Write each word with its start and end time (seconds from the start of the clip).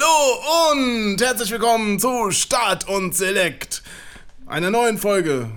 Hallo 0.00 0.72
und 0.72 1.20
herzlich 1.20 1.50
willkommen 1.50 1.98
zu 1.98 2.30
Start 2.30 2.88
und 2.88 3.14
Select. 3.14 3.82
Einer 4.46 4.70
neuen 4.70 4.98
Folge. 4.98 5.50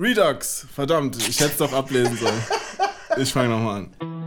Redux. 0.00 0.66
Verdammt, 0.74 1.16
ich 1.28 1.38
hätte 1.38 1.52
es 1.52 1.56
doch 1.58 1.72
ablesen 1.72 2.16
sollen. 2.16 2.42
Ich 3.18 3.32
fange 3.32 3.50
nochmal 3.50 3.86
an. 4.00 4.17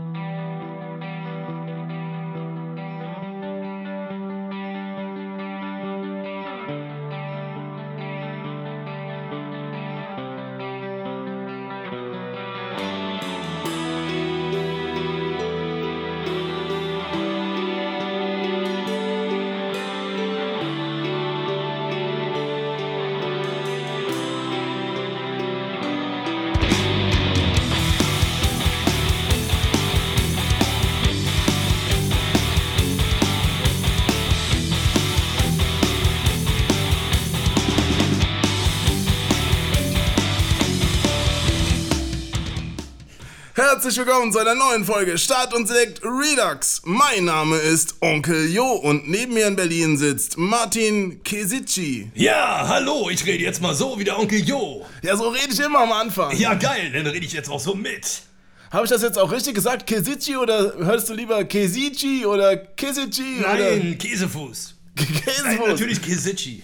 Herzlich 43.82 44.06
willkommen 44.06 44.30
zu 44.30 44.38
einer 44.38 44.54
neuen 44.54 44.84
Folge 44.84 45.18
Start 45.18 45.52
und 45.52 45.66
Select 45.66 46.02
Redux. 46.04 46.82
Mein 46.84 47.24
Name 47.24 47.56
ist 47.56 47.96
Onkel 48.00 48.48
Jo 48.48 48.64
und 48.64 49.08
neben 49.10 49.34
mir 49.34 49.48
in 49.48 49.56
Berlin 49.56 49.96
sitzt 49.96 50.38
Martin 50.38 51.20
Kesici. 51.24 52.08
Ja, 52.14 52.68
hallo, 52.68 53.10
ich 53.10 53.26
rede 53.26 53.42
jetzt 53.42 53.60
mal 53.60 53.74
so 53.74 53.98
wie 53.98 54.04
der 54.04 54.20
Onkel 54.20 54.38
Jo. 54.38 54.86
Ja, 55.02 55.16
so 55.16 55.30
rede 55.30 55.52
ich 55.52 55.58
immer 55.58 55.80
am 55.80 55.90
Anfang. 55.90 56.36
Ja, 56.36 56.54
geil, 56.54 56.92
dann 56.94 57.08
rede 57.08 57.26
ich 57.26 57.32
jetzt 57.32 57.50
auch 57.50 57.58
so 57.58 57.74
mit. 57.74 58.22
Habe 58.70 58.84
ich 58.84 58.90
das 58.90 59.02
jetzt 59.02 59.18
auch 59.18 59.32
richtig 59.32 59.56
gesagt? 59.56 59.88
Kesici 59.88 60.36
oder 60.36 60.74
hörst 60.76 61.08
du 61.08 61.14
lieber 61.14 61.42
Kesici 61.42 62.24
oder 62.24 62.56
Kesici? 62.56 63.40
Nein, 63.40 63.98
Käsefuß. 63.98 64.76
Oder 64.96 65.06
Nein, 65.08 65.22
Käsefuß. 65.24 65.66
natürlich 65.66 66.00
Kesici. 66.00 66.62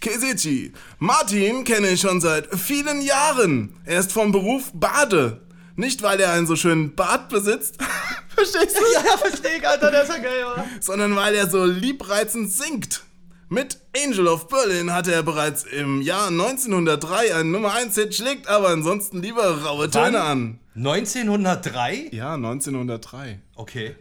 Kesici. 0.00 0.72
Martin 0.98 1.64
kenne 1.64 1.88
ich 1.88 2.00
schon 2.00 2.22
seit 2.22 2.48
vielen 2.54 3.02
Jahren. 3.02 3.74
Er 3.84 4.00
ist 4.00 4.12
vom 4.12 4.32
Beruf 4.32 4.70
Bade. 4.72 5.43
Nicht, 5.76 6.02
weil 6.02 6.20
er 6.20 6.32
einen 6.32 6.46
so 6.46 6.56
schönen 6.56 6.94
Bart 6.94 7.28
besitzt, 7.28 7.78
verstehst 8.34 8.76
du? 8.78 8.82
Ja, 8.94 9.04
ja, 9.04 9.16
verstehe 9.18 9.56
ich, 9.58 9.66
Alter, 9.66 9.90
der 9.90 10.02
ist 10.02 10.08
ja 10.08 10.18
geil, 10.18 10.44
oder? 10.52 10.64
sondern 10.80 11.16
weil 11.16 11.34
er 11.34 11.48
so 11.48 11.64
liebreizend 11.64 12.50
singt. 12.50 13.02
Mit 13.48 13.78
Angel 13.96 14.26
of 14.28 14.48
Berlin 14.48 14.92
hatte 14.92 15.12
er 15.12 15.22
bereits 15.22 15.64
im 15.64 16.00
Jahr 16.00 16.28
1903 16.28 17.34
einen 17.34 17.50
Nummer 17.50 17.74
1 17.74 17.94
Hit, 17.94 18.14
schlägt 18.14 18.48
aber 18.48 18.68
ansonsten 18.68 19.20
lieber 19.20 19.62
raue 19.62 19.90
Töne 19.90 20.22
an. 20.22 20.60
1903? 20.76 22.08
Ja, 22.10 22.34
1903. 22.34 23.40
Okay. 23.54 23.94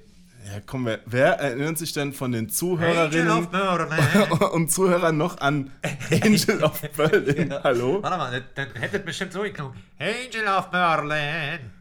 Ja, 0.53 0.59
komm, 0.65 0.85
wer, 0.85 0.99
wer 1.07 1.39
erinnert 1.39 1.79
sich 1.79 1.93
denn 1.93 2.13
von 2.13 2.31
den 2.31 2.47
Zuhörerinnen 2.47 3.47
und 4.53 4.71
Zuhörern 4.71 5.17
noch 5.17 5.39
an 5.39 5.71
Angel 6.11 6.63
of 6.63 6.79
Berlin? 6.95 7.51
Hallo? 7.63 8.03
Warte 8.03 8.17
mal, 8.17 8.31
das, 8.55 8.67
das 8.71 8.81
hätte 8.81 8.99
bestimmt 8.99 9.33
so 9.33 9.41
geklungen. 9.41 9.73
Angel 9.97 10.47
of 10.47 10.69
Berlin. 10.69 11.71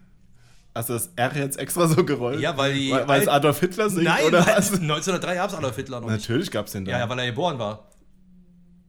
Hast 0.74 0.88
du 0.88 0.94
das 0.94 1.10
R 1.16 1.36
jetzt 1.36 1.58
extra 1.58 1.86
so 1.86 2.02
gerollt? 2.02 2.40
Ja, 2.40 2.56
weil 2.56 2.72
die- 2.72 2.90
Weil, 2.92 3.06
weil 3.06 3.20
es 3.20 3.28
Adolf 3.28 3.60
Hitler 3.60 3.90
singt, 3.90 4.04
Nein, 4.04 4.24
oder 4.24 4.38
was? 4.46 4.72
1903 4.72 5.34
gab 5.34 5.50
es 5.50 5.54
Adolf 5.56 5.76
Hitler 5.76 6.00
noch 6.00 6.08
nicht. 6.08 6.20
Natürlich 6.22 6.50
gab 6.50 6.64
es 6.64 6.72
den 6.72 6.86
da. 6.86 6.92
Ja, 6.92 6.98
ja, 7.00 7.08
weil 7.10 7.18
er 7.18 7.26
geboren 7.26 7.58
war. 7.58 7.90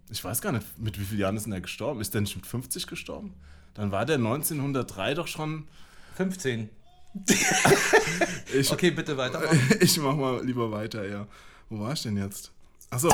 Ich 0.09 0.23
weiß 0.23 0.42
gar 0.42 0.53
nicht, 0.53 0.66
mit 0.80 0.97
wie 0.97 1.03
vielen 1.03 1.20
Jahren 1.20 1.36
ist 1.36 1.44
denn 1.45 1.52
er 1.52 1.59
gestorben? 1.59 2.00
Ist 2.00 2.14
der 2.14 2.22
nicht 2.22 2.38
mit 2.38 2.45
50 2.47 2.88
gestorben? 2.88 3.34
Dann 3.73 3.92
war 3.92 4.06
der 4.06 4.16
1903 4.16 5.16
doch 5.16 5.28
schon. 5.28 5.68
15. 6.16 6.69
Ich, 8.56 8.72
Okay, 8.72 8.91
bitte 8.91 9.18
weiter. 9.18 9.41
ich 9.79 9.97
mach 9.97 10.16
mal 10.16 10.44
lieber 10.46 10.72
weiter, 10.72 11.07
ja. 11.07 11.25
Wo 11.69 11.79
war 11.79 11.94
ich 11.94 12.03
denn 12.03 12.18
jetzt? 12.18 12.51
Achso. 12.91 13.09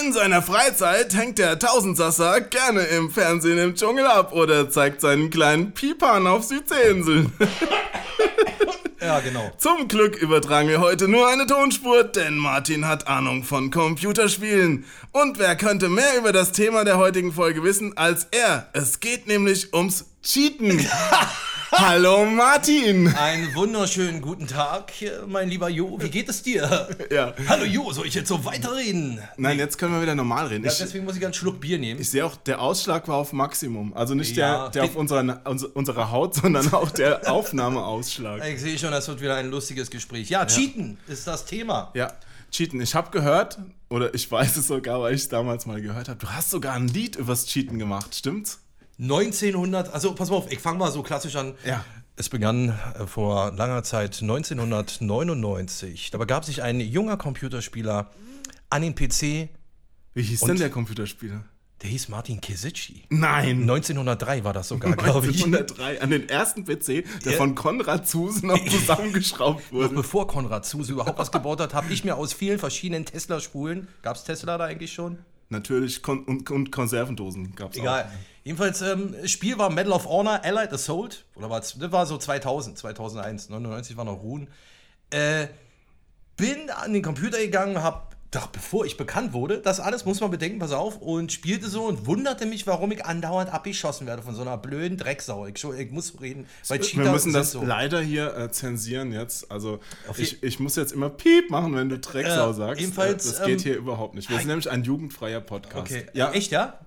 In 0.00 0.14
seiner 0.14 0.40
Freizeit 0.40 1.14
hängt 1.14 1.38
der 1.38 1.58
Tausendsasser 1.58 2.40
gerne 2.40 2.80
im 2.84 3.10
Fernsehen 3.10 3.58
im 3.58 3.74
Dschungel 3.74 4.06
ab 4.06 4.32
oder 4.32 4.70
zeigt 4.70 5.02
seinen 5.02 5.28
kleinen 5.28 5.72
Pipan 5.72 6.26
auf 6.26 6.44
Südseeinseln. 6.44 7.32
Ja, 9.02 9.18
genau. 9.18 9.50
Zum 9.58 9.88
Glück 9.88 10.14
übertragen 10.14 10.68
wir 10.68 10.78
heute 10.78 11.08
nur 11.08 11.26
eine 11.26 11.44
Tonspur, 11.44 12.04
denn 12.04 12.36
Martin 12.36 12.86
hat 12.86 13.08
Ahnung 13.08 13.42
von 13.42 13.72
Computerspielen. 13.72 14.84
Und 15.10 15.40
wer 15.40 15.56
könnte 15.56 15.88
mehr 15.88 16.16
über 16.16 16.30
das 16.30 16.52
Thema 16.52 16.84
der 16.84 16.98
heutigen 16.98 17.32
Folge 17.32 17.64
wissen 17.64 17.96
als 17.96 18.28
er? 18.30 18.68
Es 18.74 19.00
geht 19.00 19.26
nämlich 19.26 19.74
ums 19.74 20.04
Cheaten. 20.22 20.86
Hallo 21.74 22.26
Martin. 22.26 23.08
Einen 23.16 23.54
wunderschönen 23.54 24.20
guten 24.20 24.46
Tag, 24.46 24.92
mein 25.26 25.48
lieber 25.48 25.70
Jo. 25.70 25.98
Wie 26.00 26.10
geht 26.10 26.28
es 26.28 26.42
dir? 26.42 26.88
Ja. 27.10 27.32
Hallo 27.48 27.64
Jo, 27.64 27.90
soll 27.92 28.06
ich 28.06 28.14
jetzt 28.14 28.28
so 28.28 28.44
weiterreden? 28.44 29.20
Nein, 29.38 29.58
jetzt 29.58 29.78
können 29.78 29.94
wir 29.94 30.02
wieder 30.02 30.14
normal 30.14 30.48
reden. 30.48 30.64
Ja, 30.64 30.70
Ich, 30.70 30.76
deswegen 30.78 31.06
muss 31.06 31.16
ich 31.16 31.24
einen 31.24 31.32
Schluck 31.32 31.60
Bier 31.60 31.78
nehmen. 31.78 31.98
ich 32.00 32.10
sehe 32.10 32.26
auch, 32.26 32.36
der 32.36 32.60
Ausschlag 32.60 33.08
war 33.08 33.16
auf 33.16 33.32
Maximum. 33.32 33.94
Also 33.94 34.14
nicht 34.14 34.36
Ja, 34.36 34.64
der, 34.68 34.70
der 34.70 34.84
auf 34.84 34.96
unserer, 34.96 35.40
uns- 35.46 35.64
unserer 35.64 36.10
Haut, 36.10 36.34
sondern 36.42 36.72
auch 36.74 36.90
der 36.90 37.30
Aufnahmeausschlag. 37.32 38.44
Ich 38.46 38.60
sehe 38.60 38.78
schon, 38.78 38.90
das 38.90 39.08
wird 39.08 39.22
wieder 39.22 39.36
ein 39.36 39.50
lustiges 39.50 39.90
Gespräch. 39.90 40.28
Ja, 40.28 40.44
Cheaten 40.46 40.98
ist 41.08 41.26
das 41.26 41.46
Thema. 41.46 41.90
Ja, 41.94 42.12
Cheaten. 42.50 42.82
Ich 42.82 42.94
habe 42.94 43.10
gehört, 43.10 43.58
oder 43.88 44.12
ich 44.14 44.30
weiß 44.30 44.56
es 44.58 44.66
sogar, 44.66 45.00
weil 45.00 45.14
ich 45.14 45.22
es 45.22 45.28
damals 45.30 45.64
mal 45.64 45.80
gehört 45.80 46.10
habe, 46.10 46.18
du 46.18 46.28
hast 46.28 46.50
sogar 46.50 46.74
ein 46.74 46.88
Lied 46.88 47.16
übers 47.16 47.46
Cheaten 47.46 47.78
gemacht, 47.78 48.14
stimmt's? 48.14 48.58
1900, 49.02 49.92
also 49.92 50.14
pass 50.14 50.30
mal 50.30 50.36
auf, 50.36 50.50
ich 50.52 50.60
fange 50.60 50.78
mal 50.78 50.90
so 50.92 51.02
klassisch 51.02 51.36
an. 51.36 51.54
Ja. 51.66 51.84
Es 52.14 52.28
begann 52.28 52.68
äh, 52.98 53.06
vor 53.06 53.52
langer 53.52 53.82
Zeit, 53.82 54.20
1999. 54.20 56.10
Da 56.10 56.18
begab 56.18 56.44
sich 56.44 56.62
ein 56.62 56.80
junger 56.80 57.16
Computerspieler 57.16 58.10
an 58.70 58.82
den 58.82 58.94
PC, 58.94 59.48
Wie 60.14 60.22
hieß 60.22 60.40
denn 60.40 60.56
der 60.58 60.70
Computerspieler? 60.70 61.44
der 61.82 61.90
hieß 61.90 62.10
Martin 62.10 62.40
Kesici. 62.40 63.02
Nein. 63.08 63.62
1903 63.62 64.44
war 64.44 64.52
das 64.52 64.68
sogar, 64.68 64.92
glaube 64.94 65.26
ich. 65.26 65.44
1903 65.44 66.00
an 66.00 66.10
den 66.10 66.28
ersten 66.28 66.64
PC, 66.64 67.04
der 67.24 67.32
Ja. 67.32 67.38
von 67.38 67.56
Konrad 67.56 68.06
Zuse 68.06 68.46
noch 68.46 68.64
zusammengeschraubt 68.68 69.72
Noch 69.72 69.78
wurde. 69.80 69.94
bevor 69.96 70.28
Konrad 70.28 70.64
Zuse 70.64 70.92
überhaupt 70.92 71.18
was 71.18 71.32
gebaut 71.32 71.60
hat, 71.60 71.74
habe 71.74 71.92
ich 71.92 72.04
mir 72.04 72.14
aus 72.16 72.32
vielen 72.34 72.60
verschiedenen 72.60 73.04
Tesla-Spulen, 73.04 73.88
gab 74.02 74.14
es 74.16 74.22
Tesla 74.22 74.58
da 74.58 74.66
eigentlich 74.66 74.92
schon? 74.92 75.18
Natürlich, 75.52 76.02
Kon 76.02 76.24
und, 76.24 76.50
und 76.50 76.72
Konservendosen 76.72 77.54
gab's 77.54 77.76
Egal. 77.76 78.10
Jedenfalls, 78.42 78.82
ähm, 78.82 79.14
Spiel 79.26 79.56
war 79.58 79.70
Medal 79.70 79.92
of 79.92 80.06
Honor 80.08 80.40
Allied 80.42 80.72
Assault. 80.72 81.24
Oder 81.36 81.48
war 81.48 81.60
das 81.60 81.78
war 81.92 82.06
so 82.06 82.18
2000, 82.18 82.76
2001, 82.76 83.50
99 83.50 83.96
war 83.96 84.04
noch 84.04 84.20
Ruhen. 84.22 84.48
Äh, 85.10 85.48
bin 86.36 86.70
an 86.70 86.92
den 86.92 87.02
Computer 87.02 87.38
gegangen, 87.38 87.82
hab, 87.82 88.11
doch 88.32 88.48
bevor 88.48 88.84
ich 88.86 88.96
bekannt 88.96 89.32
wurde, 89.34 89.58
das 89.58 89.78
alles 89.78 90.04
muss 90.04 90.20
man 90.20 90.30
bedenken, 90.30 90.58
pass 90.58 90.72
auf, 90.72 90.96
und 91.00 91.30
spielte 91.30 91.68
so 91.68 91.84
und 91.84 92.06
wunderte 92.06 92.46
mich, 92.46 92.66
warum 92.66 92.90
ich 92.90 93.04
andauernd 93.04 93.52
abgeschossen 93.52 94.06
werde 94.06 94.22
von 94.22 94.34
so 94.34 94.40
einer 94.42 94.56
blöden 94.56 94.96
Drecksau. 94.96 95.46
Ich, 95.46 95.62
ich 95.62 95.90
muss 95.90 96.20
reden, 96.20 96.46
weil. 96.68 96.80
Cheater 96.80 97.04
Wir 97.04 97.12
müssen 97.12 97.32
das 97.32 97.52
so. 97.52 97.62
leider 97.62 98.00
hier 98.00 98.36
äh, 98.36 98.50
zensieren 98.50 99.12
jetzt. 99.12 99.50
Also 99.52 99.80
ich, 100.16 100.42
ich 100.42 100.58
muss 100.58 100.76
jetzt 100.76 100.92
immer 100.92 101.10
Piep 101.10 101.50
machen, 101.50 101.74
wenn 101.76 101.88
du 101.90 101.98
Drecksau 101.98 102.50
Äh, 102.50 102.54
sagst. 102.54 102.80
jedenfalls, 102.80 103.24
das 103.36 103.44
geht 103.46 103.58
ähm, 103.58 103.62
hier 103.64 103.76
überhaupt 103.76 104.14
nicht. 104.14 104.30
Wir 104.30 104.38
sind 104.38 104.48
nämlich 104.48 104.70
ein 104.70 104.82
jugendfreier 104.82 105.40
Podcast. 105.40 105.92
Okay, 105.92 106.06
Ja, 106.14 106.32
echt, 106.32 106.50
ja? 106.52 106.78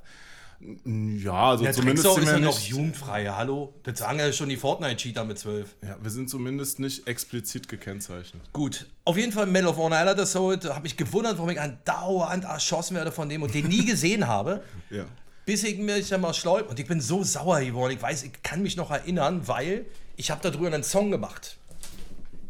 Ja, 0.85 1.49
also 1.51 1.63
Ja, 1.65 1.71
zumindest 1.71 2.05
Drecksau 2.05 2.13
sind 2.15 2.23
ist 2.23 2.29
wir 2.29 2.39
ja 2.39 2.45
noch 2.45 2.59
jugendfrei, 2.59 3.25
hallo? 3.27 3.73
Das 3.83 3.99
sagen 3.99 4.19
ja 4.19 4.31
schon 4.33 4.49
die 4.49 4.57
Fortnite-Cheater 4.57 5.23
mit 5.23 5.37
12. 5.37 5.75
ja, 5.83 5.97
wir 6.01 6.09
sind 6.11 6.29
zumindest 6.29 6.79
nicht 6.79 7.07
explizit 7.07 7.67
gekennzeichnet. 7.67 8.41
Gut, 8.53 8.87
auf 9.03 9.17
jeden 9.17 9.31
Fall 9.31 9.45
Medal 9.45 9.69
of 9.69 9.77
Honor 9.77 9.97
Allied 9.97 10.19
Assault. 10.19 10.65
Habe 10.65 10.81
mich 10.81 10.97
gewundert, 10.97 11.37
warum 11.37 11.49
ich 11.49 11.59
andauernd 11.61 12.43
erschossen 12.45 12.95
werde 12.95 13.11
von 13.11 13.29
dem 13.29 13.43
und 13.43 13.53
den 13.53 13.67
nie 13.67 13.85
gesehen 13.85 14.28
habe. 14.28 14.63
Ja. 14.90 15.05
Bis 15.45 15.63
ich 15.63 15.78
mich 15.78 16.09
dann 16.09 16.22
mal 16.22 16.34
schlau 16.34 16.59
und 16.63 16.79
ich 16.79 16.87
bin 16.87 16.99
so 17.01 17.23
sauer 17.23 17.61
geworden. 17.61 17.93
Ich 17.93 18.01
weiß, 18.01 18.23
ich 18.23 18.41
kann 18.41 18.63
mich 18.63 18.75
noch 18.78 18.90
erinnern, 18.90 19.47
weil 19.47 19.85
ich 20.16 20.31
habe 20.31 20.41
darüber 20.41 20.67
einen 20.67 20.84
Song 20.84 21.11
gemacht. 21.11 21.57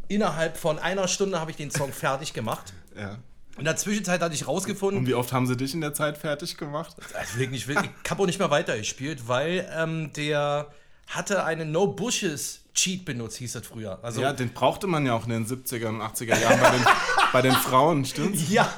Innerhalb 0.08 0.56
von 0.56 0.78
einer 0.78 1.08
Stunde 1.08 1.40
habe 1.40 1.50
ich 1.50 1.56
den 1.56 1.70
Song 1.70 1.92
fertig 1.92 2.32
gemacht. 2.32 2.72
ja. 2.96 3.18
In 3.58 3.64
der 3.64 3.76
Zwischenzeit 3.76 4.20
hatte 4.20 4.34
ich 4.34 4.46
rausgefunden, 4.46 4.98
Und 5.00 5.06
wie 5.06 5.14
oft 5.14 5.32
haben 5.32 5.46
sie 5.46 5.56
dich 5.56 5.72
in 5.74 5.80
der 5.80 5.94
Zeit 5.94 6.18
fertig 6.18 6.56
gemacht? 6.58 6.94
also 7.14 7.38
wirklich, 7.38 7.62
ich, 7.62 7.68
will- 7.68 7.78
ich 8.04 8.10
habe 8.10 8.22
auch 8.22 8.26
nicht 8.26 8.38
mehr 8.38 8.50
weitergespielt, 8.50 9.28
weil 9.28 9.66
ähm, 9.74 10.12
der 10.14 10.70
hatte 11.06 11.44
einen 11.44 11.72
No 11.72 11.86
Bushes 11.86 12.62
Cheat 12.74 13.04
benutzt, 13.06 13.38
hieß 13.38 13.52
das 13.52 13.66
früher. 13.66 13.98
Also 14.02 14.20
Ja, 14.20 14.32
den 14.34 14.52
brauchte 14.52 14.86
man 14.86 15.06
ja 15.06 15.14
auch 15.14 15.24
in 15.24 15.30
den 15.30 15.46
70er 15.46 15.86
und 15.88 16.02
80er 16.02 16.38
Jahren 16.38 16.60
bei 16.60 16.70
den, 16.70 16.84
bei 17.32 17.42
den 17.42 17.52
Frauen, 17.52 18.04
stimmt's? 18.04 18.50
ja 18.50 18.70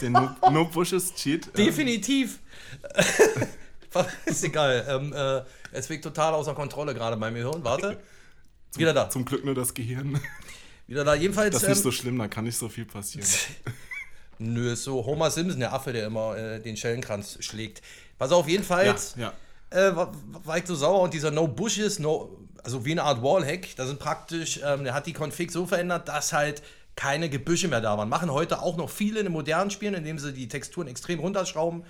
Den 0.00 0.12
No, 0.12 0.30
no 0.52 0.64
Bushes 0.66 1.14
Cheat. 1.14 1.48
äh, 1.48 1.64
Definitiv. 1.64 2.38
ist 4.26 4.44
egal. 4.44 4.84
Ähm, 4.88 5.12
äh, 5.12 5.42
es 5.72 5.88
wirkt 5.90 6.04
total 6.04 6.34
außer 6.34 6.54
Kontrolle 6.54 6.94
gerade 6.94 7.16
bei 7.16 7.30
mir 7.30 7.48
Hirn. 7.50 7.64
Warte. 7.64 7.98
Wieder 8.76 8.92
da. 8.92 9.08
Zum 9.10 9.24
Glück 9.24 9.44
nur 9.44 9.54
das 9.54 9.74
Gehirn. 9.74 10.20
Wieder 10.86 11.04
da. 11.04 11.14
Jedenfalls. 11.14 11.52
Das 11.54 11.62
ist 11.62 11.68
nicht 11.68 11.78
ähm, 11.78 11.82
so 11.82 11.90
schlimm, 11.92 12.18
da 12.18 12.28
kann 12.28 12.44
nicht 12.44 12.56
so 12.58 12.68
viel 12.68 12.84
passieren. 12.84 13.26
Nö, 14.38 14.72
ist 14.72 14.84
so 14.84 15.04
Homer 15.04 15.30
Simpson, 15.30 15.60
der 15.60 15.72
Affe, 15.72 15.92
der 15.92 16.06
immer 16.06 16.36
äh, 16.36 16.60
den 16.60 16.76
Schellenkranz 16.76 17.38
schlägt. 17.40 17.82
Pass 18.18 18.32
auf, 18.32 18.48
jedenfalls 18.48 19.14
ja. 19.16 19.32
äh, 19.70 19.94
war, 19.94 20.12
war 20.44 20.58
ich 20.58 20.66
so 20.66 20.74
sauer 20.74 21.00
und 21.00 21.14
dieser 21.14 21.30
No 21.30 21.48
Bushes, 21.48 21.98
no, 21.98 22.36
also 22.62 22.84
wie 22.84 22.92
eine 22.92 23.02
Art 23.02 23.22
Wallhack, 23.22 23.76
da 23.76 23.86
sind 23.86 23.98
praktisch, 23.98 24.60
ähm, 24.64 24.84
der 24.84 24.94
hat 24.94 25.06
die 25.06 25.12
Config 25.12 25.50
so 25.50 25.66
verändert, 25.66 26.08
dass 26.08 26.32
halt 26.32 26.62
keine 26.96 27.28
Gebüsche 27.28 27.68
mehr 27.68 27.80
da 27.80 27.98
waren. 27.98 28.08
Machen 28.08 28.32
heute 28.32 28.62
auch 28.62 28.76
noch 28.76 28.90
viele 28.90 29.18
in 29.20 29.26
den 29.26 29.32
modernen 29.32 29.70
Spielen, 29.70 29.94
indem 29.94 30.18
sie 30.18 30.32
die 30.32 30.48
Texturen 30.48 30.86
extrem 30.86 31.18
runterschrauben, 31.18 31.84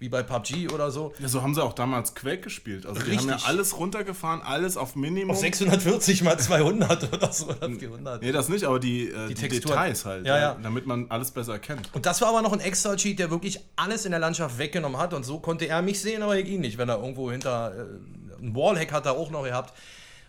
wie 0.00 0.08
bei 0.08 0.22
PUBG 0.24 0.68
oder 0.72 0.90
so. 0.90 1.12
Ja, 1.18 1.28
so 1.28 1.42
haben 1.42 1.54
sie 1.54 1.62
auch 1.62 1.74
damals 1.74 2.14
Quake 2.14 2.40
gespielt. 2.40 2.86
Also 2.86 3.00
die 3.02 3.16
haben 3.16 3.28
ja 3.28 3.34
Richtig. 3.34 3.48
alles 3.48 3.76
runtergefahren, 3.78 4.40
alles 4.42 4.76
auf 4.76 4.96
Minimum. 4.96 5.30
Auf 5.32 5.38
640 5.38 6.22
mal 6.24 6.38
200 6.38 7.12
oder 7.12 7.30
so, 7.32 7.48
oder 7.50 7.70
400. 7.70 8.22
Nee, 8.22 8.32
das 8.32 8.48
nicht, 8.48 8.64
aber 8.64 8.80
die, 8.80 9.08
äh, 9.10 9.28
die, 9.28 9.34
Texturen. 9.34 9.76
Details 9.76 10.04
halt, 10.06 10.26
Ja, 10.26 10.38
ja. 10.38 10.56
damit 10.62 10.86
man 10.86 11.06
alles 11.10 11.30
besser 11.30 11.52
erkennt. 11.52 11.90
Und 11.94 12.06
das 12.06 12.20
war 12.22 12.30
aber 12.30 12.40
noch 12.42 12.52
ein 12.54 12.60
extra 12.60 12.96
Cheat, 12.96 13.18
der 13.18 13.30
wirklich 13.30 13.60
alles 13.76 14.06
in 14.06 14.10
der 14.10 14.20
Landschaft 14.20 14.58
weggenommen 14.58 14.98
hat. 14.98 15.12
Und 15.14 15.24
so 15.24 15.38
konnte 15.38 15.66
er 15.68 15.82
mich 15.82 16.00
sehen, 16.00 16.22
aber 16.22 16.36
ich 16.38 16.48
ihn 16.48 16.62
nicht, 16.62 16.78
wenn 16.78 16.88
er 16.88 16.96
irgendwo 16.98 17.30
hinter. 17.30 17.72
Äh, 17.76 18.42
ein 18.42 18.54
Wallhack 18.56 18.92
hat 18.92 19.04
er 19.04 19.12
auch 19.12 19.30
noch 19.30 19.44
gehabt. 19.44 19.74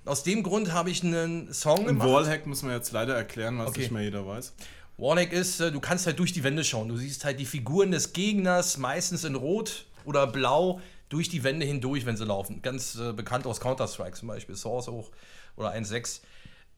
Aus 0.03 0.23
dem 0.23 0.43
Grund 0.43 0.73
habe 0.73 0.89
ich 0.89 1.03
einen 1.03 1.53
Song 1.53 1.79
Ein 1.81 1.85
gemacht. 1.85 2.09
Wallhack 2.09 2.45
müssen 2.45 2.67
wir 2.67 2.75
jetzt 2.75 2.91
leider 2.91 3.15
erklären, 3.15 3.57
was 3.59 3.69
Okay. 3.69 3.79
nicht 3.81 3.91
mehr 3.91 4.01
jeder 4.01 4.27
weiß. 4.27 4.53
Wallhack 5.01 5.33
ist, 5.33 5.59
äh, 5.59 5.71
du 5.71 5.79
kannst 5.79 6.05
halt 6.05 6.19
durch 6.19 6.31
die 6.31 6.43
Wände 6.43 6.63
schauen. 6.63 6.87
Du 6.87 6.95
siehst 6.95 7.25
halt 7.25 7.39
die 7.39 7.45
Figuren 7.45 7.91
des 7.91 8.13
Gegners, 8.13 8.77
meistens 8.77 9.23
in 9.23 9.35
Rot 9.35 9.85
oder 10.05 10.27
Blau, 10.27 10.79
durch 11.09 11.27
die 11.27 11.43
Wände 11.43 11.65
hindurch, 11.65 12.05
wenn 12.05 12.15
sie 12.15 12.23
laufen. 12.23 12.61
Ganz 12.61 12.97
äh, 12.97 13.11
bekannt 13.11 13.45
aus 13.47 13.59
Counter-Strike 13.59 14.15
zum 14.15 14.27
Beispiel, 14.27 14.55
Source 14.55 14.87
auch 14.87 15.09
oder 15.57 15.73
1.6. 15.73 16.21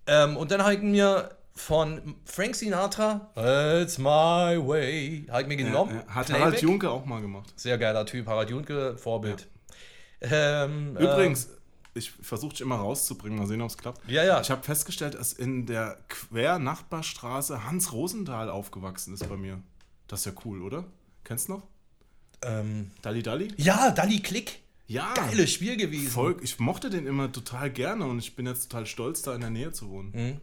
Ähm, 0.08 0.38
und 0.38 0.52
dann 0.52 0.64
habe 0.64 0.76
ich 0.76 0.82
mir 0.82 1.32
von 1.54 2.16
Frank 2.26 2.56
Sinatra, 2.56 3.30
It's 3.36 4.00
My 4.00 4.58
Way, 4.58 5.28
habe 5.30 5.44
ich 5.44 5.48
mir 5.48 5.58
genommen. 5.58 6.02
Ja, 6.08 6.16
hat 6.16 6.26
Playback. 6.26 6.46
Harald 6.46 6.62
Junke 6.62 6.90
auch 6.90 7.06
mal 7.06 7.22
gemacht. 7.22 7.54
Sehr 7.58 7.78
geiler 7.78 8.06
Typ, 8.06 8.26
Harald 8.26 8.50
Junke, 8.50 8.98
Vorbild. 8.98 9.48
Ähm, 10.22 10.96
Übrigens, 10.98 11.50
ich 11.94 12.12
versuche 12.12 12.52
dich 12.52 12.62
immer 12.62 12.76
rauszubringen, 12.76 13.38
mal 13.38 13.48
sehen, 13.48 13.62
ob 13.62 13.70
es 13.70 13.78
klappt. 13.78 14.02
Ja, 14.10 14.24
ja. 14.24 14.42
Ich 14.42 14.50
habe 14.50 14.64
festgestellt, 14.64 15.16
dass 15.16 15.34
in 15.34 15.66
der 15.66 15.98
Quernachbarstraße 16.10 17.66
Hans 17.66 17.92
Rosenthal 17.92 18.50
aufgewachsen 18.50 19.14
ist 19.14 19.28
bei 19.28 19.38
mir. 19.38 19.62
Das 20.08 20.22
ist 20.22 20.26
ja 20.26 20.32
cool, 20.46 20.62
oder? 20.62 20.86
Kennst 21.24 21.48
du 21.48 21.54
noch? 21.54 21.64
ähm, 22.46 22.92
Dalli 23.02 23.24
Dalli? 23.24 23.54
ja, 23.58 23.92
Dalli 23.92 24.20
Klick. 24.22 24.60
Ja. 24.88 25.14
Geiles 25.14 25.52
Spiel 25.52 25.78
gewesen. 25.78 26.10
Voll, 26.10 26.36
ich 26.42 26.60
mochte 26.60 26.90
den 26.90 27.08
immer 27.08 27.32
total 27.32 27.72
gerne 27.72 28.06
und 28.06 28.20
ich 28.20 28.36
bin 28.36 28.46
jetzt 28.46 28.70
total 28.70 28.86
stolz, 28.86 29.22
da 29.22 29.34
in 29.34 29.42
der 29.42 29.50
Nähe 29.50 29.72
zu 29.72 29.90
wohnen. 29.90 30.12
Mhm. 30.14 30.42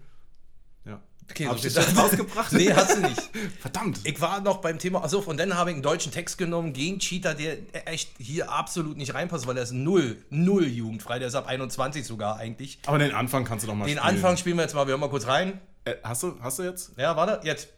Okay, 1.31 1.47
Hab 1.47 1.59
so 1.59 1.67
ich 1.69 1.73
viel 1.75 1.83
das 1.83 1.97
rausgebracht? 1.97 2.53
nee, 2.53 2.73
hast 2.73 2.97
du 2.97 3.01
nicht. 3.03 3.31
Verdammt. 3.61 4.01
Ich 4.05 4.21
war 4.21 4.41
noch 4.41 4.59
beim 4.59 4.79
Thema, 4.79 5.03
also 5.03 5.21
und 5.21 5.39
dann 5.39 5.55
habe 5.57 5.71
ich 5.71 5.75
einen 5.75 5.83
deutschen 5.83 6.13
Text 6.13 6.39
genommen 6.39 6.73
gegen 6.73 6.99
Cheater, 6.99 7.35
der 7.35 7.59
echt 7.87 8.11
hier 8.19 8.51
absolut 8.51 8.97
nicht 8.97 9.15
reinpasst, 9.15 9.47
weil 9.47 9.57
er 9.57 9.63
ist 9.63 9.73
null, 9.73 10.17
null 10.31 10.67
jugendfrei, 10.67 11.19
der 11.19 11.29
ist 11.29 11.35
ab 11.35 11.47
21 11.47 12.05
sogar 12.05 12.37
eigentlich. 12.39 12.79
Aber 12.87 12.99
den 12.99 13.15
Anfang 13.15 13.45
kannst 13.45 13.63
du 13.65 13.69
doch 13.69 13.75
mal 13.75 13.87
Den 13.87 13.99
spielen. 13.99 14.15
Anfang 14.17 14.37
spielen 14.37 14.57
wir 14.57 14.63
jetzt 14.63 14.75
mal, 14.75 14.87
wir 14.87 14.93
hören 14.93 15.01
mal 15.01 15.11
kurz 15.11 15.27
rein. 15.27 15.61
Äh, 15.85 15.95
hast, 16.03 16.23
du, 16.23 16.37
hast 16.43 16.59
du 16.59 16.65
jetzt? 16.65 16.93
Ja, 16.99 17.17
warte, 17.17 17.41
jetzt. 17.47 17.69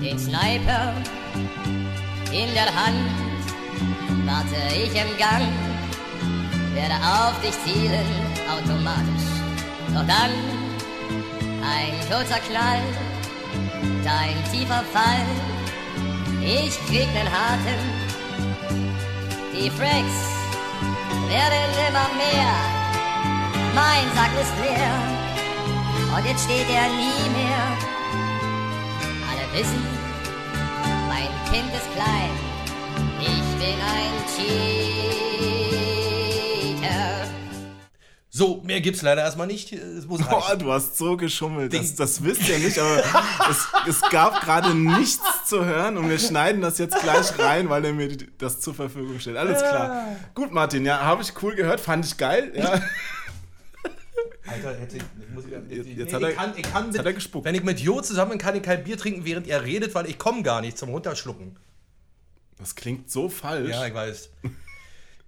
Den 0.00 0.18
Sniper 0.18 0.94
in 2.32 2.52
der 2.54 2.66
Hand 2.66 3.10
warte 4.24 4.54
ich 4.74 4.90
im 4.90 5.16
Gang, 5.18 5.48
werde 6.74 6.94
auf 6.94 7.34
dich 7.42 7.54
zielen 7.64 8.06
automatisch. 8.48 9.24
Doch 9.94 10.06
dann 10.06 10.30
ein 11.62 11.94
kurzer 12.08 12.40
Knall, 12.40 12.82
dein 14.04 14.36
tiefer 14.50 14.82
Fall, 14.92 15.26
ich 16.42 16.78
krieg 16.86 17.08
nen 17.12 17.30
harten. 17.30 17.80
Die 19.52 19.70
Fracks 19.70 20.18
werden 21.28 21.70
immer 21.88 22.08
mehr, 22.16 22.54
mein 23.74 24.06
Sack 24.14 24.32
ist 24.40 24.54
leer 24.62 25.18
und 26.16 26.26
jetzt 26.26 26.44
steht 26.44 26.68
er 26.70 26.88
nie 26.88 27.28
mehr. 27.36 27.64
Alle 29.30 29.58
wissen, 29.58 29.84
mein 31.08 31.28
Kind 31.52 31.72
ist 31.74 31.92
klein. 31.94 32.30
Ich 33.20 33.58
bin 33.58 33.78
ein 33.80 34.14
Cheater. 34.34 35.57
So, 38.38 38.62
mehr 38.64 38.80
gibt's 38.80 39.02
leider 39.02 39.22
erstmal 39.22 39.48
nicht. 39.48 39.72
Es 39.72 40.06
muss 40.06 40.22
Boah, 40.22 40.54
du 40.56 40.70
hast 40.70 40.96
so 40.96 41.16
geschummelt. 41.16 41.74
Das, 41.74 41.96
das 41.96 42.22
wisst 42.22 42.48
ihr 42.48 42.60
nicht, 42.60 42.78
aber 42.78 43.02
es, 43.50 43.66
es 43.88 44.00
gab 44.10 44.40
gerade 44.42 44.76
nichts 44.76 45.18
zu 45.48 45.64
hören 45.64 45.96
und 45.96 46.08
wir 46.08 46.20
schneiden 46.20 46.62
das 46.62 46.78
jetzt 46.78 47.00
gleich 47.02 47.36
rein, 47.40 47.68
weil 47.68 47.84
er 47.84 47.92
mir 47.92 48.16
das 48.38 48.60
zur 48.60 48.74
Verfügung 48.74 49.18
stellt. 49.18 49.38
Alles 49.38 49.58
klar. 49.58 50.14
Gut, 50.36 50.52
Martin, 50.52 50.84
ja, 50.86 51.00
habe 51.00 51.22
ich 51.22 51.32
cool 51.42 51.56
gehört, 51.56 51.80
fand 51.80 52.04
ich 52.06 52.16
geil. 52.16 52.52
Ja. 52.54 52.80
Alter, 54.46 54.74
hätte 54.80 54.98
ich, 54.98 55.02
ich 55.20 55.30
muss 55.34 55.44
wieder, 55.44 55.58
Jetzt- 55.68 55.86
nee, 55.86 55.94
jetzt 55.94 56.08
ich 56.08 56.14
hat 56.14 56.22
er- 56.22 56.32
kann, 56.32 56.52
ich 56.56 56.62
kann 56.62 56.88
mit, 56.90 56.98
hat 56.98 57.06
er 57.06 57.12
gespuckt. 57.14 57.44
Wenn 57.44 57.56
ich 57.56 57.64
mit 57.64 57.80
Jo 57.80 58.00
zusammen 58.02 58.30
bin, 58.30 58.38
kann 58.38 58.54
ich 58.54 58.62
kein 58.62 58.84
Bier 58.84 58.96
trinken, 58.96 59.24
während 59.24 59.48
er 59.48 59.64
redet, 59.64 59.96
weil 59.96 60.06
ich 60.06 60.16
komme 60.16 60.44
gar 60.44 60.60
nicht 60.60 60.78
zum 60.78 60.90
Runterschlucken. 60.90 61.56
Das 62.56 62.76
klingt 62.76 63.10
so 63.10 63.28
falsch. 63.28 63.70
Ja, 63.70 63.84
ich 63.84 63.94
weiß. 63.94 64.30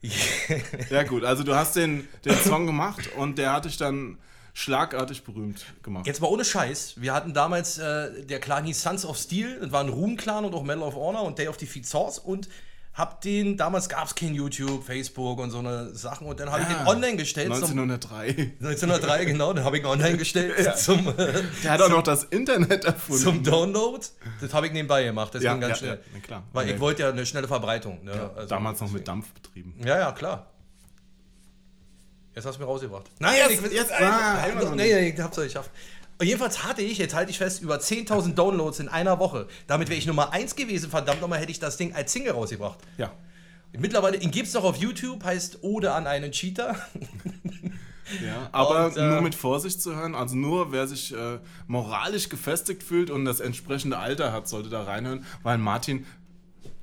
Ja, 0.90 1.02
gut, 1.02 1.24
also 1.24 1.42
du 1.42 1.54
hast 1.54 1.76
den, 1.76 2.08
den 2.24 2.34
Song 2.36 2.66
gemacht 2.66 3.10
und 3.16 3.38
der 3.38 3.52
hat 3.52 3.64
dich 3.64 3.76
dann 3.76 4.18
schlagartig 4.52 5.24
berühmt 5.24 5.64
gemacht. 5.82 6.06
Jetzt 6.06 6.20
mal 6.20 6.28
ohne 6.28 6.44
Scheiß. 6.44 6.94
Wir 6.96 7.14
hatten 7.14 7.34
damals, 7.34 7.78
äh, 7.78 8.24
der 8.24 8.40
Clan 8.40 8.64
hieß 8.64 8.82
Sons 8.82 9.04
of 9.04 9.16
Steel, 9.16 9.60
das 9.60 9.72
war 9.72 9.82
ein 9.82 9.88
Ruhm-Clan 9.88 10.44
und 10.44 10.54
auch 10.54 10.62
Medal 10.62 10.82
of 10.82 10.94
Honor 10.94 11.22
und 11.22 11.38
Day 11.38 11.48
of 11.48 11.56
Defeat 11.56 11.86
Source 11.86 12.18
und 12.18 12.48
hab 12.92 13.20
den, 13.20 13.56
damals 13.56 13.88
gab 13.88 14.06
es 14.06 14.14
kein 14.14 14.34
YouTube, 14.34 14.84
Facebook 14.84 15.38
und 15.38 15.50
so 15.50 15.58
eine 15.60 15.94
Sachen 15.94 16.26
und 16.26 16.38
dann 16.40 16.50
habe 16.50 16.62
ich 16.62 16.68
Ja, 16.68 16.78
den 16.78 16.86
online 16.88 17.16
gestellt. 17.16 17.46
Zum, 17.54 17.78
1903. 17.78 18.52
1903, 18.60 19.24
genau, 19.26 19.52
den 19.52 19.64
habe 19.64 19.78
ich 19.78 19.84
online 19.86 20.16
gestellt 20.18 20.76
zum, 20.76 21.06
äh, 21.08 21.42
Der 21.62 21.70
hat 21.72 21.82
auch 21.82 21.88
noch 21.88 22.02
das 22.02 22.24
Internet 22.24 22.84
erfunden. 22.84 23.22
zum 23.22 23.42
Download. 23.44 24.04
Das 24.40 24.52
habe 24.52 24.66
ich 24.66 24.72
nebenbei 24.72 25.04
gemacht, 25.04 25.32
deswegen 25.32 25.52
Ja, 25.52 25.68
ganz 25.68 25.80
ja, 25.80 25.86
schnell. 25.86 26.00
ja, 26.14 26.20
klar. 26.20 26.42
Weil 26.52 26.66
ich 26.66 26.74
Ja. 26.74 26.80
wollte 26.80 27.02
ja 27.02 27.08
eine 27.10 27.24
schnelle 27.24 27.46
Verbreitung. 27.48 28.04
Ne? 28.04 28.30
Also 28.36 28.48
Damals 28.48 28.80
noch 28.80 28.90
mit. 28.90 29.06
Dampf 29.06 29.32
betrieben. 29.32 29.74
Ja, 29.84 29.98
ja, 29.98 30.12
klar. 30.12 30.46
Jetzt 32.34 32.44
hast 32.46 32.56
du 32.56 32.60
mir 32.62 32.66
rausgebracht. 32.66 33.06
Nein, 33.18 33.36
Jetzt- 33.36 33.64
ich, 33.66 33.72
jetzt- 33.72 33.92
Alter, 33.92 34.12
ah, 34.12 34.74
nee, 34.74 35.08
ich 35.08 35.20
hab's 35.20 35.36
doch 35.36 35.42
geschafft. 35.42 35.70
Und 36.20 36.26
jedenfalls 36.26 36.64
hatte 36.64 36.82
ich, 36.82 36.98
jetzt 36.98 37.14
halte 37.14 37.30
ich 37.30 37.38
fest, 37.38 37.62
über 37.62 37.76
10.000 37.76 38.34
Downloads 38.34 38.78
in 38.78 38.88
einer 38.90 39.18
Woche. 39.18 39.48
Damit 39.66 39.88
wäre 39.88 39.98
ich 39.98 40.04
Nummer 40.06 40.34
1 40.34 40.54
gewesen. 40.54 40.90
Verdammt 40.90 41.22
nochmal 41.22 41.38
hätte 41.38 41.50
ich 41.50 41.60
das 41.60 41.78
Ding 41.78 41.94
als 41.94 42.12
Single 42.12 42.34
rausgebracht. 42.34 42.78
Ja. 42.98 43.10
Mittlerweile, 43.72 44.18
ihn 44.18 44.30
gibt's 44.30 44.52
noch 44.52 44.64
auf 44.64 44.76
YouTube, 44.76 45.24
heißt 45.24 45.62
Ode 45.62 45.92
an 45.92 46.06
einen 46.06 46.30
Cheater. 46.30 46.76
Ja, 48.26 48.48
aber 48.50 48.86
Und, 48.86 48.96
äh, 48.96 49.06
nur 49.08 49.20
mit 49.20 49.36
Vorsicht 49.36 49.80
zu 49.80 49.94
hören. 49.94 50.16
Also 50.16 50.34
nur 50.34 50.72
wer 50.72 50.88
sich 50.88 51.14
äh, 51.14 51.38
moralisch 51.68 52.28
gefestigt 52.28 52.82
fühlt 52.82 53.08
und 53.08 53.24
das 53.24 53.38
entsprechende 53.38 53.98
Alter 53.98 54.32
hat, 54.32 54.48
sollte 54.48 54.68
da 54.68 54.82
reinhören, 54.82 55.24
weil 55.44 55.58
Martin 55.58 56.04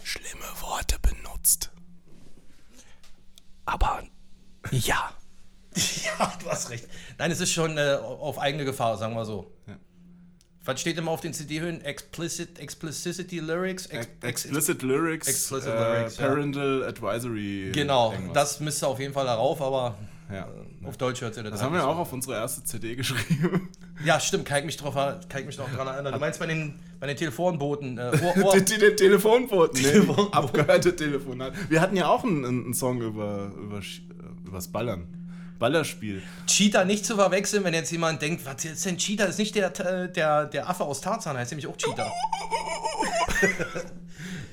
schlimme 0.02 0.46
Worte 0.62 0.96
benutzt. 1.02 1.72
Aber 3.66 4.04
ja. 4.72 5.12
ja, 6.20 6.34
du 6.42 6.50
hast 6.50 6.70
recht. 6.70 6.88
Nein, 7.18 7.32
es 7.32 7.40
ist 7.40 7.52
schon 7.52 7.78
äh, 7.78 7.98
auf 8.02 8.40
eigene 8.40 8.66
Gefahr, 8.66 8.98
sagen 8.98 9.16
wir 9.16 9.26
so. 9.26 9.52
Ja. 9.68 9.76
Was 10.66 10.82
steht 10.82 10.98
immer 10.98 11.12
auf 11.12 11.22
den 11.22 11.34
CD-Höhen? 11.34 11.82
Explicit, 11.86 12.60
Explicity 12.60 13.40
Lyrics? 13.40 13.86
Ex, 13.86 14.08
ex, 14.22 14.46
Explicit 14.46 14.82
Lyrics, 14.82 15.28
Explicit 15.28 15.70
äh, 15.70 15.76
Lyrics, 16.00 16.18
ja. 16.18 16.28
Parental 16.28 16.84
Advisory. 16.84 17.72
genau, 17.74 18.12
irgendwas. 18.12 18.34
das 18.34 18.60
müsste 18.60 18.88
auf 18.88 19.00
jeden 19.00 19.14
Fall 19.14 19.26
darauf, 19.26 19.62
aber 19.62 19.96
Ja. 20.30 20.50
auf 20.84 20.98
Deutsch 20.98 21.22
hört 21.22 21.38
ihr 21.38 21.44
das 21.44 21.54
Das 21.54 21.62
haben 21.64 21.74
wir 21.74 21.88
auch 21.88 21.98
auf 21.98 22.12
unsere 22.12 22.36
erste 22.36 22.66
CD 22.66 22.96
geschrieben. 22.98 23.70
Ja, 24.04 24.20
stimmt, 24.20 24.44
kann 24.46 24.60
ich 24.60 24.66
mich, 24.66 24.78
drauf, 24.78 24.94
kann 24.94 25.40
ich 25.40 25.46
mich 25.46 25.58
noch 25.58 25.72
dran 25.74 25.88
erinnern. 25.88 26.14
Du 26.14 26.20
meinst 26.20 26.38
bei 26.40 26.46
den, 26.48 26.78
bei 27.00 27.08
den 27.08 27.16
Telefonboten. 27.16 27.98
Äh, 27.98 28.12
Ohr, 28.38 28.44
Ohr, 28.46 28.54
die, 28.60 28.66
die 28.66 28.78
den 28.78 28.98
Telefonboten, 28.98 29.82
nee, 29.82 29.88
Telefonboten. 29.88 30.34
abgehörte 30.34 30.96
Telefonat. 30.96 31.54
Wir 31.70 31.80
hatten 31.80 31.96
ja 31.96 32.08
auch 32.10 32.24
einen, 32.26 32.44
einen 32.44 32.74
Song 32.74 33.02
über, 33.02 33.54
über 33.58 33.78
äh, 33.80 34.48
übers 34.48 34.68
Ballern. 34.68 35.08
Ballerspiel. 35.60 36.22
Cheater 36.46 36.86
nicht 36.86 37.06
zu 37.06 37.16
verwechseln, 37.16 37.64
wenn 37.64 37.74
jetzt 37.74 37.92
jemand 37.92 38.22
denkt, 38.22 38.46
was 38.46 38.64
ist 38.66 38.86
denn 38.86 38.98
Cheater? 38.98 39.28
Ist 39.28 39.40
nicht 39.40 39.56
der, 39.56 39.78
äh, 39.80 40.12
der, 40.12 40.46
der 40.46 40.70
Affe 40.70 40.84
aus 40.84 41.02
Tarzan, 41.02 41.38
heißt 41.38 41.52
nämlich 41.52 41.68
auch 41.68 41.78
Cheater. 41.78 42.12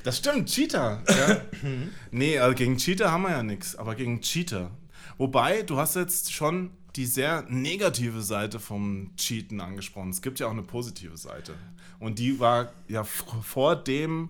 Das 0.04 0.18
stimmt, 0.18 0.50
Cheater. 0.50 1.02
Ja. 1.08 1.40
nee, 2.10 2.38
also 2.38 2.54
gegen 2.54 2.76
Cheater 2.76 3.10
haben 3.10 3.22
wir 3.22 3.30
ja 3.30 3.42
nichts, 3.42 3.74
aber 3.74 3.94
gegen 3.94 4.20
Cheater. 4.20 4.70
Wobei, 5.16 5.62
du 5.62 5.78
hast 5.78 5.96
jetzt 5.96 6.30
schon 6.30 6.72
die 6.94 7.06
sehr 7.06 7.44
negative 7.48 8.20
Seite 8.20 8.60
vom 8.60 9.16
Cheaten 9.16 9.60
angesprochen. 9.60 10.10
Es 10.10 10.20
gibt 10.20 10.38
ja 10.38 10.46
auch 10.46 10.52
eine 10.52 10.62
positive 10.62 11.16
Seite. 11.16 11.54
Und 11.98 12.18
die 12.18 12.38
war 12.38 12.72
ja 12.86 13.02
vor 13.02 13.76
dem, 13.76 14.28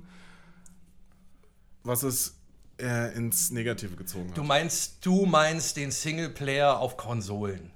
was 1.83 2.05
es 2.05 2.37
äh, 2.81 3.17
ins 3.17 3.51
Negative 3.51 3.97
gezogen 3.97 4.31
hat. 4.31 4.37
Du 4.37 4.43
meinst, 4.43 5.05
du 5.05 5.27
meinst 5.27 5.77
den 5.77 5.91
Singleplayer 5.91 6.79
auf 6.79 6.97
Konsolen. 6.97 7.71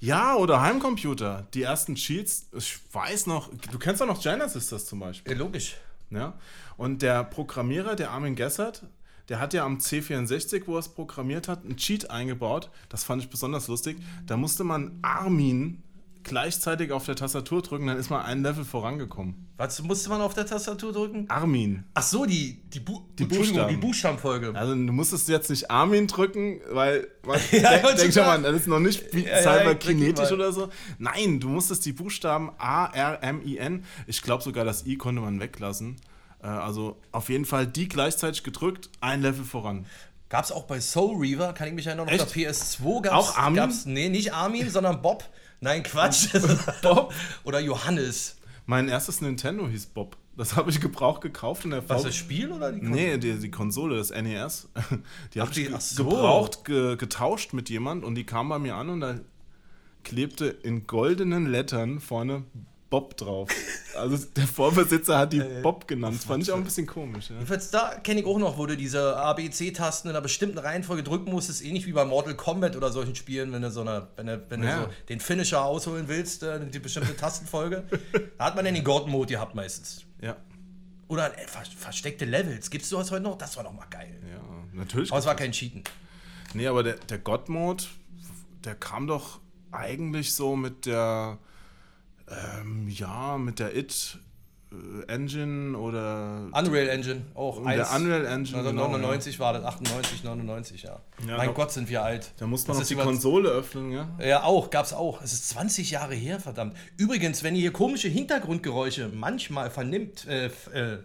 Ja, 0.00 0.36
oder 0.36 0.60
Heimcomputer. 0.60 1.46
Die 1.54 1.62
ersten 1.62 1.94
Cheats, 1.94 2.48
ich 2.52 2.78
weiß 2.92 3.26
noch, 3.26 3.50
du 3.70 3.78
kennst 3.78 4.00
doch 4.00 4.06
noch 4.06 4.20
China 4.20 4.48
Sisters 4.48 4.84
zum 4.86 5.00
Beispiel. 5.00 5.32
Ja, 5.32 5.38
logisch. 5.38 5.76
Ja? 6.10 6.34
Und 6.76 7.02
der 7.02 7.24
Programmierer, 7.24 7.96
der 7.96 8.10
Armin 8.10 8.34
Gessert, 8.34 8.82
der 9.28 9.40
hat 9.40 9.54
ja 9.54 9.64
am 9.64 9.78
C64, 9.78 10.66
wo 10.66 10.74
er 10.74 10.80
es 10.80 10.88
programmiert 10.88 11.48
hat, 11.48 11.64
einen 11.64 11.76
Cheat 11.76 12.10
eingebaut. 12.10 12.70
Das 12.90 13.04
fand 13.04 13.22
ich 13.22 13.30
besonders 13.30 13.68
lustig. 13.68 13.96
Da 14.26 14.36
musste 14.36 14.64
man 14.64 14.98
Armin 15.00 15.82
gleichzeitig 16.24 16.90
auf 16.90 17.04
der 17.06 17.14
Tastatur 17.16 17.62
drücken, 17.62 17.86
dann 17.86 17.96
ist 17.98 18.10
man 18.10 18.22
ein 18.22 18.42
Level 18.42 18.64
vorangekommen. 18.64 19.46
Was 19.56 19.80
musste 19.82 20.08
man 20.08 20.20
auf 20.20 20.34
der 20.34 20.46
Tastatur 20.46 20.92
drücken? 20.92 21.26
Armin. 21.28 21.84
Ach 21.94 22.02
so, 22.02 22.24
die, 22.24 22.60
die, 22.70 22.80
Bu 22.80 23.00
Die 23.18 23.24
Buchstaben. 23.24 23.68
die 23.68 23.76
Buchstabenfolge. 23.76 24.52
Also 24.54 24.74
du 24.74 24.92
musstest 24.92 25.28
jetzt 25.28 25.50
nicht 25.50 25.70
Armin 25.70 26.06
drücken, 26.06 26.60
weil 26.70 27.06
man 27.24 27.38
Ja, 27.52 27.70
denk, 27.70 27.84
wollte 27.84 27.96
denk 28.02 28.12
schon 28.12 28.22
schon 28.22 28.22
mal, 28.24 28.30
sagen. 28.32 28.42
das 28.42 28.54
ist 28.62 28.66
noch 28.66 28.80
nicht 28.80 29.14
Ja, 29.14 29.20
ja, 29.20 29.42
cyberkinetisch 29.42 30.30
mal. 30.30 30.34
oder 30.34 30.52
so. 30.52 30.68
Nein, 30.98 31.38
du 31.38 31.48
musstest 31.48 31.84
die 31.86 31.92
Buchstaben 31.92 32.50
A, 32.58 32.86
R, 32.86 33.22
M, 33.22 33.40
I, 33.46 33.58
N. 33.58 33.84
Ich 34.06 34.22
glaube 34.22 34.42
sogar 34.42 34.64
das 34.64 34.86
I 34.86 34.96
konnte 34.96 35.20
man 35.20 35.38
weglassen. 35.38 35.96
Äh, 36.42 36.46
Also 36.48 36.96
auf 37.12 37.28
jeden 37.28 37.44
Fall 37.44 37.66
die 37.66 37.88
gleichzeitig 37.88 38.42
gedrückt, 38.42 38.90
ein 39.00 39.22
Level 39.22 39.44
voran. 39.44 39.86
Gab 40.30 40.44
es 40.44 40.50
auch 40.50 40.64
bei 40.64 40.80
Soul 40.80 41.16
Reaver, 41.20 41.52
kann 41.52 41.68
ich 41.68 41.74
mich 41.74 41.86
erinnern, 41.86 42.08
auf 42.08 42.12
Echt? 42.12 42.34
der 42.34 42.50
PS2 42.52 43.02
gab's, 43.02 43.14
Auch 43.14 43.36
Armin? 43.38 43.56
Gab's, 43.56 43.84
nee, 43.86 44.08
nicht 44.08 44.32
Armin, 44.34 44.68
sondern 44.68 45.00
Bob. 45.00 45.22
Nein, 45.64 45.82
Quatsch. 45.82 46.28
Bob 46.82 47.12
oder 47.44 47.58
Johannes. 47.58 48.36
Mein 48.66 48.88
erstes 48.88 49.20
Nintendo 49.22 49.66
hieß 49.66 49.86
Bob. 49.86 50.16
Das 50.36 50.56
habe 50.56 50.68
ich 50.70 50.80
gebraucht 50.80 51.20
gekauft 51.22 51.64
in 51.64 51.70
der 51.70 51.88
Was, 51.88 52.02
V- 52.02 52.08
das 52.08 52.16
Spiel 52.16 52.52
oder 52.52 52.70
die 52.72 52.82
Nee, 52.82 53.16
die, 53.18 53.38
die 53.38 53.50
Konsole, 53.50 53.96
das 53.96 54.10
NES. 54.10 54.68
Die 55.34 55.40
habe 55.40 55.50
ich 55.58 55.70
so. 55.80 56.04
gebraucht, 56.04 56.64
ge 56.64 56.96
getauscht 56.96 57.52
mit 57.54 57.70
jemand 57.70 58.04
und 58.04 58.14
die 58.16 58.24
kam 58.24 58.48
bei 58.50 58.58
mir 58.58 58.74
an 58.74 58.90
und 58.90 59.00
da 59.00 59.14
klebte 60.02 60.46
in 60.46 60.86
goldenen 60.86 61.46
Lettern 61.46 61.98
vorne 62.00 62.42
Bob 62.94 63.16
drauf. 63.16 63.48
Also 63.96 64.16
der 64.36 64.46
Vorbesitzer 64.46 65.18
hat 65.18 65.32
die 65.32 65.38
Äh, 65.44 65.60
Bob 65.62 65.88
genannt. 65.88 66.16
Das 66.16 66.24
fand 66.26 66.42
ich 66.44 66.52
auch 66.52 66.56
ein 66.56 66.64
bisschen 66.64 66.86
komisch. 66.86 67.28
Ja. 67.30 67.34
Jedenfalls 67.36 67.70
da 67.70 67.96
kenne 67.96 68.20
ich 68.20 68.26
auch 68.26 68.38
noch, 68.38 68.56
wo 68.56 68.66
du 68.66 68.76
diese 68.76 69.16
ABC-Tasten 69.16 70.08
in 70.10 70.14
einer 70.14 70.22
bestimmten 70.22 70.58
Reihenfolge 70.58 71.02
drücken 71.02 71.30
musstest, 71.32 71.64
ähnlich 71.64 71.86
wie 71.86 71.92
bei 71.92 72.04
Mortal 72.04 72.34
Kombat 72.36 72.76
oder 72.76 72.92
solchen 72.92 73.14
Spielen, 73.16 73.52
wenn 73.52 73.62
du 73.62 73.70
so 73.70 73.80
eine, 73.80 74.06
wenn 74.16 74.26
du, 74.26 74.42
wenn 74.48 74.62
Ja. 74.62 74.76
du 74.78 74.82
so 74.84 74.90
den 75.08 75.18
Finisher 75.20 75.64
ausholen 75.64 76.06
willst, 76.06 76.42
äh, 76.44 76.60
die 76.70 76.78
bestimmte 76.78 77.16
Tastenfolge. 77.16 77.82
da 78.38 78.44
hat 78.44 78.54
man 78.56 78.64
dann 78.64 78.74
den 78.74 78.84
God-Mode 78.84 79.32
gehabt 79.34 79.54
meistens. 79.54 80.04
ja. 80.20 80.36
Oder 81.08 81.36
äh, 81.38 81.46
ver 81.46 81.62
versteckte 81.76 82.24
Levels. 82.24 82.70
Gibt's 82.70 82.88
sowas 82.88 83.10
heute 83.10 83.22
noch? 83.24 83.36
Das 83.36 83.56
war 83.56 83.64
doch 83.64 83.72
mal 83.72 83.86
geil. 83.90 84.16
Ja, 84.30 84.40
natürlich. 84.72 85.10
Aber 85.10 85.18
es 85.18 85.26
war 85.26 85.34
kein 85.36 85.52
Cheaten. 85.52 85.82
Nee, 86.54 86.66
aber 86.66 86.82
der, 86.82 86.94
der 86.94 87.18
God-Mode, 87.18 87.84
der 88.64 88.74
kam 88.74 89.06
doch 89.06 89.40
eigentlich 89.70 90.32
so 90.32 90.56
mit 90.56 90.86
der, 90.86 91.38
ähm, 92.30 92.88
ja, 92.88 93.36
mit 93.38 93.58
der 93.58 93.76
It 93.76 94.18
äh, 94.72 95.12
Engine 95.12 95.76
oder 95.78 96.48
Unreal 96.52 96.88
Engine 96.88 97.22
auch. 97.34 97.58
Und 97.58 97.68
der 97.68 97.90
Unreal 97.94 98.24
Engine, 98.26 98.58
Also 98.58 98.70
genau, 98.70 98.88
99 98.88 99.38
war 99.38 99.52
das, 99.52 99.64
98, 99.64 100.24
99, 100.24 100.82
ja. 100.82 101.00
Ja, 101.26 101.36
mein 101.36 101.48
da- 101.48 101.52
Gott, 101.52 101.72
sind 101.72 101.88
wir 101.88 102.02
alt. 102.02 102.32
da 102.38 102.46
muss 102.46 102.66
man 102.66 102.76
Das 102.78 102.90
noch 102.90 102.96
die 102.96 103.02
Konsole 103.02 103.50
öffnen, 103.50 103.92
ja? 103.92 104.08
Ja, 104.20 104.42
auch, 104.44 104.70
gab's 104.70 104.92
auch. 104.92 105.22
Es 105.22 105.32
ist 105.32 105.48
20 105.50 105.90
Jahre 105.90 106.14
her, 106.14 106.40
verdammt. 106.40 106.76
Übrigens, 106.96 107.42
wenn 107.42 107.54
ihr 107.54 107.60
hier 107.60 107.72
komische 107.72 108.08
Hintergrundgeräusche 108.08 109.10
manchmal 109.12 109.70
vernimmt, 109.70 110.26
äh, 110.26 110.46
äh, 110.46 110.98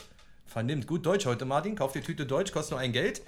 vernimmt, 0.46 0.88
gut 0.88 1.06
Deutsch 1.06 1.26
heute, 1.26 1.46
Martin, 1.46 1.76
kauft 1.76 1.96
die 1.96 2.02
Tüte 2.02 2.26
Deutsch, 2.26 2.52
kostet 2.52 2.72
nur 2.72 2.80
ein 2.80 2.92
Geld, 2.92 3.22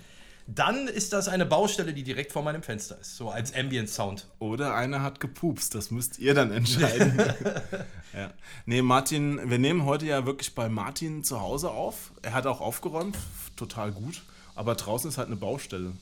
dann 0.56 0.88
ist 0.88 1.14
das 1.14 1.28
eine 1.28 1.46
Baustelle, 1.46 1.94
die 1.94 2.04
direkt 2.04 2.32
vor 2.32 2.44
meinem 2.44 2.62
Fenster 2.62 3.00
ist, 3.00 3.16
so 3.16 3.30
als 3.30 3.54
Ambient-Sound. 3.56 4.28
Oder 4.40 4.76
einer 4.76 5.02
hat 5.02 5.20
gepupst, 5.20 5.76
das 5.76 5.92
müsst 5.92 6.20
ihr 6.20 6.34
dann 6.34 6.52
entscheiden. 6.52 7.18
ja. 8.14 8.32
Nee, 8.66 8.82
Martin, 8.82 9.50
wir 9.50 9.60
nehmen 9.60 9.86
heute 9.86 10.06
ja 10.06 10.26
wirklich 10.26 10.54
bei 10.54 10.68
Martin 10.68 11.24
zu 11.24 11.42
Hause 11.42 11.72
auf. 11.72 12.12
Er 12.22 12.34
hat 12.34 12.48
auch 12.48 12.60
aufgeräumt, 12.60 13.18
total 13.56 13.92
gut. 13.92 14.24
Aber 14.56 14.76
draußen 14.76 15.10
ist 15.10 15.18
halt 15.18 15.28
eine 15.28 15.38
Baustelle. 15.38 15.94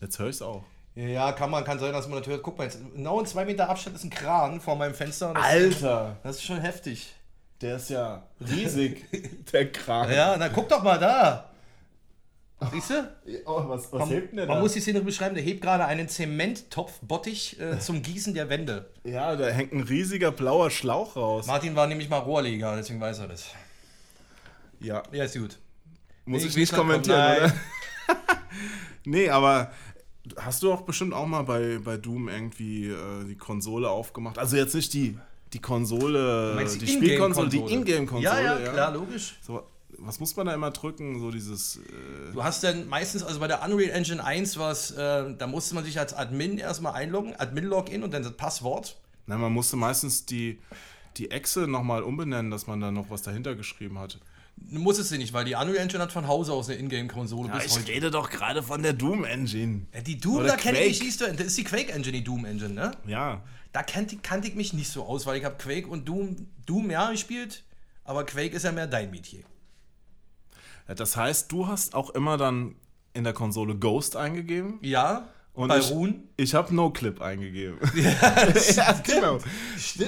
Jetzt 0.00 0.18
höre 0.18 0.28
ich 0.28 0.36
es 0.36 0.42
auch. 0.42 0.64
Ja, 0.96 1.30
kann 1.32 1.50
man, 1.50 1.62
kann 1.64 1.78
sein, 1.78 1.92
dass 1.92 2.08
man 2.08 2.18
das 2.18 2.26
hört. 2.26 2.42
Guck 2.42 2.58
mal, 2.58 2.64
jetzt, 2.64 2.78
genau 2.94 3.20
in 3.20 3.26
zwei 3.26 3.44
Meter 3.44 3.68
Abstand 3.68 3.94
ist 3.94 4.04
ein 4.04 4.10
Kran 4.10 4.60
vor 4.60 4.74
meinem 4.76 4.94
Fenster. 4.94 5.32
Das, 5.34 5.44
Alter, 5.44 6.16
das 6.24 6.36
ist 6.36 6.44
schon 6.44 6.60
heftig. 6.60 7.14
der 7.60 7.76
ist 7.76 7.90
ja 7.90 8.24
riesig, 8.40 9.04
der 9.52 9.70
Kran. 9.70 10.10
Ja, 10.10 10.36
na 10.36 10.48
guck 10.48 10.68
doch 10.68 10.82
mal 10.82 10.98
da. 10.98 11.49
Siehst 12.72 12.90
du? 12.90 12.94
Oh, 13.46 13.68
was, 13.68 13.90
was 13.92 14.00
Man, 14.00 14.08
hebt 14.10 14.30
denn 14.32 14.36
der 14.36 14.46
man 14.46 14.56
da? 14.56 14.62
muss 14.62 14.72
die 14.74 14.80
Szene 14.80 15.00
beschreiben, 15.00 15.34
der 15.34 15.42
hebt 15.42 15.62
gerade 15.62 15.84
einen 15.86 16.08
Zementtopf-Bottich 16.08 17.58
äh, 17.60 17.78
zum 17.78 18.02
Gießen 18.02 18.34
der 18.34 18.48
Wände. 18.50 18.90
Ja, 19.04 19.34
da 19.36 19.48
hängt 19.48 19.72
ein 19.72 19.80
riesiger 19.82 20.30
blauer 20.30 20.70
Schlauch 20.70 21.16
raus. 21.16 21.46
Martin 21.46 21.74
war 21.74 21.86
nämlich 21.86 22.08
mal 22.08 22.18
Rohrleger, 22.18 22.76
deswegen 22.76 23.00
weiß 23.00 23.20
er 23.20 23.28
das. 23.28 23.46
Ja, 24.80 25.02
Ja, 25.12 25.24
ist 25.24 25.36
gut. 25.38 25.58
muss 26.26 26.42
Nee, 26.42 26.48
ich 26.48 26.56
nicht 26.56 26.72
kommentieren, 26.74 27.18
Nein. 27.18 27.36
oder? 27.38 27.52
nee, 29.04 29.28
aber 29.30 29.72
hast 30.36 30.62
du 30.62 30.72
auch 30.72 30.82
bestimmt 30.82 31.14
auch 31.14 31.26
mal 31.26 31.42
bei, 31.42 31.78
bei 31.82 31.96
Doom 31.96 32.28
irgendwie 32.28 32.88
äh, 32.88 33.24
die 33.26 33.36
Konsole 33.36 33.88
aufgemacht? 33.88 34.38
Also 34.38 34.56
jetzt 34.56 34.74
nicht 34.74 34.92
die, 34.92 35.16
die 35.52 35.60
Konsole, 35.60 36.56
die 36.74 36.78
du 36.78 36.86
Spielkonsole, 36.86 37.48
die 37.48 37.56
Ingame-Konsole? 37.58 37.80
Ingame-Konsole. 37.80 38.44
Ja, 38.44 38.58
ja, 38.60 38.72
klar, 38.72 38.92
logisch. 38.92 39.38
So, 39.42 39.62
was 40.00 40.18
muss 40.20 40.34
man 40.36 40.46
da 40.46 40.54
immer 40.54 40.70
drücken? 40.70 41.20
So 41.20 41.30
dieses. 41.30 41.76
Äh, 41.76 42.32
Du 42.32 42.42
hast 42.44 42.62
dann 42.64 42.88
meistens, 42.88 43.22
also 43.22 43.40
bei 43.40 43.46
der 43.48 43.62
Unreal 43.64 43.90
Engine 43.90 44.22
1 44.24 44.58
was, 44.58 44.90
äh, 44.92 45.34
da 45.36 45.46
musste 45.46 45.74
man 45.74 45.84
sich 45.84 45.98
als 45.98 46.14
Admin 46.14 46.58
erstmal 46.58 46.94
einloggen, 46.94 47.34
Admin-Login 47.36 48.02
und 48.02 48.12
dann 48.12 48.22
das 48.22 48.32
Passwort. 48.36 48.96
na, 49.26 49.36
man 49.38 49.52
musste 49.52 49.76
meistens 49.76 50.26
die, 50.26 50.58
die 51.16 51.30
Echse 51.30 51.66
nochmal 51.68 52.02
umbenennen, 52.02 52.50
dass 52.50 52.66
man 52.66 52.80
da 52.80 52.90
noch 52.90 53.10
was 53.10 53.22
dahinter 53.22 53.54
geschrieben 53.54 53.98
hat. 53.98 54.18
Du 54.56 54.78
musstest 54.78 55.08
sie 55.08 55.18
nicht, 55.18 55.32
weil 55.32 55.44
die 55.46 55.54
Unreal 55.54 55.76
Engine 55.78 56.02
hat 56.02 56.12
von 56.12 56.26
Hause 56.28 56.52
aus 56.52 56.68
eine 56.68 56.78
Ingame-Konsole 56.78 57.48
Ja, 57.48 57.54
bis 57.56 57.66
ich 57.66 57.78
heute. 57.78 57.88
rede 57.92 58.10
doch 58.10 58.28
gerade 58.28 58.62
von 58.62 58.82
der 58.82 58.92
Doom-Engine. 58.92 59.86
Ja, 59.94 60.00
die 60.02 60.20
Doom, 60.20 60.36
Oder 60.36 60.48
da 60.48 60.56
kenne 60.56 60.78
ich 60.80 60.88
mich 60.88 60.98
Quake. 60.98 61.04
nicht 61.06 61.18
so. 61.18 61.26
Das 61.38 61.46
ist 61.46 61.58
die 61.58 61.64
Quake-Engine, 61.64 62.12
die 62.18 62.24
Doom-Engine, 62.24 62.74
ne? 62.74 62.90
Ja. 63.06 63.40
Da 63.72 63.82
kannte, 63.82 64.16
kannte 64.18 64.48
ich 64.48 64.54
mich 64.56 64.72
nicht 64.74 64.90
so 64.90 65.04
aus, 65.04 65.24
weil 65.26 65.38
ich 65.38 65.44
habe 65.44 65.56
Quake 65.56 65.86
und 65.86 66.06
Doom, 66.08 66.48
Doom 66.66 66.90
ja 66.90 67.10
gespielt, 67.10 67.62
aber 68.04 68.24
Quake 68.26 68.54
ist 68.54 68.64
ja 68.64 68.72
mehr 68.72 68.86
dein 68.86 69.10
Metier. 69.10 69.44
Ja. 70.88 70.94
Das 70.94 71.16
heißt, 71.16 71.50
du 71.52 71.66
hast 71.66 71.94
auch 71.94 72.10
immer 72.10 72.36
dann 72.36 72.74
in 73.12 73.24
der 73.24 73.32
Konsole 73.32 73.76
Ghost 73.76 74.16
eingegeben. 74.16 74.78
Ja, 74.82 75.28
Und 75.52 75.68
bei 75.68 75.78
ich, 75.78 75.90
Rune. 75.90 76.22
Ich 76.36 76.54
habe 76.54 76.74
No-Clip 76.74 77.20
eingegeben. 77.20 77.78
ja, 77.94 78.92
genau. 79.04 79.38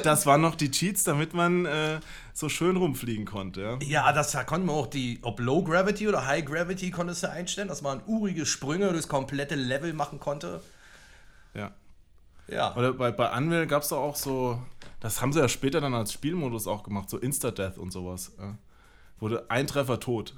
Das 0.03 0.25
waren 0.27 0.41
noch 0.41 0.55
die 0.55 0.71
Cheats, 0.71 1.05
damit 1.05 1.35
man 1.35 1.67
äh, 1.67 2.01
so 2.33 2.49
schön 2.49 2.77
rumfliegen 2.77 3.25
konnte. 3.25 3.61
Ja? 3.61 3.79
Ja, 3.83 4.13
das 4.13 4.33
da 4.33 4.45
konnte 4.45 4.67
man 4.67 4.77
auch 4.77 4.87
die, 4.87 5.19
ob 5.23 5.41
Low 5.41 5.63
Gravity 5.63 6.09
oder 6.09 6.27
High 6.27 6.45
Gravity 6.45 6.91
konntest 6.91 7.23
du 7.25 7.31
einstellen, 7.31 7.69
dass 7.69 7.83
man 7.83 8.03
urige 8.07 8.47
Sprünge 8.47 8.91
durchs 8.93 9.09
komplette 9.09 9.57
Level 9.57 9.93
machen 9.93 10.21
konnte. 10.21 10.61
Ja. 11.55 11.73
Ja. 12.49 12.75
Oder 12.77 12.93
bei, 12.93 13.11
bei 13.11 13.37
Unreal 13.37 13.67
gab 13.67 13.83
es 13.83 13.89
doch 13.89 13.99
auch 13.99 14.17
so, 14.17 14.61
das 15.01 15.21
haben 15.21 15.33
sie 15.33 15.41
ja 15.41 15.49
später 15.49 15.81
dann 15.81 15.95
als 15.95 16.13
Spielmodus 16.13 16.67
auch 16.67 16.83
gemacht, 16.83 17.09
so 17.11 17.19
Insta-Death 17.19 17.79
und 17.79 17.93
sowas. 17.93 18.33
Ja? 18.39 18.57
Wurde 19.19 19.51
ein 19.51 19.67
Treffer 19.67 20.01
tot. 20.01 20.35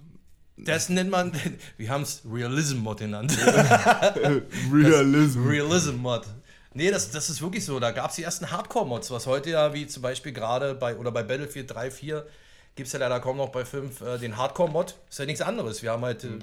Das 0.56 0.88
nennt 0.88 1.10
man, 1.10 1.32
wir 1.76 1.88
haben 1.88 2.02
es 2.02 2.22
Realism-Mod 2.30 2.98
genannt. 2.98 3.36
Realism. 4.72 5.46
Realism-Mod. 5.46 6.26
Nee, 6.74 6.90
das, 6.90 7.10
das 7.10 7.30
ist 7.30 7.40
wirklich 7.40 7.64
so. 7.64 7.78
Da 7.78 7.92
gab 7.92 8.10
es 8.10 8.16
die 8.16 8.24
ersten 8.24 8.50
Hardcore-Mods, 8.50 9.10
was 9.10 9.26
heute 9.26 9.50
ja, 9.50 9.72
wie 9.74 9.86
zum 9.86 10.02
Beispiel 10.02 10.32
gerade 10.32 10.74
bei, 10.74 10.96
oder 10.96 11.12
bei 11.12 11.22
Battlefield 11.22 11.72
3, 11.72 11.90
4, 11.90 12.26
gibt 12.74 12.88
es 12.88 12.92
ja 12.92 12.98
leider 12.98 13.20
kaum 13.20 13.36
noch 13.36 13.50
bei 13.50 13.64
5 13.64 14.00
äh, 14.00 14.18
den 14.18 14.36
Hardcore-Mod. 14.36 14.96
Ist 15.08 15.18
ja 15.18 15.24
nichts 15.24 15.40
anderes. 15.40 15.82
Wir 15.82 15.92
haben 15.92 16.04
halt 16.04 16.24
äh, 16.24 16.38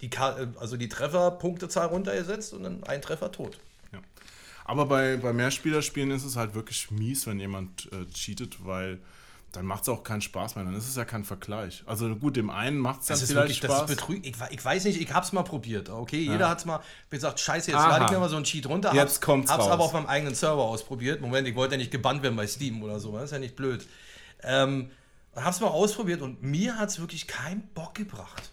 die, 0.00 0.06
äh, 0.06 0.48
also 0.58 0.76
die 0.76 0.88
Trefferpunktezahl 0.88 1.86
runtergesetzt 1.86 2.52
und 2.52 2.64
dann 2.64 2.84
ein 2.84 3.02
Treffer 3.02 3.30
tot. 3.30 3.58
Ja. 3.92 4.00
Aber 4.64 4.86
bei, 4.86 5.16
bei 5.16 5.32
Mehrspielerspielen 5.32 6.10
ist 6.10 6.24
es 6.24 6.36
halt 6.36 6.54
wirklich 6.54 6.90
mies, 6.90 7.26
wenn 7.28 7.38
jemand 7.38 7.88
äh, 7.92 8.06
cheatet, 8.12 8.64
weil 8.64 8.98
dann 9.52 9.66
macht 9.66 9.82
es 9.82 9.88
auch 9.90 10.02
keinen 10.02 10.22
Spaß 10.22 10.56
mehr. 10.56 10.64
Dann 10.64 10.74
ist 10.74 10.88
es 10.88 10.96
ja 10.96 11.04
kein 11.04 11.24
Vergleich. 11.24 11.82
Also 11.86 12.14
gut, 12.16 12.36
dem 12.36 12.48
einen 12.48 12.78
macht 12.78 13.02
es 13.02 13.06
dann 13.08 13.18
vielleicht 13.18 13.34
wirklich, 13.34 13.60
das 13.60 13.70
ist 13.70 13.76
Spaß. 13.76 13.90
Betrug. 13.90 14.16
Ich, 14.22 14.34
ich 14.50 14.64
weiß 14.64 14.84
nicht, 14.84 15.00
ich 15.00 15.12
hab's 15.12 15.32
mal 15.32 15.42
probiert. 15.42 15.90
Okay, 15.90 16.20
jeder 16.20 16.48
hat's 16.48 16.64
mal 16.64 16.80
gesagt, 17.10 17.38
scheiße, 17.38 17.70
jetzt 17.70 17.80
Aha. 17.80 17.90
lade 17.90 18.04
ich 18.06 18.10
mir 18.10 18.18
mal 18.18 18.30
so 18.30 18.36
einen 18.36 18.46
Cheat 18.46 18.66
runter. 18.66 18.94
Jetzt 18.94 19.20
kommt's 19.20 19.50
Hab's 19.50 19.64
raus. 19.64 19.70
aber 19.70 19.84
auf 19.84 19.92
meinem 19.92 20.06
eigenen 20.06 20.34
Server 20.34 20.62
ausprobiert. 20.62 21.20
Moment, 21.20 21.46
ich 21.46 21.54
wollte 21.54 21.74
ja 21.74 21.78
nicht 21.78 21.90
gebannt 21.90 22.22
werden 22.22 22.36
bei 22.36 22.46
Steam 22.46 22.82
oder 22.82 22.98
so. 22.98 23.12
Das 23.12 23.24
ist 23.24 23.30
ja 23.32 23.38
nicht 23.38 23.54
blöd. 23.54 23.86
Ähm, 24.42 24.90
hab's 25.36 25.60
mal 25.60 25.68
ausprobiert 25.68 26.22
und 26.22 26.42
mir 26.42 26.78
hat's 26.78 26.98
wirklich 26.98 27.26
keinen 27.26 27.62
Bock 27.74 27.94
gebracht. 27.94 28.51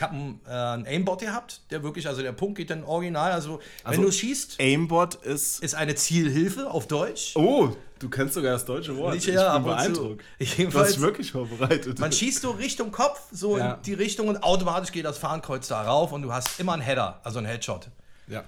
Ich 0.00 0.02
habe 0.02 0.14
einen, 0.14 0.40
äh, 0.46 0.50
einen 0.50 0.86
Aimbot 0.86 1.20
gehabt, 1.20 1.60
der 1.70 1.82
wirklich, 1.82 2.08
also 2.08 2.22
der 2.22 2.32
Punkt 2.32 2.56
geht 2.56 2.70
dann 2.70 2.84
original. 2.84 3.32
Also, 3.32 3.60
Also- 3.84 3.98
wenn 3.98 4.06
du 4.06 4.10
schießt, 4.10 4.56
Aimbot 4.58 5.16
ist. 5.16 5.62
ist 5.62 5.74
eine 5.74 5.94
Zielhilfe 5.94 6.70
auf 6.70 6.86
Deutsch. 6.86 7.36
Oh, 7.36 7.68
du 7.98 8.08
kennst 8.08 8.32
sogar 8.32 8.52
das 8.52 8.64
deutsche 8.64 8.96
Wort. 8.96 9.12
Nicht, 9.16 9.28
ich 9.28 9.34
ja, 9.34 9.52
bin 9.58 9.64
beeindruckt. 9.66 10.24
Du 10.56 10.72
hast 10.72 11.00
wirklich 11.02 11.32
vorbereitet. 11.32 11.98
Man 11.98 12.12
schießt 12.12 12.40
so 12.40 12.52
Richtung 12.52 12.92
Kopf, 12.92 13.20
so 13.30 13.58
Ja. 13.58 13.74
in 13.74 13.82
die 13.82 13.92
Richtung 13.92 14.28
und 14.28 14.42
automatisch 14.42 14.90
geht 14.90 15.04
das 15.04 15.18
Fahnenkreuz 15.18 15.68
da 15.68 15.82
rauf 15.82 16.12
und 16.12 16.22
du 16.22 16.32
hast 16.32 16.58
immer 16.58 16.72
einen 16.72 16.80
Header, 16.82 17.20
also 17.22 17.36
einen 17.38 17.48
Headshot. 17.48 17.88
ja. 18.26 18.44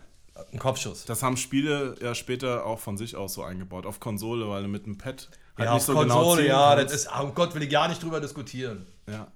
Ein 0.50 0.58
Kopfschuss. 0.58 1.04
Das 1.04 1.22
haben 1.22 1.36
Spiele 1.36 1.96
ja 2.00 2.14
später 2.14 2.64
auch 2.64 2.78
von 2.78 2.96
sich 2.96 3.14
aus 3.16 3.34
so 3.34 3.42
eingebaut, 3.42 3.84
auf 3.84 4.00
Konsole, 4.00 4.48
weil 4.48 4.62
du 4.62 4.68
mit 4.68 4.86
dem 4.86 4.96
Pad 4.96 5.28
halt 5.58 5.66
ja, 5.68 5.74
nicht 5.74 5.82
auf 5.82 5.82
so 5.82 5.92
Konsole, 5.92 6.44
genau 6.44 6.54
ja, 6.70 6.74
kannst. 6.76 6.94
das 6.94 7.02
ist, 7.02 7.10
oh 7.20 7.26
Gott, 7.34 7.54
will 7.54 7.62
ich 7.62 7.68
gar 7.68 7.88
nicht 7.88 8.02
drüber 8.02 8.18
diskutieren. 8.22 8.86
ja, 9.06 9.26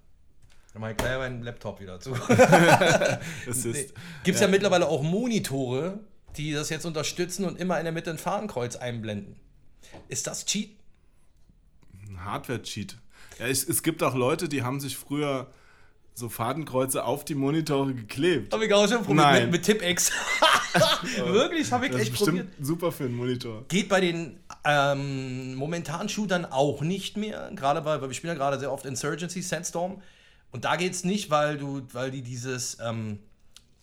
Dann 0.77 0.83
mach 0.83 0.91
ich 0.91 0.99
gleich 0.99 1.17
meinen 1.17 1.43
Laptop 1.43 1.81
wieder 1.81 1.99
zu. 2.01 2.13
es 3.49 3.65
ist. 3.65 3.95
Gibt 4.25 4.35
es 4.35 4.43
ja. 4.43 4.47
mittlerweile 4.47 4.87
auch 4.87 5.03
Monitore, 5.03 6.01
die 6.37 6.53
das 6.53 6.69
jetzt 6.69 6.85
unterstützen 6.85 7.47
und 7.47 7.59
immer 7.59 7.79
in 7.79 7.85
der 7.85 7.95
Mitte 7.95 8.11
ein 8.11 8.19
Fahnenkreuz 8.19 8.77
einblenden. 8.77 9.37
Ist 10.09 10.27
das 10.27 10.45
Cheat? 10.45 10.69
Hardware-Cheat. 12.23 12.99
Ja, 13.39 13.47
es, 13.47 13.67
es 13.67 13.83
gibt 13.83 14.03
auch 14.03 14.15
Leute, 14.15 14.51
die 14.51 14.65
haben 14.65 14.79
sich 14.79 14.99
früher 14.99 15.47
so 16.13 16.29
Fadenkreuze 16.29 17.05
auf 17.05 17.25
die 17.25 17.37
Monitore 17.37 17.95
geklebt. 17.95 18.53
Habe 18.53 18.67
ich 18.67 18.75
auch 18.75 18.87
schon 18.87 18.99
probiert 19.03 19.17
Nein. 19.17 19.43
mit, 19.45 19.53
mit 19.53 19.63
Tipp-X. 19.63 20.13
Wirklich, 21.25 21.73
habe 21.73 21.87
ich 21.87 21.93
Das 21.93 22.03
ist 22.03 22.09
echt 22.09 22.19
bestimmt 22.19 22.39
probiert. 22.51 22.67
super 22.67 22.93
für 22.93 23.05
einen 23.05 23.17
Monitor. 23.17 23.65
Geht 23.69 23.89
bei 23.89 24.03
den 24.03 24.39
ähm, 24.63 25.55
momentanen 25.55 26.11
Shootern 26.11 26.45
auch 26.45 26.83
nicht 26.83 27.17
mehr. 27.17 27.51
Gerade 27.57 27.81
bei, 27.81 27.99
weil 28.03 28.11
wir 28.11 28.15
spielen 28.15 28.35
ja 28.35 28.39
gerade 28.39 28.59
sehr 28.59 28.71
oft 28.71 28.85
Insurgency, 28.85 29.41
Sandstorm. 29.41 30.03
Und 30.57 30.65
da 30.65 30.77
geht 30.77 30.95
es 30.95 31.05
nicht, 31.05 31.29
weil 31.29 31.59
du, 31.59 31.83
weil 31.93 32.11
die 32.11 32.23
dieses, 32.23 32.79
ähm, 32.81 33.19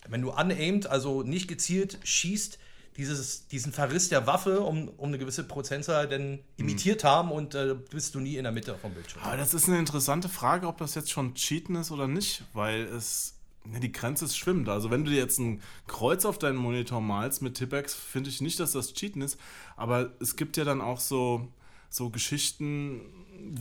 wenn 0.08 0.20
du 0.22 0.32
unaimed, 0.32 0.88
also 0.88 1.22
nicht 1.22 1.46
gezielt 1.46 2.00
schießt, 2.02 2.58
dieses, 2.96 3.46
diesen 3.46 3.72
Verriss 3.72 4.08
der 4.08 4.26
Waffe 4.26 4.58
um, 4.58 4.88
um 4.88 5.06
eine 5.06 5.18
gewisse 5.18 5.44
Prozentzahl 5.44 6.08
dann 6.08 6.40
imitiert 6.56 7.04
haben 7.04 7.30
und 7.30 7.54
äh, 7.54 7.76
bist 7.90 8.16
du 8.16 8.18
nie 8.18 8.38
in 8.38 8.42
der 8.42 8.50
Mitte 8.50 8.76
vom 8.76 8.92
Bildschirm. 8.92 9.22
Aber 9.22 9.36
das 9.36 9.54
ist 9.54 9.68
eine 9.68 9.78
interessante 9.78 10.28
Frage, 10.28 10.66
ob 10.66 10.78
das 10.78 10.96
jetzt 10.96 11.12
schon 11.12 11.34
Cheaten 11.34 11.76
ist 11.76 11.92
oder 11.92 12.08
nicht, 12.08 12.42
weil 12.54 12.82
es. 12.82 13.36
Ja, 13.72 13.78
die 13.78 13.92
Grenze 13.92 14.24
ist 14.24 14.36
schwimmt. 14.36 14.68
Also, 14.68 14.90
wenn 14.90 15.04
du 15.04 15.12
dir 15.12 15.18
jetzt 15.18 15.38
ein 15.38 15.62
Kreuz 15.86 16.24
auf 16.24 16.40
deinen 16.40 16.56
Monitor 16.56 17.00
malst 17.00 17.40
mit 17.40 17.54
Tippex, 17.54 17.94
finde 17.94 18.30
ich 18.30 18.40
nicht, 18.40 18.58
dass 18.58 18.72
das 18.72 18.94
Cheaten 18.94 19.22
ist. 19.22 19.38
Aber 19.76 20.10
es 20.18 20.34
gibt 20.34 20.56
ja 20.56 20.64
dann 20.64 20.80
auch 20.80 20.98
so, 20.98 21.46
so 21.88 22.10
Geschichten, 22.10 23.00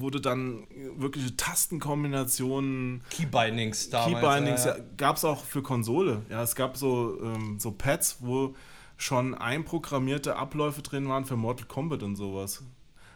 du 0.10 0.20
dann 0.20 0.68
wirkliche 0.96 1.36
Tastenkombinationen 1.36 3.02
Keybindings 3.10 3.90
damals. 3.90 4.22
Keybindings 4.22 4.66
ja, 4.66 4.75
gab 4.98 5.18
es 5.18 5.25
auch 5.25 5.44
für 5.44 5.62
Konsole. 5.62 6.22
Ja, 6.30 6.44
es 6.44 6.56
gab 6.56 6.78
so, 6.78 7.20
ähm, 7.22 7.60
so 7.60 7.72
Pads, 7.72 8.18
wo 8.20 8.56
schon 8.98 9.36
einprogrammierte 9.36 10.36
Abläufe 10.36 10.82
drin 10.82 11.08
waren 11.10 11.25
für 11.25 11.36
Mortal 11.36 11.68
Kombat 11.68 12.04
und 12.04 12.16
sowas. 12.16 12.63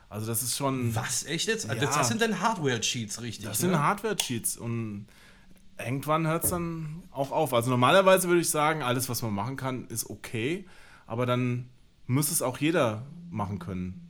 Also 0.09 0.27
das 0.27 0.41
ist 0.41 0.55
schon. 0.55 0.95
Was, 0.95 1.25
echt 1.25 1.47
jetzt? 1.47 1.67
Ja. 1.67 1.75
Das, 1.75 1.95
das 1.95 2.07
sind 2.07 2.21
dann 2.21 2.39
Hardware-Cheats, 2.39 3.21
richtig. 3.21 3.45
Das 3.45 3.59
sind 3.59 3.71
ne? 3.71 3.79
Hardware-Cheats 3.79 4.57
und 4.57 5.07
irgendwann 5.77 6.27
hört 6.27 6.45
es 6.45 6.49
dann 6.49 7.03
auch 7.11 7.31
auf. 7.31 7.53
Also 7.53 7.69
normalerweise 7.69 8.27
würde 8.27 8.41
ich 8.41 8.49
sagen, 8.49 8.83
alles, 8.83 9.09
was 9.09 9.21
man 9.21 9.33
machen 9.33 9.57
kann, 9.57 9.87
ist 9.87 10.09
okay, 10.09 10.65
aber 11.05 11.25
dann 11.25 11.69
muss 12.05 12.31
es 12.31 12.41
auch 12.41 12.57
jeder 12.57 13.05
machen 13.29 13.59
können. 13.59 14.06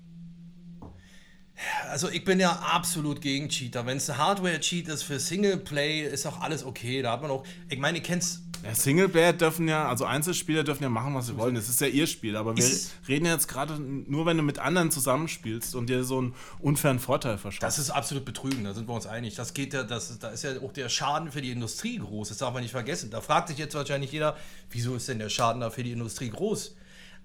Also 1.90 2.10
ich 2.10 2.24
bin 2.24 2.40
ja 2.40 2.52
absolut 2.52 3.22
gegen 3.22 3.50
Cheater. 3.50 3.86
Wenn 3.86 3.98
es 3.98 4.10
ein 4.10 4.18
Hardware-Cheat 4.18 4.88
ist 4.90 5.04
für 5.04 5.20
Singleplay, 5.20 6.02
ist 6.04 6.26
auch 6.28 6.42
alles 6.42 6.64
okay. 6.64 7.02
Da 7.02 7.14
hat 7.14 7.22
man 7.22 7.32
auch. 7.32 7.44
Ich 7.70 7.80
meine, 7.80 7.98
ihr 7.98 8.04
kennt's. 8.04 8.42
Ja, 8.64 8.74
Singleplayer 8.74 9.34
dürfen 9.34 9.68
ja, 9.68 9.88
also 9.88 10.06
Einzelspieler 10.06 10.64
dürfen 10.64 10.82
ja 10.82 10.90
machen, 10.90 11.14
was 11.14 11.28
sie 11.28 11.38
wollen. 11.38 11.54
Das 11.54 11.70
ist 11.70 11.80
ja 11.80 11.88
ihr 11.88 12.08
Spiel. 12.08 12.36
Aber 12.36 12.56
wir 12.58 12.64
Ist- 12.64 12.92
reden 13.08 13.26
ja 13.26 13.34
jetzt 13.34 13.48
gerade 13.48 13.80
nur, 13.80 14.26
wenn 14.26 14.36
du 14.38 14.42
mit 14.44 14.58
anderen 14.60 14.90
zusammenspielst 14.90 15.76
und 15.76 15.90
dir 15.90 16.04
so 16.04 16.18
einen 16.18 16.36
unfairen 16.60 17.00
Vorteil 17.00 17.38
verschaffst. 17.38 17.64
Das 17.64 17.78
ist 17.80 17.92
absolut 17.92 18.26
betrügen, 18.26 18.64
da 18.64 18.74
sind 18.74 18.88
wir 18.88 18.94
uns 18.96 19.06
einig. 19.06 19.36
Das 19.36 19.54
geht 19.54 19.74
ja, 19.74 19.84
das, 19.84 20.18
da 20.20 20.30
ist 20.30 20.44
ja 20.44 20.60
auch 20.62 20.74
der 20.74 20.90
Schaden 20.90 21.32
für 21.32 21.42
die 21.42 21.52
Industrie 21.52 22.00
groß. 22.00 22.30
Das 22.30 22.40
darf 22.40 22.54
man 22.54 22.64
nicht 22.64 22.72
vergessen. 22.72 23.12
Da 23.12 23.22
fragt 23.22 23.48
sich 23.50 23.58
jetzt 23.60 23.76
wahrscheinlich 23.76 24.12
jeder, 24.12 24.36
wieso 24.72 24.96
ist 24.96 25.08
denn 25.08 25.20
der 25.20 25.30
Schaden 25.30 25.62
da 25.62 25.70
für 25.70 25.84
die 25.84 25.92
Industrie 25.92 26.30
groß? 26.30 26.76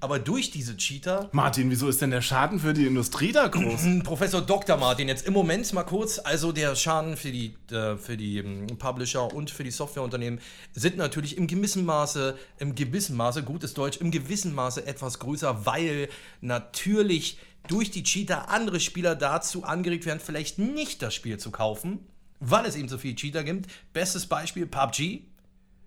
Aber 0.03 0.19
durch 0.19 0.51
diese 0.51 0.77
Cheater 0.77 1.31
Martin, 1.31 1.71
wieso 1.71 1.87
ist 1.87 2.03
denn 2.03 2.11
der 2.11 2.23
Schaden 2.23 2.59
für 2.59 2.75
die 2.75 2.87
Industrie 2.87 3.31
da 3.31 3.47
groß? 3.47 3.83
Professor 4.03 4.43
Dr. 4.43 4.77
Martin, 4.77 5.07
jetzt 5.07 5.29
im 5.29 5.33
Moment 5.33 5.73
mal 5.75 5.85
kurz, 5.85 6.19
also 6.19 6.51
der 6.51 6.75
Schaden 6.75 7.17
für 7.17 7.31
die, 7.31 7.55
äh, 7.71 7.97
für 7.97 8.17
die 8.17 8.39
ähm, 8.39 8.67
Publisher 8.79 9.33
und 9.33 9.53
für 9.53 9.63
die 9.63 9.71
Softwareunternehmen 9.71 10.41
sind 10.73 10.97
natürlich 10.97 11.37
im 11.37 11.47
gewissen 11.47 11.85
Maße, 11.85 12.37
im 12.59 12.75
gewissen 12.75 13.17
Maße, 13.17 13.45
gutes 13.45 13.75
Deutsch, 13.75 13.99
im 13.99 14.11
gewissen 14.11 14.53
Maße 14.57 14.85
etwas 14.85 15.21
größer, 15.21 15.67
weil 15.67 16.09
natürlich 16.41 17.39
durch 17.69 17.93
die 17.93 18.03
Cheater 18.03 18.49
andere 18.49 18.81
Spieler 18.81 19.15
dazu 19.15 19.63
angeregt 19.63 20.05
werden, 20.05 20.19
vielleicht 20.19 20.59
nicht 20.59 21.01
das 21.01 21.15
Spiel 21.15 21.39
zu 21.39 21.53
kaufen, 21.53 22.01
weil 22.41 22.67
es 22.67 22.75
eben 22.75 22.89
so 22.89 22.99
viele 22.99 23.15
Cheater 23.15 23.45
gibt. 23.45 23.71
Bestes 23.93 24.27
Beispiel 24.27 24.67
PUBG. 24.67 25.21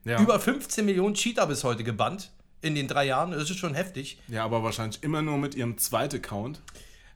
Ja. 0.05 0.21
Über 0.21 0.39
15 0.39 0.85
Millionen 0.85 1.15
Cheater 1.15 1.47
bis 1.47 1.65
heute 1.65 1.83
gebannt 1.83 2.31
in 2.61 2.75
den 2.75 2.87
drei 2.87 3.05
Jahren. 3.05 3.31
Das 3.31 3.49
ist 3.49 3.57
schon 3.57 3.73
heftig. 3.75 4.19
ja, 4.27 4.43
aber 4.43 4.63
wahrscheinlich 4.63 5.03
immer 5.03 5.21
nur 5.21 5.37
mit 5.37 5.55
ihrem 5.55 5.77
zweiten 5.77 6.17
Account. 6.17 6.61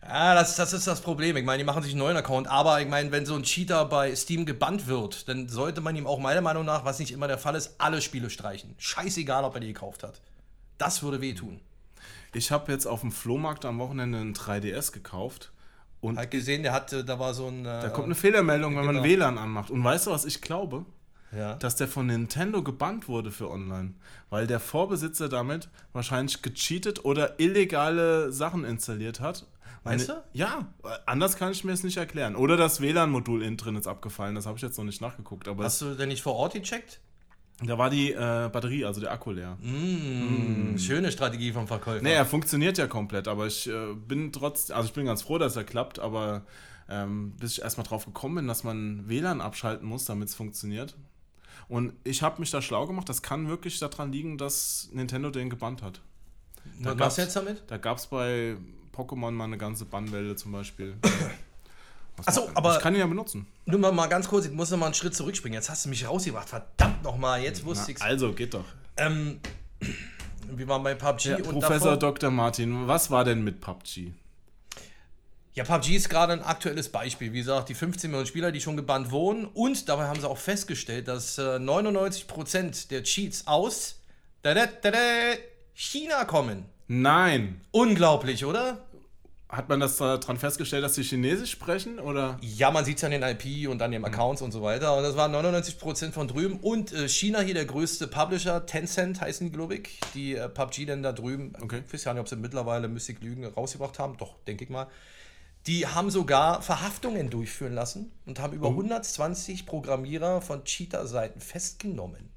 Ja, 0.02 0.34
das, 0.34 0.56
das 0.56 0.72
ist 0.72 0.88
das 0.88 1.02
Problem. 1.02 1.36
Ich 1.36 1.44
meine, 1.44 1.58
die 1.58 1.66
machen 1.66 1.84
sich 1.84 1.92
einen 1.92 2.00
neuen 2.00 2.16
Account, 2.16 2.48
aber 2.48 2.80
ich 2.82 2.88
meine, 2.88 3.12
wenn 3.12 3.26
so 3.26 3.36
ein 3.36 3.44
Cheater 3.44 3.84
bei 3.86 4.16
Steam 4.16 4.46
gebannt 4.46 4.88
wird, 4.88 5.28
dann 5.28 5.50
sollte 5.50 5.82
man 5.82 5.96
ihm 5.96 6.08
auch 6.08 6.20
meiner 6.20 6.40
Meinung 6.42 6.64
nach, 6.66 6.86
was 6.86 7.00
nicht 7.00 7.12
immer 7.12 7.28
der 7.28 7.38
Fall 7.38 7.56
ist, 7.56 7.76
alle 7.80 8.02
Spiele 8.02 8.30
streichen. 8.30 8.76
Scheißegal, 8.78 9.44
ob 9.44 9.56
er 9.56 9.60
die 9.60 9.68
gekauft 9.68 10.04
hat. 10.04 10.22
Das 10.78 11.04
würde 11.04 11.20
wehtun. 11.20 11.60
Ich 12.34 12.52
habe 12.52 12.72
jetzt 12.72 12.86
auf 12.86 13.02
dem 13.02 13.12
Flohmarkt 13.12 13.66
am 13.66 13.80
Wochenende 13.80 14.20
einen 14.20 14.34
3DS 14.34 14.94
gekauft 14.94 15.52
und 16.00 16.18
Halt 16.18 16.32
gesehen, 16.32 16.64
der 16.64 16.72
hatte, 16.72 17.04
da 17.04 17.20
war 17.20 17.34
so 17.34 17.48
ein. 17.48 17.66
Äh, 17.66 17.82
da 17.82 17.90
kommt 17.90 18.06
eine 18.06 18.16
Fehlermeldung, 18.16 18.78
wenn 18.78 18.86
man 18.86 18.96
Genau. 18.96 19.06
WLAN 19.08 19.38
anmacht. 19.38 19.70
Und 19.70 19.84
weißt 19.84 20.08
du, 20.08 20.12
was 20.12 20.24
ich 20.24 20.40
glaube? 20.42 20.86
Ja. 21.36 21.56
dass 21.56 21.76
der 21.76 21.88
von 21.88 22.08
Nintendo 22.08 22.64
gebannt 22.64 23.08
wurde 23.08 23.32
für 23.32 23.50
online, 23.50 23.94
weil 24.30 24.48
der 24.48 24.60
Vorbesitzer 24.60 25.30
damit 25.30 25.70
wahrscheinlich 25.94 26.42
gecheatet 26.42 27.06
oder 27.06 27.40
illegale 27.40 28.32
Sachen 28.32 28.64
installiert 28.66 29.20
hat. 29.20 29.46
Meinst 29.84 30.08
Meine- 30.10 30.22
du? 30.34 30.38
Ja, 30.38 30.68
anders 31.06 31.38
kann 31.38 31.52
ich 31.52 31.64
mir 31.64 31.72
es 31.72 31.84
nicht 31.84 31.98
erklären. 31.98 32.36
Oder 32.36 32.58
das 32.58 32.82
WLAN-Modul 32.82 33.42
innen 33.44 33.58
drin 33.58 33.76
ist 33.76 33.88
abgefallen, 33.88 34.36
das 34.36 34.46
habe 34.46 34.58
ich 34.58 34.62
jetzt 34.62 34.78
noch 34.78 34.86
nicht 34.86 35.02
nachgeguckt, 35.02 35.48
aber 35.48 35.64
Hast 35.64 35.82
du 35.82 35.94
denn 35.96 36.10
nicht 36.10 36.22
vor 36.22 36.36
Ort 36.36 36.54
gecheckt? 36.54 37.00
da 37.62 37.78
war 37.78 37.90
die 37.90 38.12
äh, 38.14 38.50
Batterie, 38.52 38.86
also 38.86 39.02
der 39.02 39.12
Akku 39.12 39.32
leer. 39.32 39.58
Hm, 39.62 40.78
Schöne 40.78 41.12
Strategie 41.12 41.52
vom 41.52 41.68
Verkäufer. 41.68 42.02
Nee, 42.02 42.14
er 42.14 42.26
funktioniert 42.26 42.78
ja 42.78 42.88
komplett, 42.88 43.28
aber 43.28 43.48
ich 43.48 43.68
äh, 43.70 43.94
bin 43.94 44.32
trotz, 44.32 44.72
also 44.72 44.88
ich 44.88 44.94
bin 44.94 45.06
ganz 45.06 45.24
froh, 45.24 45.38
dass 45.38 45.56
er 45.58 45.66
klappt, 45.66 46.00
aber 46.00 46.44
ähm, 46.90 47.34
bis 47.38 47.54
ich 47.54 47.62
erstmal 47.62 47.86
drauf 47.86 48.06
gekommen 48.06 48.36
bin, 48.36 48.48
dass 48.48 48.64
man 48.64 49.08
WLAN 49.10 49.42
abschalten 49.42 49.88
muss, 49.88 50.06
damit 50.06 50.30
es 50.30 50.36
funktioniert. 50.36 50.96
Und 51.70 51.94
ich 52.04 52.22
habe 52.24 52.40
mich 52.42 52.50
da 52.52 52.62
schlau 52.62 52.86
gemacht, 52.88 53.08
das 53.08 53.22
kann 53.22 53.48
wirklich 53.48 53.80
daran 53.80 54.12
liegen, 54.12 54.38
dass 54.38 54.90
Nintendo 54.92 55.30
den 55.30 55.50
gebannt 55.50 55.82
hat. 55.84 56.02
Was 56.80 56.84
gab's- 56.84 57.00
machst 57.00 57.18
du 57.18 57.22
jetzt 57.22 57.36
damit? 57.36 57.64
Da 57.68 57.78
gab 57.78 57.98
es 58.00 58.08
bei 58.08 58.58
Pokémon 58.96 59.32
mal 59.32 59.44
eine 59.46 59.58
ganze 59.58 59.86
Bannwelle 59.86 60.36
zum 60.36 60.52
Beispiel. 60.52 60.96
Was 62.18 62.28
Ach 62.28 62.34
so, 62.34 62.46
ma- 62.48 62.52
aber- 62.56 62.76
Ich 62.76 62.82
kann 62.82 62.94
ihn 62.96 63.00
ja 63.00 63.08
benutzen. 63.08 63.48
Nur 63.66 63.80
mal, 63.80 63.94
mal 63.94 64.08
ganz 64.08 64.28
kurz, 64.28 64.46
ich 64.46 64.52
muss 64.52 64.70
noch 64.72 64.78
mal 64.78 64.88
einen 64.88 64.94
Schritt 64.96 65.16
zurückspringen. 65.16 65.54
Jetzt 65.56 65.70
hast 65.70 65.86
du 65.86 65.90
mich 65.90 66.06
rausgebracht. 66.06 66.50
Verdammt 66.50 67.02
nochmal, 67.04 67.42
jetzt 67.42 67.64
wusste 67.64 67.92
ich's. 67.92 68.02
also, 68.02 68.34
geht 68.34 68.54
doch. 68.54 68.66
Ähm, 68.98 69.40
wir 70.52 70.68
waren 70.68 70.84
bei 70.84 70.96
PUBG 70.96 71.26
Ja, 71.30 71.36
und 71.38 71.44
Professor 71.62 71.92
davor, 71.96 71.98
Dr. 71.98 72.30
Martin, 72.32 72.88
was 72.88 73.10
war 73.10 73.24
denn 73.24 73.42
mit 73.44 73.62
PUBG? 73.62 74.12
Ja, 75.54 75.64
PUBG 75.64 75.96
ist 75.96 76.10
gerade 76.10 76.34
ein 76.34 76.44
aktuelles 76.44 76.90
Beispiel. 76.90 77.34
Wie 77.34 77.40
gesagt, 77.40 77.70
die 77.70 77.74
15 77.74 78.12
Millionen 78.12 78.28
Spieler, 78.28 78.52
die 78.52 78.62
schon 78.62 78.78
gebannt 78.78 79.12
wurden. 79.12 79.46
Und 79.46 79.90
dabei 79.90 80.06
haben 80.08 80.20
sie 80.20 80.30
auch 80.30 80.38
festgestellt, 80.38 81.08
dass 81.08 81.38
äh, 81.38 81.58
99% 81.58 82.90
der 82.90 83.04
Cheats 83.04 83.48
aus 83.48 84.00
da, 84.42 84.54
da, 84.54 84.68
da, 84.68 84.92
da, 84.92 84.98
China 85.74 86.24
kommen. 86.26 86.66
Nein! 86.88 87.62
Unglaublich, 87.72 88.46
oder? 88.46 88.86
Hat 89.50 89.68
man 89.68 89.80
das 89.80 89.98
daran 89.98 90.38
festgestellt, 90.38 90.84
dass 90.84 90.94
sie 90.94 91.02
Chinesisch 91.04 91.52
sprechen? 91.52 92.00
Oder? 92.00 92.38
Ja, 92.42 92.70
man 92.70 92.86
sieht 92.86 92.98
es 93.00 93.04
an 93.04 93.10
den 93.10 93.24
IP 93.24 93.68
und 93.68 93.82
an 93.82 93.92
den 93.92 94.06
Accounts 94.06 94.44
und 94.44 94.52
so 94.52 94.62
weiter. 94.62 94.96
Und 94.96 95.02
das 95.02 95.18
waren 95.18 95.34
99% 95.34 96.12
von 96.12 96.28
drüben. 96.28 96.60
Und 96.60 96.94
äh, 96.94 97.10
China 97.10 97.40
hier 97.42 97.56
der 97.56 97.66
größte 97.66 98.08
Publisher, 98.08 98.68
Tencent 98.68 99.20
heißen 99.20 99.48
die, 99.48 99.52
glaube 99.52 99.76
ich, 99.76 100.00
die 100.14 100.36
äh, 100.36 100.48
PUBG 100.48 100.86
dann 100.86 101.02
da 101.02 101.12
drüben, 101.12 101.54
Okay. 101.60 101.82
ich 101.86 101.92
weiß 101.92 102.04
ja 102.04 102.14
nicht, 102.14 102.22
ob 102.22 102.30
sie 102.30 102.36
mittlerweile 102.36 102.88
Mystic 102.88 103.22
Lügen 103.24 103.44
rausgebracht 103.46 103.98
haben, 103.98 104.18
doch, 104.18 104.36
denke 104.48 104.64
ich 104.64 104.70
mal. 104.70 104.88
Die 105.70 105.86
haben 105.86 106.10
sogar 106.10 106.64
Verhaftungen 106.64 107.30
durchführen 107.30 107.76
lassen 107.76 108.12
und 108.26 108.40
haben 108.40 108.54
über 108.54 108.70
120 108.70 109.68
Programmierer 109.68 110.42
von 110.42 110.64
Cheater-Seiten 110.64 111.42
festgenommen. 111.42 112.32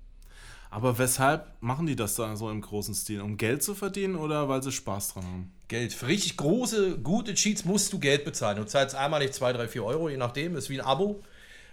Aber 0.71 0.99
weshalb 0.99 1.47
machen 1.63 1.87
die 1.87 1.97
das 1.97 2.15
da 2.15 2.37
so 2.37 2.51
im 2.51 2.61
großen 2.61 2.95
Stil? 2.95 3.23
Um 3.23 3.39
Geld 3.39 3.63
zu 3.63 3.75
verdienen 3.75 4.17
oder 4.17 4.51
weil 4.51 4.63
sie 4.63 4.71
Spaß 4.71 5.15
dran 5.15 5.25
haben? 5.25 5.53
Geld. 5.69 5.95
Für 5.95 6.09
richtig 6.09 6.37
große, 6.37 6.99
gute 6.99 7.33
Cheats 7.33 7.65
musst 7.65 7.91
du 7.95 7.99
Geld 7.99 8.27
bezahlen. 8.27 8.59
Du 8.59 8.67
zahlst 8.67 8.95
einmal 8.95 9.21
nicht 9.23 9.33
2, 9.33 9.55
3, 9.55 9.67
4 9.67 9.83
Euro, 9.83 10.11
je 10.11 10.19
nachdem, 10.19 10.55
ist 10.55 10.69
wie 10.69 10.79
ein 10.79 10.87
Abo. 10.87 11.23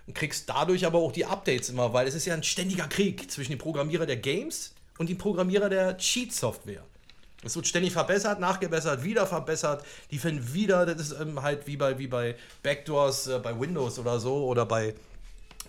Und 0.07 0.13
kriegst 0.13 0.49
dadurch 0.49 0.85
aber 0.85 0.99
auch 0.99 1.11
die 1.11 1.25
Updates 1.25 1.67
immer, 1.67 1.91
weil 1.91 2.07
es 2.07 2.15
ist 2.15 2.25
ja 2.25 2.35
ein 2.35 2.43
ständiger 2.43 2.87
Krieg 2.87 3.29
zwischen 3.29 3.51
dem 3.51 3.59
Programmierer 3.59 4.05
der 4.05 4.15
Games 4.15 4.75
und 4.97 5.09
dem 5.09 5.17
Programmierer 5.17 5.67
der 5.67 5.97
Cheat-Software. 5.97 6.85
Es 7.43 7.55
wird 7.55 7.67
ständig 7.67 7.93
verbessert, 7.93 8.39
nachgebessert, 8.39 9.03
wieder 9.03 9.25
verbessert. 9.25 9.83
Die 10.11 10.19
finden 10.19 10.53
wieder, 10.53 10.85
das 10.85 10.99
ist 10.99 11.19
ähm, 11.19 11.41
halt 11.41 11.67
wie 11.67 11.77
bei, 11.77 11.97
wie 11.97 12.07
bei 12.07 12.35
Backdoors 12.63 13.27
äh, 13.27 13.39
bei 13.39 13.57
Windows 13.57 13.97
oder 13.97 14.19
so 14.19 14.45
oder 14.45 14.65
bei 14.65 14.93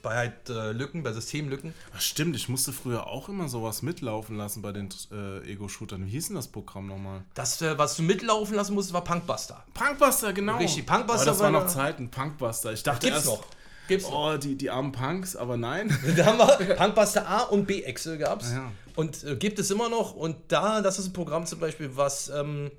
bei 0.03 0.17
halt 0.17 0.49
äh, 0.49 0.73
Lücken, 0.73 1.03
bei 1.03 1.13
Systemlücken. 1.13 1.75
Ach, 1.95 2.01
stimmt, 2.01 2.37
ich 2.37 2.49
musste 2.49 2.73
früher 2.73 3.07
auch 3.07 3.29
immer 3.29 3.49
sowas 3.49 3.83
mitlaufen 3.83 4.37
lassen 4.37 4.63
bei 4.63 4.73
den 4.73 4.89
äh, 5.13 5.53
Ego-Shootern. 5.53 6.07
Wie 6.07 6.11
hieß 6.11 6.29
denn 6.29 6.37
das 6.37 6.49
Programm 6.49 6.87
nochmal? 6.87 7.23
Das, 7.35 7.61
äh, 7.63 7.77
was 7.77 7.97
du 7.97 8.03
mitlaufen 8.03 8.57
lassen 8.57 8.75
musst, 8.75 8.93
war 8.93 9.05
Punkbuster. 9.05 9.63
Punkbuster, 9.75 10.33
genau. 10.33 10.57
Richtig, 10.57 10.87
Punkbuster 10.87 11.21
Aber 11.21 11.31
das 11.31 11.39
war 11.41 11.51
noch 11.51 11.67
Zeiten, 11.67 12.11
Punkbuster. 12.11 12.73
Ich 12.73 12.83
dachte 12.83 13.09
Gibt's 13.09 13.27
erst, 13.27 13.41
noch. 13.41 13.45
Gibt's 13.91 14.07
oh, 14.07 14.37
die, 14.37 14.55
die 14.55 14.71
armen 14.71 14.93
Punks, 14.93 15.37
aber 15.37 15.57
nein. 15.57 15.97
Da 16.17 16.27
haben 16.27 16.39
wir 16.39 16.75
Punkbuster 16.77 17.29
A 17.29 17.43
und 17.43 17.67
B 17.67 17.83
Excel 17.83 18.19
gehabt. 18.19 18.45
Ja. 18.45 18.73
Und 18.97 19.25
äh, 19.25 19.37
gibt 19.37 19.59
es 19.59 19.71
immer 19.71 19.89
noch. 19.89 20.15
Und 20.15 20.37
da, 20.49 20.81
das 20.81 20.99
ist 20.99 21.09
ein 21.09 21.13
Programm 21.13 21.45
zum 21.47 21.59
Beispiel, 21.59 21.91
was, 21.95 22.29
ähm, 22.29 22.71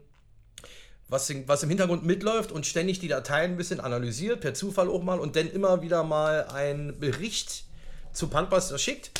was, 1.09 1.29
in, 1.29 1.47
was 1.47 1.63
im 1.63 1.69
Hintergrund 1.69 2.05
mitläuft 2.05 2.51
und 2.51 2.65
ständig 2.65 2.99
die 2.99 3.07
Dateien 3.09 3.51
ein 3.51 3.57
bisschen 3.57 3.79
analysiert, 3.79 4.39
per 4.39 4.53
Zufall 4.53 4.89
auch 4.89 5.03
mal, 5.03 5.19
und 5.19 5.35
dann 5.35 5.51
immer 5.51 5.81
wieder 5.81 6.03
mal 6.03 6.45
einen 6.45 6.99
Bericht 6.99 7.65
zu 8.13 8.27
Punkbuster 8.27 8.77
schickt. 8.77 9.11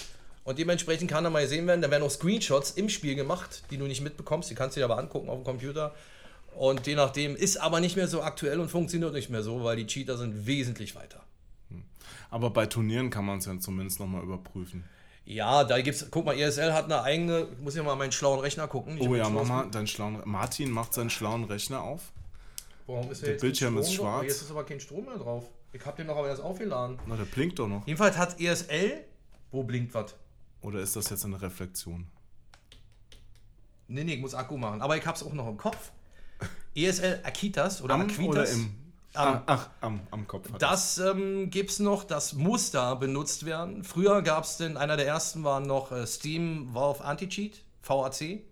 Und 0.43 0.57
dementsprechend 0.57 1.11
kann 1.11 1.23
da 1.23 1.29
mal 1.29 1.43
gesehen 1.43 1.67
werden, 1.67 1.81
da 1.81 1.91
werden 1.91 2.03
auch 2.03 2.09
Screenshots 2.09 2.71
im 2.71 2.89
Spiel 2.89 3.15
gemacht, 3.15 3.63
die 3.69 3.77
du 3.77 3.85
nicht 3.85 4.01
mitbekommst. 4.01 4.49
Die 4.49 4.55
kannst 4.55 4.75
du 4.75 4.79
dir 4.79 4.85
aber 4.85 4.97
angucken 4.97 5.29
auf 5.29 5.37
dem 5.37 5.43
Computer. 5.43 5.93
Und 6.55 6.87
je 6.87 6.95
nachdem 6.95 7.35
ist 7.35 7.57
aber 7.57 7.79
nicht 7.79 7.95
mehr 7.95 8.07
so 8.07 8.21
aktuell 8.21 8.59
und 8.59 8.69
funktioniert 8.69 9.13
nicht 9.13 9.29
mehr 9.29 9.43
so, 9.43 9.63
weil 9.63 9.77
die 9.77 9.85
Cheater 9.85 10.17
sind 10.17 10.45
wesentlich 10.45 10.95
weiter. 10.95 11.21
Aber 12.31 12.49
bei 12.49 12.65
Turnieren 12.65 13.09
kann 13.09 13.25
man 13.25 13.37
es 13.37 13.45
ja 13.45 13.59
zumindest 13.59 13.99
nochmal 13.99 14.23
überprüfen. 14.23 14.83
Ja, 15.25 15.63
da 15.63 15.79
gibt's, 15.81 16.07
guck 16.09 16.25
mal, 16.25 16.35
ESL 16.37 16.73
hat 16.73 16.85
eine 16.85 17.03
eigene, 17.03 17.47
ich 17.53 17.59
muss 17.59 17.75
ja 17.75 17.83
mal 17.83 17.95
meinen 17.95 18.11
schlauen 18.11 18.39
Rechner 18.39 18.67
gucken. 18.67 18.97
Ich 18.97 19.07
Oh 19.07 19.15
ja, 19.15 19.29
mach 19.29 19.45
mal 19.45 19.69
deinen 19.69 19.85
schlauen. 19.85 20.21
Martin 20.25 20.71
macht 20.71 20.93
seinen 20.93 21.09
schlauen 21.11 21.43
Rechner 21.43 21.81
auf. 21.83 22.11
Warum 22.87 23.11
ist 23.11 23.21
Der 23.21 23.33
jetzt 23.33 23.41
Bildschirm 23.41 23.77
ist 23.77 23.93
schwarz. 23.93 24.23
Jetzt 24.23 24.41
ist 24.41 24.51
aber 24.51 24.63
kein 24.65 24.79
Strom 24.79 25.05
mehr 25.05 25.17
drauf. 25.17 25.45
Ich 25.73 25.85
hab 25.85 25.95
den 25.95 26.07
noch 26.07 26.17
aber 26.17 26.27
erst 26.27 26.41
aufgeladen. 26.41 26.97
Na, 27.05 27.15
der 27.15 27.25
blinkt 27.25 27.59
doch 27.59 27.67
noch. 27.67 27.85
Jedenfalls 27.85 28.17
hat 28.17 28.39
ESL, 28.41 29.05
wo 29.51 29.63
blinkt 29.63 29.93
was? 29.93 30.15
Oder 30.61 30.79
ist 30.79 30.95
das 30.95 31.09
jetzt 31.09 31.23
eine 31.23 31.41
Reflexion? 31.41 32.07
Nee, 33.87 34.03
nee, 34.03 34.15
ich 34.15 34.21
muss 34.21 34.33
Akku 34.33 34.57
machen. 34.57 34.81
Aber 34.81 34.97
ich 34.97 35.05
hab's 35.05 35.21
auch 35.23 35.33
noch 35.33 35.47
im 35.47 35.57
Kopf. 35.57 35.91
ESL 36.75 37.19
Akitas 37.23 37.81
oder 37.81 37.95
Am 37.95 38.01
Aquitas. 38.01 38.25
oder 38.27 38.49
im. 38.49 38.75
Am. 39.13 39.43
Ach, 39.45 39.69
am, 39.81 39.99
am 40.11 40.25
Kopf. 40.27 40.51
hat 40.53 40.61
Das 40.61 40.97
ähm, 40.97 41.49
gibt's 41.49 41.79
noch, 41.79 42.05
das 42.05 42.33
muss 42.33 42.71
da 42.71 42.95
benutzt 42.95 43.45
werden. 43.45 43.83
Früher 43.83 44.21
gab's 44.21 44.57
denn, 44.57 44.77
einer 44.77 44.95
der 44.95 45.07
ersten 45.07 45.43
war 45.43 45.59
noch 45.59 45.91
äh, 45.91 46.07
Steam 46.07 46.73
Valve 46.73 47.03
Anti-Cheat, 47.03 47.61
VAC. 47.83 48.43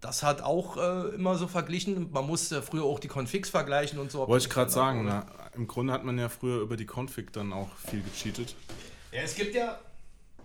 Das 0.00 0.22
hat 0.22 0.42
auch 0.42 0.76
äh, 0.76 1.14
immer 1.14 1.36
so 1.36 1.46
verglichen. 1.46 2.10
Man 2.10 2.26
musste 2.26 2.62
früher 2.62 2.84
auch 2.84 2.98
die 2.98 3.08
Configs 3.08 3.48
vergleichen 3.48 3.98
und 3.98 4.10
so. 4.10 4.26
Wollte 4.26 4.46
ich 4.46 4.52
gerade 4.52 4.70
sagen, 4.70 5.04
na, 5.06 5.26
im 5.54 5.66
Grunde 5.66 5.92
hat 5.92 6.04
man 6.04 6.18
ja 6.18 6.28
früher 6.28 6.60
über 6.60 6.76
die 6.76 6.86
Config 6.86 7.32
dann 7.32 7.52
auch 7.52 7.68
viel 7.76 8.02
gecheatet. 8.02 8.54
Ja, 9.12 9.22
es 9.22 9.34
gibt 9.34 9.54
ja 9.54 9.78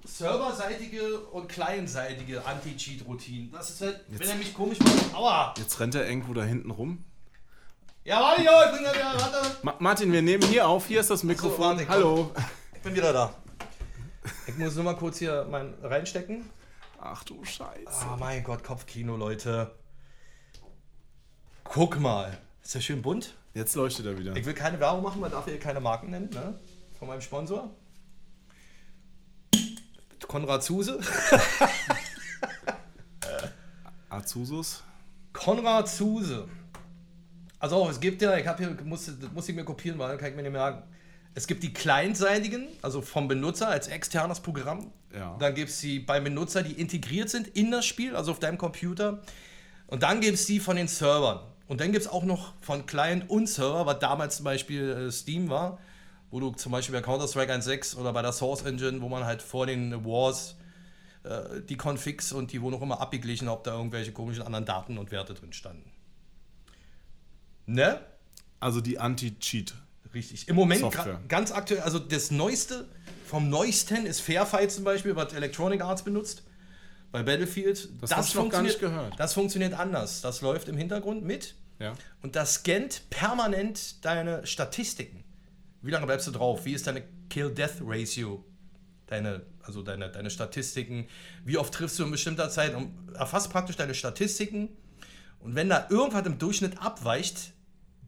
serverseitige 0.03 1.19
und 1.19 1.47
clientseitige 1.49 2.45
Anti-Cheat-Routinen. 2.45 3.51
Das 3.51 3.69
ist 3.71 3.81
halt, 3.81 3.99
wenn 4.07 4.27
er 4.27 4.35
mich 4.35 4.53
komisch 4.53 4.79
macht. 4.79 5.13
Aua! 5.13 5.53
Jetzt 5.57 5.79
rennt 5.79 5.95
er 5.95 6.07
irgendwo 6.07 6.33
da 6.33 6.43
hinten 6.43 6.71
rum. 6.71 7.03
Ja, 8.03 8.19
warte, 8.19 8.41
jo, 8.41 8.49
ich 8.65 8.71
bin 8.77 8.83
ja 8.83 8.93
wieder, 8.93 9.13
warte. 9.13 9.57
Ma 9.61 9.75
Martin, 9.77 10.11
wir 10.11 10.23
nehmen 10.23 10.41
hier 10.43 10.67
auf. 10.67 10.87
Hier 10.87 11.01
ist 11.01 11.11
das 11.11 11.21
Mikrofon. 11.23 11.77
warte, 11.77 11.85
komm. 11.85 11.93
Hallo. 11.95 12.31
Ich 12.73 12.81
bin 12.81 12.95
wieder 12.95 13.13
da. 13.13 13.31
Ich 14.47 14.57
muss 14.57 14.73
nur 14.75 14.85
mal 14.85 14.95
kurz 14.95 15.19
hier 15.19 15.45
mein 15.49 15.75
reinstecken. 15.83 16.49
Ach 16.99 17.23
du 17.23 17.45
Scheiße. 17.45 17.85
Ah, 17.87 18.17
mein 18.19 18.43
Gott, 18.43 18.63
Kopfkino, 18.63 19.17
Leute. 19.17 19.75
Guck 21.63 21.99
mal. 21.99 22.35
Ist 22.63 22.73
das 22.73 22.83
schön 22.83 23.03
bunt? 23.03 23.35
Jetzt 23.53 23.75
leuchtet 23.75 24.07
er 24.07 24.17
wieder. 24.17 24.35
Ich 24.35 24.45
will 24.45 24.55
keine 24.55 24.79
Werbung 24.79 25.03
machen, 25.03 25.21
man 25.21 25.29
darf 25.29 25.45
hier 25.45 25.59
keine 25.59 25.79
Marken 25.79 26.09
nennen, 26.09 26.29
ne? 26.31 26.59
Von 26.97 27.07
meinem 27.07 27.21
Sponsor. 27.21 27.69
Konrad 30.27 30.63
Zuse. 30.63 30.99
Azusus. 34.09 34.83
Konrad 35.33 35.89
Zuse. 35.89 36.47
Also 37.61 37.75
auch, 37.75 37.91
es 37.91 37.99
gibt 37.99 38.23
ja, 38.23 38.35
ich 38.37 38.47
habe 38.47 38.57
hier, 38.57 38.75
muss, 38.83 39.09
muss 39.35 39.47
ich 39.47 39.55
mir 39.55 39.63
kopieren, 39.63 39.99
weil 39.99 40.09
dann 40.09 40.17
kann 40.17 40.29
ich 40.31 40.35
mir 40.35 40.41
nicht 40.41 40.51
merken. 40.51 40.81
Es 41.35 41.45
gibt 41.45 41.61
die 41.61 41.71
clientseitigen, 41.71 42.67
also 42.81 43.01
vom 43.01 43.27
Benutzer 43.27 43.69
als 43.69 43.87
externes 43.87 44.39
Programm. 44.39 44.91
Ja. 45.13 45.37
Dann 45.39 45.53
gibt 45.53 45.69
es 45.69 45.79
die 45.79 45.99
beim 45.99 46.23
Benutzer, 46.23 46.63
die 46.63 46.73
integriert 46.73 47.29
sind 47.29 47.47
in 47.49 47.69
das 47.69 47.85
Spiel, 47.85 48.15
also 48.15 48.31
auf 48.31 48.39
deinem 48.39 48.57
Computer. 48.57 49.21
Und 49.85 50.01
dann 50.01 50.21
gibt 50.21 50.33
es 50.33 50.47
die 50.47 50.59
von 50.59 50.75
den 50.75 50.87
Servern. 50.87 51.41
Und 51.67 51.79
dann 51.79 51.91
gibt 51.91 52.03
es 52.03 52.11
auch 52.11 52.23
noch 52.23 52.55
von 52.61 52.87
Client 52.87 53.29
und 53.29 53.47
Server, 53.47 53.85
was 53.85 53.99
damals 53.99 54.37
zum 54.37 54.45
Beispiel 54.45 54.89
äh, 54.89 55.11
Steam 55.11 55.47
war, 55.49 55.77
wo 56.31 56.39
du 56.39 56.49
zum 56.53 56.71
Beispiel 56.71 56.95
bei 56.95 57.01
Counter-Strike 57.01 57.53
1.6 57.53 57.95
oder 57.95 58.11
bei 58.11 58.23
der 58.23 58.33
Source 58.33 58.63
Engine, 58.63 59.01
wo 59.01 59.07
man 59.07 59.23
halt 59.23 59.43
vor 59.43 59.67
den 59.67 60.03
Wars 60.03 60.55
äh, 61.23 61.61
die 61.69 61.77
Configs 61.77 62.33
und 62.33 62.51
die 62.51 62.61
wurden 62.61 62.73
auch 62.73 62.81
immer 62.81 62.99
abgeglichen, 62.99 63.47
ob 63.47 63.63
da 63.63 63.75
irgendwelche 63.77 64.11
komischen 64.13 64.41
anderen 64.43 64.65
Daten 64.65 64.97
und 64.97 65.11
Werte 65.11 65.35
drin 65.35 65.53
standen. 65.53 65.90
Ne? 67.65 67.99
Also 68.59 68.81
die 68.81 68.99
Anti-Cheat. 68.99 69.73
Richtig. 70.13 70.47
Im 70.49 70.55
Moment 70.55 70.83
ganz 71.29 71.51
aktuell, 71.51 71.81
also 71.81 71.97
das 71.97 72.31
Neueste 72.31 72.85
vom 73.25 73.49
Neuesten 73.49 74.05
ist 74.05 74.19
Fairfight 74.19 74.71
zum 74.71 74.83
Beispiel, 74.83 75.15
was 75.15 75.33
Electronic 75.33 75.81
Arts 75.81 76.03
benutzt. 76.03 76.43
Bei 77.13 77.23
Battlefield. 77.23 77.89
Das 78.01 78.11
hab 78.15 78.25
ich 78.25 78.35
noch 78.35 78.49
gar 78.49 78.61
nicht 78.61 78.73
funktioniert- 78.79 78.79
gehört. 79.07 79.19
Das 79.19 79.33
funktioniert 79.33 79.73
anders. 79.73 80.21
Das 80.21 80.41
läuft 80.41 80.67
im 80.69 80.77
Hintergrund 80.77 81.23
mit 81.23 81.55
Ja. 81.79 81.93
und 82.21 82.35
das 82.35 82.55
scannt 82.55 83.09
permanent 83.09 84.03
deine 84.05 84.45
Statistiken. 84.45 85.23
Wie 85.81 85.91
lange 85.91 86.05
bleibst 86.05 86.27
du 86.27 86.31
drauf? 86.31 86.63
Wie 86.65 86.73
ist 86.73 86.87
deine 86.87 87.03
Kill-Death-Ratio? 87.29 88.43
Deine, 89.07 89.41
also 89.63 89.81
deine, 89.81 90.09
deine 90.09 90.29
Statistiken. 90.29 91.07
Wie 91.43 91.57
oft 91.57 91.73
triffst 91.73 91.99
du 91.99 92.03
in 92.03 92.11
bestimmter 92.11 92.49
Zeit? 92.49 92.75
Und 92.75 92.93
erfasst 93.13 93.49
praktisch 93.49 93.75
deine 93.75 93.93
Statistiken. 93.93 94.69
Und 95.43 95.55
wenn 95.55 95.69
da 95.69 95.87
irgendwas 95.89 96.25
im 96.25 96.37
Durchschnitt 96.37 96.81
abweicht, 96.81 97.53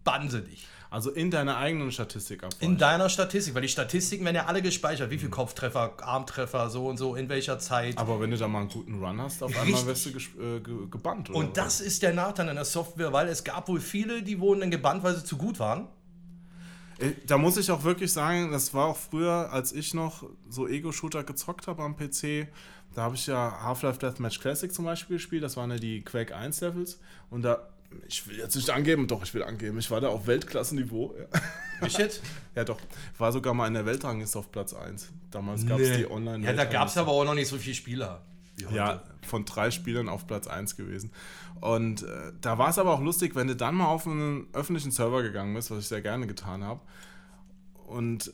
bannen 0.03 0.29
sie 0.29 0.41
dich. 0.41 0.67
Also 0.93 1.09
in 1.09 1.31
deiner 1.31 1.57
eigenen 1.57 1.91
Statistik 1.91 2.43
ab. 2.43 2.53
In 2.59 2.77
deiner 2.77 3.09
Statistik, 3.09 3.55
weil 3.55 3.63
die 3.63 3.67
Statistiken 3.67 4.25
werden 4.25 4.35
ja 4.35 4.45
alle 4.45 4.61
gespeichert. 4.61 5.09
Wie 5.09 5.17
viel 5.17 5.29
Kopftreffer, 5.29 5.93
Armtreffer, 6.03 6.69
so 6.69 6.87
und 6.87 6.97
so, 6.97 7.15
in 7.15 7.29
welcher 7.29 7.57
Zeit. 7.57 7.97
Aber 7.97 8.21
wenn 8.21 8.29
du 8.29 8.37
da 8.37 8.47
mal 8.47 8.59
einen 8.59 8.69
guten 8.69 9.03
Run 9.03 9.19
hast, 9.19 9.41
auf 9.41 9.49
einmal 9.57 9.81
Richtig. 9.81 10.13
wirst 10.13 10.35
du 10.35 10.39
äh, 10.39 10.59
ge 10.59 10.87
gebannt. 10.91 11.31
Oder 11.31 11.39
und 11.39 11.57
das 11.57 11.81
ist 11.81 12.03
der 12.03 12.13
Nachteil 12.13 12.47
in 12.47 12.55
der 12.55 12.65
Software, 12.65 13.11
weil 13.11 13.27
es 13.27 13.43
gab 13.43 13.67
wohl 13.69 13.79
viele, 13.79 14.21
die 14.21 14.39
wurden 14.39 14.59
dann 14.59 14.69
gebannt, 14.69 15.03
weil 15.03 15.15
sie 15.15 15.23
zu 15.23 15.35
gut 15.35 15.57
waren. 15.57 15.87
Äh, 16.99 17.13
Da 17.25 17.39
muss 17.39 17.57
ich 17.57 17.71
auch 17.71 17.83
wirklich 17.83 18.13
sagen, 18.13 18.51
das 18.51 18.71
war 18.75 18.85
auch 18.85 18.97
früher, 18.97 19.51
als 19.51 19.73
ich 19.73 19.95
noch 19.95 20.29
so 20.47 20.67
Ego-Shooter 20.67 21.23
gezockt 21.23 21.65
habe 21.65 21.81
am 21.81 21.95
PC. 21.95 22.47
Da 22.93 23.03
habe 23.03 23.15
ich 23.15 23.27
ja 23.27 23.59
Half-Life 23.63 23.99
Deathmatch 23.99 24.39
Classic 24.39 24.71
zum 24.73 24.85
Beispiel 24.85 25.17
gespielt. 25.17 25.43
Das 25.43 25.57
waren 25.57 25.71
ja 25.71 25.77
die 25.77 26.01
Quake 26.01 26.35
1 26.35 26.61
Levels. 26.61 26.99
Und 27.29 27.41
da, 27.41 27.67
ich 28.07 28.27
will 28.27 28.37
jetzt 28.37 28.55
nicht 28.55 28.69
angeben, 28.69 29.07
doch, 29.07 29.23
ich 29.23 29.33
will 29.33 29.43
angeben. 29.43 29.79
Ich 29.79 29.89
war 29.89 29.99
da 29.99 30.09
auf 30.09 30.27
Weltklassenniveau. 30.27 31.15
Ich 31.85 31.97
jetzt? 31.97 32.21
ja 32.55 32.63
doch. 32.63 32.79
War 33.17 33.31
sogar 33.31 33.53
mal 33.53 33.67
in 33.67 33.73
der 33.73 33.85
Weltrangliste 33.85 34.37
auf 34.37 34.51
Platz 34.51 34.73
1. 34.73 35.09
Damals 35.31 35.65
gab 35.65 35.79
es 35.79 35.97
die 35.97 36.09
online 36.09 36.45
Ja, 36.45 36.53
da 36.53 36.65
gab 36.65 36.87
es 36.87 36.97
aber 36.97 37.11
auch 37.11 37.25
noch 37.25 37.35
nicht 37.35 37.47
so 37.47 37.57
viele 37.57 37.75
Spieler. 37.75 38.21
Ja, 38.71 39.01
von 39.25 39.45
drei 39.45 39.71
Spielern 39.71 40.09
auf 40.09 40.27
Platz 40.27 40.47
1 40.47 40.77
gewesen. 40.77 41.11
Und 41.59 42.03
äh, 42.03 42.33
da 42.41 42.57
war 42.59 42.69
es 42.69 42.77
aber 42.77 42.93
auch 42.93 43.01
lustig, 43.01 43.35
wenn 43.35 43.47
du 43.47 43.55
dann 43.55 43.73
mal 43.73 43.87
auf 43.87 44.05
einen 44.05 44.47
öffentlichen 44.53 44.91
Server 44.91 45.23
gegangen 45.23 45.55
bist, 45.55 45.71
was 45.71 45.79
ich 45.79 45.87
sehr 45.87 46.01
gerne 46.01 46.27
getan 46.27 46.63
habe. 46.63 46.81
Und 47.87 48.31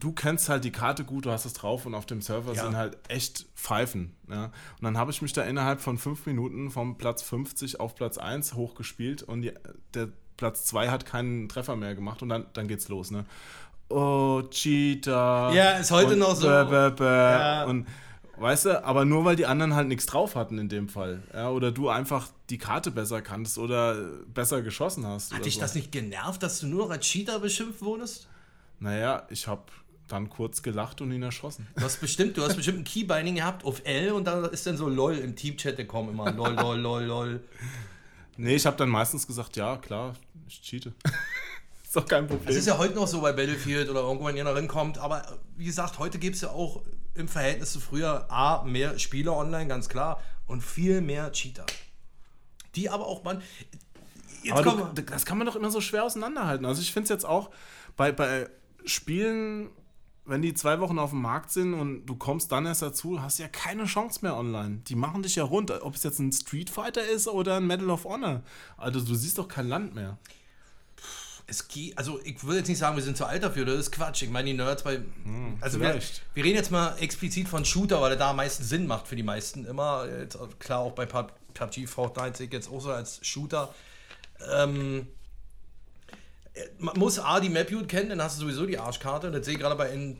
du 0.00 0.12
kennst 0.12 0.48
halt 0.48 0.64
die 0.64 0.70
Karte 0.72 1.04
gut, 1.04 1.26
du 1.26 1.30
hast 1.30 1.44
es 1.44 1.52
drauf 1.52 1.86
und 1.86 1.94
auf 1.94 2.06
dem 2.06 2.20
Server 2.22 2.52
Ja. 2.54 2.64
sind 2.64 2.76
halt 2.76 2.98
echt 3.08 3.46
Pfeifen. 3.54 4.14
Ja? 4.28 4.44
Und 4.44 4.52
dann 4.82 4.96
habe 4.98 5.10
ich 5.10 5.22
mich 5.22 5.32
da 5.32 5.42
innerhalb 5.42 5.80
von 5.80 5.98
fünf 5.98 6.26
Minuten 6.26 6.70
vom 6.70 6.98
Platz 6.98 7.22
50 7.22 7.80
auf 7.80 7.94
Platz 7.94 8.18
1 8.18 8.54
hochgespielt 8.54 9.22
und 9.22 9.42
die, 9.42 9.52
der 9.94 10.08
Platz 10.36 10.64
2 10.66 10.88
hat 10.88 11.04
keinen 11.06 11.48
Treffer 11.48 11.76
mehr 11.76 11.94
gemacht 11.94 12.22
und 12.22 12.28
dann, 12.28 12.46
dann 12.52 12.68
geht's 12.68 12.88
los. 12.88 13.10
Ne? 13.10 13.24
Oh, 13.88 14.42
Cheater. 14.50 15.50
Ja, 15.52 15.72
ist 15.72 15.90
heute 15.90 16.16
noch 16.16 16.36
so. 16.36 16.46
Bäh, 16.46 16.64
bäh, 16.64 16.90
bäh. 16.90 17.04
Ja. 17.04 17.64
Und 17.64 17.86
Weißt 18.40 18.66
du, 18.66 18.84
aber 18.84 19.04
nur 19.04 19.24
weil 19.24 19.34
die 19.36 19.46
anderen 19.46 19.74
halt 19.74 19.88
nichts 19.88 20.06
drauf 20.06 20.36
hatten 20.36 20.58
in 20.58 20.68
dem 20.68 20.88
Fall. 20.88 21.22
Ja, 21.34 21.50
oder 21.50 21.72
du 21.72 21.88
einfach 21.88 22.28
die 22.50 22.58
Karte 22.58 22.90
besser 22.90 23.20
kanntest 23.20 23.58
oder 23.58 23.96
besser 24.32 24.62
geschossen 24.62 25.04
hast. 25.06 25.34
Hat 25.34 25.44
dich 25.44 25.56
so. 25.56 25.60
das 25.60 25.74
nicht 25.74 25.90
genervt, 25.90 26.42
dass 26.42 26.60
du 26.60 26.68
nur 26.68 26.84
noch 26.84 26.90
als 26.90 27.04
Cheater 27.04 27.40
beschimpft 27.40 27.82
wurdest? 27.82 28.28
Naja, 28.80 29.26
ich 29.28 29.48
habe 29.48 29.62
dann 30.08 30.28
kurz 30.30 30.62
gelacht 30.62 31.00
und 31.00 31.12
ihn 31.12 31.22
erschossen. 31.22 31.66
Du 31.76 31.82
hast 31.82 32.00
bestimmt, 32.00 32.36
du 32.36 32.42
hast 32.42 32.56
bestimmt 32.56 32.78
ein 32.78 32.84
Keybinding 32.84 33.36
gehabt 33.36 33.64
auf 33.64 33.82
L 33.84 34.12
und 34.12 34.24
da 34.24 34.46
ist 34.46 34.66
dann 34.66 34.76
so 34.76 34.88
LOL 34.88 35.18
im 35.18 35.36
Teamchat 35.36 35.76
gekommen 35.76 36.10
immer. 36.10 36.32
LOL, 36.32 36.54
LOL, 36.54 36.78
LOL, 36.78 37.04
LOL. 37.04 37.40
Nee, 38.36 38.54
ich 38.54 38.66
habe 38.66 38.76
dann 38.76 38.88
meistens 38.88 39.26
gesagt, 39.26 39.56
ja, 39.56 39.76
klar, 39.76 40.14
ich 40.46 40.60
cheate. 40.62 40.92
ist 41.82 41.96
doch 41.96 42.06
kein 42.06 42.26
Problem. 42.26 42.46
Das 42.46 42.56
ist 42.56 42.66
ja 42.66 42.78
heute 42.78 42.94
noch 42.94 43.08
so 43.08 43.20
bei 43.20 43.32
Battlefield 43.32 43.88
oder 43.88 44.00
irgendwo, 44.00 44.26
wenn 44.26 44.36
ihr 44.36 44.44
da 44.44 44.60
kommt. 44.62 44.98
Aber 44.98 45.38
wie 45.56 45.64
gesagt, 45.64 45.98
heute 45.98 46.18
gibt 46.18 46.36
es 46.36 46.42
ja 46.42 46.50
auch 46.50 46.82
im 47.14 47.28
Verhältnis 47.28 47.72
zu 47.72 47.80
früher 47.80 48.30
A, 48.30 48.62
mehr 48.64 48.98
Spieler 48.98 49.36
online, 49.36 49.66
ganz 49.66 49.88
klar, 49.88 50.22
und 50.46 50.62
viel 50.62 51.00
mehr 51.00 51.32
Cheater. 51.32 51.66
Die 52.74 52.90
aber 52.90 53.06
auch 53.06 53.24
man. 53.24 53.42
Jetzt 54.42 54.52
Aber 54.56 54.92
du, 54.94 55.02
das 55.02 55.26
kann 55.26 55.38
man 55.38 55.46
doch 55.46 55.56
immer 55.56 55.70
so 55.70 55.80
schwer 55.80 56.04
auseinanderhalten. 56.04 56.64
Also 56.64 56.80
ich 56.80 56.92
finde 56.92 57.04
es 57.04 57.10
jetzt 57.10 57.24
auch 57.24 57.50
bei, 57.96 58.12
bei 58.12 58.48
Spielen 58.84 59.70
wenn 60.28 60.42
die 60.42 60.54
zwei 60.54 60.80
Wochen 60.80 60.98
auf 60.98 61.10
dem 61.10 61.22
Markt 61.22 61.50
sind 61.50 61.74
und 61.74 62.06
du 62.06 62.14
kommst 62.16 62.52
dann 62.52 62.66
erst 62.66 62.82
dazu, 62.82 63.22
hast 63.22 63.38
du 63.38 63.42
ja 63.44 63.48
keine 63.48 63.84
Chance 63.84 64.20
mehr 64.22 64.36
online. 64.36 64.82
Die 64.86 64.94
machen 64.94 65.22
dich 65.22 65.36
ja 65.36 65.44
rund, 65.44 65.70
ob 65.70 65.94
es 65.94 66.02
jetzt 66.02 66.18
ein 66.18 66.32
Street 66.32 66.70
Fighter 66.70 67.06
ist 67.06 67.28
oder 67.28 67.56
ein 67.56 67.66
Medal 67.66 67.90
of 67.90 68.04
Honor. 68.04 68.42
Also 68.76 69.00
du 69.00 69.14
siehst 69.14 69.38
doch 69.38 69.48
kein 69.48 69.68
Land 69.68 69.94
mehr. 69.94 70.18
Es 71.46 71.66
geht, 71.66 71.96
also 71.96 72.20
ich 72.24 72.44
würde 72.44 72.58
jetzt 72.58 72.68
nicht 72.68 72.78
sagen, 72.78 72.96
wir 72.96 73.02
sind 73.02 73.16
zu 73.16 73.24
alt 73.24 73.42
dafür, 73.42 73.64
das 73.64 73.76
ist 73.76 73.90
Quatsch. 73.90 74.22
Ich 74.22 74.28
meine, 74.28 74.50
die 74.50 74.56
Nerds 74.56 74.82
bei. 74.82 75.00
also 75.62 75.80
wir, 75.80 75.88
vielleicht. 75.90 76.22
wir 76.34 76.44
reden 76.44 76.56
jetzt 76.56 76.70
mal 76.70 76.94
explizit 76.98 77.48
von 77.48 77.64
Shooter, 77.64 78.02
weil 78.02 78.10
der 78.10 78.18
da 78.18 78.30
am 78.30 78.36
meisten 78.36 78.64
Sinn 78.64 78.86
macht 78.86 79.08
für 79.08 79.16
die 79.16 79.22
meisten. 79.22 79.64
Immer, 79.64 80.06
jetzt, 80.20 80.38
klar, 80.58 80.80
auch 80.80 80.92
bei 80.92 81.06
Pub- 81.06 81.32
PUBG, 81.54 81.86
Fortnite 81.86 82.36
sehe 82.36 82.46
ich 82.48 82.52
jetzt 82.52 82.70
auch 82.70 82.80
so 82.80 82.92
als 82.92 83.26
Shooter. 83.26 83.74
Ähm, 84.52 85.06
man 86.78 86.98
muss 86.98 87.18
A, 87.18 87.40
die 87.40 87.48
Map 87.48 87.70
gut 87.70 87.88
kennen, 87.88 88.10
dann 88.10 88.22
hast 88.22 88.38
du 88.38 88.42
sowieso 88.42 88.66
die 88.66 88.78
Arschkarte. 88.78 89.30
Das 89.30 89.44
sehe 89.44 89.54
ich 89.54 89.60
gerade 89.60 89.76
bei, 89.76 89.90
In, 89.90 90.18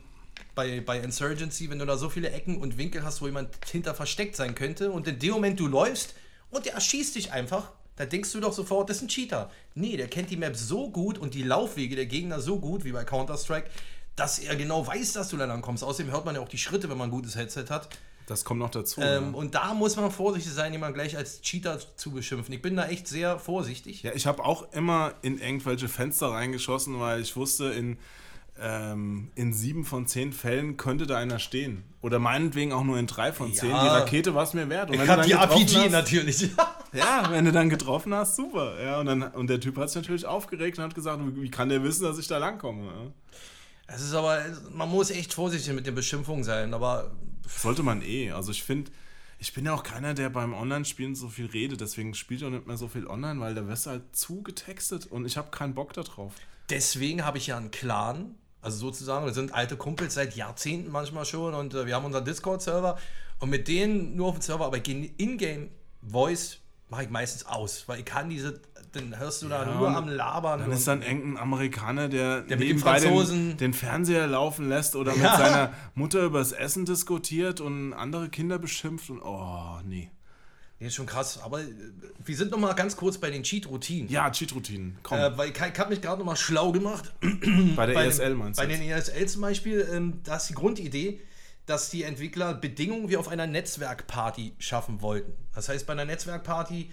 bei, 0.55 0.81
bei 0.81 0.99
Insurgency, 0.99 1.69
wenn 1.69 1.79
du 1.79 1.85
da 1.85 1.97
so 1.97 2.09
viele 2.09 2.31
Ecken 2.31 2.57
und 2.57 2.77
Winkel 2.77 3.03
hast, 3.03 3.21
wo 3.21 3.25
jemand 3.25 3.49
hinter 3.69 3.93
versteckt 3.93 4.35
sein 4.35 4.55
könnte 4.55 4.91
und 4.91 5.07
in 5.07 5.19
dem 5.19 5.31
Moment 5.31 5.59
du 5.59 5.67
läufst 5.67 6.15
und 6.49 6.65
der 6.65 6.73
erschießt 6.73 7.15
dich 7.15 7.31
einfach, 7.31 7.71
da 7.95 8.05
denkst 8.05 8.31
du 8.31 8.39
doch 8.39 8.53
sofort, 8.53 8.89
das 8.89 8.97
ist 8.97 9.03
ein 9.03 9.07
Cheater. 9.09 9.51
Nee, 9.75 9.97
der 9.97 10.07
kennt 10.07 10.29
die 10.29 10.37
Map 10.37 10.55
so 10.55 10.89
gut 10.89 11.17
und 11.17 11.33
die 11.33 11.43
Laufwege 11.43 11.95
der 11.95 12.05
Gegner 12.05 12.39
so 12.39 12.59
gut, 12.59 12.85
wie 12.85 12.93
bei 12.93 13.03
Counter-Strike, 13.03 13.69
dass 14.15 14.39
er 14.39 14.55
genau 14.55 14.85
weiß, 14.87 15.13
dass 15.13 15.29
du 15.29 15.37
da 15.37 15.45
lang 15.45 15.61
kommst. 15.61 15.83
Außerdem 15.83 16.11
hört 16.11 16.25
man 16.25 16.35
ja 16.35 16.41
auch 16.41 16.49
die 16.49 16.57
Schritte, 16.57 16.89
wenn 16.89 16.97
man 16.97 17.09
ein 17.09 17.11
gutes 17.11 17.35
Headset 17.35 17.65
hat. 17.69 17.89
Das 18.29 18.45
kommt 18.45 18.59
noch 18.59 18.69
dazu. 18.69 19.01
Ähm, 19.01 19.31
ja. 19.31 19.37
und 19.37 19.55
da 19.55 19.73
muss 19.73 19.95
man 19.95 20.11
vorsichtig 20.11 20.53
sein, 20.53 20.71
jemanden 20.71 20.93
gleich 20.93 21.17
als 21.17 21.41
Cheater 21.41 21.79
zu 21.95 22.11
beschimpfen. 22.11 22.53
Ich 22.53 22.61
bin 22.61 22.75
da 22.75 22.85
echt 22.87 23.07
sehr 23.07 23.39
vorsichtig. 23.39 24.03
Ja, 24.03 24.11
ich 24.13 24.27
habe 24.27 24.45
auch 24.45 24.71
immer 24.71 25.13
in 25.23 25.39
irgendwelche 25.39 25.87
Fenster 25.87 26.27
reingeschossen, 26.27 26.99
weil 26.99 27.21
ich 27.21 27.35
wusste, 27.35 27.65
in, 27.71 27.97
ähm, 28.61 29.31
in 29.35 29.51
sieben 29.53 29.83
von 29.83 30.05
zehn 30.05 30.31
Fällen 30.31 30.77
könnte 30.77 31.07
da 31.07 31.17
einer 31.17 31.39
stehen. 31.39 31.83
Oder 32.01 32.19
meinetwegen 32.19 32.71
auch 32.71 32.83
nur 32.83 32.99
in 32.99 33.07
drei 33.07 33.31
von 33.33 33.51
zehn. 33.53 33.71
Ja. 33.71 33.81
Die 33.81 33.87
Rakete 33.87 34.35
war 34.35 34.43
es 34.43 34.53
mir 34.53 34.69
wert. 34.69 34.89
Und 34.89 34.93
Ich 34.95 34.99
wenn 34.99 35.07
du 35.07 35.11
hab 35.11 35.19
dann 35.19 35.27
die 35.27 35.33
RPG 35.33 35.75
hast- 35.85 35.91
natürlich. 35.91 36.49
Ja, 36.91 37.27
wenn 37.29 37.45
du 37.45 37.51
dann 37.51 37.69
getroffen 37.69 38.15
hast, 38.15 38.35
super. 38.35 38.81
Ja, 38.83 38.99
und, 38.99 39.05
dann, 39.05 39.21
und 39.21 39.47
der 39.47 39.59
Typ 39.59 39.77
hat 39.77 39.89
sich 39.91 40.01
natürlich 40.01 40.25
aufgeregt 40.25 40.79
und 40.79 40.83
hat 40.85 40.95
gesagt, 40.95 41.21
wie, 41.35 41.51
kann 41.51 41.69
der 41.69 41.83
wissen, 41.83 42.01
dass 42.03 42.17
ich 42.17 42.27
da 42.27 42.39
langkomme? 42.39 43.11
Es 43.85 44.01
ist 44.01 44.13
aber, 44.15 44.39
man 44.73 44.89
muss 44.89 45.11
echt 45.11 45.33
vorsichtig 45.35 45.71
mit 45.75 45.85
den 45.85 45.93
Beschimpfungen 45.93 46.43
sein, 46.43 46.73
aber 46.73 47.11
Sollte 47.57 47.83
man 47.83 48.01
eh. 48.01 48.31
Also 48.31 48.51
ich 48.51 48.63
finde, 48.63 48.91
ich 49.39 49.53
bin 49.53 49.65
ja 49.65 49.73
auch 49.73 49.83
keiner, 49.83 50.13
der 50.13 50.29
beim 50.29 50.53
Online-Spielen 50.53 51.15
so 51.15 51.29
viel 51.29 51.47
redet. 51.47 51.81
Deswegen 51.81 52.13
spielt 52.13 52.43
auch 52.43 52.49
nicht 52.49 52.67
mehr 52.67 52.77
so 52.77 52.87
viel 52.87 53.07
online, 53.07 53.39
weil 53.39 53.55
da 53.55 53.67
wirst 53.67 53.85
du 53.85 53.91
halt 53.91 54.15
zugetextet 54.15 55.05
und 55.07 55.25
ich 55.25 55.37
habe 55.37 55.49
keinen 55.51 55.73
Bock 55.73 55.93
darauf. 55.93 56.33
deswegen 56.69 57.25
habe 57.25 57.37
ich 57.39 57.47
ja 57.47 57.57
einen 57.57 57.71
Clan, 57.71 58.35
also 58.61 58.77
sozusagen, 58.77 59.25
wir 59.25 59.33
sind 59.33 59.53
alte 59.53 59.75
Kumpels 59.77 60.13
seit 60.13 60.35
Jahrzehnten 60.35 60.91
manchmal 60.91 61.25
schon 61.25 61.53
und 61.53 61.73
äh, 61.73 61.85
wir 61.87 61.95
haben 61.95 62.05
unseren 62.05 62.25
Discord-Server 62.25 62.99
und 63.39 63.49
mit 63.49 63.67
denen 63.67 64.15
nur 64.15 64.27
auf 64.27 64.35
dem 64.35 64.41
Server, 64.41 64.65
aber 64.65 64.79
gen- 64.79 65.15
In-Game-Voice 65.17 66.59
mache 66.89 67.03
ich 67.03 67.09
meistens 67.09 67.45
aus, 67.45 67.87
weil 67.87 67.99
ich 67.99 68.05
kann 68.05 68.29
diese, 68.29 68.61
dann 68.91 69.17
hörst 69.19 69.41
du 69.41 69.47
da 69.49 69.65
Ja, 69.65 69.75
nur 69.75 69.89
am 69.89 70.07
Labern. 70.07 70.59
Dann 70.61 70.71
ist 70.71 70.87
dann 70.87 71.01
irgendein 71.01 71.37
Amerikaner, 71.37 72.07
der, 72.09 72.41
mit 72.41 72.51
dem 72.51 72.59
nebenbei 72.59 72.99
Franzosen- 72.99 73.49
den, 73.49 73.57
den 73.57 73.73
Fernseher 73.73 74.27
laufen 74.27 74.67
lässt 74.69 74.95
oder 74.95 75.13
mit 75.15 75.21
seiner 75.23 75.73
Mutter 75.95 76.23
übers 76.23 76.51
Essen 76.51 76.85
diskutiert 76.85 77.61
und 77.61 77.93
andere 77.93 78.29
Kinder 78.29 78.57
beschimpft 78.59 79.09
und 79.09 79.21
oh, 79.21 79.79
nee. 79.85 80.11
Nee, 80.81 80.87
ist 80.87 80.95
schon 80.95 81.07
krass, 81.07 81.41
aber 81.43 81.59
äh, 81.59 81.65
wir 82.23 82.37
sind 82.37 82.51
noch 82.51 82.57
mal 82.57 82.71
ganz 82.73 82.95
kurz 82.95 83.17
bei 83.17 83.29
den 83.29 83.43
Cheat-Routinen. 83.43 84.09
Ja, 84.09 84.29
Cheat-Routinen. 84.31 84.97
Komm, 85.03 85.17
Äh, 85.19 85.37
weil 85.37 85.49
ich, 85.49 85.55
ich 85.57 85.77
habe 85.79 85.89
mich 85.89 86.01
gerade 86.01 86.19
noch 86.19 86.25
mal 86.25 86.37
schlau 86.37 86.71
gemacht. 86.71 87.13
bei 87.75 87.85
der 87.85 87.93
bei 87.95 88.05
ESL 88.05 88.29
dem, 88.29 88.37
meinst 88.37 88.57
Bei 88.59 88.65
du? 88.65 88.71
den 88.71 88.83
jetzt? 88.83 89.09
ESL 89.09 89.25
zum 89.27 89.41
Beispiel, 89.41 89.87
ähm, 89.93 90.21
da 90.23 90.37
ist 90.37 90.47
die 90.47 90.53
Grundidee, 90.53 91.19
dass 91.65 91.89
die 91.89 92.03
Entwickler 92.03 92.53
Bedingungen 92.53 93.09
wie 93.09 93.17
auf 93.17 93.27
einer 93.27 93.45
Netzwerkparty 93.45 94.53
schaffen 94.57 95.01
wollten. 95.01 95.33
Das 95.53 95.67
heißt, 95.69 95.85
bei 95.85 95.91
einer 95.93 96.05
Netzwerkparty, 96.05 96.89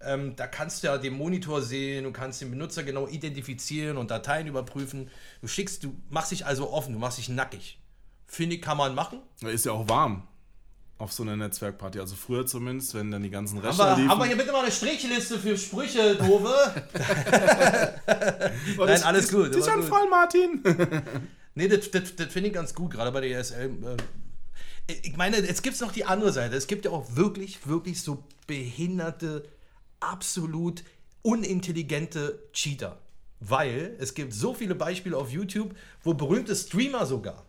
ähm, 0.00 0.36
da 0.36 0.46
kannst 0.46 0.82
du 0.82 0.88
ja 0.88 0.98
den 0.98 1.14
Monitor 1.14 1.62
sehen, 1.62 2.04
du 2.04 2.12
kannst 2.12 2.40
den 2.40 2.50
Benutzer 2.50 2.82
genau 2.82 3.08
identifizieren 3.08 3.96
und 3.96 4.10
Dateien 4.10 4.46
überprüfen. 4.46 5.10
Du 5.40 5.48
schickst, 5.48 5.84
du 5.84 5.94
machst 6.10 6.30
dich 6.30 6.46
also 6.46 6.70
offen, 6.70 6.92
du 6.92 6.98
machst 6.98 7.18
dich 7.18 7.28
nackig. 7.28 7.80
Finde 8.26 8.56
ich, 8.56 8.62
kann 8.62 8.76
man 8.76 8.94
machen. 8.94 9.20
Da 9.40 9.48
ist 9.48 9.64
ja 9.64 9.72
auch 9.72 9.88
warm 9.88 10.28
auf 10.98 11.12
so 11.12 11.22
einer 11.22 11.36
Netzwerkparty. 11.36 12.00
Also 12.00 12.16
früher 12.16 12.44
zumindest, 12.44 12.94
wenn 12.94 13.10
dann 13.10 13.22
die 13.22 13.30
ganzen 13.30 13.58
Rechner 13.58 13.84
wir, 13.84 13.96
liefen. 13.96 14.10
haben 14.10 14.20
wir 14.20 14.26
hier 14.26 14.36
bitte 14.36 14.52
mal 14.52 14.62
eine 14.62 14.72
Strichliste 14.72 15.38
für 15.38 15.56
Sprüche, 15.56 16.16
Dove? 16.16 16.54
Nein, 18.76 19.02
alles 19.04 19.30
gut, 19.30 19.54
Die 19.54 19.58
ist 19.58 19.68
aber 19.68 19.82
schon 19.82 19.88
gut. 19.88 19.98
voll, 19.98 20.08
Martin. 20.08 20.62
Nee, 21.54 21.66
das, 21.66 21.90
das, 21.90 22.14
das 22.14 22.28
finde 22.28 22.50
ich 22.50 22.54
ganz 22.54 22.72
gut, 22.72 22.92
gerade 22.92 23.10
bei 23.10 23.20
der 23.20 23.36
ESL. 23.36 23.96
Äh, 24.86 24.92
ich 25.02 25.16
meine, 25.16 25.38
jetzt 25.38 25.64
gibt 25.64 25.74
es 25.74 25.80
noch 25.80 25.90
die 25.90 26.04
andere 26.04 26.30
Seite. 26.30 26.54
Es 26.54 26.68
gibt 26.68 26.84
ja 26.84 26.92
auch 26.92 27.16
wirklich, 27.16 27.66
wirklich 27.66 28.00
so 28.00 28.22
behinderte, 28.46 29.42
absolut 30.00 30.84
unintelligente 31.22 32.38
Cheater. 32.52 32.98
Weil 33.40 33.96
es 33.98 34.14
gibt 34.14 34.32
so 34.32 34.54
viele 34.54 34.74
Beispiele 34.74 35.16
auf 35.16 35.30
YouTube, 35.30 35.74
wo 36.02 36.14
berühmte 36.14 36.56
Streamer 36.56 37.06
sogar 37.06 37.44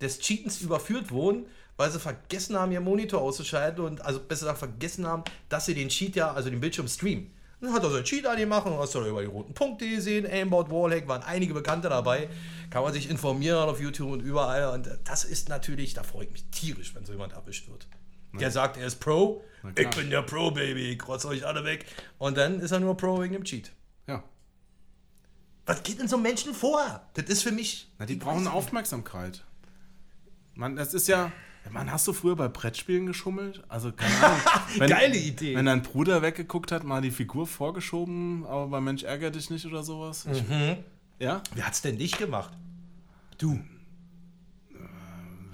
des 0.00 0.18
Cheatens 0.18 0.60
überführt 0.60 1.10
wurden, 1.10 1.46
weil 1.76 1.90
sie 1.90 1.98
vergessen 1.98 2.56
haben, 2.56 2.72
ihr 2.72 2.80
Monitor 2.80 3.20
auszuschalten 3.20 3.84
und 3.84 4.00
also 4.02 4.20
besser 4.20 4.46
gesagt 4.46 4.58
vergessen 4.58 5.06
haben, 5.06 5.24
dass 5.48 5.66
sie 5.66 5.74
den 5.74 5.88
Cheat 5.88 6.16
ja, 6.16 6.32
also 6.32 6.50
den 6.50 6.60
Bildschirm 6.60 6.88
streamen. 6.88 7.30
Dann 7.60 7.72
hat 7.72 7.82
er 7.82 7.90
so 7.90 7.96
einen 7.96 8.04
Cheat 8.04 8.26
angemacht 8.26 8.66
und 8.66 8.78
hast 8.78 8.94
du 8.94 9.04
über 9.04 9.22
die 9.22 9.26
roten 9.26 9.54
Punkte 9.54 9.88
gesehen, 9.88 10.26
Aimbot, 10.26 10.70
Wallhack, 10.70 11.08
waren 11.08 11.22
einige 11.22 11.54
Bekannte 11.54 11.88
dabei. 11.88 12.28
Kann 12.68 12.82
man 12.82 12.92
sich 12.92 13.08
informieren 13.08 13.68
auf 13.68 13.80
YouTube 13.80 14.10
und 14.10 14.20
überall. 14.20 14.74
Und 14.74 14.90
das 15.04 15.24
ist 15.24 15.48
natürlich, 15.48 15.94
da 15.94 16.02
freue 16.02 16.26
ich 16.26 16.32
mich 16.32 16.44
tierisch, 16.50 16.94
wenn 16.94 17.06
so 17.06 17.12
jemand 17.12 17.32
erwischt 17.32 17.68
wird. 17.68 17.86
Der 18.40 18.50
sagt, 18.50 18.76
er 18.76 18.86
ist 18.86 19.00
Pro, 19.00 19.44
ich 19.78 19.88
bin 19.90 20.10
der 20.10 20.22
Pro, 20.22 20.50
Baby, 20.50 20.90
ich 20.90 21.08
rotze 21.08 21.28
euch 21.28 21.46
alle 21.46 21.64
weg. 21.64 21.86
Und 22.18 22.36
dann 22.36 22.60
ist 22.60 22.70
er 22.72 22.80
nur 22.80 22.96
Pro 22.96 23.20
wegen 23.20 23.32
dem 23.32 23.44
Cheat. 23.44 23.72
Ja. 24.06 24.22
Was 25.66 25.82
geht 25.82 25.98
in 26.00 26.08
so 26.08 26.16
einem 26.16 26.24
Menschen 26.24 26.52
vor? 26.54 27.02
Das 27.14 27.24
ist 27.26 27.42
für 27.42 27.52
mich. 27.52 27.90
Na, 27.98 28.06
die 28.06 28.16
brauchen. 28.16 28.46
Aufmerksamkeit. 28.46 29.44
Man, 30.54 30.76
das 30.76 30.92
ist 30.94 31.08
ja. 31.08 31.32
Man, 31.70 31.90
hast 31.90 32.06
du 32.06 32.12
früher 32.12 32.36
bei 32.36 32.48
Brettspielen 32.48 33.06
geschummelt? 33.06 33.62
Also, 33.68 33.90
keine 33.90 34.14
Ahnung. 34.22 34.40
Wenn, 34.76 34.90
Geile 34.90 35.16
Idee. 35.16 35.56
Wenn 35.56 35.64
dein 35.64 35.82
Bruder 35.82 36.20
weggeguckt 36.20 36.70
hat, 36.72 36.84
mal 36.84 37.00
die 37.00 37.10
Figur 37.10 37.46
vorgeschoben, 37.46 38.44
aber 38.44 38.66
bei 38.68 38.80
Mensch 38.82 39.02
ärger 39.02 39.30
dich 39.30 39.48
nicht 39.48 39.64
oder 39.64 39.82
sowas. 39.82 40.26
Ich, 40.30 40.46
Mhm. 40.46 40.76
ja? 41.18 41.42
Wer 41.54 41.66
hat's 41.66 41.80
denn 41.80 41.96
nicht 41.96 42.18
gemacht? 42.18 42.52
Du. 43.38 43.58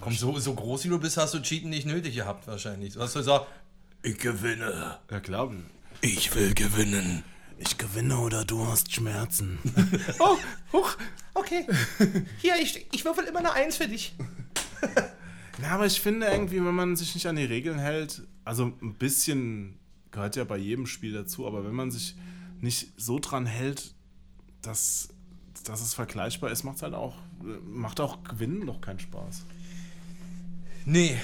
Komm, 0.01 0.15
so, 0.15 0.39
so 0.39 0.55
groß 0.55 0.85
wie 0.85 0.89
du 0.89 0.99
bist, 0.99 1.17
hast 1.17 1.35
du 1.35 1.41
Cheaten 1.41 1.71
nicht 1.71 1.87
nötig 1.87 2.15
gehabt, 2.15 2.47
wahrscheinlich. 2.47 2.95
Du 2.95 3.01
hast 3.01 3.15
gesagt, 3.15 3.47
ich 4.03 4.19
gewinne. 4.19 4.99
Ja, 5.11 5.21
klar. 5.21 5.53
Ich 6.01 6.35
will 6.35 6.55
gewinnen. 6.55 7.23
Ich 7.59 7.77
gewinne 7.77 8.19
oder 8.19 8.45
du 8.45 8.67
hast 8.67 8.93
Schmerzen. 8.93 9.59
Oh, 10.19 10.39
huch. 10.73 10.97
Okay. 11.35 11.67
Hier, 12.39 12.55
ich, 12.61 12.87
ich 12.93 13.05
würfel 13.05 13.25
immer 13.25 13.41
eine 13.41 13.53
Eins 13.53 13.77
für 13.77 13.87
dich. 13.89 14.15
Ja, 15.63 15.73
aber 15.73 15.87
ich 15.87 16.01
finde 16.01 16.27
irgendwie, 16.27 16.65
wenn 16.65 16.75
man 16.75 16.97
sich 16.97 17.15
nicht 17.15 17.27
an 17.27 17.37
die 17.37 17.45
Regeln 17.45 17.79
hält, 17.79 18.23
also 18.45 18.73
ein 18.81 18.95
bisschen 18.95 19.79
gehört 20.11 20.37
ja 20.37 20.45
bei 20.45 20.57
jedem 20.57 20.87
Spiel 20.87 21.13
dazu, 21.13 21.47
aber 21.47 21.65
wenn 21.65 21.75
man 21.75 21.91
sich 21.91 22.17
nicht 22.61 22.89
so 22.97 23.19
dran 23.19 23.47
hält, 23.47 23.95
dass, 24.63 25.09
dass 25.65 25.83
es 25.83 25.95
vergleichbar 25.95 26.51
ist, 26.51 26.65
macht 26.65 26.83
halt 26.83 26.95
auch, 26.95 27.15
macht 27.65 28.01
auch 28.01 28.25
Gewinnen 28.25 28.67
doch 28.67 28.81
keinen 28.81 28.99
Spaß. 29.01 29.45
Nee, 30.91 31.17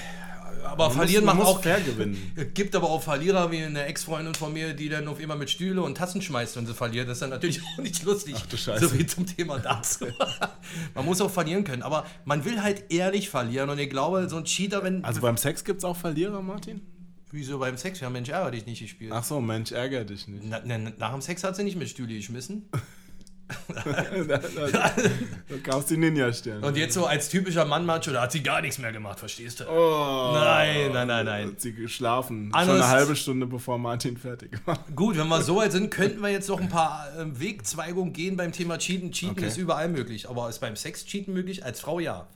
aber 0.63 0.87
Man 0.87 0.97
verlieren 0.97 1.25
muss, 1.25 1.33
man 1.33 1.37
macht 1.37 1.47
muss 1.47 1.57
auch. 1.57 1.63
fair 1.63 1.81
gewinnen. 1.81 2.31
Es 2.35 2.53
gibt 2.53 2.75
aber 2.75 2.89
auch 2.89 3.01
Verlierer 3.01 3.51
wie 3.51 3.63
eine 3.63 3.85
Ex-Freundin 3.85 4.35
von 4.35 4.53
mir, 4.53 4.73
die 4.73 4.89
dann 4.89 5.07
auf 5.07 5.19
immer 5.19 5.35
mit 5.35 5.49
Stühle 5.49 5.81
und 5.81 5.95
Tassen 5.95 6.21
schmeißt, 6.21 6.55
wenn 6.55 6.65
sie 6.65 6.73
verliert. 6.73 7.07
Das 7.07 7.17
ist 7.17 7.21
dann 7.21 7.31
natürlich 7.31 7.61
auch 7.73 7.81
nicht 7.81 8.03
lustig. 8.03 8.35
Ach 8.37 8.45
du 8.45 8.57
Scheiße. 8.57 8.87
So 8.87 8.95
viel 8.95 9.05
zum 9.07 9.25
Thema 9.25 9.59
dazu. 9.59 10.05
man 10.95 11.05
muss 11.05 11.19
auch 11.21 11.31
verlieren 11.31 11.63
können, 11.63 11.81
aber 11.81 12.05
man 12.25 12.45
will 12.45 12.61
halt 12.61 12.91
ehrlich 12.91 13.29
verlieren 13.29 13.69
und 13.69 13.79
ich 13.79 13.89
glaube, 13.89 14.29
so 14.29 14.37
ein 14.37 14.45
Cheater, 14.45 14.83
wenn. 14.83 15.03
Also 15.03 15.21
beim 15.21 15.37
Sex 15.37 15.63
gibt 15.63 15.79
es 15.79 15.83
auch 15.83 15.97
Verlierer, 15.97 16.41
Martin? 16.41 16.81
Wieso 17.31 17.59
beim 17.59 17.75
Sex? 17.77 17.99
Ja, 17.99 18.09
Mensch, 18.09 18.29
ärger 18.29 18.51
dich 18.51 18.65
nicht 18.65 18.79
gespielt. 18.79 19.11
Ach 19.13 19.23
so, 19.23 19.41
Mensch, 19.41 19.71
ärger 19.73 20.05
dich 20.05 20.27
nicht. 20.27 20.43
Na, 20.45 20.61
na, 20.63 20.77
nach 20.77 21.11
dem 21.11 21.21
Sex 21.21 21.43
hat 21.43 21.55
sie 21.57 21.63
nicht 21.63 21.77
mit 21.77 21.89
Stühle 21.89 22.13
geschmissen. 22.15 22.69
da, 24.27 24.37
da, 24.37 24.91
du 25.47 25.61
kaufst 25.63 25.89
die 25.89 25.97
Ninja-Sterne. 25.97 26.65
Und 26.65 26.75
jetzt 26.77 26.93
so 26.93 27.05
als 27.05 27.29
typischer 27.29 27.65
Mann-Macho, 27.65 28.11
da 28.11 28.23
hat 28.23 28.31
sie 28.31 28.43
gar 28.43 28.61
nichts 28.61 28.77
mehr 28.77 28.91
gemacht, 28.91 29.19
verstehst 29.19 29.61
du? 29.61 29.65
Oh, 29.69 30.31
Nein, 30.33 30.91
nein, 30.93 31.07
nein, 31.07 31.25
nein. 31.25 31.47
Hat 31.51 31.61
sie 31.61 31.73
geschlafen. 31.73 32.49
Anderes- 32.53 32.79
Schon 32.79 32.81
eine 32.83 32.87
halbe 32.99 33.15
Stunde 33.15 33.45
bevor 33.45 33.77
Martin 33.77 34.17
fertig 34.17 34.59
war. 34.65 34.77
Gut, 34.95 35.17
wenn 35.17 35.27
wir 35.27 35.41
so 35.41 35.55
weit 35.57 35.71
sind, 35.71 35.89
könnten 35.91 36.21
wir 36.21 36.29
jetzt 36.29 36.49
noch 36.49 36.59
ein 36.59 36.69
paar 36.69 37.07
ähm, 37.17 37.39
Wegzweigungen 37.39 38.13
gehen 38.13 38.35
beim 38.37 38.51
Thema 38.51 38.77
Cheaten. 38.77 39.11
Cheaten 39.11 39.37
Okay. 39.37 39.47
ist 39.47 39.57
überall 39.57 39.87
möglich, 39.89 40.29
aber 40.29 40.49
ist 40.49 40.59
beim 40.59 40.75
Sex 40.75 41.05
Cheaten 41.05 41.33
möglich? 41.33 41.63
Als 41.63 41.79
Frau 41.79 41.99
ja. 41.99 42.27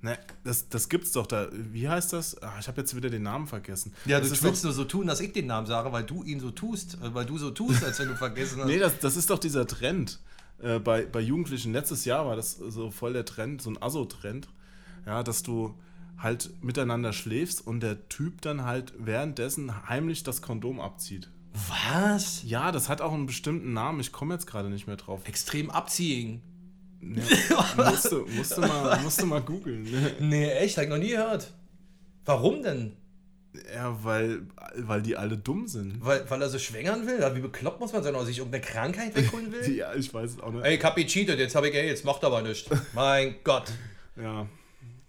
Ne, 0.00 0.16
das, 0.44 0.68
das 0.68 0.88
gibt's 0.88 1.10
doch 1.12 1.26
da. 1.26 1.48
Wie 1.52 1.88
heißt 1.88 2.12
das? 2.12 2.40
Ach, 2.40 2.60
ich 2.60 2.68
habe 2.68 2.80
jetzt 2.80 2.94
wieder 2.94 3.10
den 3.10 3.22
Namen 3.24 3.46
vergessen. 3.48 3.92
Ja, 4.04 4.20
das 4.20 4.30
du 4.30 4.42
willst 4.44 4.62
nur 4.62 4.72
so 4.72 4.84
tun, 4.84 5.08
dass 5.08 5.18
ich 5.20 5.32
den 5.32 5.46
Namen 5.46 5.66
sage, 5.66 5.90
weil 5.92 6.04
du 6.04 6.22
ihn 6.22 6.38
so 6.38 6.52
tust, 6.52 6.94
äh, 7.02 7.12
weil 7.14 7.26
du 7.26 7.36
so 7.36 7.50
tust, 7.50 7.82
als 7.84 7.98
wenn 7.98 8.08
du 8.08 8.14
vergessen 8.14 8.60
hast. 8.60 8.66
Nee, 8.68 8.78
das, 8.78 8.98
das 9.00 9.16
ist 9.16 9.28
doch 9.30 9.38
dieser 9.40 9.66
Trend. 9.66 10.20
äh, 10.62 10.78
bei, 10.78 11.04
bei 11.04 11.20
Jugendlichen. 11.20 11.72
Letztes 11.72 12.04
Jahr 12.04 12.26
war 12.26 12.36
das 12.36 12.52
so 12.52 12.90
voll 12.90 13.12
der 13.12 13.24
Trend, 13.24 13.60
so 13.62 13.70
ein 13.70 13.82
Asso-Trend, 13.82 14.48
ja, 15.06 15.22
dass 15.22 15.42
du 15.42 15.74
halt 16.16 16.50
miteinander 16.62 17.12
schläfst 17.12 17.64
und 17.66 17.80
der 17.80 18.08
Typ 18.08 18.40
dann 18.42 18.64
halt 18.64 18.92
währenddessen 18.98 19.88
heimlich 19.88 20.22
das 20.24 20.42
Kondom 20.42 20.80
abzieht. 20.80 21.30
Was? 21.92 22.42
Ja, 22.44 22.72
das 22.72 22.88
hat 22.88 23.00
auch 23.00 23.12
einen 23.12 23.26
bestimmten 23.26 23.72
Namen, 23.72 24.00
ich 24.00 24.12
komme 24.12 24.34
jetzt 24.34 24.46
gerade 24.46 24.68
nicht 24.68 24.86
mehr 24.86 24.96
drauf. 24.96 25.20
Extrem 25.24 25.70
abziehen. 25.70 26.40
Ja, 27.00 27.64
musst, 27.90 28.10
du, 28.12 28.26
musst, 28.26 28.56
du 28.56 28.60
mal, 28.60 29.00
musst 29.00 29.20
du 29.20 29.26
mal 29.26 29.40
googeln. 29.40 29.84
ne? 29.84 30.12
Nee, 30.20 30.50
echt? 30.50 30.76
Hab 30.76 30.84
ich 30.84 30.90
noch 30.90 30.98
nie 30.98 31.10
gehört. 31.10 31.52
Warum 32.24 32.62
denn? 32.62 32.96
Ja, 33.74 33.96
weil, 34.04 34.42
weil 34.76 35.02
die 35.02 35.16
alle 35.16 35.38
dumm 35.38 35.66
sind. 35.66 36.04
Weil, 36.04 36.28
weil 36.28 36.42
er 36.42 36.48
so 36.48 36.58
schwängern 36.58 37.06
will? 37.06 37.18
Wie 37.34 37.40
bekloppt 37.40 37.80
muss 37.80 37.92
man 37.92 38.02
sein, 38.02 38.14
oder 38.14 38.26
sich 38.26 38.38
irgendeine 38.38 38.64
Krankheit 38.64 39.16
wegholen 39.16 39.50
will? 39.52 39.68
Ja, 39.76 39.94
ich 39.94 40.12
weiß 40.12 40.32
es 40.32 40.40
auch 40.40 40.52
nicht. 40.52 40.64
Ey, 40.64 40.76
ich 40.76 40.84
hab 40.84 40.96
gecheatet, 40.96 41.38
jetzt 41.38 41.54
hab 41.54 41.64
ich 41.64 41.74
AIDS, 41.74 42.04
macht 42.04 42.24
aber 42.24 42.42
nichts. 42.42 42.68
Mein 42.94 43.36
Gott. 43.44 43.72
Ja. 44.16 44.46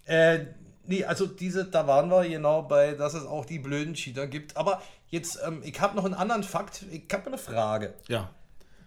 Äh, 0.05 0.45
nee, 0.85 1.03
also 1.03 1.25
diese, 1.25 1.65
da 1.65 1.85
waren 1.87 2.09
wir 2.09 2.27
genau 2.27 2.61
bei, 2.63 2.93
dass 2.93 3.13
es 3.13 3.25
auch 3.25 3.45
die 3.45 3.59
blöden 3.59 3.95
Cheater 3.95 4.27
gibt. 4.27 4.55
Aber 4.55 4.81
jetzt, 5.09 5.39
ähm, 5.45 5.61
ich 5.63 5.79
habe 5.81 5.95
noch 5.95 6.05
einen 6.05 6.13
anderen 6.13 6.43
Fakt, 6.43 6.85
ich 6.91 7.03
habe 7.11 7.27
eine 7.27 7.37
Frage. 7.37 7.93
Ja. 8.07 8.29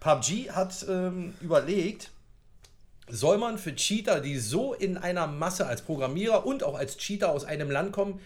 PUBG 0.01 0.51
hat 0.51 0.87
ähm, 0.88 1.35
überlegt, 1.41 2.11
soll 3.09 3.38
man 3.38 3.59
für 3.59 3.75
Cheater, 3.75 4.21
die 4.21 4.38
so 4.38 4.75
in 4.75 4.97
einer 4.97 5.27
Masse 5.27 5.67
als 5.67 5.83
Programmierer 5.83 6.47
und 6.47 6.62
auch 6.62 6.77
als 6.77 6.97
Cheater 6.97 7.31
aus 7.31 7.45
einem 7.45 7.71
Land 7.71 7.93
kommen, 7.93 8.21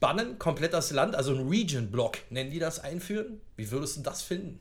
bannen, 0.00 0.38
komplett 0.38 0.72
das 0.72 0.90
Land, 0.90 1.14
also 1.14 1.34
ein 1.34 1.48
Region-Block, 1.48 2.18
nennen 2.30 2.50
die 2.50 2.58
das, 2.58 2.80
einführen? 2.80 3.40
Wie 3.56 3.70
würdest 3.70 3.96
du 3.98 4.00
das 4.02 4.22
finden? 4.22 4.58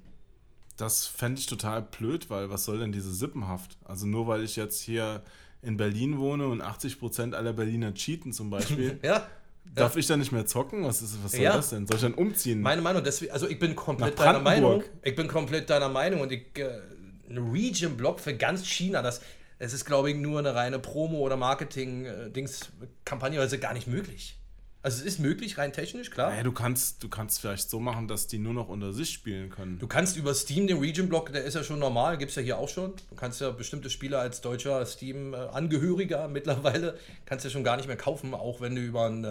Das 0.78 1.06
fände 1.08 1.39
ich 1.39 1.48
total 1.48 1.82
blöd, 1.84 2.30
weil 2.30 2.50
was 2.50 2.65
soll 2.65 2.80
denn 2.80 2.91
diese 2.91 3.13
Sippenhaft? 3.13 3.78
Also 3.86 4.06
nur 4.06 4.28
weil 4.28 4.44
ich 4.44 4.56
jetzt 4.58 4.82
hier 4.82 5.24
in 5.62 5.78
Berlin 5.78 6.20
wohne 6.20 6.48
und 6.48 6.62
80% 6.62 7.34
aller 7.34 7.54
Berliner 7.54 7.94
cheaten 7.94 8.34
zum 8.34 8.50
Beispiel, 8.50 9.00
Ja, 9.04 9.26
darf 9.74 9.96
ich 9.96 10.06
dann 10.06 10.20
nicht 10.20 10.32
mehr 10.32 10.46
zocken? 10.46 10.84
Was, 10.84 11.02
ist, 11.02 11.18
was 11.24 11.32
soll 11.32 11.41
Ja. 11.41 11.56
das 11.56 11.70
denn? 11.70 11.88
Soll 11.88 11.96
ich 11.96 12.02
dann 12.02 12.13
umziehen? 12.13 12.62
meine 12.62 12.82
Meinung, 12.82 13.04
deswegen, 13.04 13.32
also 13.32 13.48
ich 13.48 13.58
bin 13.58 13.76
komplett 13.76 14.20
deiner 14.20 14.39
Meinung. 14.39 14.84
Ich 15.02 15.15
bin 15.15 15.28
komplett 15.28 15.70
deiner 15.70 15.89
Meinung 15.89 16.20
und 16.22 16.32
ich, 16.32 16.46
äh, 16.60 16.82
ein 17.30 17.38
Region-Block 17.52 18.20
für 18.20 18.36
ganz 18.36 18.65
China, 18.68 19.02
das, 19.02 19.22
es 19.60 19.74
ist, 19.74 19.86
glaube 19.86 20.12
ich, 20.12 20.18
nur 20.18 20.39
eine 20.39 20.56
reine 20.56 20.80
Promo- 20.80 21.20
oder 21.20 21.38
Marketing-Dings-Kampagne, 21.38 23.39
also 23.39 23.58
gar 23.58 23.74
nicht 23.74 23.88
möglich. 23.88 24.38
Also 24.82 25.00
es 25.00 25.06
ist 25.06 25.20
möglich, 25.20 25.58
rein 25.58 25.72
technisch, 25.74 26.12
klar. 26.12 26.30
naja, 26.30 26.44
du 26.44 26.52
kannst, 26.52 27.02
du 27.02 27.10
kannst 27.10 27.41
vielleicht 27.41 27.72
so 27.72 27.80
machen, 27.80 28.08
dass 28.08 28.28
die 28.28 28.38
nur 28.38 28.54
noch 28.54 28.70
unter 28.70 28.94
sich 28.94 29.10
spielen 29.10 29.50
können. 29.50 29.80
Du 29.80 29.88
kannst 29.88 30.15
über 30.15 30.32
Steam 30.36 30.68
den 30.68 30.78
Region-Block, 30.78 31.34
der 31.34 31.44
ist 31.44 31.56
ja 31.56 31.63
schon 31.63 31.80
normal, 31.80 32.20
gibt 32.20 32.30
es 32.30 32.36
ja 32.36 32.44
hier 32.44 32.60
auch 32.60 32.70
schon. 32.70 32.94
Du 33.10 33.15
kannst 33.15 33.41
ja 33.41 33.50
bestimmte 33.50 33.89
Spiele 33.89 34.20
als 34.20 34.41
deutscher 34.41 34.86
Steam-Angehöriger 34.86 36.28
mittlerweile, 36.34 37.00
kannst 37.26 37.46
ja 37.46 37.50
schon 37.50 37.63
gar 37.63 37.78
nicht 37.78 37.88
mehr 37.88 37.98
kaufen, 37.98 38.36
auch 38.36 38.62
wenn 38.62 38.76
du 38.76 38.82
über 38.82 39.08
einen, 39.08 39.26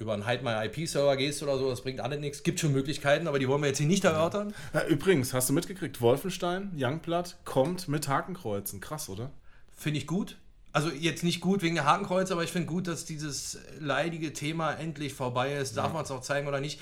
über 0.00 0.14
einen 0.14 0.26
Hide 0.26 0.42
My 0.42 0.64
IP-Server 0.66 1.16
gehst 1.16 1.42
oder 1.42 1.58
so, 1.58 1.68
das 1.68 1.82
bringt 1.82 2.00
alle 2.00 2.18
nichts. 2.18 2.42
Gibt 2.42 2.58
schon 2.58 2.72
Möglichkeiten, 2.72 3.28
aber 3.28 3.38
die 3.38 3.46
wollen 3.46 3.60
wir 3.60 3.68
jetzt 3.68 3.78
hier 3.78 3.86
nicht 3.86 4.02
erörtern. 4.04 4.54
Ja, 4.72 4.86
übrigens, 4.86 5.34
hast 5.34 5.48
du 5.50 5.52
mitgekriegt, 5.52 6.00
Wolfenstein, 6.00 6.72
Youngblood, 6.76 7.36
kommt 7.44 7.86
mit 7.86 8.08
Hakenkreuzen. 8.08 8.80
Krass, 8.80 9.08
oder? 9.10 9.30
Finde 9.76 9.98
ich 9.98 10.06
gut. 10.06 10.38
Also 10.72 10.88
jetzt 10.90 11.22
nicht 11.22 11.40
gut 11.40 11.62
wegen 11.62 11.74
der 11.74 11.84
Hakenkreuz, 11.84 12.30
aber 12.30 12.42
ich 12.44 12.50
finde 12.50 12.66
gut, 12.68 12.86
dass 12.86 13.04
dieses 13.04 13.58
leidige 13.78 14.32
Thema 14.32 14.72
endlich 14.72 15.12
vorbei 15.12 15.54
ist. 15.54 15.76
Darf 15.76 15.92
man 15.92 16.04
es 16.04 16.10
auch 16.10 16.22
zeigen 16.22 16.48
oder 16.48 16.60
nicht? 16.60 16.80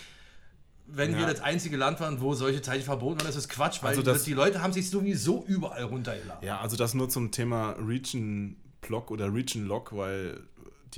Wenn 0.87 1.15
wir 1.15 1.23
Ja. 1.23 1.31
das 1.31 1.41
einzige 1.41 1.77
Land 1.77 1.99
waren, 2.01 2.21
wo 2.21 2.35
solche 2.35 2.63
Zeichen 2.63 2.85
verboten 2.85 3.21
waren, 3.21 3.27
das 3.27 3.37
ist 3.37 3.49
Quatsch, 3.49 3.83
weil 3.83 3.91
Also 3.91 4.03
das- 4.03 4.23
die 4.25 4.33
Leute 4.33 4.63
haben 4.63 4.73
sich 4.73 4.89
sowieso 4.91 5.45
überall 5.47 5.83
runtergeladen. 5.85 6.47
Ja, 6.47 6.61
also 6.61 6.77
das 6.77 6.95
nur 6.95 7.09
zum 7.09 7.31
Thema 7.31 7.73
Region-Block 8.33 9.11
oder 9.11 9.33
Region-Lock, 9.33 9.95
weil 9.97 10.41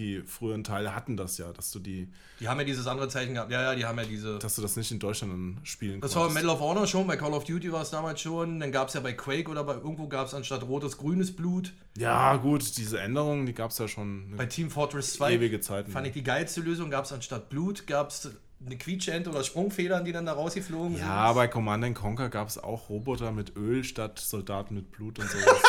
die 0.00 0.22
früheren 0.22 0.64
Teile 0.64 0.94
hatten 0.94 1.16
das 1.16 1.36
ja, 1.38 1.52
dass 1.52 1.70
du 1.70 1.78
die, 1.78 2.10
Die 2.40 2.48
haben 2.48 2.58
ja 2.58 2.64
dieses 2.64 2.86
andere 2.86 3.08
Zeichen 3.08 3.34
gehabt. 3.34 3.52
Ja, 3.52 3.62
ja, 3.62 3.74
die 3.74 3.84
haben 3.84 3.98
ja 3.98 4.04
diese. 4.04 4.38
dass 4.38 4.56
du 4.56 4.62
das 4.62 4.76
nicht 4.76 4.90
in 4.90 4.98
Deutschland 4.98 5.32
dann 5.32 5.58
spielen 5.64 6.00
Das 6.00 6.14
war 6.14 6.22
bei 6.22 6.26
konntest. 6.28 6.44
Medal 6.46 6.56
of 6.56 6.60
Honor 6.62 6.86
schon, 6.86 7.06
bei 7.06 7.16
Call 7.16 7.32
of 7.34 7.44
Duty 7.44 7.70
war 7.70 7.82
es 7.82 7.90
damals 7.90 8.20
schon. 8.20 8.58
Dann 8.58 8.72
gab 8.72 8.88
es 8.88 8.94
ja 8.94 9.00
bei 9.00 9.12
Quake 9.12 9.48
oder 9.50 9.62
bei 9.62 9.74
irgendwo 9.74 10.08
gab 10.08 10.26
es 10.26 10.34
anstatt 10.34 10.62
rotes 10.62 10.96
grünes 10.98 11.36
Blut. 11.36 11.72
Ja, 11.98 12.36
gut, 12.36 12.76
diese 12.78 12.98
Änderungen, 13.00 13.46
die 13.46 13.52
gab 13.52 13.70
es 13.70 13.78
ja 13.78 13.86
schon 13.88 14.34
Bei 14.36 14.46
Team 14.46 14.70
Fortress 14.70 15.12
2 15.14 15.34
ewige 15.34 15.60
Zeiten. 15.60 15.90
fand 15.92 16.06
ich 16.06 16.14
die 16.14 16.24
geilste 16.24 16.60
Lösung. 16.62 16.90
Gab 16.90 17.04
es 17.04 17.12
anstatt 17.12 17.48
Blut, 17.50 17.86
gab 17.86 18.08
es 18.10 18.30
eine 18.64 18.76
Quietschente 18.76 19.30
oder 19.30 19.42
Sprungfedern, 19.42 20.04
die 20.04 20.12
dann 20.12 20.26
da 20.26 20.32
rausgeflogen 20.32 20.96
sind. 20.96 21.06
Ja, 21.06 21.32
bei 21.32 21.48
Command 21.48 21.84
and 21.84 21.94
Conquer 21.96 22.28
gab 22.28 22.48
es 22.48 22.58
auch 22.58 22.88
Roboter 22.90 23.32
mit 23.32 23.56
Öl 23.56 23.84
statt 23.84 24.18
Soldaten 24.18 24.74
mit 24.74 24.90
Blut 24.92 25.18
und 25.18 25.30
sowas. 25.30 25.62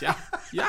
ja, 0.00 0.16
ja. 0.52 0.64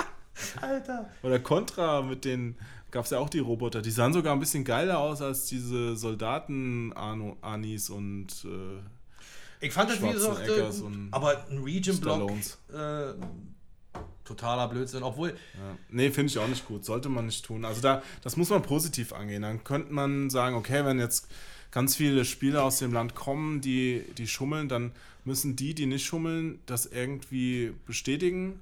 Alter. 0.61 1.09
Oder 1.23 1.39
Contra 1.39 2.01
mit 2.01 2.25
den 2.25 2.55
gab 2.91 3.05
es 3.05 3.11
ja 3.11 3.19
auch 3.19 3.29
die 3.29 3.39
Roboter. 3.39 3.81
Die 3.81 3.91
sahen 3.91 4.13
sogar 4.13 4.33
ein 4.33 4.39
bisschen 4.39 4.63
geiler 4.63 4.99
aus 4.99 5.21
als 5.21 5.45
diese 5.45 5.95
Soldaten-Anis 5.95 7.89
und 7.89 8.27
äh, 8.45 9.65
Ich 9.65 9.71
fand 9.71 9.89
das 9.89 10.01
wie 10.01 10.11
gesagt, 10.11 10.47
äh, 10.47 10.63
aber 11.11 11.45
ein 11.49 11.59
Region-Block, 11.63 12.31
äh, 12.73 13.13
totaler 14.25 14.67
Blödsinn. 14.67 15.03
Obwohl, 15.03 15.29
Ja. 15.29 15.77
Nee, 15.89 16.11
finde 16.11 16.31
ich 16.31 16.37
auch 16.37 16.47
nicht 16.47 16.65
gut. 16.67 16.85
Sollte 16.85 17.09
man 17.09 17.25
nicht 17.25 17.45
tun. 17.45 17.65
Also 17.65 17.81
da, 17.81 18.01
das 18.21 18.37
muss 18.37 18.49
man 18.49 18.61
positiv 18.61 19.13
angehen. 19.13 19.41
Dann 19.41 19.63
könnte 19.63 19.93
man 19.93 20.29
sagen, 20.29 20.55
okay, 20.55 20.85
wenn 20.85 20.99
jetzt 20.99 21.27
ganz 21.71 21.95
viele 21.95 22.25
Spieler 22.25 22.63
aus 22.63 22.79
dem 22.79 22.93
Land 22.93 23.15
kommen, 23.15 23.61
die, 23.61 24.03
die 24.17 24.27
schummeln, 24.27 24.67
dann 24.67 24.91
müssen 25.23 25.55
die, 25.55 25.73
die 25.73 25.85
nicht 25.85 26.05
schummeln, 26.05 26.59
das 26.65 26.85
irgendwie 26.85 27.73
bestätigen, 27.85 28.59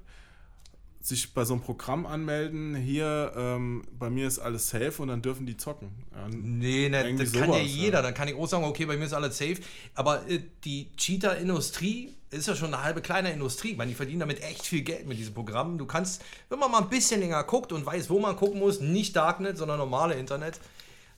sich 1.00 1.32
bei 1.32 1.44
so 1.44 1.54
einem 1.54 1.62
Programm 1.62 2.04
anmelden, 2.04 2.74
hier, 2.76 3.32
ähm, 3.34 3.84
bei 3.98 4.10
mir 4.10 4.26
ist 4.26 4.38
alles 4.38 4.68
safe 4.68 5.00
und 5.00 5.08
dann 5.08 5.22
dürfen 5.22 5.46
die 5.46 5.56
zocken. 5.56 5.90
Ja, 6.12 6.28
nee, 6.28 6.88
ne, 6.88 7.14
das 7.16 7.32
kann 7.32 7.48
ja 7.50 7.58
sowas, 7.58 7.62
jeder. 7.64 7.98
ja. 7.98 8.02
Dann 8.02 8.14
kann 8.14 8.28
ich 8.28 8.34
auch 8.34 8.46
sagen, 8.46 8.64
okay, 8.64 8.84
bei 8.84 8.96
mir 8.96 9.04
ist 9.04 9.14
alles 9.14 9.38
safe. 9.38 9.56
Aber 9.94 10.28
äh, 10.28 10.40
die 10.64 10.94
Cheater-Industrie 10.96 12.14
ist 12.30 12.48
ja 12.48 12.54
schon 12.54 12.74
eine 12.74 12.84
halbe 12.84 13.00
kleine 13.00 13.32
Industrie. 13.32 13.70
Ich 13.72 13.76
meine, 13.76 13.88
die 13.88 13.94
verdienen 13.94 14.20
damit 14.20 14.42
echt 14.42 14.66
viel 14.66 14.82
Geld 14.82 15.06
mit 15.06 15.18
diesem 15.18 15.34
Programm. 15.34 15.78
Du 15.78 15.86
kannst, 15.86 16.22
wenn 16.50 16.58
man 16.58 16.70
mal 16.70 16.82
ein 16.82 16.90
bisschen 16.90 17.20
länger 17.20 17.42
guckt 17.44 17.72
und 17.72 17.84
weiß, 17.86 18.10
wo 18.10 18.20
man 18.20 18.36
gucken 18.36 18.60
muss, 18.60 18.80
nicht 18.80 19.16
Darknet, 19.16 19.56
sondern 19.56 19.78
normale 19.78 20.14
Internet, 20.14 20.60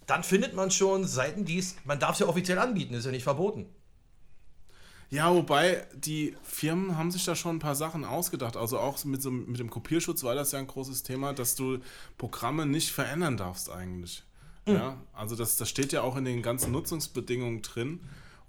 dann 0.06 0.22
findet 0.22 0.54
man 0.54 0.70
schon 0.70 1.06
Seiten, 1.06 1.44
die 1.44 1.58
es, 1.58 1.76
man 1.84 1.98
darf 1.98 2.12
es 2.12 2.20
ja 2.20 2.26
offiziell 2.26 2.58
anbieten, 2.58 2.94
ist 2.94 3.04
ja 3.04 3.10
nicht 3.10 3.24
verboten. 3.24 3.66
Ja, 5.12 5.34
wobei 5.34 5.86
die 5.94 6.34
Firmen 6.42 6.96
haben 6.96 7.10
sich 7.10 7.22
da 7.26 7.36
schon 7.36 7.56
ein 7.56 7.58
paar 7.58 7.74
Sachen 7.74 8.02
ausgedacht. 8.02 8.56
Also 8.56 8.78
auch 8.78 9.04
mit, 9.04 9.20
so, 9.20 9.30
mit 9.30 9.60
dem 9.60 9.68
Kopierschutz 9.68 10.24
war 10.24 10.34
das 10.34 10.52
ja 10.52 10.58
ein 10.58 10.66
großes 10.66 11.02
Thema, 11.02 11.34
dass 11.34 11.54
du 11.54 11.80
Programme 12.16 12.64
nicht 12.64 12.92
verändern 12.92 13.36
darfst 13.36 13.70
eigentlich. 13.70 14.24
Ja, 14.64 14.96
also 15.12 15.36
das, 15.36 15.56
das 15.56 15.68
steht 15.68 15.92
ja 15.92 16.00
auch 16.00 16.16
in 16.16 16.24
den 16.24 16.40
ganzen 16.40 16.72
Nutzungsbedingungen 16.72 17.60
drin. 17.60 18.00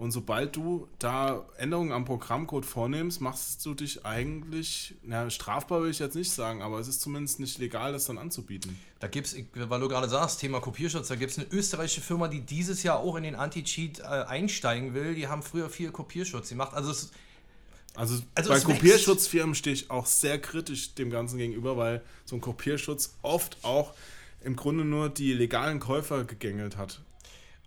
Und 0.04 0.12
sobald 0.12 0.54
du 0.58 0.89
da 1.00 1.46
Änderungen 1.56 1.94
am 1.94 2.04
Programmcode 2.04 2.66
vornimmst, 2.66 3.22
machst 3.22 3.66
du 3.66 3.74
dich 3.74 4.06
eigentlich, 4.06 4.96
na, 5.02 5.30
strafbar 5.30 5.82
will 5.82 5.92
ich 5.92 6.00
jetzt 6.00 6.16
nicht 6.16 6.30
sagen, 6.30 6.62
aber 6.62 6.78
es 6.80 6.89
ist 6.89 7.00
zumindest 7.00 7.39
nicht 7.39 7.58
legal, 7.58 7.94
das 7.94 8.04
dann 8.04 8.18
anzubieten. 8.18 8.78
Da 9.00 9.08
gibt 9.08 9.28
es, 9.28 9.38
weil 9.54 9.80
du 9.80 9.88
gerade 9.88 10.10
sagst, 10.10 10.42
Thema 10.42 10.60
Kopierschutz, 10.60 11.08
da 11.08 11.16
gibt 11.16 11.32
es 11.32 11.39
eine 11.39 11.48
österreichische 11.50 12.02
Firma, 12.02 12.28
die 12.28 12.42
dieses 12.42 12.84
Jahr 12.84 13.00
auch 13.00 13.16
in 13.16 13.24
den 13.24 13.36
Anti-Cheat 13.36 14.02
äh, 14.02 14.04
einsteigen 14.04 14.94
will. 14.94 15.16
Die 15.16 15.30
haben 15.30 15.42
früher 15.42 15.70
viel 15.70 15.89
Kopierschutz 15.89 16.50
gemacht. 16.50 16.74
Also 16.74 16.92
es, 16.92 17.12
Also, 17.96 18.22
Also 18.36 18.50
bei. 18.50 18.60
Kopierschutzfirmen 18.60 19.56
stehe 19.56 19.74
ich 19.74 19.89
auch 19.89 20.06
sehr 20.06 20.38
kritisch 20.38 20.96
dem 20.96 21.12
Ganzen 21.12 21.38
gegenüber, 21.38 21.78
weil 21.78 22.02
so 22.26 22.36
ein 22.36 22.42
Kopierschutz 22.42 23.16
oft 23.22 23.56
auch 23.63 23.94
im 24.44 24.58
Grunde 24.58 24.84
nur 24.84 25.08
die 25.08 25.32
legalen 25.32 25.80
Käufer 25.80 26.26
gegängelt 26.26 26.76
hat. 26.76 27.00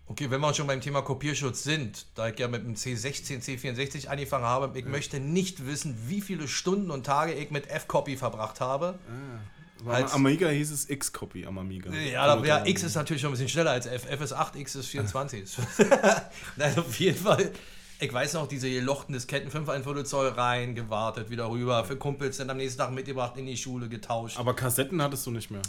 Okay, 0.07 0.31
wenn 0.31 0.41
wir 0.41 0.53
schon 0.53 0.67
beim 0.67 0.81
Thema 0.81 1.01
Kopierschutz 1.01 1.63
sind, 1.63 2.05
da 2.15 2.29
ich 2.29 2.39
ja 2.39 2.47
mit 2.47 2.63
dem 2.63 2.75
C16, 2.75 3.43
C64 3.43 4.07
angefangen 4.07 4.45
habe, 4.45 4.77
ich 4.77 4.85
möchte 4.85 5.19
nicht 5.19 5.65
wissen, 5.65 5.97
wie 6.07 6.21
viele 6.21 6.47
Stunden 6.47 6.91
und 6.91 7.05
Tage 7.05 7.33
ich 7.33 7.51
mit 7.51 7.69
F-Copy 7.69 8.17
verbracht 8.17 8.61
habe. 8.61 8.97
Am 9.81 9.89
Als- 9.89 10.13
Amiga 10.13 10.49
hieß 10.49 10.71
es 10.71 10.89
X-Copy 10.89 11.45
am 11.45 11.57
Amiga. 11.59 11.91
Ja, 11.93 12.43
ja, 12.43 12.65
X 12.65 12.83
ist 12.83 12.95
natürlich 12.95 13.21
schon 13.21 13.29
ein 13.29 13.33
bisschen 13.33 13.49
schneller 13.49 13.71
als 13.71 13.85
F. 13.85 14.09
F 14.09 14.21
ist 14.21 14.33
8, 14.33 14.55
X 14.55 14.75
ist 14.75 14.87
24. 14.87 15.43
Nein, 16.55 16.77
auf 16.79 16.99
jeden 16.99 17.17
Fall. 17.17 17.51
Ich 17.99 18.13
weiß 18.13 18.33
noch, 18.33 18.47
diese 18.47 18.69
gelochten 18.69 19.13
Disketten 19.13 19.49
5 19.49 19.69
ein 19.69 19.83
Viertel 19.83 20.05
Zoll 20.05 20.27
rein, 20.29 20.75
gewartet, 20.75 21.29
wieder 21.31 21.49
rüber, 21.49 21.83
für 21.83 21.95
Kumpels 21.95 22.37
dann 22.37 22.49
am 22.49 22.57
nächsten 22.57 22.79
Tag 22.79 22.91
mitgebracht, 22.91 23.37
in 23.37 23.47
die 23.47 23.57
Schule 23.57 23.89
getauscht. 23.89 24.37
Aber 24.37 24.55
Kassetten 24.55 25.01
hattest 25.01 25.25
du 25.25 25.31
nicht 25.31 25.49
mehr. 25.49 25.63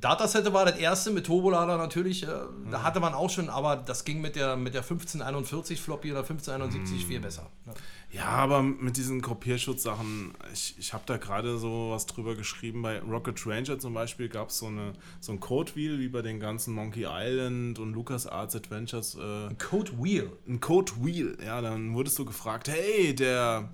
Datasette 0.00 0.52
war 0.52 0.64
das 0.64 0.76
erste 0.78 1.10
mit 1.10 1.26
Turbolader 1.26 1.76
natürlich. 1.78 2.22
Äh, 2.24 2.28
Da 2.70 2.82
hatte 2.82 3.00
man 3.00 3.14
auch 3.14 3.30
schon, 3.30 3.48
aber 3.48 3.76
das 3.76 4.04
ging 4.04 4.20
mit 4.20 4.36
der, 4.36 4.56
mit 4.56 4.74
der 4.74 4.82
1541 4.82 5.80
Floppy 5.80 6.10
oder 6.10 6.20
1571 6.20 7.06
viel 7.06 7.20
besser. 7.20 7.50
ne? 7.66 7.74
Ja, 8.10 8.26
aber 8.26 8.62
mit 8.62 8.96
diesen 8.96 9.22
Kopierschutzsachen, 9.22 10.34
ich, 10.52 10.76
ich 10.78 10.92
habe 10.92 11.02
da 11.06 11.16
gerade 11.16 11.58
so 11.58 11.90
was 11.90 12.06
drüber 12.06 12.34
geschrieben. 12.36 12.82
Bei 12.82 13.00
Rocket 13.00 13.44
Ranger 13.46 13.78
zum 13.78 13.92
Beispiel 13.94 14.28
gab 14.28 14.50
es 14.50 14.58
so, 14.58 14.66
eine, 14.66 14.92
so 15.20 15.32
ein 15.32 15.40
Code-Wheel 15.40 15.98
wie 15.98 16.08
bei 16.08 16.22
den 16.22 16.38
ganzen 16.38 16.74
Monkey 16.74 17.06
Island 17.08 17.78
und 17.78 17.92
LucasArts 17.92 18.54
Adventures. 18.54 19.16
Äh, 19.16 19.54
Code 19.54 19.92
Wheel. 20.00 20.30
ein 20.48 20.60
Code 20.60 20.92
Wheel. 21.00 21.36
Ja, 21.44 21.60
dann 21.60 21.94
wurdest 21.94 22.18
du 22.18 22.24
gefragt, 22.24 22.68
hey, 22.68 23.14
der 23.14 23.68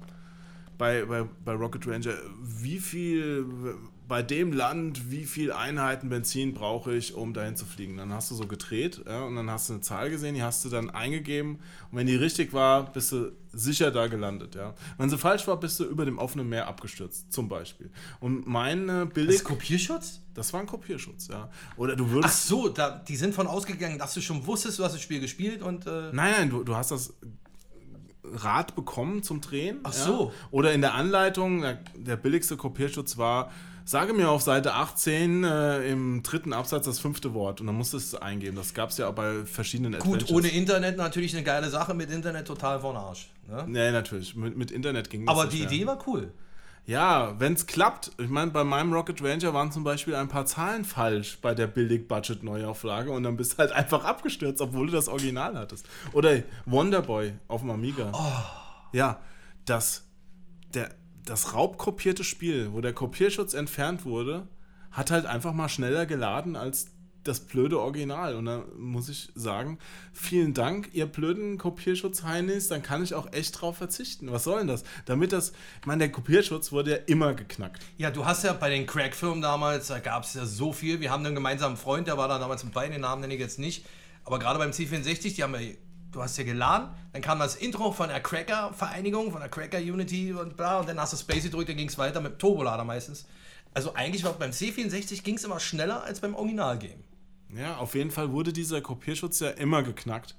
bei, 0.78 1.04
bei, 1.04 1.24
bei 1.44 1.52
Rocket 1.52 1.86
Ranger, 1.86 2.14
wie 2.42 2.78
viel 2.78 3.44
bei 4.11 4.22
dem 4.24 4.52
Land, 4.52 5.12
wie 5.12 5.24
viel 5.24 5.52
Einheiten 5.52 6.08
Benzin 6.08 6.52
brauche 6.52 6.92
ich, 6.92 7.14
um 7.14 7.32
dahin 7.32 7.54
zu 7.54 7.64
fliegen. 7.64 7.96
Dann 7.96 8.12
hast 8.12 8.28
du 8.32 8.34
so 8.34 8.44
gedreht 8.48 9.00
ja, 9.06 9.22
und 9.22 9.36
dann 9.36 9.48
hast 9.48 9.68
du 9.68 9.74
eine 9.74 9.82
Zahl 9.82 10.11
gesehen, 10.11 10.34
die 10.34 10.42
hast 10.42 10.64
du 10.64 10.68
dann 10.68 10.90
eingegeben 10.90 11.61
und 11.92 11.98
wenn 11.98 12.08
die 12.08 12.16
richtig 12.16 12.52
war, 12.52 12.92
bist 12.92 13.12
du 13.12 13.30
sicher 13.52 13.92
da 13.92 14.08
gelandet. 14.08 14.56
Ja. 14.56 14.74
Wenn 14.98 15.08
sie 15.11 15.16
falsch 15.16 15.46
war, 15.46 15.61
bist 15.61 15.78
du 15.78 15.84
über 15.84 16.04
dem 16.04 16.18
offenen 16.18 16.48
Meer 16.48 16.66
abgestürzt, 16.66 17.32
zum 17.32 17.48
Beispiel. 17.48 17.92
Und 18.18 18.48
meine 18.48 19.04
Das 19.06 19.14
billig... 19.14 19.36
ist 19.36 19.44
Kopierschutz? 19.44 20.20
Das 20.34 20.52
war 20.52 20.58
ein 20.58 20.66
Kopierschutz, 20.66 21.28
ja. 21.28 21.48
Oder 21.76 21.94
du 21.94 22.06
Ach 22.06 22.11
würdest... 22.11 22.48
so, 22.48 22.68
da, 22.68 22.90
die 22.90 23.14
sind 23.14 23.32
von 23.32 23.46
ausgegangen, 23.46 23.96
dass 23.96 24.12
du 24.14 24.20
schon 24.20 24.44
wusstest, 24.44 24.80
du 24.80 24.84
hast 24.84 24.92
das 24.92 25.00
Spiel 25.02 25.20
gespielt 25.20 25.62
und. 25.62 25.86
Äh, 25.86 26.11
Nein, 26.12 26.32
nein, 26.36 26.50
du, 26.50 26.64
du 26.64 26.74
hast 26.74 26.90
das 26.90 27.14
Rad 28.24 28.74
bekommen 28.74 29.22
zum 29.22 29.40
Drehen. 29.40 29.78
Ach 29.84 29.92
so. 29.92 30.26
Ja? 30.26 30.32
Oder 30.50 30.72
in 30.72 30.80
der 30.80 30.94
Anleitung, 30.94 31.61
der, 31.62 31.78
der 31.94 32.16
billigste 32.16 32.56
Kopierschutz 32.56 33.16
war, 33.16 33.52
sage 33.85 34.12
mir 34.12 34.31
auf 34.31 34.43
Seite 34.43 34.74
18 34.74 35.45
äh, 35.45 35.91
im 35.91 36.22
dritten 36.22 36.53
Absatz 36.53 36.87
das 36.87 36.99
fünfte 36.99 37.35
Wort 37.35 37.61
und 37.61 37.66
dann 37.66 37.76
musstest 37.76 38.12
du 38.12 38.16
es 38.16 38.22
eingeben. 38.22 38.57
Das 38.57 38.74
gab 38.74 38.91
es 38.91 38.99
ja 38.99 39.09
auch 39.09 39.14
bei 39.14 39.45
verschiedenen 39.45 39.93
gut, 39.95 40.22
Adventures. 40.22 40.31
ohne 40.31 40.49
Internet 40.49 40.97
natürlich 40.97 41.35
eine 41.35 41.45
geile 41.45 41.70
Sache, 41.70 41.95
mit 41.95 42.11
Internet 42.11 42.47
total 42.47 42.81
von 42.81 42.97
Arsch. 42.97 43.31
Ne? 43.49 43.64
Nee, 43.66 43.91
natürlich. 43.91 44.35
Mit, 44.35 44.57
mit 44.57 44.70
Internet 44.70 45.11
ging 45.11 45.26
das 45.26 45.35
Aber 45.35 45.47
die. 45.47 45.62
Idee 45.62 45.87
war 45.87 45.99
cool. 46.07 46.33
Ja, 46.87 47.39
wenn 47.39 47.53
es 47.53 47.66
klappt. 47.66 48.12
Ich 48.18 48.28
meine, 48.28 48.51
bei 48.51 48.64
meinem 48.64 48.93
Rocket 48.93 49.22
Ranger 49.22 49.55
waren 49.55 49.70
zum 49.70 49.85
Beispiel 49.85 50.14
ein 50.14 50.28
paar 50.28 50.47
Zahlen 50.47 50.85
falsch 50.85 51.39
bei 51.41 51.55
der 51.55 51.66
Billig-Budget-Neuauflage 51.66 53.11
und 53.12 53.22
dann 53.22 53.37
bist 53.37 53.53
du 53.53 53.59
halt 53.59 53.72
einfach 53.72 54.05
abgestürzt, 54.05 54.61
obwohl 54.61 54.87
du 54.87 54.93
das 54.93 55.09
Original 55.09 55.57
hattest. 55.57 55.87
Oder 56.12 56.43
Wonderboy 56.66 57.35
auf 57.49 57.61
dem 57.61 57.70
Amiga. 57.70 58.12
Ja, 58.93 59.20
das, 59.66 60.05
der, 60.74 60.91
das 61.24 61.54
raubkopierte 61.54 62.24
Spiel, 62.24 62.72
wo 62.72 62.80
der 62.80 62.92
Kopierschutz 62.92 63.54
entfernt 63.54 64.04
wurde, 64.04 64.48
hat 64.90 65.10
halt 65.10 65.26
einfach 65.26 65.52
mal 65.52 65.68
schneller 65.68 66.06
geladen 66.06 66.56
als 66.56 66.88
das 67.24 67.40
blöde 67.40 67.78
Original. 67.78 68.34
Und 68.34 68.46
da 68.46 68.64
muss 68.76 69.08
ich 69.08 69.30
sagen, 69.34 69.78
vielen 70.12 70.54
Dank, 70.54 70.90
ihr 70.92 71.06
blöden 71.06 71.58
Kopierschutz-Heinis, 71.58 72.68
dann 72.68 72.82
kann 72.82 73.02
ich 73.02 73.14
auch 73.14 73.32
echt 73.32 73.60
drauf 73.60 73.76
verzichten. 73.76 74.32
Was 74.32 74.44
soll 74.44 74.60
denn 74.60 74.68
das? 74.68 74.84
Damit 75.04 75.32
das, 75.32 75.52
ich 75.80 75.86
meine, 75.86 76.00
der 76.00 76.12
Kopierschutz 76.12 76.72
wurde 76.72 76.90
ja 76.92 76.96
immer 77.06 77.34
geknackt. 77.34 77.82
Ja, 77.98 78.10
du 78.10 78.24
hast 78.24 78.44
ja 78.44 78.52
bei 78.52 78.70
den 78.70 78.86
Crack-Firmen 78.86 79.42
damals, 79.42 79.88
da 79.88 79.98
gab 79.98 80.24
es 80.24 80.34
ja 80.34 80.46
so 80.46 80.72
viel. 80.72 81.00
Wir 81.00 81.10
haben 81.10 81.24
einen 81.24 81.34
gemeinsamen 81.34 81.76
Freund, 81.76 82.06
der 82.06 82.16
war 82.16 82.28
da 82.28 82.38
damals 82.38 82.64
mit 82.64 82.72
bei, 82.72 82.88
den 82.88 83.02
Namen 83.02 83.20
nenne 83.20 83.34
ich 83.34 83.40
jetzt 83.40 83.58
nicht. 83.58 83.84
Aber 84.24 84.38
gerade 84.38 84.58
beim 84.58 84.70
C64, 84.70 85.34
die 85.34 85.42
haben 85.42 85.54
ja, 85.54 85.60
du 86.12 86.22
hast 86.22 86.36
ja 86.38 86.44
geladen, 86.44 86.90
dann 87.12 87.22
kam 87.22 87.38
das 87.38 87.56
Intro 87.56 87.92
von 87.92 88.08
der 88.08 88.20
Cracker-Vereinigung, 88.20 89.30
von 89.32 89.40
der 89.40 89.48
Cracker-Unity 89.48 90.32
und 90.32 90.56
bla, 90.56 90.80
und 90.80 90.88
dann 90.88 90.98
hast 90.98 91.12
du 91.12 91.16
Space 91.16 91.44
gedrückt, 91.44 91.68
dann 91.68 91.76
ging 91.76 91.88
es 91.88 91.98
weiter 91.98 92.20
mit 92.20 92.38
Turbolader 92.38 92.84
meistens. 92.84 93.26
Also 93.72 93.94
eigentlich 93.94 94.24
war 94.24 94.32
beim 94.32 94.50
C64 94.50 95.22
ging 95.22 95.36
es 95.36 95.44
immer 95.44 95.61
schneller 95.61 96.02
als 96.02 96.20
beim 96.20 96.34
Originalgame. 96.34 97.04
Ja, 97.54 97.76
auf 97.78 97.94
jeden 97.94 98.11
Fall 98.11 98.32
wurde 98.32 98.52
dieser 98.52 98.80
Kopierschutz 98.80 99.40
ja 99.40 99.50
immer 99.50 99.82
geknackt. 99.82 100.36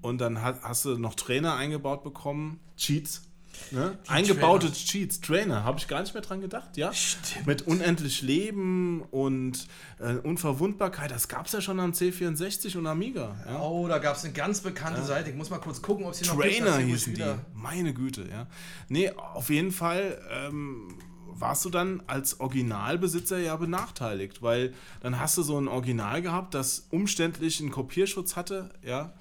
Und 0.00 0.18
dann 0.18 0.42
hast 0.42 0.84
du 0.84 0.96
noch 0.98 1.14
Trainer 1.14 1.56
eingebaut 1.56 2.02
bekommen, 2.02 2.60
Cheats. 2.76 3.29
Ne? 3.70 3.96
Eingebaute 4.08 4.66
Trainer. 4.66 4.74
Cheats, 4.74 5.20
Trainer, 5.20 5.64
habe 5.64 5.78
ich 5.78 5.86
gar 5.86 6.00
nicht 6.00 6.14
mehr 6.14 6.22
dran 6.22 6.40
gedacht, 6.40 6.76
ja? 6.76 6.92
Stimmt. 6.92 7.46
Mit 7.46 7.62
unendlich 7.62 8.22
Leben 8.22 9.02
und 9.10 9.66
äh, 9.98 10.14
Unverwundbarkeit, 10.14 11.10
das 11.10 11.28
gab 11.28 11.46
es 11.46 11.52
ja 11.52 11.60
schon 11.60 11.78
am 11.78 11.92
C64 11.92 12.76
und 12.76 12.86
Amiga. 12.86 13.36
Ja? 13.46 13.60
Oh, 13.60 13.86
da 13.86 13.98
gab 13.98 14.16
es 14.16 14.24
eine 14.24 14.32
ganz 14.32 14.60
bekannte 14.60 15.02
Seite. 15.02 15.30
Ich 15.30 15.36
muss 15.36 15.50
mal 15.50 15.58
kurz 15.58 15.80
gucken, 15.82 16.04
ob 16.06 16.14
sie 16.14 16.26
noch 16.26 16.40
gibt. 16.40 16.58
Trainer 16.58 16.78
hießen 16.78 17.14
die. 17.14 17.24
Meine 17.54 17.94
Güte, 17.94 18.26
ja. 18.30 18.46
Nee, 18.88 19.10
auf 19.10 19.50
jeden 19.50 19.70
Fall 19.70 20.20
ähm, 20.30 20.94
warst 21.26 21.64
du 21.64 21.70
dann 21.70 22.02
als 22.06 22.40
Originalbesitzer 22.40 23.38
ja 23.38 23.56
benachteiligt, 23.56 24.42
weil 24.42 24.74
dann 25.00 25.18
hast 25.18 25.36
du 25.38 25.42
so 25.42 25.58
ein 25.58 25.68
Original 25.68 26.22
gehabt, 26.22 26.54
das 26.54 26.86
umständlich 26.90 27.60
einen 27.60 27.70
Kopierschutz 27.70 28.36
hatte, 28.36 28.70
ja. 28.82 29.12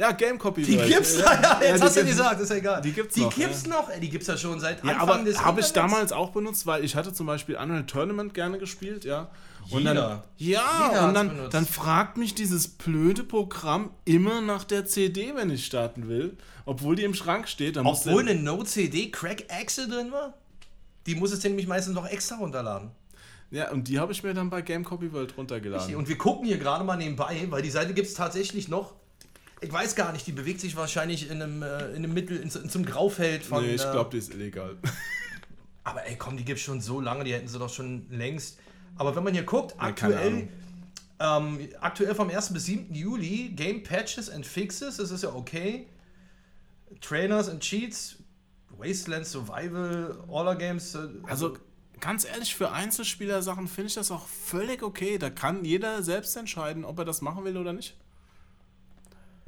Ja, 0.00 0.12
Game 0.12 0.38
Copy. 0.38 0.62
Die 0.62 0.76
gibt's 0.78 1.18
da, 1.18 1.34
ja, 1.34 1.60
jetzt 1.62 1.78
die 1.80 1.82
hast 1.84 1.96
du 1.96 2.00
gibt's- 2.00 2.16
gesagt, 2.16 2.40
ist 2.40 2.48
ja 2.48 2.56
egal. 2.56 2.80
die 2.80 2.92
gibt's 2.92 3.14
die 3.14 3.20
noch, 3.20 3.34
gibt's 3.34 3.66
noch, 3.66 3.90
ey, 3.90 4.00
die 4.00 4.08
gibt's 4.08 4.26
ja 4.28 4.36
schon 4.36 4.58
seit 4.58 4.82
Ja, 4.82 4.92
Anfang 4.92 5.08
aber 5.10 5.24
des 5.24 5.44
habe 5.44 5.60
ich 5.60 5.70
damals 5.72 6.10
auch 6.12 6.30
benutzt, 6.30 6.66
weil 6.66 6.82
ich 6.84 6.96
hatte 6.96 7.12
zum 7.12 7.26
Beispiel 7.26 7.56
Unreal 7.56 7.84
Tournament 7.84 8.32
gerne 8.32 8.56
gespielt, 8.58 9.04
ja. 9.04 9.30
Und 9.70 9.80
Jeder. 9.80 9.94
dann, 9.94 10.22
ja, 10.38 10.62
Jeder 10.88 11.08
und 11.08 11.14
dann, 11.14 11.50
dann 11.50 11.66
fragt 11.66 12.16
mich 12.16 12.34
dieses 12.34 12.66
blöde 12.68 13.24
Programm 13.24 13.90
immer 14.06 14.40
nach 14.40 14.64
der 14.64 14.86
CD, 14.86 15.34
wenn 15.34 15.50
ich 15.50 15.66
starten 15.66 16.08
will, 16.08 16.38
obwohl 16.64 16.96
die 16.96 17.04
im 17.04 17.12
Schrank 17.14 17.46
steht. 17.46 17.76
Dann 17.76 17.84
Obwohl 17.86 18.22
eine 18.26 18.34
No-CD 18.40 19.10
Crack 19.10 19.44
Axel 19.50 19.86
drin 19.86 20.10
war? 20.12 20.32
Die 21.06 21.14
muss 21.14 21.30
es 21.30 21.44
nämlich 21.44 21.66
meistens 21.66 21.94
noch 21.94 22.06
extra 22.08 22.36
runterladen. 22.36 22.90
Ja, 23.50 23.70
und 23.70 23.88
die 23.88 23.98
habe 23.98 24.12
ich 24.12 24.22
mir 24.22 24.32
dann 24.32 24.48
bei 24.48 24.62
Game 24.62 24.84
Copy 24.84 25.12
World 25.12 25.36
runtergeladen. 25.36 25.94
Und 25.96 26.08
wir 26.08 26.16
gucken 26.16 26.46
hier 26.46 26.56
gerade 26.58 26.84
mal 26.84 26.96
nebenbei, 26.96 27.46
weil 27.50 27.62
die 27.62 27.70
Seite 27.70 27.92
gibt 27.92 28.08
es 28.08 28.14
tatsächlich 28.14 28.68
noch. 28.68 28.94
Ich 29.62 29.72
weiß 29.72 29.94
gar 29.94 30.12
nicht, 30.12 30.26
die 30.26 30.32
bewegt 30.32 30.60
sich 30.60 30.74
wahrscheinlich 30.76 31.30
in 31.30 31.42
einem, 31.42 31.62
äh, 31.62 31.90
in 31.90 31.96
einem 31.96 32.14
Mittel, 32.14 32.38
in, 32.38 32.48
in 32.48 32.70
einem 32.70 32.86
Graufeld 32.86 33.44
von. 33.44 33.62
nee, 33.62 33.74
ich 33.74 33.84
äh, 33.84 33.90
glaube, 33.92 34.10
die 34.10 34.18
ist 34.18 34.32
illegal. 34.32 34.76
Aber 35.84 36.06
ey, 36.06 36.16
komm, 36.16 36.36
die 36.36 36.44
gibt 36.44 36.58
es 36.58 36.64
schon 36.64 36.80
so 36.80 37.00
lange, 37.00 37.24
die 37.24 37.32
hätten 37.32 37.48
sie 37.48 37.58
doch 37.58 37.72
schon 37.72 38.06
längst. 38.10 38.58
Aber 38.96 39.14
wenn 39.16 39.24
man 39.24 39.32
hier 39.32 39.44
guckt, 39.44 39.72
Ja, 39.72 39.84
aktuell, 39.88 40.48
ähm, 41.18 41.68
aktuell 41.80 42.14
vom 42.14 42.30
1. 42.30 42.52
bis 42.52 42.66
7. 42.66 42.94
Juli, 42.94 43.50
Game 43.50 43.82
Patches 43.82 44.30
and 44.30 44.46
Fixes, 44.46 44.96
das 44.96 45.10
ist 45.10 45.22
ja 45.22 45.32
okay. 45.34 45.86
Trainers 47.00 47.48
and 47.48 47.60
Cheats, 47.60 48.16
Wasteland 48.76 49.26
Survival, 49.26 50.18
Order 50.28 50.56
Games. 50.56 50.94
äh, 50.94 51.08
Also, 51.24 51.56
ganz 52.00 52.24
ehrlich, 52.24 52.54
für 52.54 52.72
Einzelspieler-Sachen 52.72 53.68
finde 53.68 53.88
ich 53.88 53.94
das 53.94 54.10
auch 54.10 54.26
völlig 54.26 54.82
okay. 54.82 55.18
Da 55.18 55.30
kann 55.30 55.64
jeder 55.64 56.02
selbst 56.02 56.36
entscheiden, 56.36 56.84
ob 56.84 56.98
er 56.98 57.04
das 57.04 57.20
machen 57.20 57.44
will 57.44 57.56
oder 57.56 57.72
nicht. 57.72 57.96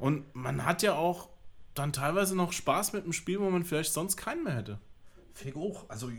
Und 0.03 0.35
man 0.35 0.65
hat 0.65 0.83
ja 0.83 0.95
auch 0.95 1.29
dann 1.75 1.93
teilweise 1.93 2.35
noch 2.35 2.51
Spaß 2.51 2.91
mit 2.91 3.05
dem 3.05 3.13
Spiel, 3.13 3.39
wo 3.39 3.49
man 3.49 3.63
vielleicht 3.63 3.93
sonst 3.93 4.17
keinen 4.17 4.43
mehr 4.43 4.57
hätte. 4.57 4.77
Ich 5.45 5.55
auch. 5.55 5.89
Also 5.89 6.11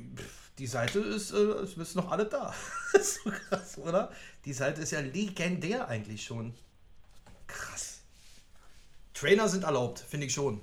die 0.57 0.66
Seite 0.66 1.01
ist, 1.01 1.32
äh, 1.32 1.37
es 1.37 1.76
ist 1.76 1.95
noch 1.95 2.11
alle 2.11 2.24
da. 2.24 2.55
so 2.95 3.30
krass, 3.30 3.76
oder? 3.76 4.11
Die 4.47 4.55
Seite 4.55 4.80
ist 4.80 4.93
ja 4.93 5.01
legendär 5.01 5.87
eigentlich 5.87 6.24
schon. 6.24 6.55
Krass. 7.47 7.99
Trainer 9.12 9.51
sind 9.51 9.64
erlaubt, 9.64 9.99
finde 9.99 10.28
ich 10.28 10.32
schon. 10.32 10.62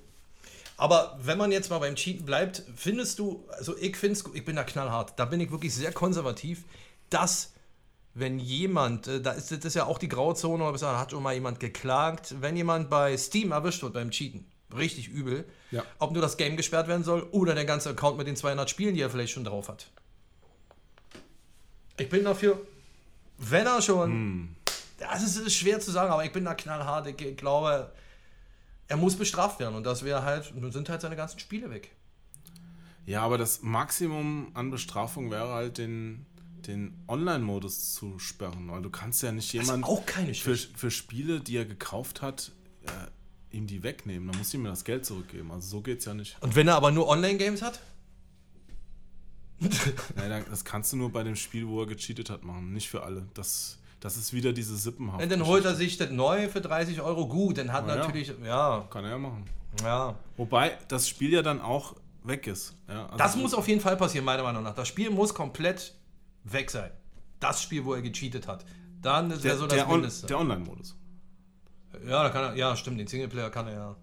Aber 0.76 1.16
wenn 1.22 1.38
man 1.38 1.52
jetzt 1.52 1.70
mal 1.70 1.78
beim 1.78 1.94
Cheaten 1.94 2.26
bleibt, 2.26 2.64
findest 2.76 3.20
du, 3.20 3.48
also 3.50 3.78
ich 3.78 3.98
finde 3.98 4.20
ich 4.34 4.46
bin 4.46 4.56
da 4.56 4.64
knallhart, 4.64 5.14
da 5.20 5.26
bin 5.26 5.40
ich 5.42 5.52
wirklich 5.52 5.76
sehr 5.76 5.92
konservativ, 5.92 6.64
dass 7.12 7.54
wenn 8.14 8.40
jemand, 8.40 9.08
äh, 9.08 9.22
da 9.22 9.32
ist 9.32 9.52
das 9.52 9.60
ist 9.64 9.74
ja 9.76 9.86
auch 9.86 9.98
die 9.98 10.08
Grauzone, 10.10 10.64
aber 10.64 10.78
da 10.78 11.00
hat 11.00 11.12
schon 11.12 11.24
mal 11.24 11.34
jemand 11.34 11.60
geklagt, 11.60 12.36
wenn 12.42 12.56
jemand 12.58 12.90
bei 12.90 13.16
Steam 13.18 13.52
erwischt 13.52 13.84
wird 13.84 13.94
beim 13.94 14.12
Cheaten, 14.12 14.46
richtig 14.76 15.08
übel, 15.08 15.46
Ja. 15.72 15.84
ob 16.00 16.12
nur 16.12 16.22
das 16.22 16.38
Game 16.38 16.58
gesperrt 16.58 16.88
werden 16.88 17.04
soll 17.04 17.24
oder 17.32 17.56
der 17.56 17.66
ganze 17.66 17.90
Account 17.90 18.18
mit 18.18 18.28
den 18.28 18.36
200 18.36 18.70
Spielen, 18.70 18.96
die 18.96 19.02
er 19.02 19.10
vielleicht 19.10 19.34
schon 19.34 19.44
drauf 19.46 19.70
hat. 19.70 19.88
Ich 21.98 22.10
bin 22.10 22.24
dafür, 22.24 22.60
wenn 23.38 23.66
er 23.66 23.82
schon, 23.82 24.56
das 24.98 25.24
ist, 25.24 25.38
ist 25.38 25.56
schwer 25.56 25.80
zu 25.80 25.92
sagen, 25.92 26.12
aber 26.12 26.26
ich 26.26 26.32
bin 26.32 26.46
da 26.46 26.54
knallhart, 26.54 27.08
ich, 27.08 27.22
ich 27.22 27.38
glaube, 27.38 27.92
er 28.88 28.98
muss 28.98 29.16
bestraft 29.16 29.60
werden 29.60 29.76
und 29.76 29.84
das 29.86 30.04
wäre 30.04 30.24
halt, 30.24 30.54
nun 30.56 30.72
sind 30.72 30.90
halt 30.90 31.02
seine 31.02 31.16
ganzen 31.16 31.40
Spiele 31.40 31.70
weg. 31.70 31.92
Ja, 33.06 33.22
aber 33.24 33.38
das 33.38 33.62
Maximum 33.62 34.52
an 34.54 34.70
Bestrafung 34.70 35.32
wäre 35.32 35.50
halt 35.50 35.78
den, 35.78 36.26
den 36.68 37.04
Online-Modus 37.08 37.94
zu 37.94 38.20
sperren. 38.20 38.70
Weil 38.72 38.82
du 38.82 38.90
kannst 38.90 39.22
ja 39.24 39.32
nicht 39.32 39.52
jemand 39.54 39.84
auch 39.86 40.06
keine 40.06 40.34
für, 40.34 40.56
für 40.56 40.92
Spiele, 40.92 41.40
die 41.42 41.58
er 41.58 41.66
gekauft 41.66 42.22
hat, 42.22 42.52
äh, 42.86 43.56
ihm 43.56 43.68
die 43.68 43.84
wegnehmen. 43.84 44.30
Dann 44.30 44.38
muss 44.38 44.54
ihm 44.54 44.64
das 44.64 44.84
Geld 44.84 45.06
zurückgeben. 45.06 45.52
Also 45.52 45.68
so 45.68 45.82
geht's 45.82 46.06
ja 46.06 46.14
nicht. 46.14 46.38
Und 46.42 46.56
wenn 46.56 46.68
er 46.68 46.76
aber 46.76 46.92
nur 46.92 47.08
Online-Games 47.08 47.62
hat? 47.62 47.80
Nein, 50.16 50.44
das 50.50 50.66
kannst 50.66 50.92
du 50.94 50.98
nur 50.98 51.12
bei 51.12 51.24
dem 51.24 51.36
Spiel, 51.36 51.68
wo 51.68 51.82
er 51.82 51.88
gecheatet 51.88 52.30
hat, 52.30 52.44
machen. 52.44 52.74
Nicht 52.74 52.90
für 52.90 53.04
alle. 53.04 53.28
Das, 53.36 53.78
das 54.00 54.18
ist 54.18 54.34
wieder 54.34 54.54
diese 54.54 54.76
Sippenhaft. 54.76 55.22
Und 55.22 55.32
dann 55.32 55.46
holt 55.46 55.66
er 55.66 55.76
sich 55.76 55.98
das 55.98 56.10
neu 56.10 56.50
für 56.50 56.62
30 56.62 57.02
Euro 57.02 57.28
gut, 57.28 57.60
dann 57.60 57.72
hat 57.72 57.86
Na 57.86 57.96
ja. 57.96 58.00
natürlich, 58.02 58.34
ja, 58.44 58.88
Kann 58.90 59.04
er 59.04 59.12
ja 59.12 59.18
machen. 59.20 59.46
ja. 59.84 60.16
Wobei 60.38 60.78
das 60.88 61.08
Spiel 61.08 61.32
ja 61.32 61.44
dann 61.44 61.62
auch 61.62 61.96
weg 62.24 62.48
ist. 62.48 62.76
Ja, 62.88 63.06
also 63.06 63.18
Das 63.18 63.36
muss 63.36 63.54
auf 63.54 63.68
jeden 63.68 63.82
Fall 63.82 63.98
passieren, 63.98 64.26
meiner 64.26 64.44
Meinung 64.44 64.64
nach. 64.64 64.74
Das 64.76 64.88
Spiel 64.88 65.10
muss 65.12 65.34
komplett 65.34 65.94
weg 66.44 66.72
sein. 66.72 66.92
Das 67.40 67.62
Spiel, 67.62 67.86
wo 67.86 67.94
er 67.94 68.02
gecheatet 68.02 68.48
hat. 68.48 68.66
Dann 69.02 69.32
ist 69.32 69.44
der, 69.44 69.54
ja 69.54 69.58
so 69.58 69.68
das 69.68 69.78
der, 69.78 69.88
On, 69.88 69.94
Mindeste. 69.96 70.28
der 70.28 70.40
Online-Modus. 70.40 70.96
ja, 72.06 72.24
da 72.24 72.30
kann 72.30 72.44
er, 72.44 72.56
ja, 72.56 72.76
stimmt, 72.76 73.00
den 73.00 73.08
Singleplayer 73.08 73.50
kann 73.50 73.68
er 73.68 73.74
ja. 73.74 73.96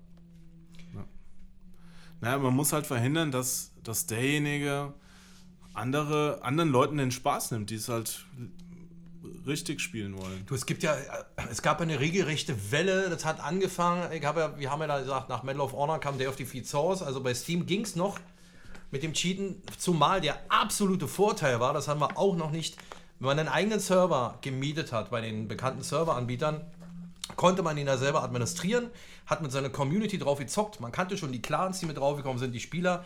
Naja, 2.20 2.38
man 2.38 2.54
muss 2.54 2.72
halt 2.72 2.86
verhindern, 2.86 3.30
dass, 3.30 3.72
dass 3.84 4.06
derjenige 4.06 4.92
andere, 5.72 6.40
anderen 6.42 6.70
Leuten 6.70 6.96
den 6.96 7.12
Spaß 7.12 7.52
nimmt, 7.52 7.70
die 7.70 7.76
es 7.76 7.88
halt 7.88 8.26
richtig 9.46 9.80
spielen 9.80 10.18
wollen. 10.18 10.44
Du, 10.46 10.54
es 10.54 10.66
gibt 10.66 10.82
ja, 10.82 10.96
es 11.50 11.62
gab 11.62 11.80
eine 11.80 12.00
regelrechte 12.00 12.72
Welle, 12.72 13.08
das 13.08 13.24
hat 13.24 13.40
angefangen, 13.40 14.12
ich 14.12 14.24
habe 14.24 14.40
ja, 14.40 14.58
wir 14.58 14.70
haben 14.70 14.80
ja 14.80 14.86
da 14.86 15.00
gesagt, 15.00 15.28
nach 15.28 15.42
Medal 15.42 15.60
of 15.60 15.72
Honor 15.72 16.00
kam 16.00 16.18
Day 16.18 16.26
of 16.26 16.36
Defeat 16.36 16.66
Source, 16.66 17.02
also 17.02 17.22
bei 17.22 17.34
Steam 17.34 17.66
ging 17.66 17.82
es 17.82 17.94
noch, 17.94 18.18
mit 18.90 19.02
dem 19.02 19.12
Cheaten, 19.12 19.62
zumal 19.76 20.20
der 20.20 20.38
absolute 20.48 21.08
Vorteil 21.08 21.60
war, 21.60 21.72
das 21.72 21.88
haben 21.88 22.00
wir 22.00 22.16
auch 22.16 22.36
noch 22.36 22.50
nicht, 22.50 22.76
wenn 23.18 23.26
man 23.26 23.38
einen 23.38 23.48
eigenen 23.48 23.80
Server 23.80 24.38
gemietet 24.40 24.92
hat 24.92 25.10
bei 25.10 25.20
den 25.20 25.48
bekannten 25.48 25.82
Serveranbietern, 25.82 26.60
konnte 27.36 27.62
man 27.62 27.76
ihn 27.76 27.86
da 27.86 27.98
selber 27.98 28.22
administrieren, 28.22 28.90
hat 29.26 29.42
mit 29.42 29.52
seiner 29.52 29.70
Community 29.70 30.18
drauf 30.18 30.38
gezockt, 30.38 30.80
man 30.80 30.92
kannte 30.92 31.18
schon 31.18 31.32
die 31.32 31.42
Clans, 31.42 31.80
die 31.80 31.86
mit 31.86 31.98
draufgekommen 31.98 32.38
sind, 32.38 32.52
die 32.52 32.60
Spieler 32.60 33.04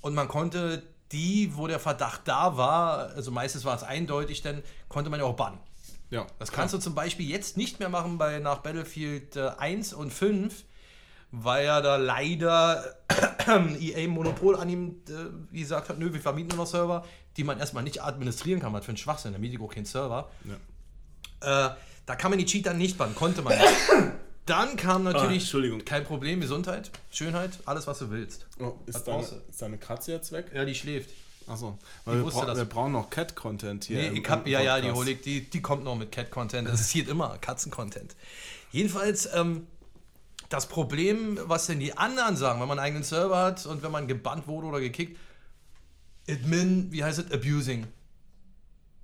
und 0.00 0.14
man 0.14 0.28
konnte 0.28 0.82
die, 1.12 1.52
wo 1.54 1.66
der 1.66 1.80
Verdacht 1.80 2.22
da 2.26 2.56
war, 2.56 3.10
also 3.10 3.30
meistens 3.30 3.64
war 3.64 3.76
es 3.76 3.82
eindeutig, 3.82 4.42
dann 4.42 4.62
konnte 4.88 5.10
man 5.10 5.20
ja 5.20 5.26
auch 5.26 5.36
bannen. 5.36 5.58
Ja. 6.10 6.26
Das 6.38 6.52
kannst 6.52 6.74
du 6.74 6.78
zum 6.78 6.94
Beispiel 6.94 7.28
jetzt 7.28 7.56
nicht 7.56 7.80
mehr 7.80 7.88
machen 7.88 8.18
bei 8.18 8.38
nach 8.38 8.58
Battlefield 8.58 9.36
äh, 9.36 9.50
1 9.58 9.94
und 9.94 10.12
5, 10.12 10.64
weil 11.42 11.64
ja 11.66 11.80
da 11.80 11.96
leider 11.96 12.84
EA 13.80 14.08
Monopol 14.08 14.56
an 14.56 14.68
ihm 14.68 14.96
äh, 15.08 15.56
gesagt 15.58 15.88
hat, 15.88 15.98
nö, 15.98 16.12
wir 16.12 16.20
vermieten 16.20 16.48
nur 16.50 16.58
noch 16.58 16.66
Server, 16.70 17.04
die 17.36 17.44
man 17.44 17.58
erstmal 17.58 17.82
nicht 17.82 18.02
administrieren 18.02 18.60
kann, 18.60 18.72
was 18.72 18.84
für 18.84 18.92
ein 18.92 18.96
Schwachsinn, 18.96 19.32
der 19.32 19.60
auch 19.60 19.72
keinen 19.74 19.84
Server. 19.86 20.30
Äh, 21.40 21.70
da 22.06 22.16
kann 22.16 22.30
man 22.30 22.38
die 22.38 22.46
Cheater 22.46 22.74
nicht 22.74 22.96
bannen, 22.98 23.14
konnte 23.14 23.42
man 23.42 23.56
nicht. 23.58 23.68
Dann 24.46 24.76
kam 24.76 25.06
Ah, 25.06 25.12
natürlich 25.12 25.42
Entschuldigung. 25.44 25.84
kein 25.86 26.04
Problem, 26.04 26.38
Gesundheit, 26.40 26.90
Schönheit, 27.10 27.52
alles 27.64 27.86
was 27.86 27.98
du 28.00 28.10
willst. 28.10 28.46
Oh, 28.60 28.74
ist, 28.84 28.94
Was 28.96 29.04
deine, 29.04 29.22
ist 29.48 29.62
deine 29.62 29.78
Katze 29.78 30.12
jetzt 30.12 30.32
weg? 30.32 30.50
Ja, 30.54 30.66
die 30.66 30.74
schläft. 30.74 31.08
Achso. 31.46 31.78
Weil 32.04 32.22
wir, 32.22 32.30
bra 32.30 32.44
das. 32.46 32.58
wir 32.58 32.64
brauchen 32.66 32.92
noch 32.92 33.08
Cat-Content 33.08 33.84
hier. 33.84 33.98
Nee, 33.98 34.06
im- 34.08 34.16
ich 34.16 34.28
hab, 34.28 34.46
im 34.46 34.52
ja, 34.52 34.60
ja, 34.60 34.80
die 34.80 34.88
ich, 35.10 35.20
die, 35.22 35.48
die 35.48 35.62
kommt 35.62 35.84
noch 35.84 35.96
mit 35.96 36.12
Cat-Content. 36.12 36.68
Das 36.68 36.80
ist 36.80 36.90
hier 36.90 37.08
immer 37.08 37.38
Katzen-Content. 37.38 38.14
Jedenfalls, 38.70 39.28
ähm, 39.34 39.66
das 40.54 40.66
Problem, 40.68 41.38
was 41.44 41.66
denn 41.66 41.80
die 41.80 41.96
anderen 41.96 42.36
sagen, 42.36 42.60
wenn 42.60 42.68
man 42.68 42.78
einen 42.78 42.86
eigenen 42.86 43.02
Server 43.04 43.36
hat 43.36 43.66
und 43.66 43.82
wenn 43.82 43.90
man 43.90 44.06
gebannt 44.06 44.46
wurde 44.46 44.66
oder 44.68 44.80
gekickt, 44.80 45.18
Admin, 46.28 46.90
wie 46.90 47.04
heißt 47.04 47.18
es, 47.18 47.30
abusing. 47.32 47.86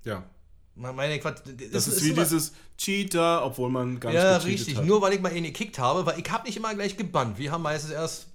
Ja. 0.03 0.23
Man 0.75 0.95
meine, 0.95 1.19
Quatsch, 1.19 1.41
Das 1.71 1.87
ist, 1.87 2.03
wie 2.03 2.09
immer- 2.11 2.23
dieses 2.23 2.53
Cheater, 2.77 3.45
obwohl 3.45 3.69
man 3.69 3.99
gar 3.99 4.11
Ja, 4.11 4.33
nicht 4.35 4.45
gecheatet 4.45 4.59
richtig. 4.59 4.77
hat. 4.77 4.85
Nur 4.85 5.01
weil 5.01 5.13
ich 5.13 5.21
mal 5.21 5.35
ihn 5.35 5.43
gekickt 5.43 5.77
habe, 5.77 6.05
weil 6.05 6.19
ich 6.19 6.31
habe 6.31 6.45
nicht 6.47 6.57
immer 6.57 6.73
gleich 6.73 6.97
gebannt. 6.97 7.37
Wir 7.37 7.51
haben 7.51 7.61
meistens 7.61 7.91
erst 7.91 8.27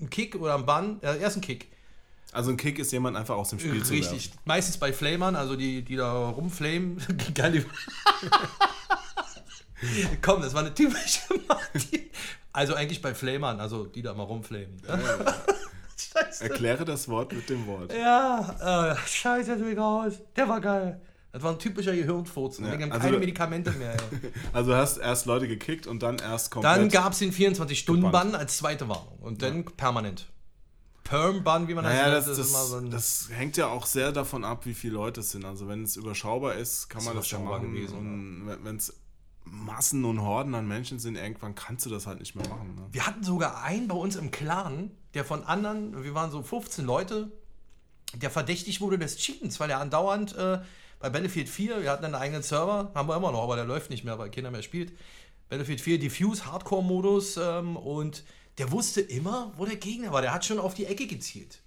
einen 0.00 0.10
Kick 0.10 0.34
oder 0.34 0.54
einen 0.54 0.66
Bann, 0.66 1.00
äh, 1.02 1.18
erst 1.20 1.36
einen 1.36 1.42
Kick. 1.44 1.68
Also 2.32 2.50
ein 2.50 2.56
Kick 2.56 2.78
ist 2.78 2.90
jemand 2.92 3.16
einfach 3.16 3.36
aus 3.36 3.50
dem 3.50 3.60
Spiel 3.60 3.84
zu 3.84 3.92
Richtig. 3.92 4.32
Meistens 4.46 4.78
bei 4.78 4.92
Flamern, 4.92 5.36
also 5.36 5.54
die, 5.54 5.82
die 5.82 5.96
da 5.96 6.28
rumflamen. 6.30 6.96
Geil. 7.34 7.66
Komm, 10.22 10.42
das 10.42 10.54
war 10.54 10.60
eine 10.60 10.74
typische 10.74 11.20
Martin. 11.48 12.10
Also 12.52 12.74
eigentlich 12.74 13.00
bei 13.00 13.14
Flamern, 13.14 13.60
also 13.60 13.86
die 13.86 14.02
da 14.02 14.14
mal 14.14 14.24
rumflamen. 14.24 14.80
Scheiße. 15.96 16.44
Erkläre 16.44 16.84
das 16.84 17.08
Wort 17.08 17.32
mit 17.32 17.48
dem 17.48 17.66
Wort. 17.66 17.92
Ja, 17.92 18.92
äh, 18.92 18.96
scheiße, 19.06 19.56
mich 19.56 19.78
aus. 19.78 20.14
Der 20.36 20.48
war 20.48 20.60
geil. 20.60 21.00
Das 21.32 21.42
war 21.42 21.52
ein 21.52 21.58
typischer 21.58 21.94
Gehirnfurz. 21.94 22.58
Ja, 22.58 22.66
Wir 22.66 22.72
haben 22.72 22.92
also 22.92 23.06
keine 23.06 23.18
Medikamente 23.18 23.70
mehr. 23.72 23.92
Ey. 23.92 24.32
Also 24.52 24.72
du 24.72 24.76
hast 24.76 24.98
erst 24.98 25.24
Leute 25.26 25.48
gekickt 25.48 25.86
und 25.86 26.02
dann 26.02 26.18
erst 26.18 26.50
komplett. 26.50 26.76
Dann 26.76 26.88
gab 26.88 27.12
es 27.12 27.20
den 27.20 27.32
24-Stunden-Bann 27.32 28.26
Gebannt. 28.26 28.34
als 28.34 28.58
zweite 28.58 28.88
Warnung. 28.88 29.18
Und 29.20 29.40
dann 29.42 29.64
permanent. 29.64 30.26
Perm-Bann, 31.04 31.68
wie 31.68 31.74
man 31.74 31.84
naja, 31.84 32.10
nennt, 32.10 32.26
das, 32.28 32.36
das, 32.36 32.70
so 32.70 32.80
das 32.80 33.28
hängt 33.32 33.56
ja 33.56 33.66
auch 33.68 33.86
sehr 33.86 34.12
davon 34.12 34.44
ab, 34.44 34.66
wie 34.66 34.74
viele 34.74 34.94
Leute 34.94 35.20
es 35.20 35.30
sind. 35.30 35.44
Also 35.44 35.68
wenn 35.68 35.82
es 35.82 35.96
überschaubar 35.96 36.54
ist, 36.54 36.88
kann 36.88 37.02
man 37.04 37.16
das 37.16 37.30
ja 37.30 37.38
überschaubar 37.38 37.60
machen. 37.60 37.74
gewesen, 37.74 37.98
und 37.98 38.64
wenn 38.64 38.76
es 38.76 38.94
Massen 39.44 40.04
und 40.04 40.22
Horden 40.22 40.54
an 40.54 40.66
Menschen 40.66 40.98
sind, 40.98 41.16
irgendwann 41.16 41.54
kannst 41.54 41.86
du 41.86 41.90
das 41.90 42.06
halt 42.06 42.20
nicht 42.20 42.34
mehr 42.34 42.48
machen. 42.48 42.74
Ne? 42.74 42.86
Wir 42.90 43.06
hatten 43.06 43.22
sogar 43.22 43.62
einen 43.62 43.88
bei 43.88 43.94
uns 43.94 44.16
im 44.16 44.30
Clan, 44.30 44.90
der 45.14 45.24
von 45.24 45.44
anderen, 45.44 46.02
wir 46.02 46.14
waren 46.14 46.30
so 46.30 46.42
15 46.42 46.84
Leute, 46.84 47.32
der 48.14 48.30
verdächtig 48.30 48.80
wurde 48.80 48.98
des 48.98 49.16
Cheatens, 49.16 49.58
weil 49.60 49.70
er 49.70 49.80
andauernd 49.80 50.36
äh, 50.36 50.60
bei 51.00 51.10
Battlefield 51.10 51.48
4, 51.48 51.82
wir 51.82 51.90
hatten 51.90 52.04
einen 52.04 52.14
eigenen 52.14 52.42
Server, 52.42 52.92
haben 52.94 53.08
wir 53.08 53.16
immer 53.16 53.32
noch, 53.32 53.42
aber 53.42 53.56
der 53.56 53.64
läuft 53.64 53.90
nicht 53.90 54.04
mehr, 54.04 54.18
weil 54.18 54.30
keiner 54.30 54.50
mehr 54.50 54.62
spielt. 54.62 54.92
Battlefield 55.48 55.80
4 55.80 55.98
Diffuse 55.98 56.46
Hardcore-Modus 56.46 57.36
ähm, 57.36 57.76
und 57.76 58.24
der 58.58 58.70
wusste 58.70 59.00
immer, 59.00 59.52
wo 59.56 59.64
der 59.64 59.76
Gegner 59.76 60.12
war. 60.12 60.22
Der 60.22 60.32
hat 60.32 60.44
schon 60.44 60.58
auf 60.58 60.74
die 60.74 60.86
Ecke 60.86 61.06
gezielt. 61.06 61.60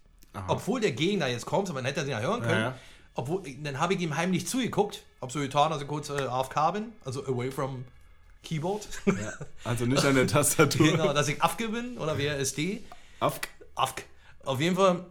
Obwohl 0.48 0.82
der 0.82 0.92
Gegner 0.92 1.28
jetzt 1.28 1.46
kommt, 1.46 1.70
aber 1.70 1.82
man 1.82 1.86
hätte 1.86 2.02
ihn 2.02 2.10
ja 2.10 2.20
hören 2.20 2.42
können. 2.42 2.62
ja. 2.62 2.76
Obwohl, 3.16 3.44
dann 3.64 3.80
habe 3.80 3.94
ich 3.94 4.02
ihm 4.02 4.16
heimlich 4.16 4.48
zugeguckt, 4.48 5.04
hab 5.22 5.32
so 5.32 5.40
getan, 5.40 5.72
also 5.72 5.86
kurz 5.86 6.10
äh, 6.10 6.22
AFK 6.22 6.74
bin, 6.74 6.94
also 7.06 7.26
away 7.26 7.50
from 7.50 7.86
Keyboard. 8.44 8.88
Also 9.64 9.86
nicht 9.86 10.06
an 10.06 10.16
der 10.16 10.28
Tastatur. 10.28 10.88
genau, 10.92 11.14
dass 11.14 11.28
ich 11.28 11.42
AFK 11.42 11.72
bin 11.72 11.98
oder 11.98 12.18
WSD. 12.18 12.84
Auf, 13.20 13.40
AFK. 13.76 14.04
Auf 14.44 14.60
jeden 14.60 14.76
Fall 14.76 15.06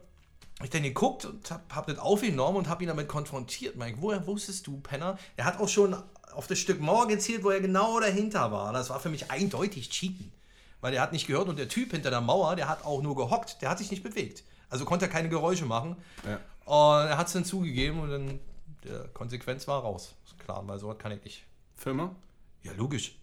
habe 0.56 0.64
ich 0.64 0.70
dann 0.70 0.82
geguckt 0.82 1.24
und 1.24 1.50
hab, 1.50 1.74
hab 1.74 1.86
das 1.86 1.98
aufgenommen 1.98 2.58
und 2.58 2.68
hab 2.68 2.80
ihn 2.80 2.88
damit 2.88 3.08
konfrontiert. 3.08 3.76
Mike, 3.76 3.96
woher 4.00 4.26
wusstest 4.26 4.66
du, 4.66 4.78
Penner? 4.80 5.18
Er 5.36 5.46
hat 5.46 5.58
auch 5.58 5.68
schon 5.68 5.96
auf 6.32 6.46
das 6.46 6.58
Stück 6.58 6.80
Mauer 6.80 7.08
gezielt, 7.08 7.42
wo 7.42 7.50
er 7.50 7.60
genau 7.60 7.98
dahinter 8.00 8.52
war. 8.52 8.72
Das 8.72 8.90
war 8.90 9.00
für 9.00 9.08
mich 9.08 9.30
eindeutig 9.30 9.90
Cheaten. 9.90 10.32
Weil 10.80 10.94
er 10.94 11.02
hat 11.02 11.12
nicht 11.12 11.26
gehört 11.26 11.48
und 11.48 11.58
der 11.58 11.68
Typ 11.68 11.92
hinter 11.92 12.10
der 12.10 12.20
Mauer, 12.20 12.54
der 12.56 12.68
hat 12.68 12.84
auch 12.84 13.02
nur 13.02 13.16
gehockt, 13.16 13.62
der 13.62 13.70
hat 13.70 13.78
sich 13.78 13.90
nicht 13.90 14.02
bewegt. 14.02 14.44
Also 14.68 14.84
konnte 14.84 15.06
er 15.06 15.10
keine 15.10 15.28
Geräusche 15.28 15.64
machen. 15.64 15.96
Ja. 16.26 16.38
Und 16.64 17.06
er 17.06 17.18
hat 17.18 17.26
es 17.26 17.32
dann 17.32 17.44
zugegeben 17.44 18.00
und 18.00 18.10
dann 18.10 18.40
der 18.84 19.08
Konsequenz 19.08 19.66
war 19.68 19.82
raus. 19.82 20.14
Ist 20.24 20.38
klar, 20.38 20.66
weil 20.66 20.78
sowas 20.78 20.98
kann 20.98 21.12
ich 21.12 21.22
nicht. 21.24 21.44
Firma? 21.76 22.14
Ja, 22.62 22.72
logisch. 22.72 23.18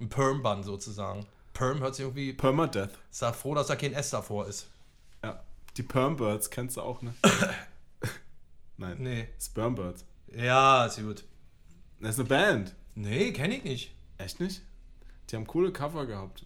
Ein 0.00 0.08
Perm-Bann 0.08 0.62
sozusagen. 0.62 1.26
Perm 1.52 1.80
hört 1.80 1.94
sich 1.94 2.04
irgendwie. 2.04 2.32
Permadeath. 2.34 2.90
Sei 3.10 3.32
froh, 3.32 3.54
dass 3.54 3.68
da 3.68 3.76
kein 3.76 3.94
S 3.94 4.10
davor 4.10 4.46
ist. 4.46 4.68
Ja. 5.24 5.42
Die 5.76 5.82
Permbirds 5.82 6.50
kennst 6.50 6.76
du 6.76 6.82
auch, 6.82 7.00
ne? 7.02 7.14
Nein. 8.76 8.96
Nee. 9.00 9.28
Spermbirds. 9.40 10.04
Ja, 10.34 10.84
ist 10.84 10.98
gut. 10.98 11.24
Das 12.00 12.10
ist 12.10 12.20
eine 12.20 12.28
Band. 12.28 12.74
Nee, 12.94 13.32
kenne 13.32 13.56
ich 13.56 13.64
nicht. 13.64 13.94
Echt 14.18 14.38
nicht? 14.40 14.62
Die 15.30 15.36
haben 15.36 15.46
coole 15.46 15.72
Cover 15.72 16.04
gehabt. 16.06 16.44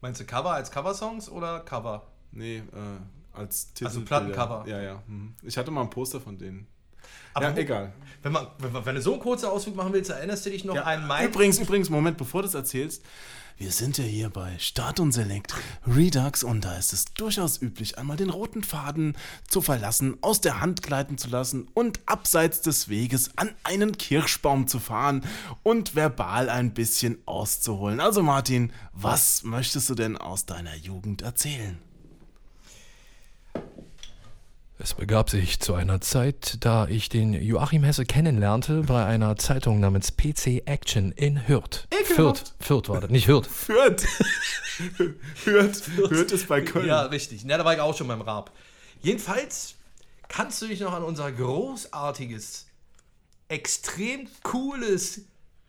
Meinst 0.00 0.20
du 0.20 0.24
Cover 0.24 0.52
als 0.52 0.70
Coversongs 0.70 1.28
oder 1.28 1.60
Cover? 1.60 2.06
Nee, 2.30 2.58
äh, 2.58 2.62
als 3.38 3.72
Titel. 3.72 3.86
Also 3.86 4.00
Plattencover. 4.02 4.64
Ja, 4.68 4.80
ja. 4.80 5.02
mhm. 5.06 5.34
Ich 5.42 5.56
hatte 5.56 5.70
mal 5.70 5.82
ein 5.82 5.90
Poster 5.90 6.20
von 6.20 6.36
denen. 6.38 6.66
Aber 7.34 7.46
ja, 7.50 7.56
wo- 7.56 7.60
egal. 7.60 7.92
Wenn, 8.22 8.32
man, 8.32 8.46
wenn, 8.58 8.84
wenn 8.84 8.94
du 8.96 9.02
so 9.02 9.12
einen 9.12 9.22
kurzen 9.22 9.46
Ausflug 9.46 9.76
machen 9.76 9.92
willst, 9.92 10.10
erinnerst 10.10 10.44
du 10.46 10.50
dich 10.50 10.64
noch 10.64 10.76
an 10.76 11.06
meinen. 11.06 11.28
Übrigens, 11.28 11.58
übrigens, 11.58 11.88
Moment, 11.90 12.16
bevor 12.18 12.42
du 12.42 12.46
das 12.48 12.54
erzählst. 12.54 13.02
Wir 13.60 13.72
sind 13.72 13.98
ja 13.98 14.04
hier 14.04 14.30
bei 14.30 14.56
Start 14.60 15.00
und 15.00 15.10
Select 15.10 15.52
Redux 15.84 16.44
und 16.44 16.64
da 16.64 16.76
ist 16.78 16.92
es 16.92 17.06
durchaus 17.06 17.60
üblich, 17.60 17.98
einmal 17.98 18.16
den 18.16 18.30
roten 18.30 18.62
Faden 18.62 19.16
zu 19.48 19.60
verlassen, 19.62 20.16
aus 20.20 20.40
der 20.40 20.60
Hand 20.60 20.80
gleiten 20.80 21.18
zu 21.18 21.28
lassen 21.28 21.66
und 21.74 21.98
abseits 22.06 22.60
des 22.60 22.88
Weges 22.88 23.32
an 23.36 23.50
einen 23.64 23.98
Kirschbaum 23.98 24.68
zu 24.68 24.78
fahren 24.78 25.24
und 25.64 25.96
verbal 25.96 26.48
ein 26.50 26.72
bisschen 26.72 27.18
auszuholen. 27.26 27.98
Also 27.98 28.22
Martin, 28.22 28.72
was 28.92 29.42
möchtest 29.42 29.90
du 29.90 29.96
denn 29.96 30.16
aus 30.16 30.46
deiner 30.46 30.76
Jugend 30.76 31.22
erzählen? 31.22 31.78
Es 34.80 34.94
begab 34.94 35.28
sich 35.28 35.58
zu 35.58 35.74
einer 35.74 36.00
Zeit, 36.00 36.58
da 36.60 36.86
ich 36.86 37.08
den 37.08 37.32
Joachim 37.32 37.82
Hesse 37.82 38.04
kennenlernte 38.04 38.82
bei 38.82 39.04
einer 39.04 39.34
Zeitung 39.34 39.80
namens 39.80 40.12
PC 40.12 40.62
Action 40.66 41.10
in 41.10 41.48
Hürth. 41.48 41.88
Fürth, 42.04 42.54
Fürth 42.60 42.88
war 42.88 43.00
das, 43.00 43.10
nicht 43.10 43.26
Hürth. 43.26 43.48
Fürth. 43.48 44.06
Hürth. 45.44 45.82
Hürth 45.96 46.30
ist 46.30 46.46
bei 46.46 46.60
Köln. 46.60 46.86
Ja, 46.86 47.02
richtig. 47.02 47.44
Na, 47.44 47.58
da 47.58 47.64
war 47.64 47.74
ich 47.74 47.80
auch 47.80 47.96
schon 47.96 48.06
beim 48.06 48.20
Raab. 48.20 48.52
Jedenfalls 49.02 49.74
kannst 50.28 50.62
du 50.62 50.68
dich 50.68 50.78
noch 50.78 50.92
an 50.92 51.02
unser 51.02 51.32
großartiges, 51.32 52.66
extrem 53.48 54.28
cooles 54.44 55.22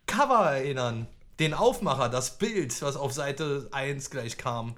Cover 0.06 0.52
erinnern. 0.52 1.08
Den 1.40 1.56
Aufmacher, 1.56 2.10
das 2.10 2.38
Bild, 2.38 2.80
was 2.84 2.96
auf 2.96 3.12
Seite 3.14 3.70
1 3.72 4.12
gleich 4.12 4.38
kam. 4.38 4.76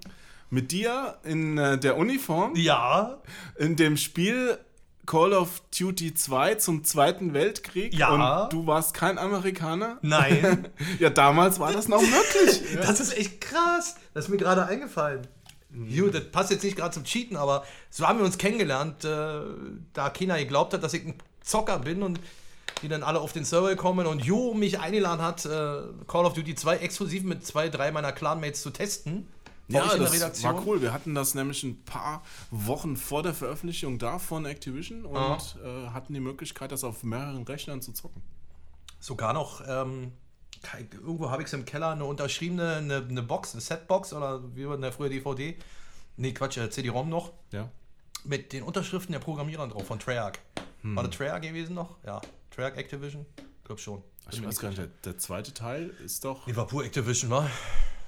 Mit 0.52 0.72
dir 0.72 1.18
in 1.24 1.58
äh, 1.58 1.78
der 1.80 1.98
Uniform. 1.98 2.54
Ja, 2.56 3.18
in 3.58 3.76
dem 3.78 3.96
Spiel 3.98 4.58
Call 5.06 5.34
of 5.34 5.62
Duty 5.78 6.14
2 6.14 6.56
zum 6.56 6.84
Zweiten 6.84 7.34
Weltkrieg 7.34 7.94
Ja. 7.94 8.44
und 8.44 8.54
du 8.54 8.68
warst 8.68 8.94
kein 8.94 9.18
Amerikaner? 9.18 9.98
nein. 10.02 10.68
Ja, 11.00 11.10
damals 11.10 11.60
war 11.60 11.72
das 11.74 11.88
noch 11.88 12.02
möglich. 12.02 12.62
Das 12.82 13.00
ist 13.00 13.18
echt 13.18 13.42
krass. 13.42 13.96
Das 14.14 14.26
ist 14.26 14.30
mir 14.30 14.38
gerade 14.38 14.66
eingefallen. 14.66 15.26
Gut, 15.74 16.14
das 16.14 16.26
passt 16.32 16.52
jetzt 16.52 16.64
nicht 16.66 16.76
gerade 16.76 16.94
zum 16.94 17.06
Cheaten, 17.06 17.38
aber 17.38 17.64
so 17.90 18.06
haben 18.06 18.20
wir 18.20 18.26
uns 18.26 18.38
kennengelernt, 18.38 19.06
äh, 19.06 19.40
da 19.94 20.10
keiner 20.10 20.38
geglaubt 20.38 20.74
hat, 20.74 20.84
dass 20.84 20.94
ich 20.94 21.06
ein 21.06 21.16
Zocker 21.42 21.80
bin 21.80 22.04
und 22.04 22.20
die 22.82 22.90
dann 22.90 23.04
alle 23.04 23.22
auf 23.22 23.32
den 23.32 23.46
Server 23.46 23.74
kommen 23.78 24.06
und 24.06 24.24
Jo 24.26 24.54
mich 24.54 24.80
eingeladen 24.82 25.22
hat, 25.22 25.46
äh, 25.46 25.50
Call 26.08 26.26
of 26.26 26.34
Duty 26.34 26.56
2 26.56 26.78
exklusiv 26.78 27.24
mit 27.24 27.46
zwei, 27.46 27.70
drei 27.70 27.92
meiner 27.94 28.12
Clanmates 28.12 28.62
zu 28.62 28.70
testen. 28.72 29.28
Ja, 29.72 29.92
in 29.94 30.04
der 30.04 30.30
das 30.30 30.44
war 30.44 30.66
cool. 30.66 30.82
Wir 30.82 30.94
hatten 30.94 31.16
das 31.16 31.36
nämlich 31.36 31.64
ein 31.64 31.84
paar 31.84 32.24
Wochen 32.52 32.98
vor 32.98 33.24
der 33.24 33.34
Veröffentlichung 33.34 33.98
da 34.00 34.20
von 34.20 34.46
Activision 34.46 35.06
und 35.06 35.58
äh, 35.64 35.90
hatten 35.90 36.14
die 36.14 36.20
Möglichkeit, 36.20 36.72
das 36.72 36.84
auf 36.84 37.04
mehreren 37.04 37.44
Rechnern 37.44 37.82
zu 37.82 37.94
zocken. 37.94 38.22
Sogar 39.00 39.34
noch, 39.34 39.62
ähm, 39.68 40.12
irgendwo 40.92 41.32
habe 41.32 41.42
ich 41.42 41.48
es 41.48 41.54
im 41.54 41.66
Keller, 41.66 41.92
eine 41.92 42.06
unterschriebene 42.06 42.76
eine, 42.76 42.98
eine 42.98 43.24
Box, 43.24 43.54
eine 43.54 43.62
Setbox 43.62 44.14
oder 44.14 44.42
wie 44.56 44.66
war 44.68 44.74
denn 44.76 44.84
der 44.84 44.92
früher 44.92 45.10
DVD? 45.10 45.58
Nee, 46.18 46.34
Quatsch, 46.34 46.58
äh, 46.58 46.70
CD-ROM 46.70 47.10
noch. 47.10 47.32
Ja. 47.52 47.70
mit 48.24 48.54
den 48.54 48.64
Unterschriften 48.64 49.14
der 49.14 49.20
Programmierer 49.20 49.68
drauf 49.68 49.88
von 49.88 49.98
Treyarch. 50.00 50.38
War 50.84 51.04
das 51.04 51.16
Treyarch 51.16 51.42
gewesen 51.42 51.76
noch? 51.76 51.98
Ja. 52.06 52.22
Treyarch 52.52 52.78
Activision? 52.78 53.26
Ich 53.38 53.64
glaube 53.66 53.82
schon. 53.82 54.04
Ich 54.32 54.44
weiß 54.44 54.60
gar 54.60 54.70
nicht, 54.70 54.80
der, 54.80 54.88
der 55.04 55.18
zweite 55.18 55.54
Teil 55.54 55.90
ist 56.04 56.24
doch. 56.26 56.46
Pur 56.68 56.84
Activision, 56.86 57.30
war? 57.32 57.50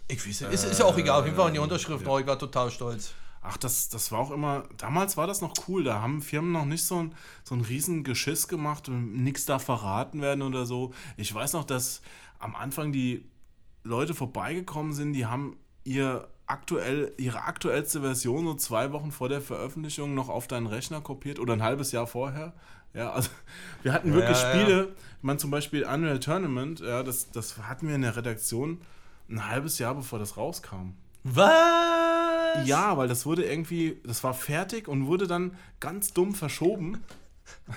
Ich 0.08 0.28
weiß 0.28 0.42
nicht. 0.42 0.54
Ist, 0.54 0.66
ist 0.66 0.80
ja 0.80 0.86
auch 0.86 0.98
egal. 0.98 1.20
Auf 1.20 1.26
jeden 1.26 1.38
Fall 1.38 1.52
die 1.52 1.60
Unterschriften. 1.60 2.08
Oh, 2.08 2.20
ich 2.20 2.28
war 2.28 2.38
total 2.38 2.72
stolz. 2.72 3.14
Ach, 3.42 3.58
das, 3.58 3.90
das 3.90 4.12
war 4.12 4.20
auch 4.20 4.32
immer. 4.32 4.64
Damals 4.78 5.18
war 5.18 5.28
das 5.28 5.42
noch 5.42 5.54
cool. 5.68 5.84
Da 5.84 6.02
haben 6.02 6.22
Firmen 6.22 6.52
noch 6.52 6.66
nicht 6.66 6.84
so 6.84 7.04
ein, 7.04 7.16
so 7.44 7.56
ein 7.56 7.62
riesen 7.62 8.04
Geschiss 8.04 8.48
gemacht 8.48 8.88
und 8.88 9.24
nichts 9.24 9.46
da 9.46 9.60
verraten 9.60 10.22
werden 10.22 10.42
oder 10.42 10.66
so. 10.66 10.94
Ich 11.18 11.34
weiß 11.34 11.54
noch, 11.54 11.66
dass 11.66 12.02
am 12.40 12.56
Anfang 12.56 12.92
die 12.92 13.26
Leute 13.84 14.14
vorbeigekommen 14.14 14.94
sind, 14.94 15.14
die 15.14 15.26
haben 15.26 15.58
ihr 15.84 16.28
aktuell, 16.46 17.14
ihre 17.18 17.44
aktuellste 17.44 18.02
Version 18.02 18.46
so 18.46 18.54
zwei 18.54 18.92
Wochen 18.92 19.12
vor 19.12 19.30
der 19.30 19.42
Veröffentlichung 19.42 20.14
noch 20.14 20.30
auf 20.30 20.48
deinen 20.48 20.68
Rechner 20.68 21.02
kopiert 21.02 21.40
oder 21.40 21.54
ein 21.54 21.64
halbes 21.64 21.92
Jahr 21.92 22.08
vorher. 22.08 22.54
Ja, 22.94 23.12
also 23.12 23.30
wir 23.84 23.92
hatten 23.92 24.14
wirklich 24.14 24.38
ja, 24.42 24.54
ja. 24.54 24.62
Spiele, 24.62 24.96
ich 25.18 25.24
meine 25.24 25.40
zum 25.40 25.52
Beispiel 25.52 25.84
Unreal 25.84 26.20
Tournament, 26.20 26.80
ja, 26.80 27.04
das, 27.04 27.32
das 27.32 27.58
hatten 27.58 27.88
wir 27.88 27.96
in 27.96 28.04
der 28.04 28.16
Redaktion 28.16 28.80
ein 29.30 29.48
halbes 29.48 29.80
Jahr 29.80 29.96
bevor 29.96 30.20
das 30.20 30.38
rauskam. 30.38 30.94
Was? 31.24 32.68
Ja, 32.68 32.98
weil 32.98 33.08
das 33.08 33.26
wurde 33.26 33.46
irgendwie, 33.46 34.00
das 34.06 34.24
war 34.24 34.34
fertig 34.34 34.88
und 34.88 35.08
wurde 35.08 35.28
dann 35.28 35.58
ganz 35.80 36.14
dumm 36.14 36.36
verschoben. 36.36 37.02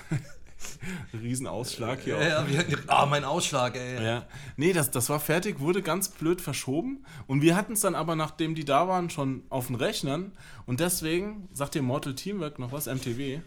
Riesenausschlag 1.13 2.01
hier. 2.01 2.19
Ja, 2.21 2.45
ja, 2.45 2.63
ah, 2.87 3.05
mein 3.05 3.23
Ausschlag, 3.23 3.75
ey. 3.75 4.03
Ja. 4.03 4.25
Nee, 4.57 4.73
das, 4.73 4.91
das 4.91 5.09
war 5.09 5.19
fertig, 5.19 5.59
wurde 5.59 5.81
ganz 5.81 6.09
blöd 6.09 6.41
verschoben. 6.41 7.05
Und 7.27 7.41
wir 7.41 7.55
hatten 7.55 7.73
es 7.73 7.81
dann 7.81 7.95
aber, 7.95 8.15
nachdem 8.15 8.55
die 8.55 8.65
da 8.65 8.87
waren, 8.87 9.09
schon 9.09 9.43
auf 9.49 9.67
den 9.67 9.75
Rechnern. 9.75 10.31
Und 10.65 10.79
deswegen, 10.79 11.47
sagt 11.53 11.75
ihr 11.75 11.83
Mortal 11.83 12.15
Teamwork 12.15 12.59
noch 12.59 12.71
was? 12.71 12.87
MTW? 12.87 13.39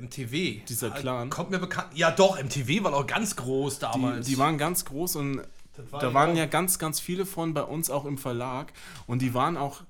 MTV. 0.00 0.64
Dieser 0.66 0.90
Clan. 0.90 1.30
Kommt 1.30 1.50
mir 1.50 1.58
bekannt. 1.58 1.88
Ja, 1.94 2.10
doch, 2.10 2.42
MTV 2.42 2.84
war 2.84 2.94
auch 2.94 3.06
ganz 3.06 3.36
groß 3.36 3.74
Die, 3.74 3.80
damals. 3.80 4.26
die 4.26 4.38
waren 4.38 4.58
ganz 4.58 4.84
groß 4.84 5.16
und 5.16 5.42
war 5.90 6.00
da 6.00 6.08
ja 6.08 6.14
waren 6.14 6.36
ja 6.36 6.46
ganz, 6.46 6.78
ganz 6.78 7.00
viele 7.00 7.26
von 7.26 7.54
bei 7.54 7.62
uns 7.62 7.90
auch 7.90 8.04
im 8.04 8.18
Verlag. 8.18 8.72
Und 9.06 9.22
die 9.22 9.34
waren 9.34 9.56
auch 9.56 9.82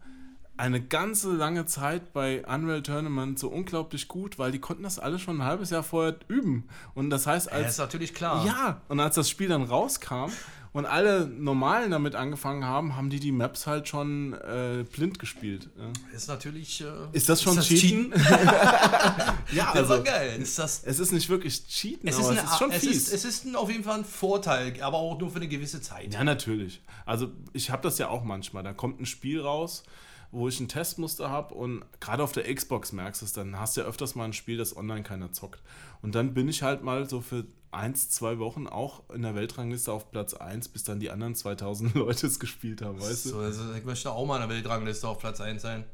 eine 0.57 0.81
ganze 0.81 1.33
lange 1.33 1.67
Zeit 1.67 2.13
bei 2.13 2.45
Unreal 2.47 2.83
Tournament 2.83 3.39
so 3.39 3.49
unglaublich 3.49 4.07
gut, 4.07 4.39
weil 4.39 4.53
die 4.53 4.61
konnten 4.61 4.85
das 4.85 4.99
alles 4.99 5.21
schon 5.21 5.39
ein 5.41 5.45
halbes 5.45 5.71
Jahr 5.71 5.83
vorher 5.83 6.17
üben. 6.29 6.69
Und 6.95 7.11
das 7.11 7.27
heißt, 7.27 7.47
ja, 7.47 7.53
als 7.53 7.71
ist 7.71 7.79
natürlich 7.79 8.15
klar. 8.15 8.47
Ja, 8.47 8.81
und 8.89 9.01
als 9.01 9.17
das 9.17 9.29
Spiel 9.29 9.49
dann 9.49 9.65
rauskam 9.65 10.31
und 10.75 10.87
alle 10.87 11.27
Normalen 11.29 11.93
damit 11.93 12.17
angefangen 12.17 12.65
haben, 12.65 12.97
haben 12.97 13.09
die 13.09 13.21
die 13.21 13.31
Maps 13.31 13.69
halt 13.69 13.87
schon 13.87 14.33
äh, 14.35 14.85
blind 14.93 15.21
gespielt. 15.21 15.71
Ja. 15.79 15.93
Ist 16.15 16.27
natürlich. 16.27 16.81
Äh, 16.81 16.87
Ist 17.13 17.29
das 17.29 17.43
schon 17.43 17.61
Cheaten? 17.61 18.13
ja, 19.53 19.71
Das 19.73 19.89
also 19.89 20.03
geil. 20.03 20.43
Ist 20.43 20.59
das, 20.59 20.83
es 20.85 20.99
ist 20.99 21.13
nicht 21.13 21.29
wirklich 21.29 21.67
Cheaten, 21.69 22.09
es, 22.09 22.19
aber 22.19 22.33
ist 22.33 22.39
es 22.43 22.51
ist 22.51 22.59
schon 22.59 22.71
es, 22.73 22.81
fies. 22.81 22.97
ist, 22.97 23.13
es 23.15 23.25
ist 23.25 23.45
ein, 23.47 23.55
auf 23.55 23.71
jeden 23.71 23.85
Fall 23.85 23.99
ein 23.99 24.05
Vorteil, 24.05 24.75
aber 24.83 24.99
auch 24.99 25.17
nur 25.17 25.31
für 25.31 25.37
eine 25.37 25.47
gewisse 25.47 25.81
Zeit. 25.81 26.13
ja, 26.13 26.25
natürlich. 26.25 26.83
Also 27.07 27.31
ich 27.53 27.71
habe 27.71 27.83
das 27.83 27.99
ja 27.99 28.09
auch 28.09 28.25
manchmal. 28.25 28.65
Da 28.65 28.73
kommt 28.73 29.01
ein 29.01 29.07
Spiel 29.07 29.41
raus, 29.41 29.85
wo 30.33 30.49
ich 30.49 30.59
ein 30.59 30.67
Testmuster 30.67 31.31
habe 31.31 31.55
und 31.55 31.85
gerade 32.01 32.21
auf 32.25 32.33
der 32.33 32.53
Xbox 32.53 32.91
merkst 32.91 33.23
du 33.23 33.27
es, 33.27 33.33
dann 33.33 33.61
hast 33.61 33.77
du 33.77 33.83
ja 33.83 33.87
öfters 33.87 34.17
mal 34.17 34.25
ein 34.25 34.33
Spiel, 34.33 34.57
das 34.57 34.77
online 34.77 35.05
keiner 35.05 35.31
zockt. 35.31 35.63
Und 36.05 36.15
dann 36.15 36.35
bin 36.35 36.51
ich 36.51 36.63
halt 36.63 36.85
mal 36.85 37.09
so 37.09 37.23
für 37.23 37.47
eins, 37.71 38.11
zwei 38.11 38.39
Wochen 38.39 38.67
auch 38.67 39.09
in 39.09 39.23
der 39.23 39.35
Weltrangliste 39.35 39.91
auf 39.91 40.11
Platz 40.11 40.35
1, 40.35 40.69
bis 40.69 40.85
dann 40.85 41.01
die 41.01 41.11
anderen 41.11 41.35
2000 41.35 41.95
Leute 41.95 42.27
es 42.27 42.39
gespielt 42.39 42.83
haben, 42.83 43.01
weißt 43.01 43.25
du? 43.25 43.29
So, 43.31 43.39
also 43.39 43.73
ich 43.73 43.85
möchte 43.85 44.13
auch 44.13 44.27
mal 44.27 44.37
in 44.43 44.47
der 44.47 44.55
Weltrangliste 44.55 45.09
auf 45.09 45.19
Platz 45.19 45.41
1 45.41 45.63
sein. 45.63 45.85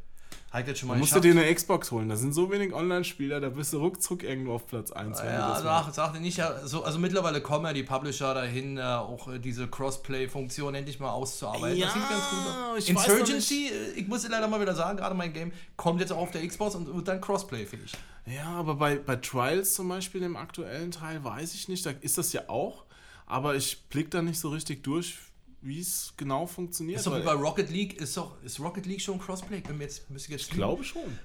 Hat 0.51 0.67
jetzt 0.67 0.81
schon 0.81 0.89
mal 0.89 0.99
musst 0.99 1.15
du 1.15 1.21
dir 1.21 1.31
eine 1.31 1.55
Xbox 1.55 1.93
holen. 1.93 2.09
Da 2.09 2.17
sind 2.17 2.33
so 2.33 2.51
wenig 2.51 2.75
Online-Spieler, 2.75 3.41
da 3.41 3.51
bist 3.51 3.73
du 3.73 3.79
ruckzuck 3.79 4.25
irgendwo 4.25 4.55
auf 4.55 4.67
Platz 4.67 4.91
1. 4.91 5.19
wenn 5.19 5.27
du 5.27 5.33
Ja, 5.33 5.49
das 5.51 5.63
sag, 5.63 5.95
sagte 5.95 6.21
nicht, 6.21 6.39
ja, 6.39 6.67
so, 6.67 6.83
also 6.83 6.99
mittlerweile 6.99 7.41
kommen 7.41 7.67
ja 7.67 7.73
die 7.73 7.85
Publisher 7.85 8.35
dahin, 8.35 8.77
äh, 8.77 8.83
auch 8.83 9.29
äh, 9.29 9.39
diese 9.39 9.69
Crossplay-Funktion 9.69 10.75
endlich 10.75 10.99
mal 10.99 11.11
auszuarbeiten. 11.11 11.79
Ja, 11.79 11.87
das 11.87 11.95
sieht 11.95 12.09
ganz 12.09 12.23
gut 12.31 12.55
aus. 12.55 12.79
ich 12.79 12.91
Insurgency, 12.91 13.69
äh, 13.69 14.01
ich 14.01 14.09
muss 14.09 14.23
dir 14.23 14.29
leider 14.31 14.49
mal 14.49 14.61
wieder 14.61 14.75
sagen, 14.75 14.99
gerade 14.99 15.15
mein 15.15 15.33
Game 15.33 15.53
kommt 15.77 16.01
jetzt 16.01 16.13
auch 16.13 16.19
auf 16.19 16.33
der 16.33 16.45
Xbox 16.47 16.75
und 16.75 16.93
wird 16.93 17.07
dann 17.07 17.21
Crossplay-fähig. 17.21 17.93
Ja, 18.27 18.47
aber 18.47 18.75
bei, 18.75 18.97
bei 18.97 19.17
Trials 19.17 19.75
zum 19.75 19.89
Beispiel, 19.89 20.21
dem 20.21 20.37
aktuellen 20.37 20.91
Teil, 20.91 21.23
weiß 21.23 21.55
ich 21.55 21.69
nicht. 21.69 21.87
Da 21.87 21.91
ist 22.01 22.19
das 22.19 22.33
ja 22.33 22.49
auch. 22.49 22.85
Aber 23.27 23.55
ich 23.55 23.85
blick 23.85 24.11
da 24.11 24.23
nicht 24.23 24.41
so 24.41 24.49
richtig 24.49 24.83
durch, 24.83 25.17
wie 25.63 25.81
es 25.81 26.15
genau 26.17 26.47
funktioniert. 26.47 26.99
Ist 27.01 27.07
doch 27.07 27.19
wie 27.19 27.23
bei 27.23 27.33
Rocket 27.33 27.71
League, 27.71 28.01
ist 28.01 28.17
doch, 28.17 28.43
ist 28.43 28.59
Rocket 28.61 28.87
League 28.87 29.03
schon 29.03 29.19
Crossplay? 29.19 29.59
Ich 29.59 29.65
bin 29.65 29.77
mir 29.77 29.85
jetzt, 29.85 30.09
müsste 30.11 30.33
ich 30.33 30.41
jetzt 30.41 30.51
ich 30.51 30.57
glaube 30.57 30.83
schon. 30.85 31.19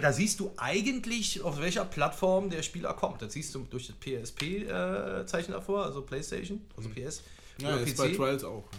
Da 0.00 0.12
siehst 0.12 0.38
du 0.38 0.52
eigentlich, 0.56 1.42
auf 1.42 1.58
welcher 1.58 1.84
Plattform 1.84 2.50
der 2.50 2.62
Spieler 2.62 2.94
kommt. 2.94 3.20
Das 3.22 3.32
siehst 3.32 3.54
du 3.54 3.60
durch 3.64 3.88
das 3.88 3.96
PSP-Zeichen 3.96 5.52
davor, 5.52 5.84
also 5.84 6.02
PlayStation, 6.02 6.60
also 6.76 6.88
PS. 6.88 7.22
Ja, 7.58 7.74
oder 7.74 7.80
ist 7.80 7.96
bei 7.96 8.12
Trials 8.12 8.44
auch. 8.44 8.70
ne? 8.72 8.78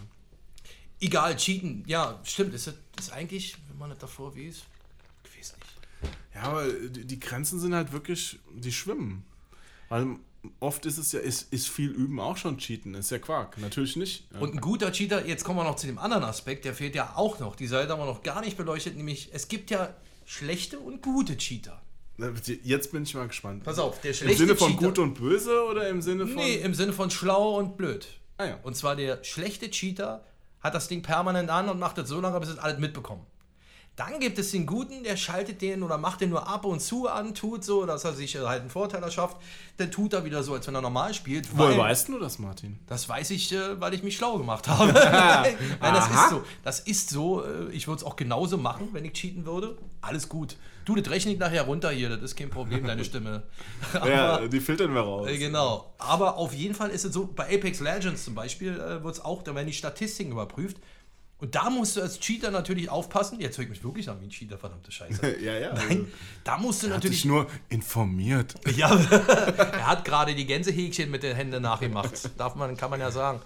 Egal, 1.01 1.36
cheaten. 1.36 1.84
Ja, 1.88 2.20
stimmt. 2.24 2.53
Ist, 2.53 2.68
das 2.68 3.07
ist 3.07 3.12
eigentlich, 3.12 3.57
wenn 3.68 3.78
man 3.78 3.89
das 3.89 3.99
davor 3.99 4.36
weiß, 4.36 4.64
ich 5.26 5.38
weiß 5.38 5.55
nicht. 5.57 6.14
Ja, 6.36 6.43
aber 6.43 6.72
die, 6.72 7.05
die 7.05 7.20
Grenzen 7.20 7.59
sind 7.59 7.74
halt 7.74 7.91
wirklich, 7.91 8.39
die 8.55 8.72
schwimmen. 8.72 9.24
Weil 9.89 10.16
oft 10.60 10.86
ist 10.86 10.98
es 10.98 11.12
ja, 11.12 11.20
ist, 11.20 11.54
ist 11.54 11.70
viel 11.70 11.89
Üben 11.89 12.20
auch 12.20 12.38
schon 12.38 12.58
Cheaten. 12.58 12.94
Ist 12.96 13.12
ja 13.12 13.20
Quark. 13.20 13.58
Natürlich 13.60 13.96
nicht. 13.96 14.28
Ja. 14.34 14.39
Und 14.39 14.56
ein 14.56 14.62
guter 14.62 14.92
Cheater, 14.92 15.26
jetzt 15.26 15.44
kommen 15.44 15.60
wir 15.60 15.64
noch 15.64 15.76
zu 15.76 15.88
dem 15.88 15.98
anderen 15.98 16.24
Aspekt, 16.24 16.66
der 16.66 16.74
fehlt 16.74 16.96
ja 16.96 17.14
auch 17.16 17.39
noch. 17.39 17.56
Die 17.56 17.68
Seite 17.68 17.92
haben 17.92 18.00
wir 18.00 18.06
noch 18.06 18.24
gar 18.24 18.42
nicht 18.42 18.58
beleuchtet, 18.58 18.96
nämlich 18.96 19.30
es 19.34 19.48
gibt 19.48 19.70
ja 19.72 19.94
schlechte 20.26 20.80
und 20.80 21.02
gute 21.02 21.38
Cheater. 21.38 21.82
Jetzt 22.64 22.92
bin 22.92 23.04
ich 23.04 23.16
mal 23.16 23.28
gespannt. 23.28 23.64
Pass 23.64 23.80
auf, 23.80 24.00
der 24.02 24.12
Im 24.12 24.18
schlechte 24.18 24.38
Sinne 24.38 24.56
von 24.56 24.72
Cheater. 24.72 24.86
gut 24.88 25.00
und 25.00 25.14
böse 25.16 25.64
oder 25.66 25.89
im 25.89 26.02
Sinne 26.02 26.28
von. 26.28 26.36
Nee, 26.36 26.56
im 26.56 26.74
Sinne 26.74 26.94
von 26.94 27.10
schlau 27.10 27.58
und 27.58 27.78
blöd. 27.78 28.08
Ah 28.38 28.46
ja. 28.46 28.60
Und 28.64 28.76
zwar 28.76 28.96
der 28.96 29.24
schlechte 29.24 29.70
Cheater 29.70 30.24
hat 30.60 30.76
das 30.76 30.88
Ding 30.88 31.02
permanent 31.02 31.50
an 31.50 31.70
und 31.70 31.80
macht 31.80 31.98
das 31.98 32.10
so 32.10 32.22
lange, 32.22 32.39
bis 32.39 32.50
es 32.50 32.58
alles 32.60 32.80
mitbekommen. 32.80 33.26
Dann 33.98 34.20
gibt 34.22 34.39
es 34.39 34.52
den 34.52 34.66
Guten, 34.66 35.04
der 35.04 35.18
schaltet 35.18 35.62
den 35.62 35.84
oder 35.84 35.98
macht 35.98 36.22
den 36.22 36.30
nur 36.30 36.48
ab 36.48 36.66
und 36.66 36.80
zu 36.82 37.08
an, 37.10 37.36
tut 37.36 37.64
so, 37.66 37.86
dass 37.86 38.06
er 38.06 38.14
sich 38.14 38.36
halt 38.38 38.62
einen 38.62 38.70
Vorteil 38.70 39.04
erschafft. 39.04 39.36
Dann 39.78 39.92
tut 39.92 40.14
er 40.14 40.24
wieder 40.24 40.44
so, 40.44 40.54
als 40.54 40.66
wenn 40.66 40.74
er 40.76 40.82
normal 40.82 41.14
spielt. 41.14 41.50
Woher 41.58 41.78
weißt 41.78 42.08
du 42.08 42.18
das, 42.18 42.39
Martin? 42.39 42.80
Das 42.88 43.08
weiß 43.10 43.32
ich, 43.32 43.52
äh, 43.54 43.80
weil 43.82 43.94
ich 43.94 44.02
mich 44.02 44.16
schlau 44.16 44.38
gemacht 44.38 44.68
habe. 44.70 44.94
Nein, 45.82 45.94
das 45.94 46.10
ist 46.10 46.30
so. 46.30 46.44
Das 46.64 46.80
ist 46.80 47.10
so. 47.10 47.44
äh, 47.44 47.70
Ich 47.74 47.88
würde 47.88 47.98
es 48.00 48.04
auch 48.06 48.16
genauso 48.16 48.58
machen, 48.58 48.89
wenn 48.94 49.04
ich 49.06 49.14
cheaten 49.14 49.46
würde. 49.46 49.78
Alles 50.00 50.30
gut. 50.30 50.56
Du, 50.86 50.96
das 50.96 51.12
rechne 51.12 51.34
ich 51.34 51.38
nachher 51.38 51.64
runter 51.64 51.92
hier. 51.92 52.10
Das 52.10 52.22
ist 52.22 52.36
kein 52.36 52.50
Problem, 52.50 52.88
deine 52.88 53.04
Stimme. 53.06 53.44
Ja, 53.94 54.48
die 54.48 54.60
filtern 54.62 54.94
wir 54.94 55.02
raus. 55.02 55.28
Äh, 55.28 55.38
Genau. 55.38 55.94
Aber 56.00 56.38
auf 56.38 56.54
jeden 56.54 56.74
Fall 56.76 56.89
ist 56.92 57.04
es 57.06 57.14
so, 57.14 57.28
bei 57.36 57.44
Apex 57.54 57.82
Legends 57.82 58.24
zum 58.24 58.36
Beispiel 58.36 58.74
äh, 58.80 59.04
wird 59.04 59.16
es 59.16 59.24
auch, 59.24 59.44
da 59.44 59.54
werden 59.54 59.68
die 59.68 59.74
Statistiken 59.74 60.32
überprüft. 60.32 60.78
Und 61.42 61.56
da 61.56 61.70
musst 61.72 61.98
du 61.98 62.02
als 62.02 62.20
Cheater 62.20 62.52
natürlich 62.52 62.88
aufpassen. 62.89 63.39
Jetzt 63.42 63.58
höre 63.58 63.64
ich 63.64 63.70
mich 63.72 63.84
wirklich 63.84 64.08
an 64.10 64.22
wie 64.22 64.26
ein 64.28 64.30
Cheater, 64.30 64.58
verdammte 64.60 64.92
Scheiße. 64.92 65.38
Ja, 65.42 65.58
ja. 65.58 65.74
Nein, 65.74 66.12
da 66.44 66.58
musst 66.58 66.84
du 66.84 66.88
Hat 66.88 66.94
natürlich. 66.96 67.18
dich 67.24 67.26
nur 67.26 67.48
informiert. 67.70 68.54
Ja, 68.78 68.89
er 68.96 69.88
hat 69.88 70.06
gerade 70.06 70.36
die 70.36 70.46
Gänsehäkchen 70.46 71.10
mit 71.12 71.24
den 71.24 71.36
Händen 71.36 71.62
nachgemacht. 71.64 72.30
Darf 72.39 72.56
man, 72.56 72.78
kann 72.78 72.89
man 72.92 73.00
ja 73.00 73.10
sagen. 73.12 73.42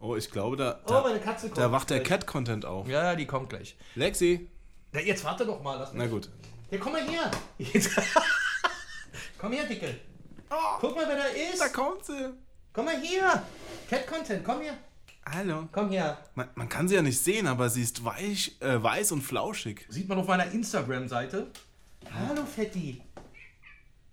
Oh, 0.00 0.16
ich 0.16 0.28
glaube, 0.30 0.56
da, 0.56 0.80
Oh, 0.84 0.88
da, 0.88 1.02
meine 1.02 1.20
Katze 1.20 1.46
kommt. 1.46 1.58
da 1.58 1.70
wacht 1.70 1.88
der 1.90 2.00
gleich. 2.00 2.08
Cat-Content 2.20 2.64
auf. 2.66 2.88
Ja, 2.88 3.04
ja, 3.04 3.14
die 3.14 3.26
kommt 3.26 3.48
gleich. 3.50 3.76
Lexi. 3.94 4.48
Ja, 4.92 5.00
jetzt 5.00 5.22
warte 5.24 5.46
doch 5.46 5.62
mal. 5.62 5.88
Na 5.94 6.06
gut. 6.08 6.28
Ja, 6.72 6.78
komm 6.78 6.92
mal 6.94 7.08
her. 7.08 7.30
Jetzt. 7.58 7.90
komm 9.38 9.52
her, 9.52 9.64
Dicke. 9.66 9.94
Guck 10.80 10.96
mal, 10.96 11.06
wer 11.06 11.16
da 11.16 11.24
ist. 11.26 11.60
Da 11.60 11.68
kommt 11.68 12.04
sie. 12.04 12.30
Komm 12.72 12.86
mal 12.86 13.00
hier. 13.00 13.42
Cat 13.88 14.06
Content, 14.08 14.44
komm 14.44 14.60
her. 14.62 14.74
Hallo. 15.24 15.68
Komm 15.72 15.90
her. 15.90 16.18
Man, 16.34 16.48
man 16.54 16.68
kann 16.68 16.88
sie 16.88 16.96
ja 16.96 17.02
nicht 17.02 17.18
sehen, 17.20 17.46
aber 17.46 17.70
sie 17.70 17.82
ist 17.82 18.04
weich, 18.04 18.56
äh, 18.60 18.82
weiß 18.82 19.12
und 19.12 19.22
flauschig. 19.22 19.86
Sieht 19.88 20.08
man 20.08 20.18
auf 20.18 20.26
meiner 20.26 20.50
Instagram-Seite. 20.50 21.50
Hallo, 22.12 22.44
Fetti. 22.44 23.00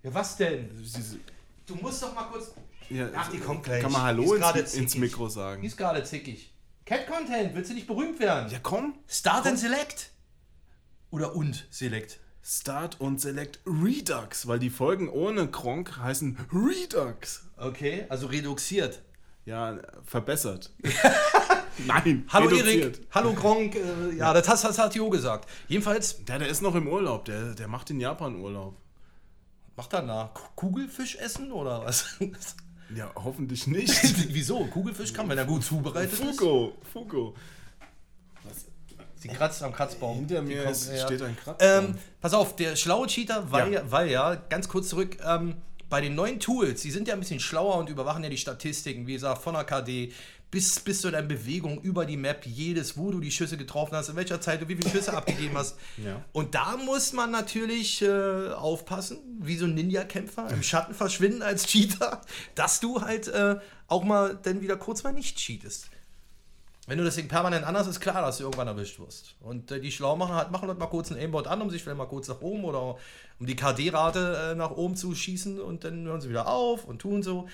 Ja, 0.02 0.14
was 0.14 0.36
denn? 0.36 0.70
Sie, 0.84 1.20
Du 1.66 1.74
musst 1.76 2.02
doch 2.02 2.14
mal 2.14 2.24
kurz. 2.24 2.52
ja, 2.88 3.08
Ach, 3.14 3.30
die 3.30 3.38
kommt 3.38 3.64
gleich. 3.64 3.82
Kann 3.82 3.92
man 3.92 4.16
Die 4.16 4.22
Hallo 4.28 4.34
ins, 4.54 4.74
ins. 4.74 4.94
Mikro 4.96 5.26
Die 5.26 5.32
sagen? 5.34 5.62
ist 5.64 5.76
gerade 5.76 6.02
zickig. 6.04 6.52
Cat 6.86 7.06
Content, 7.06 7.54
willst 7.54 7.70
du 7.70 7.74
nicht 7.74 7.86
berühmt 7.86 8.18
werden? 8.18 8.50
Ja, 8.50 8.58
komm. 8.62 8.94
Start 9.06 9.46
and 9.46 9.58
Select. 9.58 10.10
Oder 11.10 11.34
und 11.36 11.66
Select. 11.70 12.18
Start 12.42 13.00
und 13.00 13.20
Select 13.20 13.60
Redux, 13.66 14.46
weil 14.48 14.58
die 14.58 14.70
Folgen 14.70 15.08
ohne 15.08 15.48
Kronk 15.48 15.96
heißen 15.98 16.38
Redux. 16.52 17.48
Okay, 17.56 18.06
also 18.08 18.26
reduziert. 18.28 19.02
Ja, 19.46 19.78
verbessert. 20.04 20.70
Nein, 21.86 22.24
Hallo 22.28 22.46
reduziert. 22.48 22.96
Erik, 22.98 23.08
hallo 23.12 23.32
Gronk. 23.32 23.74
Äh, 23.74 24.14
ja, 24.16 24.32
das, 24.34 24.48
hast- 24.48 24.64
das 24.64 24.78
hat 24.78 24.94
Jo 24.94 25.08
gesagt. 25.08 25.48
Jedenfalls, 25.68 26.24
Der, 26.24 26.38
der 26.38 26.48
ist 26.48 26.60
noch 26.62 26.74
im 26.74 26.86
Urlaub. 26.86 27.24
Der, 27.24 27.54
der 27.54 27.68
macht 27.68 27.88
in 27.90 28.00
Japan 28.00 28.36
Urlaub. 28.36 28.76
macht 29.76 29.92
er 29.94 30.02
nach 30.02 30.30
Kugelfisch 30.56 31.16
essen 31.16 31.52
oder 31.52 31.84
was? 31.84 32.04
Ja, 32.94 33.08
hoffentlich 33.14 33.68
nicht. 33.68 33.92
Wieso? 34.34 34.64
Kugelfisch 34.66 35.12
kann 35.12 35.28
man 35.28 35.38
ja 35.38 35.44
gut 35.44 35.62
zubereitet 35.64 36.12
ist. 36.12 36.18
Fugo, 36.40 36.72
Fugo. 36.92 37.34
Was? 38.42 38.64
Sie 39.14 39.28
kratzt 39.28 39.62
am 39.62 39.72
Kratzbaum. 39.72 40.16
Hinter 40.18 40.42
mir 40.42 40.64
kommt- 40.64 40.72
ist, 40.72 40.90
ja. 40.92 41.06
steht 41.06 41.22
ein 41.22 41.36
Kratz. 41.36 41.62
Ähm, 41.62 41.94
pass 42.20 42.34
auf, 42.34 42.56
der 42.56 42.74
schlaue 42.74 43.06
Cheater, 43.06 43.48
weil 43.52 43.72
Ja. 43.72 43.80
ja, 43.82 43.90
weil 43.92 44.10
ja 44.10 44.34
ganz 44.34 44.68
kurz 44.68 44.88
zurück, 44.88 45.18
ähm, 45.24 45.54
bei 45.90 46.00
den 46.00 46.14
neuen 46.14 46.40
Tools, 46.40 46.82
die 46.82 46.90
sind 46.90 47.08
ja 47.08 47.14
ein 47.14 47.20
bisschen 47.20 47.40
schlauer 47.40 47.76
und 47.76 47.90
überwachen 47.90 48.22
ja 48.22 48.30
die 48.30 48.38
Statistiken, 48.38 49.06
wie 49.06 49.14
gesagt, 49.14 49.42
von 49.42 49.54
der 49.54 49.64
KD 49.64 50.12
bis, 50.50 50.80
bis 50.80 51.00
zu 51.00 51.10
deiner 51.10 51.26
Bewegung 51.26 51.80
über 51.82 52.04
die 52.04 52.16
Map, 52.16 52.44
jedes, 52.46 52.96
wo 52.96 53.10
du 53.10 53.20
die 53.20 53.30
Schüsse 53.30 53.56
getroffen 53.56 53.94
hast, 53.94 54.08
in 54.08 54.16
welcher 54.16 54.40
Zeit 54.40 54.60
du 54.62 54.68
wie 54.68 54.76
viele 54.76 54.90
Schüsse 54.90 55.12
abgegeben 55.16 55.56
hast. 55.56 55.76
Ja. 55.96 56.24
Und 56.32 56.54
da 56.54 56.76
muss 56.76 57.12
man 57.12 57.30
natürlich 57.30 58.02
äh, 58.02 58.48
aufpassen, 58.50 59.18
wie 59.40 59.56
so 59.56 59.66
ein 59.66 59.74
Ninja-Kämpfer 59.74 60.48
im 60.50 60.62
Schatten 60.62 60.94
verschwinden 60.94 61.42
als 61.42 61.66
Cheater, 61.66 62.22
dass 62.54 62.80
du 62.80 63.00
halt 63.02 63.28
äh, 63.28 63.56
auch 63.86 64.04
mal 64.04 64.38
dann 64.42 64.60
wieder 64.60 64.76
kurz 64.76 65.02
mal 65.02 65.12
nicht 65.12 65.36
cheatest. 65.36 65.88
Wenn 66.90 66.98
du 66.98 67.04
das 67.04 67.14
Ding 67.14 67.28
permanent 67.28 67.64
anders 67.64 67.86
ist 67.86 68.00
klar, 68.00 68.20
dass 68.20 68.38
du 68.38 68.42
irgendwann 68.42 68.66
erwischt 68.66 68.98
wirst. 68.98 69.36
Und 69.38 69.70
äh, 69.70 69.78
die 69.78 69.92
Schlaumacher 69.92 70.34
halt 70.34 70.50
machen 70.50 70.66
halt 70.66 70.80
mal 70.80 70.88
kurz 70.88 71.12
ein 71.12 71.18
Aimbot 71.18 71.46
an, 71.46 71.62
um 71.62 71.70
sich 71.70 71.84
vielleicht 71.84 71.98
mal 71.98 72.06
kurz 72.06 72.26
nach 72.26 72.40
oben 72.40 72.64
oder 72.64 72.96
um 73.38 73.46
die 73.46 73.54
KD-Rate 73.54 74.50
äh, 74.50 74.54
nach 74.56 74.72
oben 74.72 74.96
zu 74.96 75.14
schießen 75.14 75.60
und 75.60 75.84
dann 75.84 76.04
hören 76.04 76.20
sie 76.20 76.28
wieder 76.28 76.48
auf 76.48 76.84
und 76.86 76.98
tun 76.98 77.22
so. 77.22 77.48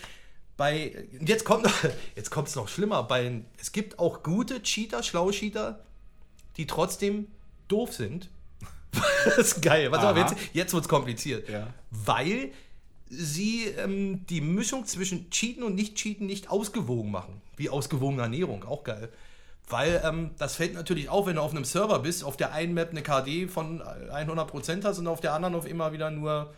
Bei, 0.57 1.07
und 1.21 1.29
jetzt 1.29 1.45
kommt 1.45 1.69
jetzt 2.17 2.31
kommt 2.31 2.49
es 2.49 2.57
noch 2.57 2.67
schlimmer. 2.67 3.03
Bei, 3.03 3.43
es 3.61 3.73
gibt 3.73 3.99
auch 3.99 4.23
gute 4.23 4.63
Cheater, 4.63 5.03
schlaue 5.03 5.33
Cheater, 5.33 5.81
die 6.57 6.67
trotzdem 6.67 7.27
doof 7.69 7.93
sind. 7.93 8.31
das 9.27 9.37
ist 9.37 9.61
geil. 9.61 9.89
Auf, 9.89 10.03
Aha. 10.03 10.19
jetzt, 10.19 10.35
jetzt 10.55 10.73
wird 10.73 10.85
es 10.85 10.89
kompliziert. 10.89 11.47
Ja. 11.47 11.75
Weil 11.91 12.53
sie 13.11 13.67
ähm, 13.67 14.25
die 14.31 14.41
Mischung 14.41 14.87
zwischen 14.87 15.29
Cheaten 15.29 15.63
und 15.63 15.75
Nicht-Cheaten 15.75 16.27
nicht 16.27 16.49
ausgewogen 16.49 17.11
machen. 17.11 17.43
Wie 17.59 17.69
ausgewogene 17.69 18.23
Ernährung, 18.23 18.65
auch 18.65 18.83
geil. 18.83 19.11
Weil 19.69 20.01
ähm, 20.05 20.31
das 20.39 20.57
fällt 20.57 20.75
natürlich 20.75 21.09
auf, 21.09 21.27
wenn 21.27 21.37
du 21.37 21.43
auf 21.43 21.51
einem 21.51 21.65
Server 21.65 21.99
bist, 21.99 22.23
auf 22.23 22.37
der 22.37 22.53
einen 22.53 22.75
Map 22.75 22.91
eine 22.91 23.03
KD 23.03 23.49
von 23.49 23.83
100% 23.83 24.85
hast 24.85 24.99
und 24.99 25.09
auf 25.09 25.21
der 25.21 25.33
anderen 25.33 25.57
auf 25.57 25.67
immer 25.67 25.93
wieder 25.93 26.11
nur 26.11 26.55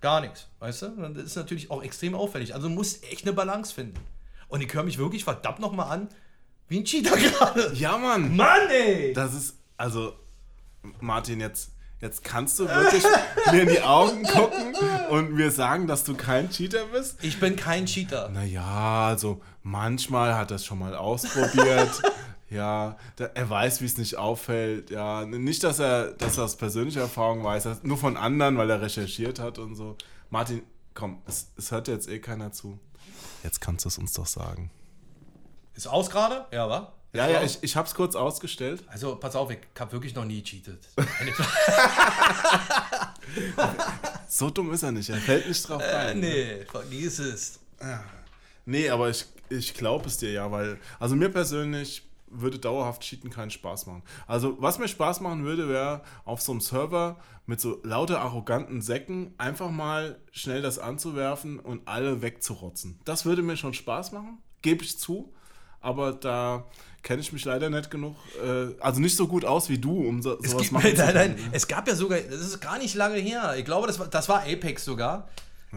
gar 0.00 0.22
nichts. 0.22 0.48
Weißt 0.58 0.82
du? 0.82 0.88
Das 1.14 1.24
ist 1.24 1.36
natürlich 1.36 1.70
auch 1.70 1.82
extrem 1.82 2.14
auffällig. 2.14 2.54
Also 2.54 2.68
du 2.68 2.74
musst 2.74 3.04
echt 3.10 3.24
eine 3.24 3.34
Balance 3.34 3.74
finden. 3.74 4.00
Und 4.48 4.62
ich 4.62 4.72
höre 4.72 4.82
mich 4.82 4.96
wirklich 4.96 5.24
verdammt 5.24 5.60
nochmal 5.60 5.90
an, 5.90 6.08
wie 6.68 6.78
ein 6.78 6.84
Cheater 6.84 7.16
gerade. 7.16 7.72
Ja, 7.74 7.98
Mann. 7.98 8.34
Mann, 8.34 8.68
ey! 8.70 9.12
Das 9.12 9.34
ist, 9.34 9.56
also, 9.76 10.14
Martin, 10.98 11.40
jetzt, 11.40 11.72
jetzt 12.00 12.24
kannst 12.24 12.58
du 12.58 12.66
wirklich 12.66 13.04
mir 13.52 13.62
in 13.62 13.68
die 13.68 13.82
Augen 13.82 14.22
gucken 14.22 14.74
und 15.10 15.34
mir 15.34 15.50
sagen, 15.50 15.86
dass 15.86 16.04
du 16.04 16.14
kein 16.14 16.50
Cheater 16.50 16.86
bist? 16.86 17.22
Ich 17.22 17.38
bin 17.38 17.54
kein 17.56 17.84
Cheater. 17.84 18.30
Naja, 18.30 19.08
also 19.08 19.42
manchmal 19.62 20.34
hat 20.34 20.50
er 20.50 20.56
es 20.56 20.64
schon 20.64 20.78
mal 20.78 20.94
ausprobiert. 20.94 22.00
ja, 22.50 22.96
da, 23.16 23.26
er 23.26 23.48
weiß, 23.48 23.80
wie 23.80 23.86
es 23.86 23.96
nicht 23.96 24.16
auffällt. 24.16 24.90
Ja, 24.90 25.24
nicht, 25.24 25.64
dass 25.64 25.78
er, 25.78 26.12
dass 26.12 26.36
er 26.36 26.44
aus 26.44 26.56
persönlicher 26.56 27.00
Erfahrung 27.00 27.44
weiß, 27.44 27.82
nur 27.82 27.96
von 27.96 28.16
anderen, 28.16 28.58
weil 28.58 28.68
er 28.70 28.80
recherchiert 28.80 29.38
hat 29.38 29.58
und 29.58 29.74
so. 29.74 29.96
Martin, 30.28 30.62
komm, 30.94 31.22
es, 31.26 31.50
es 31.56 31.70
hört 31.70 31.88
jetzt 31.88 32.08
eh 32.08 32.18
keiner 32.18 32.52
zu. 32.52 32.78
Jetzt 33.42 33.60
kannst 33.60 33.84
du 33.84 33.88
es 33.88 33.98
uns 33.98 34.12
doch 34.12 34.26
sagen. 34.26 34.70
Ist 35.74 35.86
aus 35.86 36.10
gerade? 36.10 36.46
Ja, 36.52 36.68
wa? 36.68 36.92
Ja, 37.12 37.28
ja, 37.28 37.42
ich, 37.42 37.58
ich 37.62 37.74
hab's 37.74 37.94
kurz 37.94 38.14
ausgestellt. 38.14 38.84
Also, 38.86 39.16
pass 39.16 39.34
auf, 39.34 39.50
ich 39.50 39.58
habe 39.78 39.92
wirklich 39.92 40.14
noch 40.14 40.24
nie 40.24 40.42
cheatet. 40.42 40.86
So 44.30 44.48
dumm 44.48 44.72
ist 44.72 44.84
er 44.84 44.92
nicht, 44.92 45.10
er 45.10 45.16
fällt 45.16 45.48
nicht 45.48 45.68
drauf 45.68 45.82
äh, 45.82 45.92
rein. 45.92 46.20
nee, 46.20 46.64
vergiss 46.70 47.18
es. 47.18 47.58
Nee, 48.64 48.88
aber 48.88 49.10
ich, 49.10 49.26
ich 49.48 49.74
glaube 49.74 50.06
es 50.06 50.18
dir 50.18 50.30
ja, 50.30 50.52
weil, 50.52 50.78
also 51.00 51.16
mir 51.16 51.30
persönlich 51.30 52.08
würde 52.30 52.58
dauerhaft 52.58 53.02
Cheaten 53.02 53.30
keinen 53.30 53.50
Spaß 53.50 53.86
machen. 53.86 54.02
Also, 54.26 54.56
was 54.60 54.78
mir 54.78 54.88
Spaß 54.88 55.20
machen 55.20 55.44
würde, 55.44 55.68
wäre 55.68 56.02
auf 56.24 56.40
so 56.40 56.52
einem 56.52 56.60
Server 56.60 57.18
mit 57.46 57.60
so 57.60 57.80
lauter 57.82 58.20
arroganten 58.20 58.80
Säcken 58.80 59.34
einfach 59.36 59.70
mal 59.70 60.20
schnell 60.30 60.62
das 60.62 60.78
anzuwerfen 60.78 61.58
und 61.58 61.86
alle 61.86 62.22
wegzurotzen. 62.22 63.00
Das 63.04 63.24
würde 63.24 63.42
mir 63.42 63.56
schon 63.56 63.74
Spaß 63.74 64.12
machen, 64.12 64.38
gebe 64.62 64.84
ich 64.84 64.98
zu, 64.98 65.32
aber 65.80 66.12
da 66.12 66.64
kenne 67.02 67.20
ich 67.20 67.32
mich 67.32 67.44
leider 67.44 67.70
nicht 67.70 67.90
genug, 67.90 68.16
äh, 68.44 68.74
also 68.80 69.00
nicht 69.00 69.16
so 69.16 69.26
gut 69.26 69.44
aus 69.44 69.68
wie 69.68 69.78
du, 69.78 70.06
um 70.06 70.22
so, 70.22 70.40
sowas 70.42 70.70
machen 70.70 70.90
zu 70.94 70.96
nein, 70.96 71.14
nein, 71.14 71.36
können. 71.36 71.48
es 71.52 71.66
gab 71.66 71.88
ja 71.88 71.94
sogar, 71.94 72.20
das 72.20 72.40
ist 72.40 72.60
gar 72.60 72.78
nicht 72.78 72.94
lange 72.94 73.16
her, 73.16 73.54
ich 73.56 73.64
glaube, 73.64 73.86
das 73.86 73.98
war, 73.98 74.08
das 74.08 74.28
war 74.28 74.42
Apex 74.42 74.84
sogar. 74.84 75.28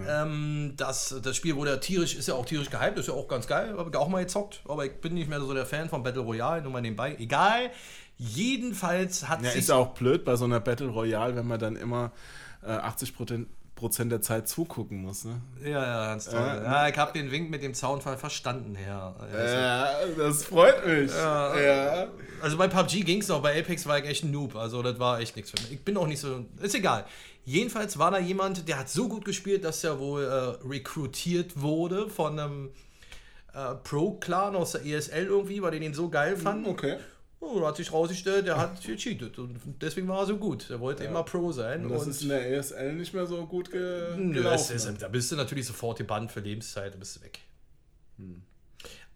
Ähm, 0.07 0.73
das, 0.75 1.15
das 1.21 1.35
Spiel 1.35 1.55
wurde 1.55 1.71
ja 1.71 1.77
tierisch, 1.77 2.15
ist 2.15 2.27
ja 2.27 2.33
auch 2.33 2.45
tierisch 2.45 2.69
gehypt, 2.69 2.97
ist 2.97 3.07
ja 3.07 3.13
auch 3.13 3.27
ganz 3.27 3.45
geil, 3.47 3.75
habe 3.77 3.89
ich 3.91 3.95
auch 3.95 4.07
mal 4.07 4.23
gezockt, 4.23 4.61
aber 4.67 4.85
ich 4.85 4.93
bin 4.99 5.13
nicht 5.13 5.29
mehr 5.29 5.39
so 5.39 5.53
der 5.53 5.65
Fan 5.65 5.89
von 5.89 6.01
Battle 6.03 6.21
Royale, 6.21 6.61
nur 6.61 6.71
mal 6.71 6.81
nebenbei. 6.81 7.15
Egal. 7.19 7.69
Jedenfalls 8.17 9.27
hat 9.27 9.41
Ja, 9.41 9.49
sich 9.49 9.59
ist 9.59 9.69
ja 9.69 9.75
auch 9.75 9.93
blöd 9.93 10.23
bei 10.23 10.35
so 10.35 10.45
einer 10.45 10.59
Battle 10.59 10.87
Royale, 10.87 11.35
wenn 11.35 11.47
man 11.47 11.59
dann 11.59 11.75
immer 11.75 12.11
äh, 12.63 12.71
80 12.71 13.15
Prozent 13.15 13.47
Prozent 13.75 14.11
der 14.11 14.21
Zeit 14.21 14.47
zugucken 14.47 15.01
muss, 15.01 15.25
ne? 15.25 15.41
Ja, 15.61 15.69
ja, 15.69 16.07
ganz 16.11 16.25
toll. 16.25 16.39
Ja. 16.39 16.63
Ja, 16.63 16.87
ich 16.87 16.95
habe 16.97 17.11
den 17.11 17.31
Wink 17.31 17.49
mit 17.49 17.63
dem 17.63 17.73
Zaunfall 17.73 18.17
verstanden, 18.17 18.75
Herr. 18.75 19.15
Ja, 19.35 19.89
das 20.15 20.45
freut 20.45 20.85
mich. 20.85 21.11
Ja. 21.11 22.07
Also 22.41 22.55
bei 22.55 22.67
PUBG 22.67 23.01
ging 23.03 23.19
es 23.19 23.27
noch, 23.27 23.41
bei 23.41 23.59
Apex 23.59 23.85
war 23.87 23.97
ich 23.97 24.05
echt 24.05 24.23
ein 24.23 24.31
Noob. 24.31 24.55
Also 24.55 24.81
das 24.83 24.99
war 24.99 25.19
echt 25.19 25.35
nichts 25.35 25.51
für 25.51 25.61
mich. 25.63 25.73
Ich 25.73 25.83
bin 25.83 25.97
auch 25.97 26.07
nicht 26.07 26.19
so. 26.19 26.45
Ist 26.61 26.75
egal. 26.75 27.03
Jedenfalls 27.45 27.99
war 27.99 28.11
da 28.11 28.19
jemand, 28.19 28.67
der 28.67 28.79
hat 28.79 28.89
so 28.89 29.09
gut 29.09 29.25
gespielt, 29.25 29.63
dass 29.63 29.83
er 29.83 29.99
wohl 29.99 30.23
äh, 30.23 30.67
rekrutiert 30.67 31.59
wurde 31.59 32.09
von 32.09 32.39
einem 32.39 32.69
äh, 33.53 33.75
Pro-Clan 33.83 34.55
aus 34.55 34.71
der 34.73 34.85
ESL 34.85 35.25
irgendwie, 35.25 35.61
weil 35.61 35.71
die 35.71 35.79
den 35.79 35.93
so 35.93 36.09
geil 36.09 36.37
fanden. 36.37 36.69
Okay. 36.69 36.97
Oh, 37.39 37.59
da 37.59 37.67
hat 37.67 37.75
sich 37.75 37.91
rausgestellt, 37.91 38.47
der 38.47 38.57
hat 38.57 38.81
gecheatet. 38.81 39.37
Und 39.37 39.59
deswegen 39.81 40.07
war 40.07 40.19
er 40.19 40.27
so 40.27 40.37
gut. 40.37 40.69
Er 40.69 40.79
wollte 40.79 41.03
immer 41.03 41.23
Pro 41.23 41.51
sein. 41.51 41.85
Und 41.85 41.91
das 41.91 42.07
ist 42.07 42.21
in 42.21 42.29
der 42.29 42.49
ESL 42.49 42.93
nicht 42.93 43.13
mehr 43.13 43.25
so 43.25 43.45
gut 43.45 43.69
ge 43.69 44.15
Nö, 44.15 44.35
gelaufen. 44.35 44.73
ist, 44.73 44.89
da 45.01 45.07
bist 45.09 45.29
du 45.29 45.35
natürlich 45.35 45.65
sofort 45.65 45.97
gebannt 45.97 46.31
für 46.31 46.39
Lebenszeit, 46.39 46.93
da 46.93 46.97
bist 46.97 47.17
du 47.17 47.21
weg. 47.21 47.39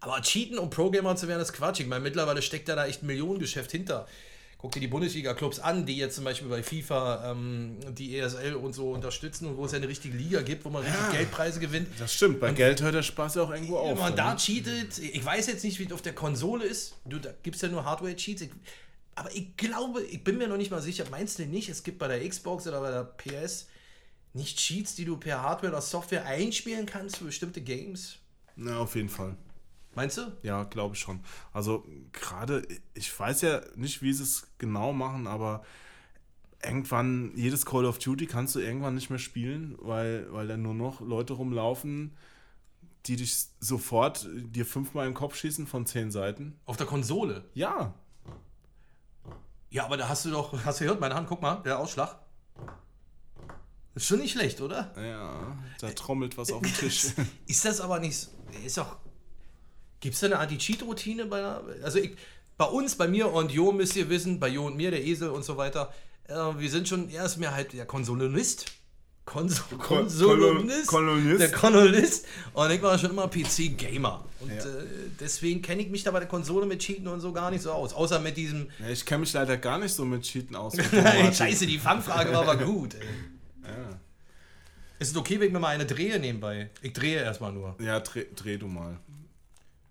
Aber 0.00 0.20
cheaten, 0.20 0.58
um 0.58 0.68
Pro-Gamer 0.68 1.16
zu 1.16 1.26
werden, 1.26 1.40
ist 1.40 1.54
Quatsch. 1.54 1.80
Ich 1.80 1.86
meine, 1.86 2.02
mittlerweile 2.02 2.42
steckt 2.42 2.68
da 2.68 2.76
da 2.76 2.86
echt 2.86 3.02
ein 3.02 3.06
Millionengeschäft 3.06 3.70
hinter. 3.70 4.06
Guck 4.60 4.72
dir 4.72 4.80
die 4.80 4.88
Bundesliga-Clubs 4.88 5.60
an, 5.60 5.86
die 5.86 5.96
jetzt 5.96 6.16
zum 6.16 6.24
Beispiel 6.24 6.48
bei 6.48 6.64
FIFA 6.64 7.30
ähm, 7.30 7.76
die 7.92 8.18
ESL 8.18 8.54
und 8.54 8.72
so 8.72 8.90
unterstützen 8.90 9.46
und 9.46 9.56
wo 9.56 9.64
es 9.66 9.70
ja 9.70 9.78
eine 9.78 9.86
richtige 9.86 10.16
Liga 10.16 10.42
gibt, 10.42 10.64
wo 10.64 10.70
man 10.70 10.82
richtig 10.82 11.10
Geldpreise 11.12 11.60
gewinnt. 11.60 11.88
Das 11.96 12.12
stimmt, 12.12 12.40
bei 12.40 12.50
Geld 12.52 12.82
hört 12.82 12.96
der 12.96 13.04
Spaß 13.04 13.36
ja 13.36 13.42
auch 13.42 13.52
irgendwo 13.52 13.76
Wenn 13.76 13.92
auf. 13.92 13.98
man 14.00 14.16
da 14.16 14.32
ne? 14.32 14.36
cheatet, 14.36 14.98
ich 14.98 15.24
weiß 15.24 15.46
jetzt 15.46 15.62
nicht, 15.62 15.78
wie 15.78 15.84
es 15.84 15.92
auf 15.92 16.02
der 16.02 16.12
Konsole 16.12 16.64
ist. 16.64 16.96
Du, 17.04 17.20
da 17.20 17.30
gibt 17.44 17.54
es 17.54 17.62
ja 17.62 17.68
nur 17.68 17.84
Hardware-Cheats. 17.84 18.48
Aber 19.14 19.32
ich 19.32 19.56
glaube, 19.56 20.02
ich 20.02 20.24
bin 20.24 20.38
mir 20.38 20.48
noch 20.48 20.56
nicht 20.56 20.72
mal 20.72 20.82
sicher. 20.82 21.04
Meinst 21.08 21.38
du 21.38 21.46
nicht, 21.46 21.68
es 21.68 21.84
gibt 21.84 22.00
bei 22.00 22.08
der 22.08 22.28
Xbox 22.28 22.66
oder 22.66 22.80
bei 22.80 22.90
der 22.90 23.04
PS 23.04 23.68
nicht 24.34 24.58
Cheats, 24.58 24.96
die 24.96 25.04
du 25.04 25.16
per 25.18 25.40
Hardware 25.40 25.72
oder 25.72 25.80
Software 25.80 26.24
einspielen 26.24 26.84
kannst 26.84 27.18
für 27.18 27.26
bestimmte 27.26 27.60
Games? 27.60 28.16
Na, 28.56 28.78
auf 28.78 28.96
jeden 28.96 29.08
Fall. 29.08 29.36
Meinst 29.98 30.16
du? 30.16 30.30
Ja, 30.44 30.62
glaube 30.62 30.94
ich 30.94 31.00
schon. 31.00 31.18
Also 31.52 31.84
gerade, 32.12 32.64
ich 32.94 33.18
weiß 33.18 33.40
ja 33.40 33.62
nicht, 33.74 34.00
wie 34.00 34.12
sie 34.12 34.22
es 34.22 34.46
genau 34.58 34.92
machen, 34.92 35.26
aber 35.26 35.64
irgendwann, 36.62 37.32
jedes 37.34 37.66
Call 37.66 37.84
of 37.84 37.98
Duty 37.98 38.26
kannst 38.28 38.54
du 38.54 38.60
irgendwann 38.60 38.94
nicht 38.94 39.10
mehr 39.10 39.18
spielen, 39.18 39.76
weil, 39.80 40.32
weil 40.32 40.46
dann 40.46 40.62
nur 40.62 40.74
noch 40.74 41.00
Leute 41.00 41.32
rumlaufen, 41.32 42.16
die 43.06 43.16
dich 43.16 43.46
sofort 43.58 44.28
dir 44.32 44.64
fünfmal 44.64 45.08
im 45.08 45.14
Kopf 45.14 45.34
schießen 45.34 45.66
von 45.66 45.84
zehn 45.84 46.12
Seiten. 46.12 46.56
Auf 46.64 46.76
der 46.76 46.86
Konsole. 46.86 47.46
Ja, 47.54 47.92
Ja, 49.70 49.84
aber 49.84 49.96
da 49.96 50.08
hast 50.08 50.24
du 50.26 50.30
doch, 50.30 50.64
hast 50.64 50.78
du 50.78 50.84
gehört, 50.84 51.00
meine 51.00 51.16
Hand, 51.16 51.28
guck 51.28 51.42
mal, 51.42 51.56
der 51.64 51.76
Ausschlag. 51.76 52.20
Ist 53.96 54.06
schon 54.06 54.20
nicht 54.20 54.30
schlecht, 54.30 54.60
oder? 54.60 54.94
ja, 54.96 55.58
da 55.80 55.90
trommelt 55.90 56.38
was 56.38 56.52
auf 56.52 56.62
dem 56.62 56.72
Tisch. 56.78 57.08
Ist 57.48 57.64
das 57.64 57.80
aber 57.80 57.98
nicht, 57.98 58.28
ist 58.64 58.78
doch, 58.78 58.96
gibt 60.00 60.14
es 60.14 60.20
da 60.20 60.26
eine 60.26 60.38
Anti-Cheat-Routine 60.38 61.26
bei 61.26 61.38
einer, 61.38 61.62
also 61.82 61.98
ich, 61.98 62.12
bei 62.56 62.64
uns, 62.66 62.96
bei 62.96 63.08
mir 63.08 63.32
und 63.32 63.52
Jo 63.52 63.72
müsst 63.72 63.96
ihr 63.96 64.08
wissen, 64.08 64.40
bei 64.40 64.48
Jo 64.48 64.66
und 64.66 64.76
mir, 64.76 64.90
der 64.90 65.04
Esel 65.04 65.30
und 65.30 65.44
so 65.44 65.56
weiter, 65.56 65.92
äh, 66.28 66.34
wir 66.34 66.70
sind 66.70 66.88
schon, 66.88 67.08
er 67.10 67.24
ist 67.24 67.36
mir 67.36 67.52
halt 67.52 67.72
der 67.72 67.86
Konsolonist. 67.86 68.66
Konso 69.24 69.62
Konsolonist. 69.78 70.86
Kolonist. 70.86 71.40
Der 71.40 71.50
Kolonist. 71.52 72.24
Und 72.54 72.70
ich 72.70 72.80
war 72.80 72.98
schon 72.98 73.10
immer 73.10 73.28
PC-Gamer. 73.28 74.24
Und 74.40 74.48
Ja. 74.50 74.56
äh, 74.56 74.84
deswegen 75.20 75.60
kenne 75.60 75.82
ich 75.82 75.90
mich 75.90 76.02
da 76.02 76.10
bei 76.12 76.20
der 76.20 76.28
Konsole 76.28 76.64
mit 76.64 76.80
Cheaten 76.80 77.06
und 77.08 77.20
so 77.20 77.30
gar 77.32 77.50
nicht 77.50 77.60
so 77.62 77.72
aus. 77.72 77.92
Außer 77.92 78.20
mit 78.20 78.38
diesem, 78.38 78.68
Ja, 78.78 78.88
ich 78.88 79.04
kenne 79.04 79.20
mich 79.20 79.32
leider 79.34 79.58
gar 79.58 79.76
nicht 79.78 79.92
so 79.92 80.06
mit 80.06 80.22
Cheaten 80.22 80.56
aus. 80.56 80.74
scheiße, 81.36 81.66
die 81.66 81.78
Fangfrage 81.78 82.32
war 82.32 82.48
aber 82.48 82.56
gut. 82.64 82.94
Ja, 83.62 83.98
Ist 84.98 85.10
es 85.10 85.16
okay, 85.16 85.38
wenn 85.38 85.48
ich 85.48 85.52
mir 85.52 85.60
mal 85.60 85.68
eine 85.68 85.84
drehe 85.84 86.18
nebenbei? 86.18 86.70
Ich 86.80 86.94
drehe 86.94 87.20
erstmal 87.20 87.52
nur. 87.52 87.76
ja 87.80 88.00
dreh, 88.00 88.24
dreh 88.34 88.56
du 88.56 88.66
mal. 88.66 88.96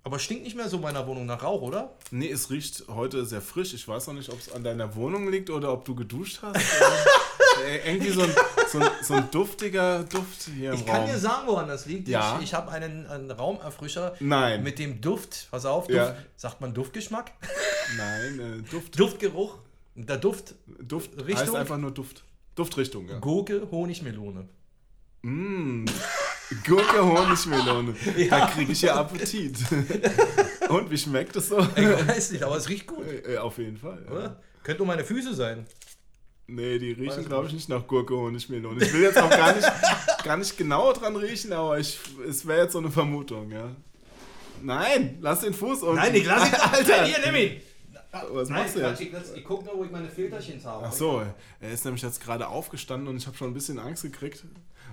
Aber 0.08 0.20
stinkt 0.20 0.46
nicht 0.46 0.56
mehr 0.56 0.70
so 0.70 0.78
in 0.78 0.84
meiner 0.84 1.06
Wohnung 1.06 1.26
nach 1.26 1.44
Rauch, 1.44 1.62
oder? 1.62 1.92
Nee, 2.12 2.32
es 2.32 2.50
riecht 2.50 2.86
heute 2.88 3.26
sehr 3.26 3.42
frisch. 3.42 3.74
Ich 3.74 3.86
weiß 3.86 4.08
noch 4.08 4.14
nicht, 4.14 4.30
ob 4.30 4.40
es 4.40 4.50
an 4.54 4.64
deiner 4.64 4.96
Wohnung 4.96 5.30
liegt 5.30 5.50
oder 5.50 5.74
ob 5.74 5.84
du 5.84 5.96
geduscht 5.96 6.40
hast. 6.42 6.56
Äh, 7.68 7.92
Irgendwie 7.92 8.12
so 8.12 8.22
ein, 8.22 8.30
so, 8.72 8.80
ein, 8.80 8.90
so 9.02 9.14
ein 9.16 9.32
duftiger 9.32 10.04
Duft 10.04 10.44
hier 10.56 10.72
im 10.74 10.76
Ich 10.78 10.86
kann 10.86 11.02
Raum. 11.02 11.10
dir 11.10 11.18
sagen, 11.18 11.48
woran 11.48 11.68
das 11.68 11.88
liegt. 11.88 12.08
Ja. 12.08 12.38
Ich, 12.38 12.46
ich 12.46 12.54
habe 12.54 12.72
einen, 12.72 13.08
einen 13.08 13.32
Raumerfrischer 13.32 14.16
Nein. 14.20 14.62
mit 14.64 14.78
dem 14.78 15.02
Duft. 15.02 15.48
Pass 15.50 15.66
auf, 15.66 15.88
Duft. 15.88 15.98
Ja. 15.98 16.16
Sagt 16.36 16.62
man 16.62 16.74
Duftgeschmack? 16.76 17.32
Nein, 17.98 18.40
äh, 18.40 18.72
Duft. 18.72 18.98
Duftgeruch. 19.00 19.58
Der 19.96 20.18
Duft, 20.18 20.54
Duft 20.80 21.10
heißt 21.18 21.28
Richtung? 21.28 21.56
einfach 21.56 21.78
nur 21.78 21.92
Duft. 21.92 22.24
Duftrichtung, 22.56 23.10
ja. 23.10 23.18
Gurke, 23.20 23.68
Honigmelone. 23.72 24.48
Gurke, 26.66 27.04
Honigmelone. 27.04 27.96
Da 28.30 28.48
kriege 28.48 28.72
ich 28.72 28.82
ja 28.82 28.96
Appetit. 28.96 29.58
Und 30.70 30.90
wie 30.90 30.98
schmeckt 30.98 31.36
es 31.36 31.50
so? 31.50 31.60
Ich 31.60 32.08
weiß 32.08 32.32
nicht, 32.32 32.44
aber 32.44 32.56
es 32.58 32.70
riecht 32.70 32.88
gut, 32.88 33.06
Äh, 33.28 33.38
Auf 33.38 33.58
jeden 33.58 33.78
Fall. 33.78 34.04
Ja. 34.06 34.12
oder? 34.12 34.42
Könnte 34.64 34.80
nur 34.84 34.88
meine 34.88 35.04
Füße 35.04 35.34
sein. 35.34 35.66
Nee, 36.48 36.80
die 36.80 36.92
riechen, 36.94 37.26
glaube 37.26 37.48
ich, 37.48 37.54
nicht 37.54 37.68
nach 37.68 37.86
Gurke, 37.88 38.16
Honigmelone. 38.16 38.84
Ich 38.84 38.94
will 38.94 39.02
jetzt 39.02 39.18
auch 39.18 39.30
gar 39.30 39.54
nicht, 39.54 39.68
gar 40.24 40.38
nicht 40.38 40.58
genau 40.58 40.94
dran 40.94 41.16
riechen, 41.18 41.52
aber 41.52 41.78
ich, 41.78 42.00
es 42.28 42.48
wäre 42.48 42.64
jetzt 42.64 42.72
so 42.74 42.80
eine 42.80 42.90
Vermutung, 42.90 43.52
ja. 43.52 43.70
Nein, 44.62 45.18
lass 45.22 45.42
den 45.42 45.54
Fuß 45.54 45.84
unten. 45.84 45.98
Nein, 45.98 46.16
ich 46.16 46.26
lasse 46.26 46.48
ihn. 46.48 46.62
Alter. 46.72 47.06
Hier, 47.06 47.18
nimm 47.26 47.36
ihn. 47.36 47.62
Was 48.32 48.50
Nein, 48.50 48.62
machst 48.64 48.76
du 48.76 48.80
jetzt? 48.82 49.02
ich, 49.02 49.38
ich 49.38 49.44
guck 49.44 49.66
nur, 49.66 49.78
wo 49.78 49.84
ich 49.84 49.92
meine 49.92 50.10
Filterchen 50.10 50.64
habe. 50.64 50.86
Ach 50.88 50.92
so, 50.94 51.22
er 51.60 51.72
ist 51.72 51.86
nämlich 51.86 52.02
jetzt 52.04 52.22
gerade 52.22 52.48
aufgestanden 52.48 53.08
und 53.08 53.18
ich 53.18 53.28
habe 53.28 53.36
schon 53.38 53.50
ein 53.52 53.54
bisschen 53.54 53.80
Angst 53.80 54.04
gekriegt, 54.04 54.46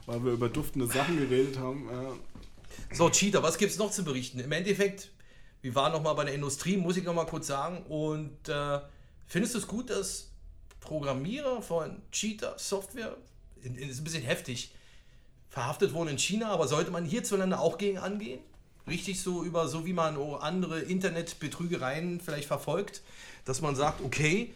weil 0.06 0.24
wir 0.24 0.32
über 0.32 0.48
duftende 0.48 0.86
Sachen 0.86 1.16
geredet 1.18 1.58
haben. 1.58 1.88
Ja. 1.90 2.96
So, 2.96 3.08
Cheater, 3.10 3.42
was 3.42 3.58
gibt's 3.58 3.78
noch 3.78 3.90
zu 3.90 4.04
berichten? 4.04 4.40
Im 4.40 4.50
Endeffekt, 4.52 5.10
wir 5.62 5.74
waren 5.74 5.92
noch 5.92 6.02
mal 6.02 6.14
bei 6.14 6.24
der 6.24 6.34
Industrie, 6.34 6.76
muss 6.76 6.96
ich 6.96 7.04
noch 7.04 7.14
mal 7.14 7.26
kurz 7.26 7.46
sagen. 7.46 7.84
Und 7.86 8.48
äh, 8.48 8.80
findest 9.26 9.54
du 9.54 9.58
es 9.58 9.66
gut, 9.66 9.90
dass 9.90 10.30
Programmierer 10.80 11.62
von 11.62 12.02
Cheater-Software, 12.12 13.16
in- 13.62 13.76
in- 13.76 13.88
ist 13.88 13.98
ein 14.00 14.04
bisschen 14.04 14.24
heftig, 14.24 14.74
verhaftet 15.48 15.92
wurden 15.94 16.08
in 16.10 16.18
China, 16.18 16.50
aber 16.50 16.66
sollte 16.68 16.90
man 16.90 17.04
hierzulande 17.04 17.58
auch 17.58 17.78
gegen 17.78 17.98
angehen? 17.98 18.40
Richtig 18.86 19.20
so 19.22 19.44
über, 19.44 19.68
so 19.68 19.86
wie 19.86 19.92
man 19.92 20.16
andere 20.40 20.80
Internetbetrügereien 20.80 22.20
vielleicht 22.20 22.48
verfolgt, 22.48 23.02
dass 23.44 23.60
man 23.60 23.76
sagt, 23.76 24.02
okay, 24.02 24.52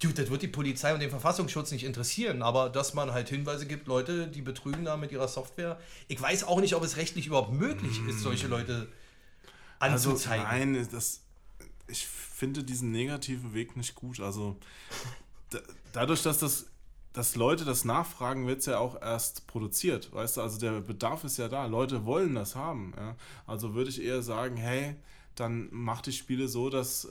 Dude, 0.00 0.14
das 0.14 0.28
wird 0.30 0.42
die 0.42 0.48
Polizei 0.48 0.92
und 0.92 1.00
den 1.00 1.08
Verfassungsschutz 1.08 1.70
nicht 1.70 1.84
interessieren, 1.84 2.42
aber 2.42 2.68
dass 2.68 2.94
man 2.94 3.12
halt 3.12 3.28
Hinweise 3.28 3.64
gibt, 3.66 3.86
Leute, 3.86 4.26
die 4.26 4.42
betrügen 4.42 4.84
da 4.84 4.96
mit 4.96 5.12
ihrer 5.12 5.28
Software. 5.28 5.80
Ich 6.08 6.20
weiß 6.20 6.44
auch 6.44 6.60
nicht, 6.60 6.74
ob 6.74 6.82
es 6.82 6.96
rechtlich 6.96 7.26
überhaupt 7.26 7.52
möglich 7.52 8.00
ist, 8.08 8.20
solche 8.20 8.48
Leute 8.48 8.88
Also 9.78 10.10
anzuzeigen. 10.10 10.44
nein, 10.44 10.88
das, 10.92 11.20
ich 11.86 12.06
finde 12.06 12.64
diesen 12.64 12.90
negativen 12.90 13.54
Weg 13.54 13.76
nicht 13.76 13.94
gut. 13.94 14.20
Also 14.20 14.56
da, 15.50 15.60
dadurch, 15.92 16.22
dass 16.22 16.38
das 16.38 16.66
dass 17.14 17.36
Leute 17.36 17.64
das 17.64 17.84
nachfragen, 17.84 18.46
wird 18.48 18.58
es 18.58 18.66
ja 18.66 18.78
auch 18.78 19.00
erst 19.00 19.46
produziert. 19.46 20.12
Weißt 20.12 20.36
du, 20.36 20.42
also 20.42 20.58
der 20.58 20.80
Bedarf 20.80 21.22
ist 21.22 21.38
ja 21.38 21.48
da. 21.48 21.66
Leute 21.66 22.04
wollen 22.04 22.34
das 22.34 22.56
haben. 22.56 22.92
Ja? 22.96 23.14
Also 23.46 23.74
würde 23.74 23.88
ich 23.88 24.02
eher 24.02 24.20
sagen, 24.20 24.56
hey, 24.56 24.96
dann 25.36 25.68
mach 25.70 26.02
die 26.02 26.12
Spiele 26.12 26.48
so, 26.48 26.70
dass, 26.70 27.08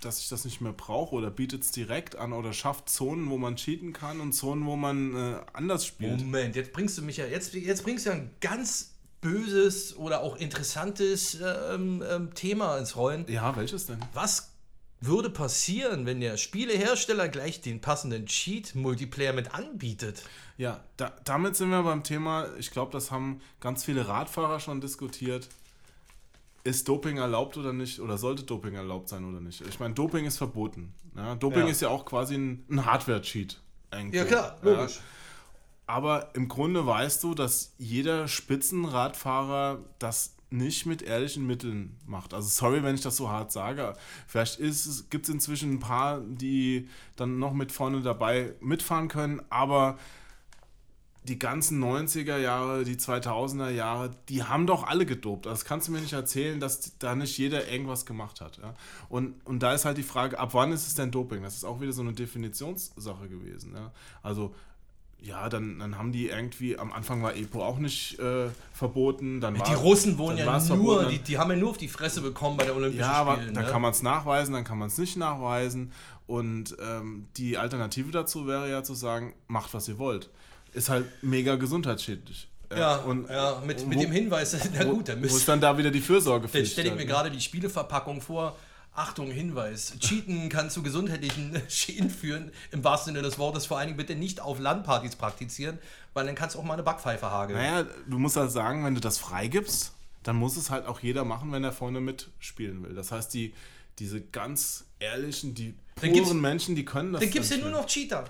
dass 0.00 0.18
ich 0.18 0.28
das 0.28 0.44
nicht 0.44 0.60
mehr 0.60 0.72
brauche 0.72 1.14
oder 1.14 1.30
bietet 1.30 1.62
es 1.62 1.70
direkt 1.70 2.16
an 2.16 2.32
oder 2.32 2.52
schafft 2.52 2.88
Zonen, 2.88 3.30
wo 3.30 3.38
man 3.38 3.54
cheaten 3.54 3.92
kann 3.92 4.20
und 4.20 4.32
Zonen, 4.32 4.66
wo 4.66 4.74
man 4.74 5.14
äh, 5.14 5.36
anders 5.52 5.86
spielt. 5.86 6.20
Moment, 6.22 6.56
jetzt 6.56 6.72
bringst 6.72 6.98
du 6.98 7.02
mich 7.02 7.18
ja, 7.18 7.26
jetzt, 7.26 7.54
jetzt 7.54 7.84
bringst 7.84 8.06
du 8.06 8.10
ja 8.10 8.16
ein 8.16 8.30
ganz 8.40 8.94
böses 9.20 9.96
oder 9.96 10.22
auch 10.22 10.36
interessantes 10.36 11.38
ähm, 11.40 12.02
ähm, 12.08 12.34
Thema 12.34 12.78
ins 12.78 12.96
Rollen. 12.96 13.26
Ja, 13.28 13.54
welches 13.54 13.86
denn? 13.86 14.00
Was 14.12 14.49
würde 15.00 15.30
passieren, 15.30 16.04
wenn 16.06 16.20
der 16.20 16.36
Spielehersteller 16.36 17.28
gleich 17.28 17.60
den 17.60 17.80
passenden 17.80 18.26
Cheat-Multiplayer 18.26 19.32
mit 19.32 19.54
anbietet? 19.54 20.22
Ja, 20.58 20.84
da, 20.96 21.12
damit 21.24 21.56
sind 21.56 21.70
wir 21.70 21.82
beim 21.82 22.02
Thema, 22.02 22.48
ich 22.58 22.70
glaube, 22.70 22.92
das 22.92 23.10
haben 23.10 23.40
ganz 23.60 23.84
viele 23.84 24.06
Radfahrer 24.08 24.60
schon 24.60 24.80
diskutiert. 24.80 25.48
Ist 26.64 26.86
Doping 26.88 27.16
erlaubt 27.16 27.56
oder 27.56 27.72
nicht? 27.72 28.00
Oder 28.00 28.18
sollte 28.18 28.42
Doping 28.42 28.74
erlaubt 28.74 29.08
sein 29.08 29.24
oder 29.24 29.40
nicht? 29.40 29.62
Ich 29.62 29.80
meine, 29.80 29.94
Doping 29.94 30.26
ist 30.26 30.36
verboten. 30.36 30.92
Ja, 31.16 31.34
Doping 31.34 31.62
Ja. 31.62 31.68
ist 31.68 31.80
ja 31.80 31.88
auch 31.88 32.04
quasi 32.04 32.34
ein, 32.34 32.64
ein 32.70 32.84
Hardware-Cheat. 32.84 33.58
Ja, 34.12 34.24
klar, 34.24 34.58
logisch. 34.62 35.00
Aber 35.86 36.28
im 36.34 36.46
Grunde 36.48 36.86
weißt 36.86 37.22
du, 37.24 37.34
dass 37.34 37.72
jeder 37.78 38.28
Spitzenradfahrer 38.28 39.78
das 39.98 40.36
nicht 40.50 40.86
mit 40.86 41.02
ehrlichen 41.02 41.46
Mitteln 41.46 41.96
macht. 42.06 42.34
Also 42.34 42.48
sorry, 42.48 42.82
wenn 42.82 42.94
ich 42.94 43.00
das 43.00 43.16
so 43.16 43.30
hart 43.30 43.52
sage. 43.52 43.94
Vielleicht 44.26 44.58
gibt 45.10 45.28
es 45.28 45.34
inzwischen 45.34 45.74
ein 45.74 45.80
paar, 45.80 46.20
die 46.20 46.88
dann 47.16 47.38
noch 47.38 47.54
mit 47.54 47.72
vorne 47.72 48.02
dabei 48.02 48.54
mitfahren 48.60 49.08
können, 49.08 49.40
aber 49.48 49.98
die 51.24 51.38
ganzen 51.38 51.82
90er 51.82 52.38
Jahre, 52.38 52.84
die 52.84 52.96
2000er 52.96 53.68
Jahre, 53.70 54.10
die 54.28 54.42
haben 54.42 54.66
doch 54.66 54.84
alle 54.84 55.04
gedopt. 55.04 55.46
Also 55.46 55.60
Das 55.60 55.64
kannst 55.66 55.88
du 55.88 55.92
mir 55.92 56.00
nicht 56.00 56.14
erzählen, 56.14 56.58
dass 56.60 56.96
da 56.98 57.14
nicht 57.14 57.36
jeder 57.36 57.68
irgendwas 57.68 58.06
gemacht 58.06 58.40
hat. 58.40 58.56
Ja? 58.58 58.74
Und, 59.10 59.34
und 59.46 59.62
da 59.62 59.74
ist 59.74 59.84
halt 59.84 59.98
die 59.98 60.02
Frage, 60.02 60.38
ab 60.38 60.54
wann 60.54 60.72
ist 60.72 60.86
es 60.86 60.94
denn 60.94 61.10
Doping? 61.10 61.42
Das 61.42 61.56
ist 61.56 61.64
auch 61.64 61.80
wieder 61.80 61.92
so 61.92 62.00
eine 62.00 62.14
Definitionssache 62.14 63.28
gewesen. 63.28 63.74
Ja? 63.74 63.92
Also 64.22 64.54
ja, 65.22 65.48
dann, 65.48 65.78
dann 65.78 65.98
haben 65.98 66.12
die 66.12 66.28
irgendwie, 66.28 66.78
am 66.78 66.92
Anfang 66.92 67.22
war 67.22 67.36
EPO 67.36 67.62
auch 67.62 67.78
nicht 67.78 68.18
äh, 68.18 68.48
verboten. 68.72 69.40
Dann 69.40 69.54
Die 69.54 69.60
war, 69.60 69.76
Russen 69.76 70.16
wurden 70.18 70.38
dann 70.38 70.46
ja 70.46 70.52
nur, 70.52 70.60
verboten, 71.00 71.08
die, 71.10 71.18
die 71.18 71.38
haben 71.38 71.50
ja 71.50 71.56
nur 71.56 71.70
auf 71.70 71.78
die 71.78 71.88
Fresse 71.88 72.20
bekommen 72.22 72.56
bei 72.56 72.64
der 72.64 72.74
Olympischen 72.76 73.00
ja, 73.00 73.12
aber 73.12 73.36
Spielen. 73.36 73.54
dann 73.54 73.64
ne? 73.64 73.70
kann 73.70 73.82
man 73.82 73.90
es 73.92 74.02
nachweisen, 74.02 74.54
dann 74.54 74.64
kann 74.64 74.78
man 74.78 74.88
es 74.88 74.98
nicht 74.98 75.16
nachweisen. 75.16 75.92
Und 76.26 76.76
ähm, 76.80 77.26
die 77.36 77.58
Alternative 77.58 78.10
dazu 78.12 78.46
wäre 78.46 78.70
ja 78.70 78.82
zu 78.82 78.94
sagen, 78.94 79.34
macht, 79.48 79.74
was 79.74 79.88
ihr 79.88 79.98
wollt. 79.98 80.30
Ist 80.72 80.88
halt 80.88 81.06
mega 81.22 81.56
gesundheitsschädlich. 81.56 82.48
ja, 82.74 82.96
und 82.96 83.28
ja, 83.28 83.60
mit, 83.66 83.86
mit 83.88 83.98
wo- 83.98 84.02
dem 84.02 84.12
Hinweis, 84.12 84.56
na 84.74 84.84
gut, 84.84 85.08
dann 85.08 85.20
wo 85.20 85.26
ist 85.26 85.32
müsst 85.32 85.48
dann 85.48 85.60
da 85.60 85.76
wieder 85.76 85.90
die 85.90 85.98
Dann 85.98 86.06
Fürsorgepflicht? 86.06 86.72
stelle 86.72 86.88
ich 86.88 86.94
mir 86.94 87.00
halt, 87.00 87.08
gerade 87.08 87.30
die 87.32 87.40
Spieleverpackung 87.40 88.20
vor. 88.22 88.56
Achtung, 89.00 89.30
Hinweis. 89.30 89.94
Cheaten 89.98 90.50
kann 90.50 90.68
zu 90.68 90.82
gesundheitlichen 90.82 91.60
Schäden 91.68 92.10
führen, 92.10 92.52
im 92.70 92.84
wahrsten 92.84 93.14
Sinne 93.14 93.26
des 93.26 93.38
Wortes. 93.38 93.64
Vor 93.64 93.78
allen 93.78 93.88
Dingen 93.88 93.96
bitte 93.96 94.14
nicht 94.14 94.40
auf 94.40 94.58
Landpartys 94.58 95.16
praktizieren, 95.16 95.78
weil 96.12 96.26
dann 96.26 96.34
kannst 96.34 96.54
du 96.54 96.58
auch 96.58 96.64
mal 96.64 96.74
eine 96.74 96.82
Backpfeife 96.82 97.30
hageln. 97.30 97.58
Naja, 97.58 97.86
du 98.06 98.18
musst 98.18 98.36
halt 98.36 98.50
sagen, 98.50 98.84
wenn 98.84 98.94
du 98.94 99.00
das 99.00 99.16
freigibst, 99.16 99.94
dann 100.22 100.36
muss 100.36 100.58
es 100.58 100.68
halt 100.68 100.84
auch 100.86 101.00
jeder 101.00 101.24
machen, 101.24 101.50
wenn 101.50 101.64
er 101.64 101.72
vorne 101.72 102.00
mitspielen 102.02 102.82
will. 102.82 102.94
Das 102.94 103.10
heißt, 103.10 103.32
die, 103.32 103.54
diese 103.98 104.20
ganz 104.20 104.84
ehrlichen, 104.98 105.54
die 105.54 105.74
puren 105.94 106.38
Menschen, 106.38 106.76
die 106.76 106.84
können 106.84 107.14
das 107.14 107.22
dann 107.22 107.30
gibt 107.30 107.46
es 107.46 107.50
ja 107.50 107.56
nur 107.56 107.70
noch 107.70 107.86
Cheater. 107.86 108.24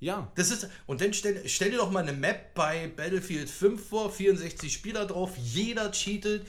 Ja, 0.00 0.32
Das 0.34 0.50
ist, 0.50 0.66
und 0.86 1.02
dann 1.02 1.12
stell, 1.12 1.46
stell 1.46 1.70
dir 1.70 1.76
doch 1.76 1.90
mal 1.90 2.02
eine 2.02 2.14
Map 2.14 2.54
bei 2.54 2.88
Battlefield 2.88 3.50
5 3.50 3.88
vor, 3.88 4.10
64 4.10 4.72
Spieler 4.72 5.06
drauf, 5.06 5.32
jeder 5.36 5.92
cheatet, 5.92 6.46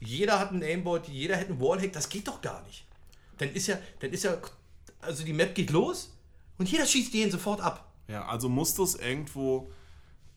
jeder 0.00 0.40
hat 0.40 0.50
einen 0.50 0.62
Aimbot, 0.62 1.06
jeder 1.08 1.38
hat 1.38 1.50
einen 1.50 1.60
Wallhack, 1.60 1.92
das 1.92 2.08
geht 2.08 2.26
doch 2.26 2.40
gar 2.40 2.62
nicht. 2.62 2.83
Dann 3.38 3.50
ist 3.50 3.66
ja, 3.66 3.78
dann 4.00 4.10
ist 4.10 4.24
ja, 4.24 4.36
also 5.00 5.24
die 5.24 5.32
Map 5.32 5.54
geht 5.54 5.70
los 5.70 6.16
und 6.58 6.70
jeder 6.70 6.86
schießt 6.86 7.12
jeden 7.14 7.30
sofort 7.30 7.60
ab. 7.60 7.92
Ja, 8.08 8.26
also 8.26 8.48
musst 8.48 8.78
du 8.78 8.84
es 8.84 8.94
irgendwo 8.94 9.70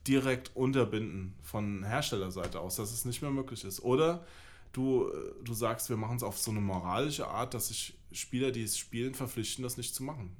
direkt 0.07 0.55
unterbinden 0.55 1.35
von 1.41 1.83
Herstellerseite 1.83 2.59
aus, 2.59 2.77
dass 2.77 2.91
es 2.91 3.05
nicht 3.05 3.21
mehr 3.21 3.31
möglich 3.31 3.63
ist. 3.65 3.81
Oder 3.83 4.25
du, 4.71 5.11
du 5.43 5.53
sagst, 5.53 5.89
wir 5.89 5.97
machen 5.97 6.17
es 6.17 6.23
auf 6.23 6.37
so 6.37 6.51
eine 6.51 6.61
moralische 6.61 7.27
Art, 7.27 7.53
dass 7.53 7.67
sich 7.67 7.93
Spieler, 8.13 8.51
die 8.51 8.63
es 8.63 8.77
spielen, 8.77 9.13
verpflichten, 9.13 9.63
das 9.63 9.75
nicht 9.75 9.93
zu 9.93 10.03
machen. 10.03 10.35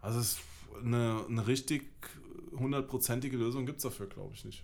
Also 0.00 0.20
es, 0.20 0.38
eine, 0.82 1.24
eine 1.28 1.46
richtig 1.46 1.84
hundertprozentige 2.56 3.36
Lösung 3.36 3.66
gibt 3.66 3.78
es 3.78 3.82
dafür, 3.82 4.06
glaube 4.06 4.34
ich, 4.34 4.44
nicht. 4.44 4.62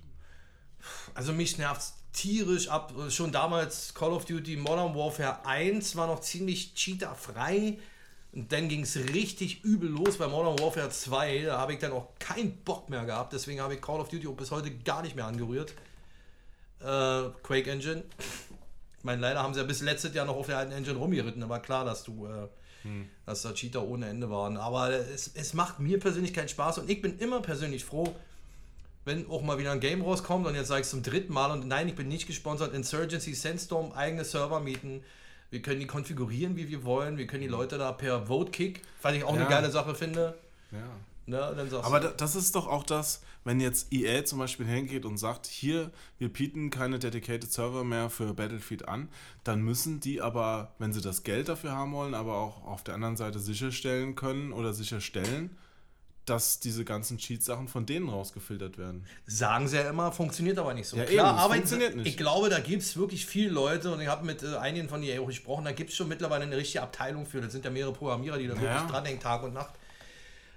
Also 1.14 1.32
mich 1.32 1.58
nervt 1.58 1.92
tierisch 2.12 2.68
ab. 2.68 2.92
Schon 3.10 3.32
damals 3.32 3.94
Call 3.94 4.12
of 4.12 4.24
Duty 4.24 4.56
Modern 4.56 4.94
Warfare 4.94 5.44
1 5.44 5.96
war 5.96 6.06
noch 6.06 6.20
ziemlich 6.20 6.74
cheaterfrei. 6.74 7.78
Und 8.32 8.52
dann 8.52 8.68
ging 8.68 8.82
es 8.82 8.96
richtig 8.96 9.64
übel 9.64 9.88
los 9.88 10.18
bei 10.18 10.26
Modern 10.26 10.58
Warfare 10.58 10.90
2. 10.90 11.44
Da 11.46 11.58
habe 11.58 11.72
ich 11.72 11.78
dann 11.78 11.92
auch 11.92 12.08
keinen 12.18 12.56
Bock 12.58 12.90
mehr 12.90 13.04
gehabt. 13.04 13.32
Deswegen 13.32 13.60
habe 13.60 13.74
ich 13.74 13.80
Call 13.80 14.00
of 14.00 14.08
Duty 14.08 14.26
auch 14.26 14.36
bis 14.36 14.50
heute 14.50 14.70
gar 14.70 15.02
nicht 15.02 15.16
mehr 15.16 15.26
angerührt. 15.26 15.72
Äh, 16.80 17.30
Quake 17.42 17.70
Engine. 17.70 18.04
Ich 18.98 19.04
meine, 19.04 19.20
leider 19.22 19.42
haben 19.42 19.54
sie 19.54 19.60
ja 19.60 19.66
bis 19.66 19.80
letztes 19.80 20.14
Jahr 20.14 20.26
noch 20.26 20.36
auf 20.36 20.46
der 20.46 20.58
alten 20.58 20.72
Engine 20.72 20.98
rumgeritten. 20.98 21.42
Aber 21.42 21.60
klar, 21.60 21.84
dass 21.84 22.04
du, 22.04 22.26
äh, 22.26 22.48
dass 23.24 23.42
da 23.42 23.52
Cheater 23.52 23.82
ohne 23.82 24.08
Ende 24.08 24.28
waren. 24.30 24.56
Aber 24.56 24.90
es, 24.90 25.30
es 25.34 25.54
macht 25.54 25.80
mir 25.80 25.98
persönlich 25.98 26.34
keinen 26.34 26.48
Spaß. 26.48 26.78
Und 26.78 26.90
ich 26.90 27.00
bin 27.00 27.18
immer 27.18 27.40
persönlich 27.40 27.84
froh, 27.84 28.14
wenn 29.08 29.28
auch 29.28 29.42
mal 29.42 29.58
wieder 29.58 29.72
ein 29.72 29.80
Game 29.80 30.02
rauskommt 30.02 30.46
und 30.46 30.54
jetzt 30.54 30.68
sage 30.68 30.82
ich 30.82 30.84
es 30.84 30.90
zum 30.90 31.02
dritten 31.02 31.32
Mal 31.32 31.50
und 31.50 31.66
nein, 31.66 31.88
ich 31.88 31.96
bin 31.96 32.06
nicht 32.06 32.26
gesponsert, 32.28 32.72
Insurgency, 32.74 33.34
Sandstorm, 33.34 33.90
eigene 33.92 34.24
Server 34.24 34.60
mieten. 34.60 35.02
Wir 35.50 35.62
können 35.62 35.80
die 35.80 35.86
konfigurieren, 35.86 36.56
wie 36.56 36.68
wir 36.68 36.84
wollen. 36.84 37.16
Wir 37.16 37.26
können 37.26 37.42
die 37.42 37.48
Leute 37.48 37.78
da 37.78 37.90
per 37.90 38.26
Vote 38.28 38.52
Kick, 38.52 38.82
was 39.02 39.14
ich 39.14 39.24
auch 39.24 39.34
Ja. 39.34 39.40
eine 39.40 39.48
geile 39.48 39.70
Sache 39.70 39.94
finde. 39.94 40.38
Ja. 40.70 40.78
Ne, 41.26 41.52
dann 41.56 41.68
sagst 41.68 41.84
Aber 41.84 42.00
du, 42.00 42.08
da, 42.08 42.14
das 42.16 42.36
ist 42.36 42.54
doch 42.54 42.66
auch 42.66 42.84
das, 42.84 43.20
wenn 43.44 43.60
jetzt 43.60 43.92
EA 43.92 44.24
zum 44.24 44.38
Beispiel 44.38 44.64
hingeht 44.66 45.04
und 45.04 45.18
sagt, 45.18 45.46
hier, 45.46 45.90
wir 46.18 46.30
bieten 46.32 46.70
keine 46.70 46.98
Dedicated 46.98 47.52
Server 47.52 47.84
mehr 47.84 48.08
für 48.08 48.32
Battlefield 48.32 48.88
an, 48.88 49.08
dann 49.44 49.60
müssen 49.60 50.00
die 50.00 50.22
aber, 50.22 50.72
wenn 50.78 50.92
sie 50.94 51.02
das 51.02 51.24
Geld 51.24 51.48
dafür 51.50 51.72
haben 51.72 51.92
wollen, 51.92 52.14
aber 52.14 52.36
auch 52.38 52.64
auf 52.64 52.82
der 52.82 52.94
anderen 52.94 53.16
Seite 53.18 53.40
sicherstellen 53.40 54.14
können 54.14 54.52
oder 54.52 54.72
sicherstellen, 54.72 55.50
dass 56.28 56.60
diese 56.60 56.84
ganzen 56.84 57.18
Cheat-Sachen 57.18 57.68
von 57.68 57.86
denen 57.86 58.08
rausgefiltert 58.08 58.78
werden. 58.78 59.04
Sagen 59.26 59.68
sie 59.68 59.76
ja 59.76 59.88
immer, 59.88 60.12
funktioniert 60.12 60.58
aber 60.58 60.74
nicht 60.74 60.88
so. 60.88 60.96
Ja, 60.96 61.04
Klar, 61.04 61.30
eben, 61.30 61.38
aber 61.38 61.54
funktioniert 61.54 61.96
nicht. 61.96 62.06
ich 62.06 62.16
glaube, 62.16 62.48
da 62.48 62.58
gibt 62.60 62.82
es 62.82 62.96
wirklich 62.96 63.26
viele 63.26 63.50
Leute 63.50 63.92
und 63.92 64.00
ich 64.00 64.08
habe 64.08 64.24
mit 64.26 64.42
äh, 64.42 64.56
einigen 64.56 64.88
von 64.88 65.00
denen 65.02 65.20
auch 65.22 65.26
gesprochen, 65.26 65.64
da 65.64 65.72
gibt 65.72 65.90
es 65.90 65.96
schon 65.96 66.08
mittlerweile 66.08 66.44
eine 66.44 66.56
richtige 66.56 66.82
Abteilung 66.82 67.26
für. 67.26 67.40
Das 67.40 67.52
sind 67.52 67.64
ja 67.64 67.70
mehrere 67.70 67.92
Programmierer, 67.92 68.38
die 68.38 68.46
da 68.46 68.52
wirklich 68.54 68.68
Ja. 68.70 68.86
dranhängen, 68.86 69.20
Tag 69.20 69.42
und 69.42 69.54
Nacht. 69.54 69.74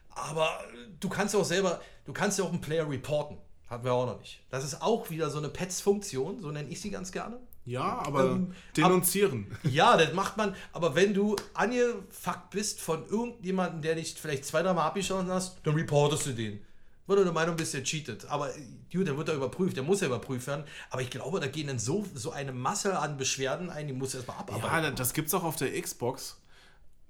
Aber 0.10 0.46
äh, 0.74 0.88
du 1.00 1.10
kannst 1.10 1.34
ja 1.34 1.40
auch 1.40 1.46
selber, 1.46 1.82
du 2.06 2.14
kannst 2.14 2.38
ja 2.40 2.46
auch 2.46 2.50
einen 2.50 2.62
Player 2.62 2.90
reporten. 2.90 3.38
Hatten 3.70 3.86
wir 3.86 3.94
auch 3.94 4.06
noch 4.06 4.20
nicht. 4.20 4.42
Das 4.50 4.66
ist 4.66 4.82
auch 4.82 5.10
wieder 5.10 5.30
so 5.30 5.38
eine 5.38 5.48
Pets-Funktion, 5.48 6.42
so 6.42 6.52
nenne 6.52 6.68
ich 6.70 6.82
sie 6.82 6.90
ganz 6.90 7.12
gerne. 7.14 7.40
Ja, 7.66 8.00
aber 8.00 8.32
Ähm, 8.32 8.54
denunzieren. 8.76 9.46
Ja, 9.64 9.96
das 9.96 10.14
macht 10.14 10.36
man, 10.38 10.56
aber 10.74 10.96
wenn 10.96 11.14
du 11.14 11.36
angefuckt 11.54 12.50
bist 12.50 12.82
von 12.82 13.06
irgendjemandem, 13.08 13.82
der 13.82 13.96
dich 13.96 14.16
vielleicht 14.20 14.46
zwei, 14.46 14.64
dreimal 14.64 14.88
abgeschossen 14.88 15.30
hast, 15.30 15.58
dann 15.64 15.76
reportest 15.76 16.26
du 16.28 16.32
den. 16.34 16.62
Weil 17.08 17.18
du 17.18 17.24
der 17.24 17.34
Meinung 17.34 17.56
bist, 17.56 17.74
der 17.74 17.84
cheatet. 17.84 18.26
Aber 18.26 18.50
gut, 18.92 19.06
der 19.08 19.18
wird 19.18 19.28
da 19.28 19.34
überprüft, 19.34 19.76
der 19.76 19.84
muss 19.84 20.02
ja 20.02 20.08
überprüft 20.08 20.48
werden. 20.48 20.64
Aber 20.90 21.02
ich 21.02 21.10
glaube, 21.10 21.40
da 21.40 21.48
gehen 21.48 21.68
dann 21.68 21.78
so, 21.80 22.06
so 22.14 22.32
eine 22.32 22.52
Masse 22.54 22.98
an 22.98 23.18
Beschwerden 23.18 23.70
ein, 23.70 23.88
die 23.88 23.94
muss 23.94 24.16
erstmal 24.16 24.38
Ja, 24.38 24.42
abarbeiten. 24.44 24.84
da- 24.84 24.92
das 24.92 25.14
gibt's 25.14 25.34
auch 25.34 25.44
auf 25.44 25.56
der 25.56 25.80
Xbox. 25.82 26.38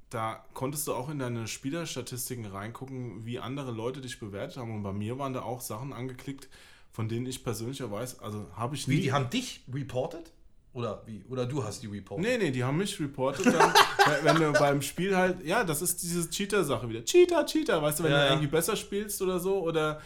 Da 0.09 0.43
konntest 0.53 0.87
du 0.87 0.93
auch 0.93 1.09
in 1.09 1.19
deine 1.19 1.47
Spielerstatistiken 1.47 2.45
reingucken, 2.45 3.25
wie 3.25 3.39
andere 3.39 3.71
Leute 3.71 4.01
dich 4.01 4.19
bewertet 4.19 4.57
haben. 4.57 4.73
Und 4.75 4.83
bei 4.83 4.91
mir 4.91 5.17
waren 5.19 5.33
da 5.33 5.43
auch 5.43 5.61
Sachen 5.61 5.93
angeklickt, 5.93 6.49
von 6.91 7.07
denen 7.07 7.25
ich 7.25 7.43
persönlich 7.43 7.79
ja 7.79 7.89
weiß, 7.89 8.19
also 8.19 8.47
habe 8.55 8.75
ich 8.75 8.87
nie. 8.87 8.95
wie, 8.97 9.01
die 9.01 9.13
haben 9.13 9.29
dich 9.29 9.61
reportet? 9.71 10.31
Oder 10.73 11.01
wie? 11.05 11.23
Oder 11.29 11.45
du 11.45 11.63
hast 11.63 11.83
die 11.83 11.87
reportet? 11.87 12.25
Nee, 12.25 12.37
nee, 12.37 12.51
die 12.51 12.63
haben 12.63 12.77
mich 12.77 12.97
reportet 12.99 13.45
dann, 13.47 13.73
wenn 14.23 14.35
du 14.37 14.53
beim 14.53 14.81
Spiel 14.81 15.15
halt, 15.17 15.43
ja, 15.45 15.63
das 15.65 15.81
ist 15.81 16.01
diese 16.01 16.29
Cheater-Sache 16.29 16.87
wieder. 16.87 17.03
Cheater, 17.03 17.45
Cheater, 17.45 17.81
weißt 17.81 17.99
du, 17.99 18.03
wenn 18.03 18.11
Ja, 18.11 18.19
du 18.19 18.23
ja. 18.25 18.29
irgendwie 18.31 18.47
besser 18.47 18.75
spielst 18.77 19.21
oder 19.21 19.37
so 19.39 19.59
oder 19.61 19.99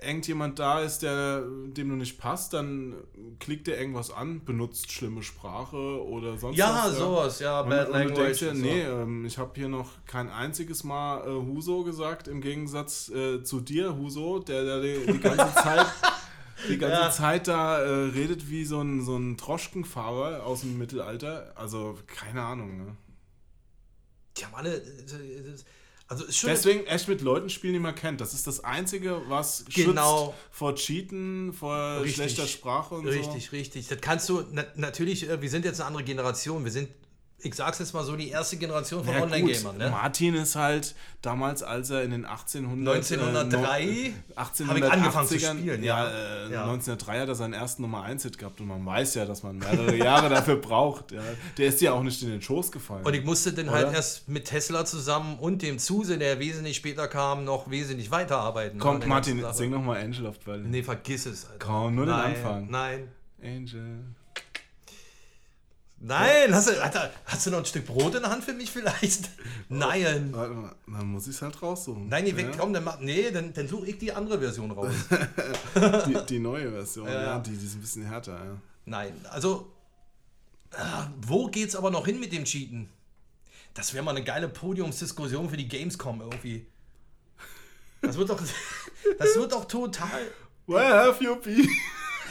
irgendjemand 0.00 0.58
da 0.58 0.80
ist, 0.80 1.00
der 1.02 1.42
dem 1.42 1.88
du 1.88 1.94
nicht 1.96 2.18
passt, 2.18 2.52
dann 2.54 2.94
klickt 3.38 3.66
der 3.68 3.78
irgendwas 3.80 4.10
an, 4.12 4.44
benutzt 4.44 4.90
schlimme 4.90 5.22
Sprache 5.22 5.76
oder 5.76 6.36
sonst 6.38 6.56
Ja, 6.56 6.84
was. 6.88 6.96
sowas, 6.98 7.38
ja, 7.40 7.62
Bad 7.62 7.86
und 7.88 7.92
Language. 7.94 8.18
denkst 8.40 8.42
und 8.42 8.56
so. 8.56 8.62
nee, 8.62 8.82
ähm, 8.82 9.24
ich 9.24 9.38
habe 9.38 9.50
hier 9.54 9.68
noch 9.68 9.90
kein 10.06 10.28
einziges 10.28 10.82
Mal 10.84 11.20
äh, 11.24 11.30
Huso 11.30 11.84
gesagt, 11.84 12.26
im 12.28 12.40
Gegensatz 12.40 13.10
äh, 13.10 13.42
zu 13.44 13.60
dir, 13.60 13.96
Huso, 13.96 14.38
der, 14.40 14.64
der 14.64 14.80
die, 14.82 15.12
die 15.12 15.18
ganze 15.20 15.52
Zeit 15.62 15.86
die 16.68 16.78
ganze 16.78 16.96
Ja. 17.00 17.10
Zeit 17.10 17.48
da 17.48 17.78
äh, 17.80 17.88
redet 18.10 18.48
wie 18.50 18.64
so 18.64 18.80
ein, 18.80 19.04
so 19.04 19.16
ein 19.16 19.36
Droschkenfahrer 19.36 20.44
aus 20.44 20.60
dem 20.60 20.78
Mittelalter. 20.78 21.52
Also, 21.56 21.98
keine 22.06 22.42
Ahnung. 22.42 22.76
Ne? 22.78 22.96
Die 24.36 24.44
haben 24.44 24.54
alle. 24.54 24.76
äh, 24.76 24.82
Also 26.08 26.24
ist 26.24 26.36
schon. 26.38 26.50
Deswegen 26.50 26.84
echt 26.86 27.08
mit 27.08 27.20
Leuten 27.22 27.48
spielen, 27.48 27.72
die 27.74 27.78
man 27.78 27.94
kennt. 27.94 28.20
Das 28.20 28.34
ist 28.34 28.46
das 28.46 28.62
Einzige, 28.64 29.22
was 29.28 29.64
Genau. 29.74 30.26
schützt 30.26 30.38
vor 30.58 30.74
Cheaten, 30.74 31.52
vor 31.54 32.00
Richtig. 32.00 32.14
schlechter 32.16 32.46
Sprache 32.46 32.94
und 32.96 33.04
so. 33.04 33.10
Richtig, 33.10 33.52
richtig. 33.52 33.88
Das 33.88 34.00
kannst 34.00 34.28
du, 34.28 34.42
na, 34.52 34.64
natürlich, 34.76 35.28
äh, 35.28 35.40
wir 35.40 35.48
sind 35.50 35.64
jetzt 35.64 35.80
eine 35.80 35.86
andere 35.88 36.04
Generation. 36.04 36.64
Wir 36.64 36.72
sind, 36.72 36.88
ich 37.44 37.54
sag's 37.54 37.78
jetzt 37.80 37.92
mal 37.92 38.04
so, 38.04 38.16
die 38.16 38.28
erste 38.30 38.56
Generation 38.56 39.04
von 39.04 39.14
Ja, 39.14 39.22
Online-Gamern. 39.22 39.76
Ne? 39.76 39.90
Martin 39.90 40.34
ist 40.34 40.54
halt 40.54 40.94
damals, 41.22 41.62
als 41.62 41.90
er 41.90 42.02
in 42.02 42.10
den 42.12 42.24
1800, 42.24 42.96
1903 42.96 43.82
äh, 43.82 44.12
habe 44.36 44.78
ich 44.78 44.84
angefangen 44.84 45.28
zu 45.28 45.34
1880ern, 45.34 45.58
spielen, 45.58 45.82
Ja, 45.82 46.04
ja. 46.04 46.10
äh, 46.10 46.52
Ja. 46.52 46.62
1903 46.62 47.20
hat 47.20 47.28
er 47.28 47.34
seinen 47.34 47.54
ersten 47.54 47.82
Nummer 47.82 48.02
1 48.02 48.22
Hit 48.22 48.38
gehabt 48.38 48.60
und 48.60 48.68
man 48.68 48.84
weiß 48.86 49.14
ja, 49.14 49.24
dass 49.24 49.42
man 49.42 49.58
mehrere 49.58 49.96
Jahre 49.96 50.28
dafür 50.28 50.56
braucht. 50.56 51.12
Ja. 51.12 51.20
Der 51.58 51.66
ist 51.66 51.80
ja 51.80 51.92
auch 51.92 52.02
nicht 52.02 52.22
in 52.22 52.28
den 52.30 52.42
Schoß 52.42 52.70
gefallen. 52.70 53.04
Und 53.04 53.14
ich 53.14 53.24
musste 53.24 53.52
dann 53.52 53.70
halt 53.70 53.92
erst 53.92 54.28
mit 54.28 54.44
Tesla 54.44 54.84
zusammen 54.84 55.38
und 55.38 55.62
dem 55.62 55.78
Zuse, 55.78 56.18
der 56.18 56.38
wesentlich 56.38 56.76
später 56.76 57.08
kam, 57.08 57.44
noch 57.44 57.70
wesentlich 57.70 58.10
weiterarbeiten. 58.10 58.78
Komm, 58.78 59.00
der 59.00 59.08
Martin, 59.08 59.44
sing 59.52 59.70
noch 59.70 59.82
mal 59.82 60.00
Angel 60.00 60.26
of 60.26 60.38
Berlin. 60.40 60.70
Nee, 60.70 60.82
vergiss 60.82 61.26
es. 61.26 61.46
Alter. 61.46 61.64
Komm, 61.66 61.94
nur 61.96 62.06
den 62.06 62.14
nein, 62.14 62.36
Anfang. 62.36 62.70
Nein. 62.70 63.08
Angel. 63.42 64.04
Nein, 66.04 66.52
hast 66.52 66.68
du, 66.68 66.82
Alter, 66.82 67.12
hast 67.26 67.46
du 67.46 67.50
noch 67.50 67.58
ein 67.58 67.64
Stück 67.64 67.86
Brot 67.86 68.14
in 68.16 68.22
der 68.22 68.30
Hand 68.30 68.42
für 68.42 68.52
mich 68.52 68.70
vielleicht? 68.70 69.30
Nein. 69.68 70.30
Warte 70.32 70.52
mal, 70.52 70.74
dann 70.88 71.06
muss 71.06 71.28
ich 71.28 71.36
es 71.36 71.42
halt 71.42 71.62
raussuchen. 71.62 72.08
Nein, 72.08 72.24
die 72.24 72.36
weg, 72.36 72.48
ja? 72.50 72.56
komm, 72.58 72.72
dann, 72.72 72.82
mach- 72.82 72.98
nee, 72.98 73.30
dann, 73.30 73.52
dann 73.54 73.68
suche 73.68 73.86
ich 73.86 73.98
die 73.98 74.12
andere 74.12 74.40
Version 74.40 74.72
raus. 74.72 74.92
die, 76.06 76.16
die 76.28 76.38
neue 76.40 76.72
Version, 76.72 77.06
Ja, 77.06 77.22
ja. 77.22 77.38
Die, 77.38 77.56
die 77.56 77.64
ist 77.66 77.74
ein 77.76 77.80
bisschen 77.80 78.04
härter. 78.04 78.32
Ja. 78.32 78.56
Nein, 78.84 79.12
also 79.30 79.72
äh, 80.72 80.76
wo 81.20 81.46
geht's 81.46 81.76
aber 81.76 81.90
noch 81.92 82.04
hin 82.04 82.18
mit 82.18 82.32
dem 82.32 82.44
Cheaten? 82.44 82.88
Das 83.74 83.94
wäre 83.94 84.04
mal 84.04 84.10
eine 84.10 84.24
geile 84.24 84.48
Podiumsdiskussion 84.48 85.48
für 85.48 85.56
die 85.56 85.68
Gamescom 85.68 86.20
irgendwie. 86.20 86.66
Das 88.00 88.16
wird 88.16 88.28
doch, 88.28 88.40
das 89.18 89.36
wird 89.36 89.52
doch 89.52 89.66
total. 89.66 90.20
Where 90.66 91.06
have 91.06 91.22
you 91.22 91.36
been? 91.36 91.68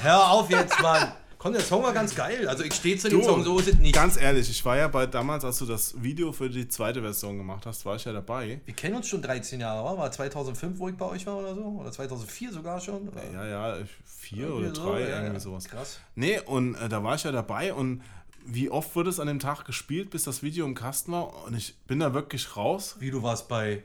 Hör 0.01 0.29
auf 0.31 0.49
jetzt, 0.49 0.77
Mann. 0.81 1.13
Komm, 1.41 1.53
der 1.53 1.63
Song 1.63 1.81
war 1.81 1.91
ganz 1.91 2.13
geil. 2.13 2.47
Also 2.47 2.63
ich 2.63 2.71
stehe 2.71 2.95
zu 2.97 3.09
dem 3.09 3.19
Du, 3.19 3.25
Song, 3.25 3.43
so 3.43 3.57
ist 3.57 3.67
es 3.67 3.75
nicht. 3.79 3.95
Ganz 3.95 4.15
ehrlich, 4.15 4.47
ich 4.47 4.63
war 4.63 4.77
ja 4.77 4.87
bei 4.87 5.07
damals, 5.07 5.43
als 5.43 5.57
du 5.57 5.65
das 5.65 5.99
Video 5.99 6.31
für 6.31 6.51
die 6.51 6.67
zweite 6.67 7.01
Version 7.01 7.35
gemacht 7.35 7.65
hast, 7.65 7.83
war 7.83 7.95
ich 7.95 8.05
ja 8.05 8.13
dabei. 8.13 8.61
Wir 8.63 8.75
kennen 8.75 8.97
uns 8.97 9.07
schon 9.07 9.23
13 9.23 9.59
Jahre, 9.59 9.83
wa? 9.83 9.97
war 9.97 10.11
2005, 10.11 10.77
wo 10.77 10.87
ich 10.87 10.95
bei 10.95 11.05
euch 11.07 11.25
war 11.25 11.37
oder 11.37 11.55
so? 11.55 11.63
Oder 11.63 11.91
2004 11.91 12.51
sogar 12.51 12.79
schon? 12.79 13.09
Oder? 13.09 13.23
Ja, 13.33 13.47
ja, 13.47 13.77
vier 14.05 14.49
Irgendwie 14.49 14.65
oder 14.67 14.75
so, 14.75 14.91
drei, 14.91 15.01
ja, 15.01 15.07
irgendwie 15.07 15.33
ja. 15.33 15.39
sowas. 15.39 15.65
Krass. 15.65 15.99
Nee, 16.13 16.39
und 16.41 16.75
äh, 16.75 16.87
da 16.89 17.03
war 17.03 17.15
ich 17.15 17.23
ja 17.23 17.31
dabei 17.31 17.73
und 17.73 18.03
wie 18.45 18.69
oft 18.69 18.95
wurde 18.95 19.09
es 19.09 19.19
an 19.19 19.25
dem 19.25 19.39
Tag 19.39 19.65
gespielt, 19.65 20.11
bis 20.11 20.25
das 20.25 20.43
Video 20.43 20.65
im 20.67 20.75
Kasten 20.75 21.11
war? 21.11 21.45
Und 21.45 21.55
ich 21.55 21.75
bin 21.87 21.99
da 21.99 22.13
wirklich 22.13 22.55
raus, 22.55 22.97
Wie 22.99 23.09
du 23.09 23.23
warst 23.23 23.47
bei. 23.47 23.81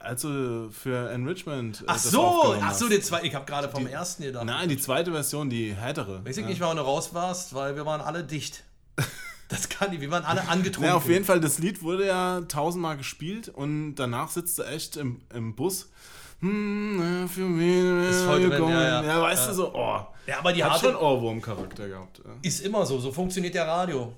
Also 0.00 0.68
für 0.70 1.10
Enrichment. 1.10 1.82
äh, 1.82 1.84
Ach 1.86 1.98
so, 1.98 2.56
ach 2.60 2.74
so, 2.74 2.88
der 2.88 3.00
zweite. 3.02 3.26
Ich 3.26 3.34
habe 3.34 3.44
gerade 3.46 3.68
vom 3.68 3.86
ersten 3.86 4.22
gedacht. 4.24 4.44
Nein, 4.44 4.68
die 4.68 4.78
zweite 4.78 5.12
Version, 5.12 5.48
die 5.50 5.74
härtere. 5.74 6.24
Weiß 6.24 6.36
ich 6.36 6.42
ja. 6.42 6.48
nicht, 6.48 6.60
warum 6.60 6.76
du 6.76 6.82
raus 6.82 7.14
warst, 7.14 7.54
weil 7.54 7.76
wir 7.76 7.86
waren 7.86 8.00
alle 8.00 8.24
dicht. 8.24 8.64
Das 9.48 9.68
kann 9.68 9.90
nicht, 9.90 10.00
wir 10.00 10.12
waren 10.12 10.24
alle 10.24 10.46
angetrunken. 10.46 10.88
Ja, 10.90 10.94
auf 10.94 11.08
jeden 11.08 11.24
Fall, 11.24 11.40
das 11.40 11.58
Lied 11.58 11.82
wurde 11.82 12.06
ja 12.06 12.40
tausendmal 12.42 12.96
gespielt 12.96 13.48
und 13.48 13.96
danach 13.96 14.28
sitzt 14.28 14.60
du 14.60 14.62
echt 14.62 14.96
im, 14.96 15.22
im 15.34 15.56
Bus. 15.56 15.90
Hm, 16.38 17.28
für 17.28 17.40
wen 17.58 18.08
Ist 18.08 18.22
voll 18.22 18.40
drin, 18.42 18.50
gekommen? 18.50 18.72
ja, 18.74 19.02
ja. 19.02 19.20
weißt 19.20 19.42
Ja. 19.42 19.48
du 19.48 19.54
so, 19.54 19.74
oh. 19.74 20.06
Ja, 20.28 20.38
aber 20.38 20.52
die 20.52 20.62
Hat 20.62 20.70
harte 20.74 20.86
schon 20.86 20.94
Ohrwurm-Charakter 20.94 21.88
gehabt. 21.88 22.18
ja. 22.24 22.30
ist 22.42 22.60
immer 22.60 22.86
so. 22.86 23.00
So 23.00 23.10
funktioniert 23.10 23.54
der 23.56 23.66
Radio. 23.66 24.12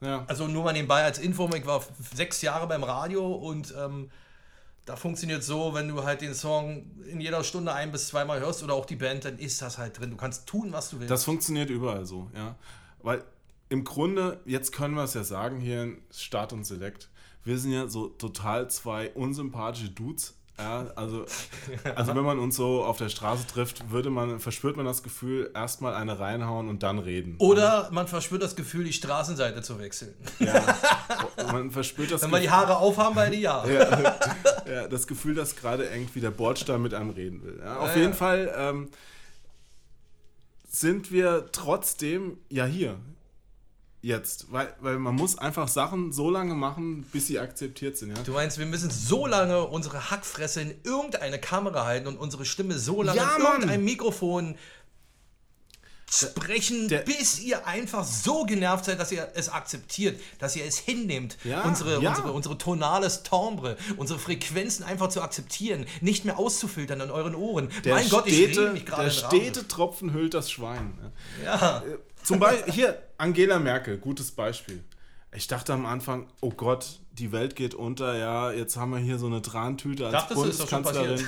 Ja. 0.00 0.24
Also 0.28 0.46
nur 0.46 0.62
mal 0.62 0.72
nebenbei 0.72 1.02
als 1.02 1.18
Info, 1.18 1.50
ich 1.56 1.66
war 1.66 1.82
sechs 2.14 2.40
Jahre 2.42 2.68
beim 2.68 2.84
Radio 2.84 3.26
und 3.34 3.74
ähm, 3.76 4.10
da 4.88 4.96
funktioniert 4.96 5.44
so, 5.44 5.74
wenn 5.74 5.88
du 5.88 6.02
halt 6.02 6.22
den 6.22 6.34
Song 6.34 6.86
in 7.06 7.20
jeder 7.20 7.44
Stunde 7.44 7.74
ein 7.74 7.92
bis 7.92 8.08
zweimal 8.08 8.40
hörst 8.40 8.62
oder 8.62 8.72
auch 8.72 8.86
die 8.86 8.96
Band, 8.96 9.26
dann 9.26 9.38
ist 9.38 9.60
das 9.60 9.76
halt 9.76 9.98
drin. 9.98 10.10
Du 10.10 10.16
kannst 10.16 10.46
tun, 10.46 10.72
was 10.72 10.88
du 10.88 10.98
willst. 10.98 11.10
Das 11.10 11.24
funktioniert 11.24 11.68
überall 11.68 12.06
so, 12.06 12.30
ja. 12.34 12.56
Weil 13.02 13.22
im 13.68 13.84
Grunde, 13.84 14.40
jetzt 14.46 14.72
können 14.72 14.94
wir 14.94 15.04
es 15.04 15.12
ja 15.12 15.24
sagen 15.24 15.60
hier 15.60 15.82
in 15.82 15.98
Start 16.10 16.54
und 16.54 16.64
Select, 16.64 17.10
wir 17.44 17.58
sind 17.58 17.72
ja 17.72 17.86
so 17.86 18.08
total 18.08 18.70
zwei 18.70 19.10
unsympathische 19.10 19.90
Dudes. 19.90 20.37
Ja, 20.58 20.86
also, 20.96 21.24
also 21.94 22.14
wenn 22.16 22.24
man 22.24 22.38
uns 22.40 22.56
so 22.56 22.84
auf 22.84 22.96
der 22.98 23.08
Straße 23.08 23.46
trifft, 23.46 23.90
würde 23.90 24.10
man, 24.10 24.40
verspürt 24.40 24.76
man 24.76 24.84
das 24.86 25.02
Gefühl, 25.04 25.50
erstmal 25.54 25.94
eine 25.94 26.18
reinhauen 26.18 26.68
und 26.68 26.82
dann 26.82 26.98
reden. 26.98 27.36
oder 27.38 27.88
man 27.92 28.08
verspürt 28.08 28.42
das 28.42 28.56
Gefühl, 28.56 28.84
die 28.84 28.92
Straßenseite 28.92 29.62
zu 29.62 29.78
wechseln. 29.78 30.14
Ja. 30.40 30.64
Man 31.52 31.70
verspürt 31.70 32.10
das 32.10 32.22
Wenn 32.22 32.30
wir 32.30 32.40
die 32.40 32.50
Haare 32.50 32.76
aufhaben, 32.78 33.14
beide 33.14 33.36
ja. 33.36 33.64
ja, 33.68 34.88
das 34.88 35.06
Gefühl, 35.06 35.34
dass 35.34 35.56
gerade 35.56 35.84
irgendwie 35.84 36.20
der 36.20 36.30
Bordstein 36.30 36.82
mit 36.82 36.92
einem 36.94 37.10
reden 37.10 37.42
will. 37.42 37.60
Ja, 37.64 37.76
auf 37.78 37.90
Ja, 37.90 37.96
jeden 37.96 38.10
ja. 38.10 38.16
Fall 38.16 38.52
ähm, 38.56 38.88
sind 40.68 41.10
wir 41.10 41.46
trotzdem 41.52 42.38
ja 42.50 42.64
hier. 42.66 42.96
Jetzt. 44.00 44.52
Weil, 44.52 44.72
weil 44.80 44.98
man 44.98 45.16
muss 45.16 45.38
einfach 45.38 45.66
Sachen 45.66 46.12
so 46.12 46.30
lange 46.30 46.54
machen, 46.54 47.02
bis 47.12 47.26
sie 47.26 47.40
akzeptiert 47.40 47.96
sind. 47.96 48.16
Ja? 48.16 48.22
Du 48.22 48.32
meinst, 48.32 48.58
wir 48.58 48.66
müssen 48.66 48.90
so 48.90 49.26
lange 49.26 49.64
unsere 49.66 50.10
Hackfresse 50.10 50.60
in 50.60 50.74
irgendeine 50.84 51.40
Kamera 51.40 51.84
halten 51.84 52.06
und 52.06 52.16
unsere 52.16 52.44
Stimme 52.44 52.78
so 52.78 53.02
lange 53.02 53.18
Ja, 53.18 53.36
in 53.36 53.42
Mann! 53.42 53.52
irgendein 53.54 53.84
Mikrofon 53.84 54.54
sprechen, 56.10 56.88
der- 56.88 57.00
bis 57.00 57.38
ihr 57.40 57.66
einfach 57.66 58.04
so 58.04 58.44
genervt 58.44 58.86
seid, 58.86 58.98
dass 58.98 59.12
ihr 59.12 59.28
es 59.34 59.48
akzeptiert, 59.48 60.20
dass 60.38 60.56
ihr 60.56 60.64
es 60.64 60.78
hinnehmt, 60.78 61.36
Ja, 61.44 61.62
unsere, 61.62 62.00
ja. 62.02 62.10
unsere, 62.10 62.32
unsere 62.32 62.58
tonales 62.58 63.22
Timbre, 63.22 63.76
unsere 63.96 64.18
Frequenzen 64.18 64.84
einfach 64.84 65.08
zu 65.08 65.20
akzeptieren, 65.22 65.86
nicht 66.00 66.24
mehr 66.24 66.38
auszufiltern 66.38 67.00
in 67.00 67.10
euren 67.10 67.34
Ohren. 67.34 67.68
Der 67.84 67.94
mein 67.94 68.08
Gott, 68.08 68.26
ich 68.26 68.34
stete, 68.34 68.60
rede 68.62 68.72
mich 68.72 68.86
gerade 68.86 69.04
Der 69.04 69.10
stete 69.10 69.68
Tropfen 69.68 70.12
hüllt 70.12 70.34
das 70.34 70.50
Schwein. 70.50 70.98
Ja? 71.44 71.54
Ja. 71.54 71.82
Zum 72.22 72.38
Beispiel, 72.40 72.72
hier, 72.72 73.02
Angela 73.16 73.58
Merkel, 73.58 73.98
gutes 73.98 74.30
Beispiel. 74.32 74.82
Ich 75.34 75.46
dachte 75.46 75.72
am 75.74 75.84
Anfang, 75.86 76.26
oh 76.40 76.50
Gott, 76.50 77.00
die 77.12 77.32
Welt 77.32 77.54
geht 77.54 77.74
unter, 77.74 78.16
ja, 78.16 78.50
jetzt 78.50 78.76
haben 78.76 78.92
wir 78.92 78.98
hier 78.98 79.18
so 79.18 79.26
eine 79.26 79.42
Trantüte 79.42 80.06
als 80.06 80.12
Dachtest 80.12 80.40
du, 80.40 80.44
ist 80.44 80.60
doch 80.60 80.68
schon 80.68 80.82
Bundeskanzlerin. 80.82 81.26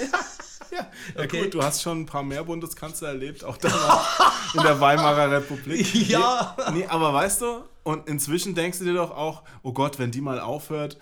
ja, 0.00 0.18
ja 1.16 1.22
Okay. 1.22 1.42
gut, 1.44 1.54
du 1.54 1.62
hast 1.62 1.82
schon 1.82 2.02
ein 2.02 2.06
paar 2.06 2.22
mehr 2.22 2.44
Bundeskanzler 2.44 3.08
erlebt, 3.08 3.44
auch 3.44 3.56
damals 3.56 4.06
in 4.54 4.62
der 4.62 4.80
Weimarer 4.80 5.30
Republik. 5.30 6.08
Ja. 6.08 6.56
Nee, 6.72 6.80
nee, 6.80 6.86
aber 6.86 7.12
weißt 7.14 7.42
du, 7.42 7.62
und 7.82 8.08
inzwischen 8.08 8.54
denkst 8.54 8.78
du 8.78 8.84
dir 8.84 8.94
doch 8.94 9.10
auch, 9.10 9.42
oh 9.62 9.72
Gott, 9.72 9.98
wenn 9.98 10.10
die 10.10 10.20
mal 10.20 10.40
aufhört, 10.40 10.98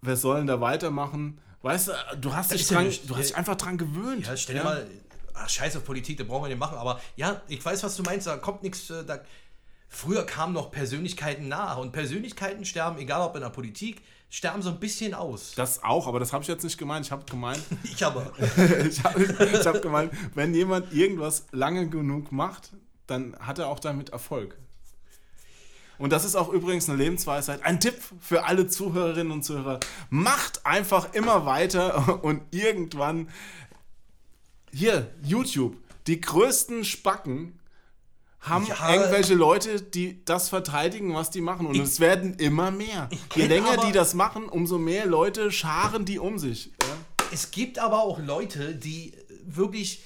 wer 0.00 0.16
soll 0.16 0.38
denn 0.38 0.46
da 0.46 0.60
weitermachen? 0.60 1.38
Weißt 1.62 1.88
du, 1.88 1.92
du 2.20 2.34
hast 2.34 2.52
dich, 2.52 2.68
ja 2.68 2.76
dran, 2.78 2.92
du 3.06 3.14
hast 3.16 3.22
dich 3.24 3.30
ja. 3.30 3.36
einfach 3.36 3.56
dran 3.56 3.78
gewöhnt. 3.78 4.26
Ja, 4.26 4.36
stell 4.36 4.56
dir 4.56 4.64
mal, 4.64 4.86
ach, 5.34 5.48
scheiß 5.48 5.76
auf 5.76 5.84
Politik, 5.84 6.18
da 6.18 6.24
brauchen 6.24 6.44
wir 6.44 6.48
nicht 6.48 6.58
machen. 6.58 6.76
Aber 6.76 7.00
ja, 7.16 7.40
ich 7.48 7.64
weiß, 7.64 7.82
was 7.84 7.96
du 7.96 8.02
meinst, 8.02 8.26
da 8.26 8.36
kommt 8.36 8.62
nichts. 8.62 8.90
äh, 8.90 9.04
Da, 9.04 9.20
früher 9.92 10.24
kamen 10.24 10.54
noch 10.54 10.70
Persönlichkeiten 10.70 11.48
nach 11.48 11.76
und 11.76 11.92
Persönlichkeiten 11.92 12.64
sterben, 12.64 12.98
egal 12.98 13.20
ob 13.20 13.36
in 13.36 13.42
der 13.42 13.50
Politik, 13.50 14.02
sterben 14.30 14.62
so 14.62 14.70
ein 14.70 14.80
bisschen 14.80 15.12
aus. 15.12 15.52
Das 15.54 15.84
auch, 15.84 16.06
aber 16.06 16.18
das 16.18 16.32
habe 16.32 16.42
ich 16.42 16.48
jetzt 16.48 16.64
nicht 16.64 16.78
gemeint. 16.78 17.04
Ich 17.06 17.12
habe 17.12 17.24
gemeint, 17.30 17.62
Ich 17.84 18.04
aber. 18.04 18.32
ich 18.88 19.04
habe 19.04 19.22
ich 19.22 19.66
hab 19.66 19.82
gemeint, 19.82 20.12
wenn 20.34 20.54
jemand 20.54 20.92
irgendwas 20.92 21.46
lange 21.52 21.88
genug 21.88 22.32
macht, 22.32 22.70
dann 23.06 23.36
hat 23.38 23.58
er 23.58 23.68
auch 23.68 23.78
damit 23.78 24.08
Erfolg. 24.08 24.56
Und 25.98 26.10
das 26.10 26.24
ist 26.24 26.34
auch 26.34 26.48
übrigens 26.48 26.88
eine 26.88 26.98
Lebensweisheit. 26.98 27.62
Ein 27.62 27.78
Tipp 27.78 27.94
für 28.20 28.44
alle 28.44 28.66
Zuhörerinnen 28.66 29.30
und 29.30 29.44
Zuhörer. 29.44 29.78
Macht 30.08 30.64
einfach 30.64 31.12
immer 31.12 31.44
weiter 31.44 32.24
und 32.24 32.42
irgendwann 32.50 33.28
hier, 34.72 35.12
YouTube, 35.22 35.76
die 36.06 36.20
größten 36.20 36.84
Spacken 36.84 37.58
haben 38.42 38.66
Ja. 38.66 38.92
irgendwelche 38.92 39.34
Leute, 39.34 39.80
die 39.80 40.24
das 40.24 40.48
verteidigen, 40.48 41.14
was 41.14 41.30
die 41.30 41.40
machen. 41.40 41.66
Und 41.66 41.78
es 41.80 41.98
werden 42.00 42.34
immer 42.34 42.70
mehr. 42.70 43.08
Je 43.34 43.46
länger 43.46 43.72
aber- 43.74 43.86
die 43.86 43.92
das 43.92 44.14
machen, 44.14 44.48
umso 44.48 44.78
mehr 44.78 45.06
Leute 45.06 45.50
scharen 45.50 46.04
die 46.04 46.18
um 46.18 46.38
sich. 46.38 46.66
Ja? 46.82 46.88
Es 47.32 47.50
gibt 47.50 47.78
aber 47.78 48.02
auch 48.02 48.18
Leute, 48.18 48.74
die 48.74 49.16
wirklich 49.44 50.02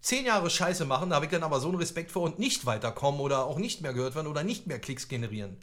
zehn 0.00 0.24
Jahre 0.24 0.48
Scheiße 0.48 0.84
machen, 0.86 1.10
da 1.10 1.16
habe 1.16 1.26
ich 1.26 1.30
dann 1.30 1.42
aber 1.42 1.60
so 1.60 1.68
einen 1.68 1.76
Respekt 1.78 2.10
vor 2.10 2.22
und 2.22 2.38
nicht 2.38 2.64
weiterkommen 2.64 3.20
oder 3.20 3.44
auch 3.44 3.58
nicht 3.58 3.82
mehr 3.82 3.92
gehört 3.92 4.14
werden 4.14 4.28
oder 4.28 4.42
nicht 4.44 4.66
mehr 4.66 4.78
Klicks 4.78 5.08
generieren. 5.08 5.56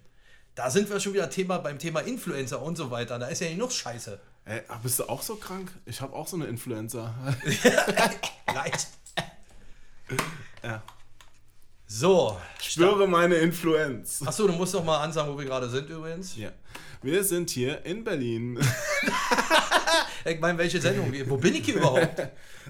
Da 0.54 0.70
sind 0.70 0.90
wir 0.90 1.00
schon 1.00 1.14
wieder 1.14 1.30
Thema 1.30 1.58
beim 1.60 1.80
Thema 1.80 2.02
Influencer 2.02 2.62
und 2.62 2.76
so 2.78 2.92
weiter. 2.92 3.18
Da 3.20 3.28
ist 3.28 3.42
ja 3.42 3.50
genug 3.50 3.72
Scheiße. 3.72 4.20
Ey, 4.46 4.62
bist 4.84 5.00
du 5.00 5.08
auch 5.10 5.22
so 5.22 5.36
krank? 5.36 5.72
Ich 5.86 6.02
habe 6.02 6.14
auch 6.14 6.28
so 6.28 6.36
eine 6.36 6.46
Influencer. 6.46 7.14
Reicht. 8.48 8.88
Ja. 10.64 10.82
So. 11.88 12.38
Spüre 12.62 13.08
meine 13.08 13.36
Influenz. 13.36 14.22
Achso, 14.26 14.46
du 14.46 14.54
musst 14.54 14.74
doch 14.74 14.84
mal 14.84 15.02
ansagen, 15.02 15.34
wo 15.34 15.38
wir 15.38 15.46
gerade 15.46 15.70
sind 15.70 15.90
übrigens. 15.90 16.36
Ja. 16.36 16.52
Wir 17.02 17.24
sind 17.24 17.50
hier 17.50 17.86
in 17.86 18.04
Berlin. 18.04 18.60
Ich 20.26 20.42
meine, 20.42 20.58
welche 20.58 20.82
Sendung? 20.82 21.14
Wo 21.28 21.38
bin 21.38 21.56
ich 21.56 21.64
hier 21.64 21.78
überhaupt? 21.78 22.22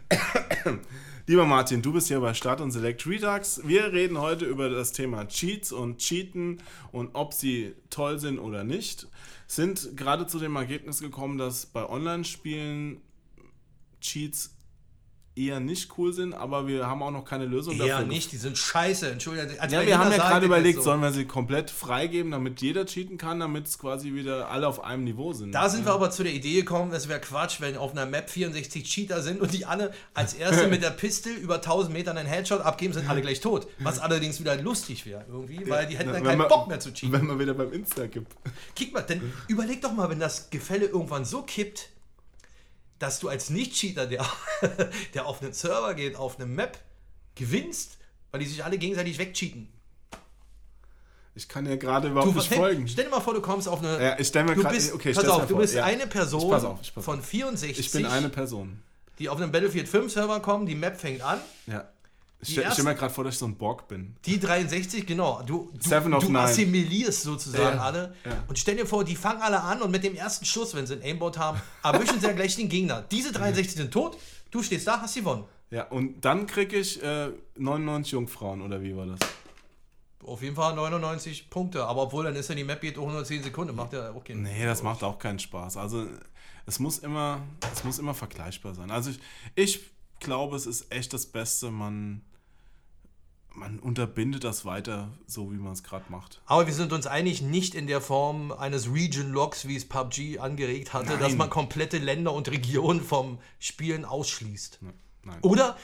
Lieber 1.25 1.45
Martin, 1.45 1.81
du 1.81 1.91
bist 1.91 2.07
hier 2.07 2.19
bei 2.19 2.35
Start 2.35 2.61
und 2.61 2.71
Select 2.71 3.07
Redux. 3.07 3.61
Wir 3.63 3.91
reden 3.91 4.19
heute 4.19 4.45
über 4.45 4.69
das 4.69 4.91
Thema 4.91 5.27
Cheats 5.27 5.71
und 5.71 5.97
Cheaten 5.97 6.61
und 6.91 7.15
ob 7.15 7.33
sie 7.33 7.73
toll 7.89 8.19
sind 8.19 8.37
oder 8.37 8.63
nicht. 8.63 9.07
Sind 9.47 9.97
gerade 9.97 10.27
zu 10.27 10.37
dem 10.37 10.55
Ergebnis 10.55 10.99
gekommen, 10.99 11.39
dass 11.39 11.65
bei 11.65 11.83
Online-Spielen 11.89 13.01
Cheats 14.01 14.55
eher 15.37 15.59
nicht 15.59 15.97
cool 15.97 16.13
sind, 16.13 16.33
aber 16.33 16.67
wir 16.67 16.87
haben 16.87 17.01
auch 17.03 17.11
noch 17.11 17.23
keine 17.25 17.45
Lösung 17.45 17.75
Eher 17.79 17.87
dafür. 17.99 18.07
nicht, 18.07 18.31
die 18.31 18.37
sind 18.37 18.57
scheiße. 18.57 19.09
Entschuldigung. 19.11 19.59
als 19.59 19.71
Ja, 19.71 19.85
wir 19.85 19.97
haben 19.97 20.11
ja 20.11 20.17
gerade 20.17 20.45
überlegt, 20.45 20.77
so. 20.79 20.83
sollen 20.85 21.01
wir 21.01 21.11
sie 21.11 21.25
komplett 21.25 21.69
freigeben, 21.69 22.31
damit 22.31 22.61
jeder 22.61 22.85
cheaten 22.85 23.17
kann, 23.17 23.39
damit 23.39 23.67
es 23.67 23.77
quasi 23.77 24.13
wieder 24.13 24.49
alle 24.49 24.67
auf 24.67 24.83
einem 24.83 25.03
Niveau 25.03 25.33
sind. 25.33 25.51
Da 25.51 25.69
sind 25.69 25.85
wir 25.85 25.93
aber 25.93 26.09
zu 26.11 26.23
der 26.23 26.33
Idee 26.33 26.55
gekommen, 26.55 26.91
es 26.93 27.07
wäre 27.07 27.19
Quatsch, 27.21 27.61
wenn 27.61 27.77
auf 27.77 27.91
einer 27.91 28.05
Map 28.05 28.29
64 28.29 28.83
Cheater 28.83 29.21
sind 29.21 29.39
und 29.41 29.53
die 29.53 29.65
alle 29.65 29.91
als 30.13 30.33
Erste 30.33 30.67
mit 30.69 30.81
der 30.83 30.89
Pistol 30.91 31.33
über 31.33 31.55
1000 31.55 31.93
Metern 31.93 32.17
einen 32.17 32.27
Headshot 32.27 32.61
abgeben, 32.61 32.93
sind 32.93 33.09
alle 33.09 33.21
gleich 33.21 33.39
tot. 33.39 33.67
Was 33.79 33.99
allerdings 33.99 34.39
wieder 34.39 34.55
lustig 34.55 35.05
wäre 35.05 35.25
irgendwie, 35.29 35.69
weil 35.69 35.85
die 35.87 35.97
hätten 35.97 36.07
dann 36.13 36.17
Wenn 36.17 36.23
keinen 36.23 36.37
man- 36.39 36.47
Bock 36.47 36.67
mehr 36.67 36.79
zu 36.79 36.91
cheaten. 36.93 37.11
Wenn 37.13 37.25
man 37.27 37.39
wieder 37.39 37.53
beim 37.53 37.71
Insta 37.73 38.07
gibt. 38.07 38.31
Kick 38.75 38.93
mal, 38.93 39.01
denn 39.01 39.21
überleg 39.47 39.81
doch 39.81 39.91
mal, 39.93 40.09
wenn 40.09 40.19
das 40.19 40.49
Gefälle 40.49 40.85
irgendwann 40.87 41.25
so 41.25 41.41
kippt, 41.43 41.89
dass 42.99 43.19
du 43.19 43.29
als 43.29 43.49
Nicht-Cheater, 43.49 44.07
der, 44.07 44.25
der 45.13 45.25
auf 45.25 45.41
einen 45.41 45.53
Server 45.53 45.93
geht, 45.93 46.15
auf 46.15 46.37
eine 46.37 46.45
Map, 46.45 46.79
gewinnst, 47.35 47.97
weil 48.31 48.39
die 48.39 48.47
sich 48.47 48.63
alle 48.63 48.77
gegenseitig 48.77 49.17
wegcheaten. 49.19 49.69
Ich 51.35 51.47
kann 51.47 51.67
ja 51.67 51.75
gerade 51.75 52.07
überhaupt 52.09 52.35
nicht 52.35 52.49
hey, 52.49 52.57
folgen. 52.57 52.87
Stell 52.87 53.05
dir 53.05 53.11
mal 53.11 53.21
vor, 53.21 53.35
du 53.35 53.41
kommst 53.41 53.67
auf 53.67 53.83
eine. 53.83 54.03
Ja, 54.03 54.19
ich 54.19 54.27
stell 54.27 54.43
mir 54.43 54.55
du 54.55 54.63
bist, 54.63 54.91
okay, 54.91 55.13
pass 55.13 55.27
auf, 55.27 55.43
du 55.43 55.49
vor, 55.49 55.59
bist 55.59 55.75
ja. 55.75 55.83
eine 55.83 56.07
Person 56.07 56.41
Ich 56.41 56.49
pass 56.49 56.63
auf, 56.63 56.79
ich 56.81 56.95
pass 56.95 57.05
von 57.05 57.21
64, 57.21 57.77
Ich 57.77 57.91
bin 57.91 58.07
eine 58.07 58.29
Person. 58.29 58.81
die 59.19 59.29
auf 59.29 59.37
einem 59.37 59.51
Battlefield 59.51 59.87
5 59.87 60.11
Server 60.11 60.39
kommen, 60.39 60.65
die 60.65 60.73
Map 60.73 60.99
fängt 60.99 61.21
an. 61.21 61.39
Ja. 61.67 61.87
Ich 62.39 62.51
stell, 62.51 62.83
mir 62.83 62.93
gerade 62.93 63.11
vor, 63.13 63.23
dass 63.23 63.33
ich 63.33 63.39
so 63.39 63.47
ein 63.47 63.57
Borg 63.57 63.87
bin. 63.87 64.15
Die 64.25 64.39
63, 64.39 65.07
genau. 65.07 65.41
Du, 65.41 65.71
du, 65.73 66.19
du 66.19 66.37
assimilierst 66.37 67.23
sozusagen 67.23 67.77
Ja, 67.77 67.83
alle. 67.83 68.15
ja. 68.23 68.43
Und 68.47 68.59
stell 68.59 68.75
dir 68.75 68.85
vor, 68.85 69.03
die 69.03 69.15
fangen 69.15 69.41
alle 69.41 69.61
an 69.61 69.81
und 69.81 69.89
mit 69.89 70.03
dem 70.03 70.15
ersten 70.15 70.45
Schuss, 70.45 70.75
wenn 70.75 70.85
sie 70.85 70.93
ein 70.93 71.01
Aimbot 71.01 71.39
haben, 71.39 71.59
erwischen 71.83 72.19
sie 72.19 72.27
ja 72.27 72.33
gleich 72.33 72.55
den 72.55 72.69
Gegner. 72.69 73.03
Diese 73.09 73.31
63 73.31 73.73
sind 73.75 73.91
tot, 73.91 74.17
du 74.51 74.61
stehst 74.61 74.85
da, 74.87 75.01
hast 75.01 75.15
gewonnen. 75.15 75.45
Ja, 75.71 75.83
und 75.87 76.23
dann 76.23 76.45
kriege 76.45 76.77
ich 76.77 77.01
äh, 77.01 77.31
99 77.55 78.11
Jungfrauen, 78.13 78.61
oder 78.61 78.81
wie 78.81 78.95
war 78.95 79.07
das? 79.07 79.19
Auf 80.23 80.41
jeden 80.41 80.55
Fall 80.55 80.75
99 80.75 81.49
Punkte. 81.49 81.85
Aber 81.85 82.03
obwohl, 82.03 82.25
dann 82.25 82.35
ist 82.35 82.49
ja 82.49 82.55
die 82.55 82.63
Map 82.63 82.81
geht 82.81 82.97
auch 82.97 83.03
110 83.03 83.43
Sekunden. 83.43 83.75
Macht 83.75 83.93
ja 83.93 84.11
auch 84.11 84.23
keinen 84.23 84.43
Nee, 84.43 84.65
das 84.65 84.83
macht 84.83 85.03
auch 85.03 85.19
keinen 85.19 85.39
Spaß. 85.39 85.77
Also 85.77 86.05
es 86.65 86.79
muss 86.79 86.99
immer, 86.99 87.41
es 87.73 87.83
muss 87.83 87.97
immer 87.99 88.13
vergleichbar 88.13 88.75
sein. 88.75 88.91
Also 88.91 89.09
ich, 89.09 89.19
ich 89.55 89.89
glaube, 90.19 90.55
es 90.55 90.65
ist 90.65 90.91
echt 90.91 91.13
das 91.13 91.25
Beste, 91.25 91.71
man, 91.71 92.21
man 93.57 93.79
unterbindet 93.79 94.43
das 94.43 94.65
weiter, 94.65 95.09
so 95.25 95.51
wie 95.51 95.57
man 95.57 95.73
es 95.73 95.83
gerade 95.83 96.05
macht. 96.09 96.41
Aber 96.45 96.67
wir 96.67 96.73
sind 96.73 96.93
uns 96.93 97.07
einig, 97.07 97.41
nicht 97.41 97.75
in 97.75 97.87
der 97.87 98.01
Form 98.01 98.51
eines 98.51 98.93
Region-Locks, 98.93 99.67
wie 99.67 99.75
es 99.75 99.87
PUBG 99.87 100.39
angeregt 100.39 100.93
hatte, 100.93 101.11
Nein. 101.11 101.19
dass 101.19 101.35
man 101.35 101.49
komplette 101.49 101.97
Länder 101.97 102.33
und 102.33 102.49
Regionen 102.49 103.01
vom 103.01 103.39
Spielen 103.59 104.05
ausschließt. 104.05 104.79
Nein. 105.23 105.39
Oder, 105.41 105.75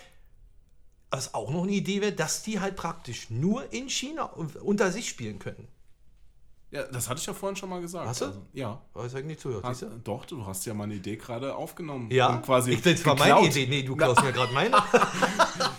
was 1.10 1.34
auch 1.34 1.52
noch 1.52 1.64
eine 1.64 1.72
Idee 1.72 2.02
wäre, 2.02 2.14
dass 2.14 2.44
die 2.44 2.60
halt 2.60 2.76
praktisch 2.76 3.30
nur 3.30 3.74
in 3.74 3.90
China 3.90 4.26
unter 4.26 4.92
sich 4.92 5.10
spielen 5.10 5.40
können. 5.40 5.68
Ja, 6.74 6.82
das 6.92 7.08
hatte 7.08 7.20
ich 7.20 7.28
ja 7.28 7.34
vorhin 7.34 7.56
schon 7.56 7.70
mal 7.70 7.82
gesagt. 7.82 8.08
Hast 8.08 8.22
du? 8.22 8.26
Also, 8.26 8.42
ja. 8.52 8.82
Weiß 8.96 9.14
ich 9.14 9.26
nicht 9.26 9.40
zugehört, 9.40 9.64
Hast, 9.64 9.84
du? 9.84 10.02
doch, 10.04 10.26
du 10.26 10.44
hast 10.44 10.66
ja 10.66 10.74
meine 10.74 10.96
Idee 10.96 11.18
gerade 11.18 11.56
aufgenommen. 11.56 12.10
Ja, 12.10 12.30
und 12.30 12.42
quasi 12.44 12.72
ich, 12.72 12.82
das 12.82 13.06
war 13.06 13.16
meine 13.16 13.46
Idee. 13.46 13.68
Nee, 13.68 13.84
du 13.84 13.96
klaust 13.96 14.24
mir 14.24 14.34
gerade 14.34 14.52
meine. 14.54 14.76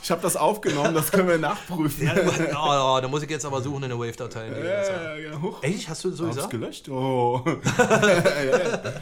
Ich 0.02 0.10
habe 0.10 0.20
das 0.20 0.36
aufgenommen, 0.36 0.92
das 0.94 1.10
können 1.10 1.28
wir 1.28 1.38
nachprüfen. 1.38 2.06
ja, 2.06 2.14
oh, 2.14 3.00
da 3.00 3.08
muss 3.08 3.22
ich 3.22 3.30
jetzt 3.30 3.46
aber 3.46 3.62
suchen 3.62 3.84
in 3.84 3.88
der 3.88 3.98
Wave-Datei. 3.98 4.48
Ja, 4.48 5.16
ja, 5.16 5.40
huch. 5.40 5.62
Echt? 5.62 5.88
Hast 5.88 6.04
du 6.04 6.10
so 6.10 6.26
Hab's 6.26 6.36
gesagt? 6.36 6.50
gelöscht? 6.52 6.88
Oh. 6.90 7.42
ja, 7.78 8.44
ja. 8.44 8.92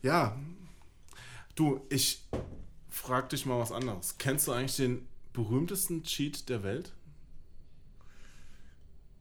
ja. 0.00 0.36
Du, 1.54 1.82
ich 1.90 2.26
frag 2.88 3.28
dich 3.28 3.44
mal 3.44 3.60
was 3.60 3.72
anderes. 3.72 4.16
Kennst 4.18 4.48
du 4.48 4.52
eigentlich 4.52 4.76
den 4.76 5.06
berühmtesten 5.34 6.02
Cheat 6.02 6.48
der 6.48 6.62
Welt? 6.62 6.92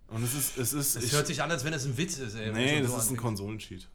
Und 0.09 0.23
es 0.23 0.33
ist, 0.33 0.57
es 0.57 0.73
ist, 0.73 0.95
Es 0.95 1.11
hört 1.11 1.27
sich 1.27 1.41
an, 1.41 1.51
als 1.51 1.63
wenn 1.65 1.73
es 1.73 1.85
ein 1.85 1.97
Witz 1.97 2.17
ist. 2.17 2.35
Ey, 2.35 2.51
nee, 2.53 2.81
das 2.81 2.91
so 2.91 2.95
ist 2.97 3.03
ein 3.03 3.09
anfängt. 3.09 3.19
Konsolencheat. 3.21 3.87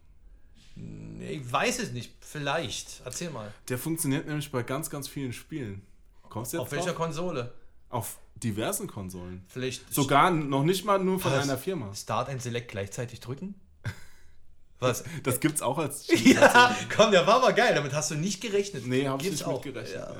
Nee, 0.74 1.32
Ich 1.42 1.52
weiß 1.52 1.78
es 1.80 1.92
nicht. 1.92 2.12
Vielleicht. 2.20 3.02
Erzähl 3.04 3.30
mal. 3.30 3.52
Der 3.68 3.78
funktioniert 3.78 4.26
nämlich 4.26 4.50
bei 4.50 4.62
ganz, 4.62 4.90
ganz 4.90 5.08
vielen 5.08 5.32
Spielen. 5.32 5.82
Kommst 6.28 6.52
du 6.52 6.56
jetzt 6.58 6.62
Auf 6.66 6.72
welcher 6.72 6.86
drauf? 6.86 6.96
Konsole? 6.96 7.52
Auf 7.90 8.18
diversen 8.36 8.86
Konsolen. 8.86 9.44
Vielleicht 9.48 9.92
Sogar 9.92 10.30
noch 10.30 10.64
nicht 10.64 10.84
mal 10.84 10.98
nur 10.98 11.20
von 11.20 11.32
einer 11.32 11.58
Firma. 11.58 11.94
Start 11.94 12.28
and 12.28 12.40
Select 12.42 12.70
gleichzeitig 12.70 13.20
drücken? 13.20 13.54
Was? 14.82 15.04
Das 15.22 15.40
gibt's 15.40 15.62
auch 15.62 15.78
als 15.78 16.06
Cheat. 16.06 16.36
ja, 16.36 16.76
komm, 16.94 17.10
der 17.12 17.26
war 17.26 17.36
aber 17.36 17.52
geil. 17.52 17.74
Damit 17.74 17.92
hast 17.94 18.10
du 18.10 18.14
nicht 18.16 18.40
gerechnet. 18.40 18.86
Nee, 18.86 19.08
hab 19.08 19.22
ich 19.22 19.30
nicht 19.30 19.46
mitgerechnet. 19.46 19.94
Ja. 19.94 20.12
Ja. 20.12 20.16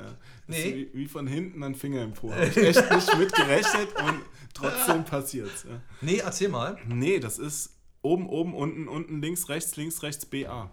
Das 0.47 0.57
Nee. 0.57 0.63
ist 0.63 0.75
Wie, 0.75 0.89
wie 0.93 1.07
von 1.07 1.27
hinten 1.27 1.63
ein 1.63 1.75
Finger 1.75 2.01
im 2.03 2.13
Po. 2.13 2.31
Hab 2.33 2.41
ich 2.43 2.57
echt 2.57 2.91
nicht 2.91 3.17
mitgerechnet 3.17 3.89
und 4.05 4.21
trotzdem 4.53 5.05
passiert's. 5.05 5.63
Ja. 5.69 5.79
Nee, 6.01 6.17
erzähl 6.17 6.49
mal. 6.49 6.77
Nee, 6.87 7.19
das 7.19 7.39
ist 7.39 7.71
oben, 8.01 8.27
oben, 8.27 8.53
unten, 8.53 8.87
unten, 8.87 9.21
links, 9.21 9.47
rechts, 9.49 9.75
links, 9.75 10.01
rechts, 10.03 10.25
BA. 10.25 10.69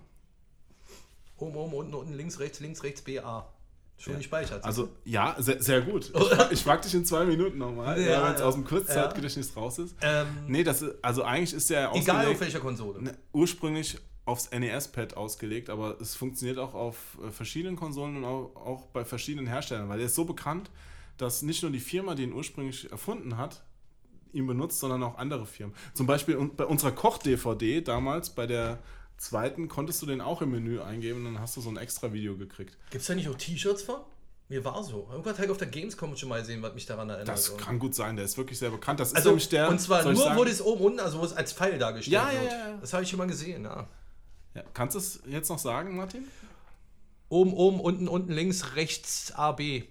Oben, 1.36 1.56
oben, 1.56 1.72
unten, 1.74 1.94
unten, 1.94 2.14
links, 2.14 2.38
rechts, 2.38 2.60
links, 2.60 2.82
rechts, 2.82 3.02
BA. 3.02 3.48
Schon 4.02 4.16
gespeichert. 4.16 4.64
Also, 4.64 4.88
ja, 5.04 5.36
sehr, 5.38 5.62
sehr 5.62 5.82
gut. 5.82 6.10
Ich, 6.50 6.62
frag- 6.62 6.80
ich 6.82 6.86
dich 6.86 6.94
in 6.94 7.04
zwei 7.04 7.24
Minuten 7.26 7.58
nochmal, 7.58 8.00
Ja, 8.00 8.24
wenn 8.24 8.32
es 8.34 8.40
ja. 8.40 8.46
aus 8.46 8.54
dem 8.54 8.64
Kurzzeitgedächtnis 8.64 9.54
raus 9.56 9.78
ist. 9.78 9.94
ähm, 10.00 10.26
Nee, 10.48 10.64
das 10.64 10.80
ist, 10.82 10.94
also 11.02 11.22
eigentlich 11.22 11.52
ist 11.52 11.68
der 11.70 11.92
egal 11.94 12.26
auf 12.28 12.40
welcher 12.40 12.60
Konsole. 12.60 13.02
Ne, 13.02 13.14
ursprünglich 13.32 13.98
aufs 14.24 14.50
NES-Pad 14.52 15.16
ausgelegt, 15.16 15.68
aber 15.70 16.00
es 16.00 16.14
funktioniert 16.16 16.58
auch 16.58 16.72
auf 16.74 17.18
äh, 17.26 17.30
verschiedenen 17.30 17.76
Konsolen 17.76 18.16
und 18.16 18.24
auch, 18.24 18.54
auch 18.56 18.86
bei 18.86 19.04
verschiedenen 19.04 19.46
Herstellern, 19.46 19.88
weil 19.88 20.00
er 20.00 20.06
ist 20.06 20.14
so 20.14 20.24
bekannt, 20.24 20.70
dass 21.18 21.42
nicht 21.42 21.62
nur 21.62 21.70
die 21.72 21.80
Firma, 21.80 22.14
die 22.14 22.22
ihn 22.22 22.32
ursprünglich 22.32 22.90
erfunden 22.90 23.36
hat, 23.36 23.62
ihn 24.32 24.46
benutzt, 24.46 24.78
sondern 24.80 25.02
auch 25.02 25.18
andere 25.18 25.44
Firmen. 25.44 25.74
Zum 25.92 26.06
Beispiel 26.06 26.36
bei 26.56 26.64
unserer 26.64 26.92
Koch-DVD 26.92 27.80
damals, 27.82 28.30
bei 28.30 28.46
der 28.46 28.78
zweiten, 29.20 29.68
konntest 29.68 30.00
du 30.02 30.06
den 30.06 30.20
auch 30.20 30.42
im 30.42 30.50
Menü 30.50 30.80
eingeben 30.80 31.26
und 31.26 31.34
dann 31.34 31.42
hast 31.42 31.56
du 31.56 31.60
so 31.60 31.70
ein 31.70 31.76
extra 31.76 32.12
Video 32.12 32.36
gekriegt. 32.36 32.76
Gibt 32.90 33.02
es 33.02 33.06
da 33.06 33.14
nicht 33.14 33.28
auch 33.28 33.34
T-Shirts 33.36 33.82
von? 33.82 34.00
Mir 34.48 34.64
war 34.64 34.82
so. 34.82 35.06
Irgendwann 35.10 35.34
habe 35.34 35.44
ich 35.44 35.50
auf 35.50 35.58
der 35.58 35.68
Gamescom 35.68 36.16
schon 36.16 36.28
mal 36.28 36.40
gesehen, 36.40 36.60
was 36.62 36.74
mich 36.74 36.86
daran 36.86 37.08
erinnert. 37.08 37.28
Das 37.28 37.56
kann 37.56 37.78
gut 37.78 37.94
sein, 37.94 38.16
der 38.16 38.24
ist 38.24 38.36
wirklich 38.36 38.58
sehr 38.58 38.70
bekannt. 38.70 38.98
Das 38.98 39.10
ist 39.10 39.16
also, 39.16 39.28
nämlich 39.30 39.48
der. 39.48 39.68
und 39.68 39.80
zwar 39.80 40.02
nur, 40.10 40.34
wo 40.34 40.44
das 40.44 40.60
oben 40.60 40.82
unten, 40.82 41.00
also 41.00 41.20
wo 41.20 41.24
es 41.24 41.32
als 41.32 41.52
Pfeil 41.52 41.78
dargestellt 41.78 42.12
Ja, 42.12 42.32
ja, 42.32 42.40
wird. 42.40 42.52
ja, 42.52 42.68
ja. 42.70 42.76
Das 42.80 42.92
habe 42.92 43.04
ich 43.04 43.10
schon 43.10 43.18
mal 43.18 43.28
gesehen, 43.28 43.62
ja. 43.62 43.86
ja, 44.54 44.64
kannst 44.74 44.96
du 44.96 44.98
es 44.98 45.20
jetzt 45.26 45.48
noch 45.50 45.58
sagen, 45.60 45.96
Martin? 45.96 46.26
Oben, 47.28 47.52
oben, 47.52 47.78
unten, 47.78 48.08
unten, 48.08 48.32
links, 48.32 48.74
rechts, 48.74 49.32
A, 49.36 49.52
B. 49.52 49.84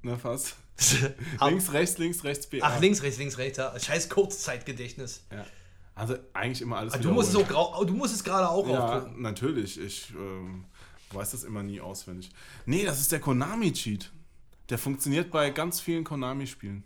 Na, 0.00 0.16
fast. 0.16 0.56
Links, 1.40 1.72
rechts, 1.72 1.98
links, 1.98 2.24
rechts, 2.24 2.46
B. 2.46 2.60
Ach, 2.60 2.80
links, 2.80 3.02
rechts, 3.02 3.18
links, 3.18 3.38
rechts. 3.38 3.58
Ja. 3.58 3.78
Scheiß 3.78 4.08
Kurzzeitgedächtnis. 4.08 5.24
Ja. 5.30 5.46
Also 5.94 6.16
eigentlich 6.32 6.60
immer 6.62 6.78
alles 6.78 6.94
Ah, 6.94 6.98
Du 6.98 7.12
musst, 7.12 7.30
es 7.30 7.36
auch, 7.36 7.46
grau- 7.48 7.84
du 7.84 7.94
musst 7.94 8.14
es 8.14 8.24
gerade 8.24 8.48
auch 8.48 8.68
Ja, 8.68 8.78
aufdrücken. 8.84 9.22
natürlich. 9.22 9.78
Ich 9.80 10.10
ähm, 10.16 10.64
weiß 11.12 11.30
das 11.32 11.44
immer 11.44 11.62
nie 11.62 11.80
auswendig. 11.80 12.30
Nee, 12.66 12.84
das 12.84 13.00
ist 13.00 13.12
der 13.12 13.20
Konami-Cheat. 13.20 14.10
Der 14.70 14.78
funktioniert 14.78 15.30
bei 15.30 15.50
ganz 15.50 15.80
vielen 15.80 16.02
Konami-Spielen. 16.04 16.82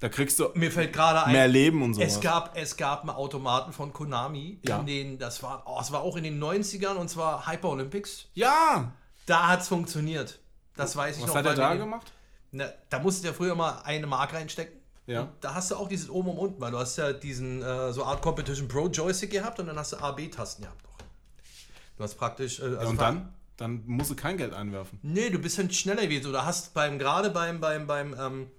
Da 0.00 0.08
kriegst 0.08 0.40
du 0.40 0.48
Mir 0.54 0.72
fällt 0.72 0.92
gerade 0.92 1.22
ein, 1.24 1.32
mehr 1.32 1.46
Leben 1.46 1.80
und 1.80 1.94
sowas. 1.94 2.14
es 2.16 2.20
gab, 2.20 2.56
es 2.58 2.76
gab 2.76 3.02
einen 3.02 3.10
Automaten 3.10 3.72
von 3.72 3.92
Konami, 3.92 4.58
Ja. 4.66 4.80
in 4.80 4.86
den, 4.86 5.18
das 5.18 5.44
war, 5.44 5.62
oh, 5.66 5.78
es 5.80 5.92
war 5.92 6.00
auch 6.00 6.16
in 6.16 6.24
den 6.24 6.42
90ern 6.42 6.94
und 6.96 7.08
zwar 7.08 7.46
Hyper 7.46 7.68
Olympics. 7.68 8.26
ja! 8.34 8.92
Da 9.26 9.46
hat 9.46 9.60
es 9.60 9.68
funktioniert. 9.68 10.40
Das 10.74 10.96
weiß 10.96 11.16
ich 11.18 11.22
Was 11.22 11.28
noch. 11.28 11.36
hat 11.36 11.46
er 11.46 11.54
da 11.54 11.76
gemacht? 11.76 12.12
Na, 12.50 12.64
da 12.90 12.98
musste 12.98 13.22
der 13.22 13.34
früher 13.34 13.54
mal 13.54 13.80
eine 13.84 14.08
Mark 14.08 14.32
reinstecken. 14.34 14.80
Ja. 15.06 15.22
Und 15.22 15.30
da 15.40 15.54
hast 15.54 15.70
du 15.70 15.76
auch 15.76 15.88
dieses 15.88 16.08
oben 16.08 16.30
und 16.30 16.38
unten, 16.38 16.60
weil 16.60 16.70
du 16.70 16.78
hast 16.78 16.96
ja 16.96 17.12
diesen 17.12 17.62
äh, 17.62 17.92
so 17.92 18.04
Art 18.04 18.22
Competition 18.22 18.68
Pro 18.68 18.88
Joystick 18.88 19.30
gehabt 19.30 19.58
und 19.58 19.66
dann 19.66 19.76
hast 19.76 19.92
du 19.92 19.96
A, 19.98 20.12
B-Tasten 20.12 20.62
gehabt 20.62 20.82
noch. 20.84 20.96
Du 21.96 22.04
hast 22.04 22.14
praktisch. 22.14 22.60
Äh, 22.60 22.76
also 22.76 22.90
und 22.90 22.98
war- 22.98 23.06
dann? 23.12 23.34
Dann 23.56 23.82
musst 23.86 24.10
du 24.10 24.16
kein 24.16 24.38
Geld 24.38 24.54
einwerfen. 24.54 24.98
Nee, 25.02 25.30
du 25.30 25.38
bist 25.38 25.58
dann 25.58 25.70
schneller 25.70 26.02
gewesen. 26.02 26.28
Oder 26.28 26.44
hast 26.46 26.72
beim, 26.74 26.98
gerade 26.98 27.30
beim, 27.30 27.60
beim, 27.60 27.86
beim, 27.86 28.16
ähm, 28.18 28.50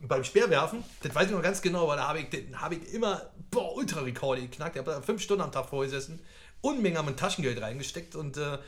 beim 0.00 0.24
Speerwerfen, 0.24 0.82
das 1.02 1.14
weiß 1.14 1.26
ich 1.26 1.32
noch 1.32 1.40
ganz 1.42 1.62
genau, 1.62 1.86
weil 1.88 1.96
da 1.96 2.08
habe 2.08 2.18
ich, 2.20 2.26
hab 2.54 2.72
ich 2.72 2.92
immer, 2.92 3.30
boah, 3.50 3.74
Ultra-Rekorde 3.76 4.42
geknackt. 4.42 4.76
Ich 4.76 4.80
habe 4.80 4.90
da 4.90 5.00
fünf 5.00 5.22
Stunden 5.22 5.42
am 5.42 5.52
Tag 5.52 5.66
vorgesessen, 5.68 6.20
Unmengen 6.60 7.06
in 7.08 7.16
Taschengeld 7.16 7.62
reingesteckt 7.62 8.14
und 8.14 8.36
äh, 8.36 8.58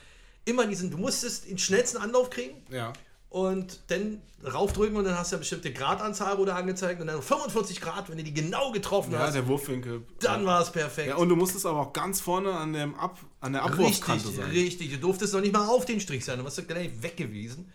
immer 0.45 0.67
diesen, 0.67 0.91
du 0.91 0.97
musstest 0.97 1.49
den 1.49 1.59
schnellsten 1.59 1.99
Anlauf 1.99 2.31
kriegen 2.31 2.63
Ja. 2.71 2.93
Und 3.37 3.81
dann 3.89 4.23
raufdrücken 4.51 4.97
und 4.97 5.05
dann 5.05 5.19
hast 5.19 5.31
du 5.31 5.37
eine 5.37 5.41
bestimmte 5.41 5.71
Gradanzahl 5.71 6.39
wurde 6.39 6.55
angezeigt 6.55 7.01
und 7.03 7.07
dann 7.09 7.21
45 7.21 7.83
Grad, 7.83 8.09
wenn 8.09 8.17
du 8.17 8.25
die 8.25 8.33
genau 8.33 8.73
getroffen 8.73 9.13
Ja, 9.13 9.19
hast, 9.21 9.35
der 9.35 9.47
Wurfwinkel. 9.47 10.05
dann 10.21 10.41
ja. 10.43 10.47
war 10.47 10.63
es 10.63 10.71
perfekt. 10.71 11.09
Ja, 11.09 11.17
und 11.17 11.29
du 11.29 11.37
musstest 11.37 11.67
aber 11.67 11.81
auch 11.81 11.93
ganz 11.93 12.21
vorne 12.23 12.53
an, 12.53 12.73
dem 12.73 12.95
Ab, 12.95 13.19
an 13.41 13.53
der 13.53 13.63
Abwurfkante 13.65 14.25
Richtig, 14.29 14.37
sein. 14.43 14.51
richtig. 14.51 14.91
Du 14.93 14.99
durftest 14.99 15.35
noch 15.35 15.43
nicht 15.43 15.53
mal 15.53 15.67
auf 15.69 15.85
den 15.85 16.01
Strich 16.01 16.25
sein, 16.25 16.39
du 16.39 16.45
warst 16.45 16.57
ja 16.57 16.65
gleich 16.65 16.91
weg 17.03 17.19
gewesen. 17.19 17.71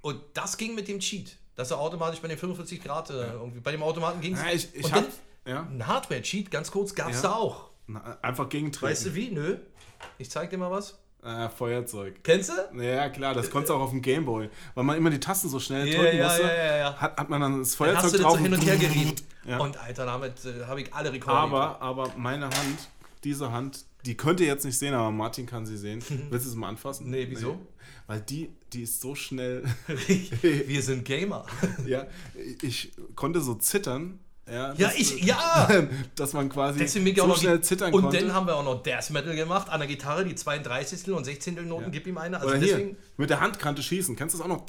Und 0.00 0.20
das 0.34 0.56
ging 0.56 0.74
mit 0.74 0.88
dem 0.88 0.98
Cheat. 0.98 1.36
Dass 1.54 1.70
er 1.70 1.78
automatisch 1.78 2.20
bei 2.20 2.28
den 2.28 2.36
45 2.38 2.82
Grad 2.82 3.08
äh, 3.10 3.32
irgendwie. 3.32 3.60
Bei 3.60 3.70
dem 3.72 3.82
Automaten 3.82 4.20
ging 4.20 4.34
es. 4.34 4.40
Ja, 4.42 4.50
ich, 4.52 4.68
ich 4.74 4.84
Und 4.84 4.92
hab, 4.92 5.04
dann 5.44 5.54
ja, 5.54 5.60
ein 5.70 5.86
Hardware-Cheat, 5.86 6.50
ganz 6.50 6.70
kurz, 6.72 6.94
gab 6.94 7.10
es 7.10 7.22
Ja. 7.22 7.30
da 7.30 7.34
auch. 7.36 7.70
na, 7.86 8.18
einfach 8.22 8.48
gegentreten. 8.48 8.90
Weißt 8.90 9.06
du 9.06 9.14
wie? 9.14 9.30
Nö. 9.30 9.56
Ich 10.18 10.30
zeig 10.30 10.50
dir 10.50 10.58
mal 10.58 10.70
was. 10.70 10.98
Äh, 11.26 11.48
Feuerzeug. 11.48 12.22
Kennst 12.22 12.50
du? 12.50 12.80
Ja, 12.80 13.08
klar, 13.08 13.34
das 13.34 13.50
konntest 13.50 13.70
du 13.70 13.74
auch 13.74 13.80
auf 13.80 13.90
dem 13.90 14.00
Gameboy. 14.00 14.48
Weil 14.76 14.84
man 14.84 14.96
immer 14.96 15.10
die 15.10 15.18
Tasten 15.18 15.48
so 15.48 15.58
schnell 15.58 15.88
Ja, 15.88 15.98
drücken 16.00 16.18
ja, 16.18 16.24
musste, 16.24 16.42
ja, 16.42 16.54
ja, 16.54 16.76
ja. 16.76 16.96
Hat, 16.96 17.16
hat 17.16 17.28
man 17.28 17.40
dann 17.40 17.58
das 17.58 17.70
Dann 17.70 17.78
Feuerzeug 17.78 18.04
hast 18.04 18.14
du 18.14 18.18
das 18.18 18.26
drauf 18.26 18.36
so 18.36 18.42
hin 18.44 18.54
und 18.54 18.64
her 18.64 18.76
gerieben. 18.78 19.14
Und 19.58 19.76
Alter, 19.76 20.06
damit 20.06 20.34
äh, 20.44 20.64
habe 20.66 20.82
ich 20.82 20.94
alle 20.94 21.12
Rekorde. 21.12 21.36
Aber, 21.36 21.82
aber 21.82 22.12
meine 22.16 22.44
Hand, 22.44 22.90
diese 23.24 23.50
Hand, 23.50 23.86
die 24.04 24.16
könnt 24.16 24.38
ihr 24.38 24.46
jetzt 24.46 24.64
nicht 24.64 24.78
sehen, 24.78 24.94
aber 24.94 25.10
Martin 25.10 25.46
kann 25.46 25.66
sie 25.66 25.76
sehen. 25.76 26.00
Willst 26.30 26.46
du 26.46 26.50
sie 26.50 26.56
mal 26.56 26.68
anfassen? 26.68 27.10
Nee, 27.10 27.26
wieso? 27.28 27.58
Weil 28.06 28.20
die, 28.20 28.50
die 28.72 28.82
ist 28.82 29.00
so 29.00 29.16
schnell. 29.16 29.64
Wir 30.42 30.80
sind 30.82 31.04
Gamer. 31.04 31.44
ja, 31.86 32.06
ich 32.62 32.92
konnte 33.16 33.40
so 33.40 33.54
zittern. 33.54 34.20
Ja, 34.48 34.72
Ja, 34.74 34.86
dass- 34.86 34.94
ich, 34.96 35.24
ja! 35.24 35.68
dass 36.14 36.32
man 36.32 36.48
quasi 36.48 36.78
Deswegen 36.78 37.16
so 37.16 37.34
schnell 37.34 37.60
zittern 37.62 37.92
Und 37.92 38.02
konnte. 38.02 38.18
dann 38.18 38.32
haben 38.32 38.46
wir 38.46 38.54
auch 38.54 38.62
noch 38.64 38.80
Death 38.82 39.10
Metal 39.10 39.34
gemacht 39.34 39.68
an 39.68 39.80
der 39.80 39.88
Gitarre, 39.88 40.24
die 40.24 40.36
32. 40.36 41.10
und 41.12 41.24
16. 41.24 41.66
Noten, 41.66 41.84
Ja. 41.84 41.88
gib 41.90 42.06
ihm 42.06 42.16
eine. 42.16 42.36
Also 42.36 42.50
Oder 42.50 42.58
deswegen 42.58 42.88
hier, 42.90 42.96
mit 43.16 43.30
der 43.30 43.40
Handkante 43.40 43.82
schießen. 43.82 44.14
Kannst 44.14 44.34
du 44.34 44.38
das 44.38 44.44
auch 44.44 44.48
noch? 44.48 44.64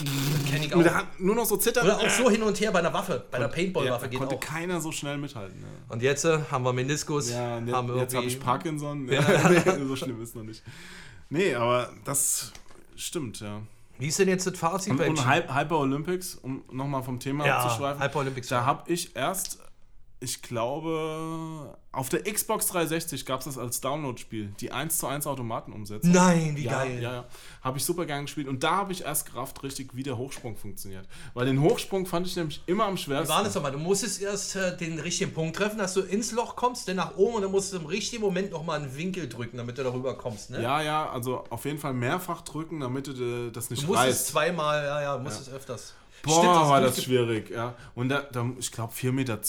kenne 0.50 0.66
ich 0.66 0.74
auch. 0.74 0.78
Mit 0.78 0.88
der 0.88 0.96
Hand 0.96 1.20
nur 1.20 1.36
noch 1.36 1.46
so 1.46 1.58
zittern. 1.58 1.86
Oder 1.86 1.98
auch 2.00 2.10
so 2.10 2.30
hin 2.32 2.42
und 2.42 2.60
her 2.60 2.72
bei 2.72 2.80
einer 2.80 2.92
Waffe, 2.94 3.24
bei 3.30 3.38
einer 3.38 3.50
Paintball-Waffe 3.50 4.06
ja, 4.06 4.10
geht 4.10 4.20
konnte 4.20 4.36
auch. 4.36 4.40
keiner 4.40 4.82
so 4.82 4.92
schnell 4.92 5.18
mithalten. 5.20 5.60
Ja. 5.62 5.68
Und 5.94 6.02
jetzt 6.02 6.26
äh, 6.26 6.40
haben 6.50 6.64
wir 6.64 6.74
Meniskus, 6.74 7.30
Ja, 7.30 7.58
und 7.58 7.72
haben 7.72 7.96
jetzt, 7.98 8.16
habe 8.16 8.26
ich 8.26 8.40
Parkinson. 8.40 9.08
So 9.88 9.96
schlimm 9.96 10.22
ist 10.24 10.36
noch 10.36 10.44
nicht. 10.44 10.64
Nee, 11.30 11.54
aber 11.54 11.90
das 12.04 12.52
stimmt, 12.96 13.42
ja. 13.42 13.62
Wie 14.00 14.08
ist 14.08 14.18
denn 14.20 14.28
jetzt 14.30 14.46
das 14.48 14.58
Fazit 14.58 14.92
Und, 14.94 15.02
und 15.02 15.28
Hyper 15.28 15.80
Olympics, 15.80 16.36
um 16.36 16.64
nochmal 16.72 17.04
vom 17.04 17.20
Thema 17.20 17.46
Ja, 17.46 17.58
abzuschweifen. 17.60 18.02
Hyper 18.02 18.20
Olympics. 18.20 18.48
Da 18.48 18.64
habe 18.64 18.92
ich 18.92 19.16
erst, 19.16 19.60
ich 20.20 20.42
glaube, 20.42 21.78
auf 21.92 22.10
der 22.10 22.24
Xbox 22.24 22.68
360 22.68 23.26
gab 23.26 23.40
es 23.42 23.46
das 23.46 23.58
als 23.58 23.82
Download-Spiel, 23.82 24.52
die 24.60 24.72
1 24.72 24.98
zu 24.98 25.06
1 25.06 25.28
Automaten 25.28 25.72
umsetzen. 25.72 26.12
Nein, 26.12 26.56
wie 26.56 26.64
ja, 26.64 26.72
geil. 26.72 27.02
Ja, 27.02 27.14
ja. 27.14 27.26
Habe 27.62 27.78
ich 27.78 27.86
super 27.86 28.06
gern 28.06 28.26
gespielt. 28.26 28.48
Und 28.48 28.64
da 28.64 28.78
habe 28.78 28.94
ich 28.94 29.04
erst 29.04 29.28
gerafft, 29.28 29.62
richtig, 29.62 29.96
wie 29.96 30.02
der 30.02 30.18
Hochsprung 30.18 30.56
funktioniert. 30.56 31.06
Weil 31.36 31.46
den 31.46 31.62
Hochsprung 31.62 32.08
fand 32.08 32.26
ich 32.26 32.36
nämlich 32.36 32.64
immer 32.66 32.86
am 32.86 32.98
schwersten. 32.98 33.30
war 33.30 33.44
das 33.44 33.54
nochmal? 33.54 33.72
Du 33.72 33.78
musstest 33.78 34.22
erst 34.22 34.56
äh, 34.56 34.76
den 34.76 35.00
richtigen 35.00 35.34
Punkt 35.34 35.56
treffen, 35.56 35.78
dass 35.78 35.94
du 35.94 36.02
ins 36.02 36.32
Loch 36.32 36.56
kommst, 36.56 36.88
dann 36.88 36.96
nach 36.96 37.16
oben 37.16 37.36
und 37.36 37.42
dann 37.44 37.52
musst 37.52 37.74
du 37.74 37.78
im 37.78 37.86
richtigen 37.86 38.24
Moment 38.24 38.52
nochmal 38.52 38.82
einen 38.82 38.98
Winkel 38.98 39.30
drücken, 39.30 39.58
damit 39.58 39.78
du 39.78 39.84
darüber 39.84 40.18
kommst. 40.18 40.50
Ne? 40.50 40.64
Ja, 40.64 40.82
ja, 40.82 41.10
also 41.10 41.44
auf 41.52 41.66
jeden 41.66 41.78
Fall 41.78 41.94
mehrfach 41.94 42.42
drücken, 42.42 42.80
damit 42.80 43.06
du 43.08 43.12
äh, 43.48 43.52
das 43.52 43.70
nicht 43.70 43.84
Du 43.84 43.88
musst 43.88 44.00
es 44.02 44.08
reißt. 44.08 44.28
zweimal, 44.28 44.84
ja, 44.84 45.02
ja, 45.02 45.18
du 45.18 45.24
musst 45.24 45.42
es 45.42 45.50
öfters. 45.50 45.94
Boah, 46.24 46.40
Stimmt, 46.40 46.70
war 46.70 46.82
das 46.82 47.04
schwierig, 47.04 47.50
ja. 47.50 47.76
Und 47.96 48.10
da, 48.10 48.22
da 48.22 48.50
ich 48.58 48.72
glaube, 48.72 48.94
4,20 48.94 49.12
Meter 49.12 49.40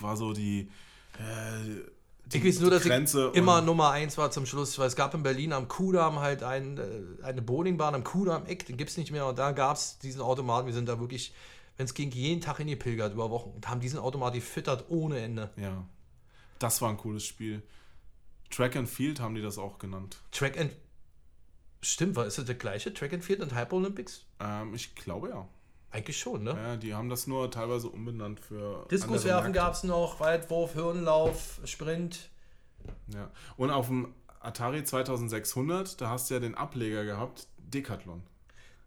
war 0.00 0.16
so 0.16 0.32
die, 0.32 0.70
äh, 1.18 1.82
die 2.26 2.38
Ich 2.38 2.44
weiß 2.44 2.60
nur, 2.60 2.70
die 2.70 2.76
dass 2.76 2.84
Grenze. 2.84 3.30
ich 3.32 3.38
immer 3.38 3.60
Nummer 3.60 3.90
eins 3.90 4.16
war 4.18 4.30
zum 4.30 4.46
Schluss, 4.46 4.78
weil 4.78 4.86
es 4.86 4.96
gab 4.96 5.14
in 5.14 5.22
Berlin 5.22 5.52
am 5.52 5.68
Kudamm 5.68 6.20
halt 6.20 6.42
ein, 6.42 6.78
äh, 6.78 7.24
eine 7.24 7.42
Bowlingbahn 7.42 7.94
am 7.94 8.04
Kudamm 8.04 8.46
Eck, 8.46 8.66
den 8.66 8.76
gibt 8.76 8.90
es 8.90 8.96
nicht 8.96 9.10
mehr 9.10 9.26
und 9.26 9.38
da 9.38 9.52
gab 9.52 9.76
es 9.76 9.98
diesen 9.98 10.20
Automaten, 10.20 10.66
wir 10.66 10.74
sind 10.74 10.88
da 10.88 10.98
wirklich, 11.00 11.34
wenn 11.76 11.84
es 11.84 11.94
ging, 11.94 12.10
jeden 12.10 12.40
Tag 12.40 12.58
hingepilgert 12.58 13.12
über 13.12 13.30
Wochen 13.30 13.50
und 13.50 13.68
haben 13.68 13.80
diesen 13.80 13.98
Automat 13.98 14.34
gefüttert 14.34 14.86
ohne 14.88 15.18
Ende. 15.18 15.50
Ja, 15.56 15.84
das 16.58 16.80
war 16.80 16.90
ein 16.90 16.96
cooles 16.96 17.24
Spiel. 17.24 17.62
Track 18.50 18.76
and 18.76 18.88
Field 18.88 19.20
haben 19.20 19.34
die 19.34 19.42
das 19.42 19.58
auch 19.58 19.78
genannt. 19.78 20.18
Track 20.30 20.58
and 20.58 20.70
Stimmt, 21.84 22.14
war 22.14 22.26
ist 22.26 22.38
das 22.38 22.44
der 22.44 22.54
gleiche? 22.54 22.94
Track 22.94 23.12
and 23.12 23.24
Field 23.24 23.40
und 23.40 23.56
Hyper 23.56 23.74
Olympics? 23.74 24.24
Ähm, 24.38 24.72
ich 24.72 24.94
glaube 24.94 25.30
ja. 25.30 25.48
Eigentlich 25.92 26.18
schon, 26.18 26.42
ne? 26.42 26.56
ja. 26.56 26.76
Die 26.76 26.94
haben 26.94 27.10
das 27.10 27.26
nur 27.26 27.50
teilweise 27.50 27.88
umbenannt 27.88 28.40
für. 28.40 28.86
Diskuswerfen 28.90 29.52
gab 29.52 29.74
es 29.74 29.84
noch, 29.84 30.20
Weitwurf, 30.20 30.72
Hirnlauf, 30.72 31.60
Sprint. 31.64 32.30
Ja. 33.08 33.30
Und 33.56 33.70
auf 33.70 33.88
dem 33.88 34.14
Atari 34.40 34.82
2600, 34.82 36.00
da 36.00 36.08
hast 36.08 36.30
du 36.30 36.34
ja 36.34 36.40
den 36.40 36.54
Ableger 36.54 37.04
gehabt, 37.04 37.46
Decathlon. 37.58 38.22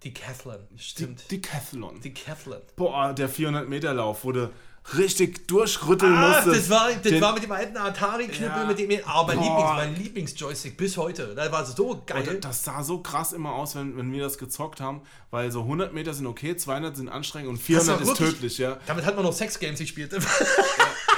Decathlon, 0.03 0.68
stimmt. 0.76 1.32
Decathlon. 1.32 2.02
Decathlon. 2.02 2.61
Boah, 2.76 3.14
der 3.14 3.30
400-Meter-Lauf, 3.30 4.23
wo 4.23 4.32
du 4.32 4.52
richtig 4.98 5.48
durchrütteln 5.48 6.14
Ah, 6.16 6.28
musstest. 6.44 6.56
das 6.62 6.70
war, 6.70 6.91
das 6.91 7.02
Den- 7.02 7.22
war 7.22 7.34
mit 7.34 7.44
dem 7.44 7.52
alten 7.52 7.76
Atari-Knüppel, 7.78 8.62
Ja. 8.62 8.66
mit 8.66 8.78
dem. 8.80 8.91
Aber 9.06 9.34
mein, 9.34 9.38
Boah. 9.38 9.48
Lieblings, 9.48 9.76
mein 9.76 9.95
Lieblings-Joystick 9.95 10.78
bis 10.78 10.95
heute. 10.98 11.34
Das 11.36 11.52
war 11.52 11.66
so 11.66 12.03
geil. 12.06 12.28
Und 12.30 12.45
das 12.45 12.64
sah 12.64 12.84
so 12.84 12.99
krass 12.99 13.34
immer 13.34 13.53
aus, 13.53 13.76
wenn, 13.76 13.98
wenn 13.98 14.12
wir 14.14 14.24
das 14.24 14.38
gezockt 14.38 14.82
haben, 14.82 15.02
weil 15.32 15.52
so 15.52 15.62
100 15.64 15.94
Meter 15.94 16.14
sind 16.14 16.28
okay, 16.28 16.56
200 16.56 16.95
sind 16.95 17.10
anstrengend 17.10 17.49
und 17.49 17.57
400 17.57 18.02
ist 18.02 18.07
wirklich- 18.07 18.30
tödlich, 18.30 18.57
ja. 18.60 18.78
Damit 18.86 19.06
hat 19.06 19.16
man 19.16 19.26
noch 19.26 19.34
Sex-Games 19.34 19.80
gespielt. 19.80 20.16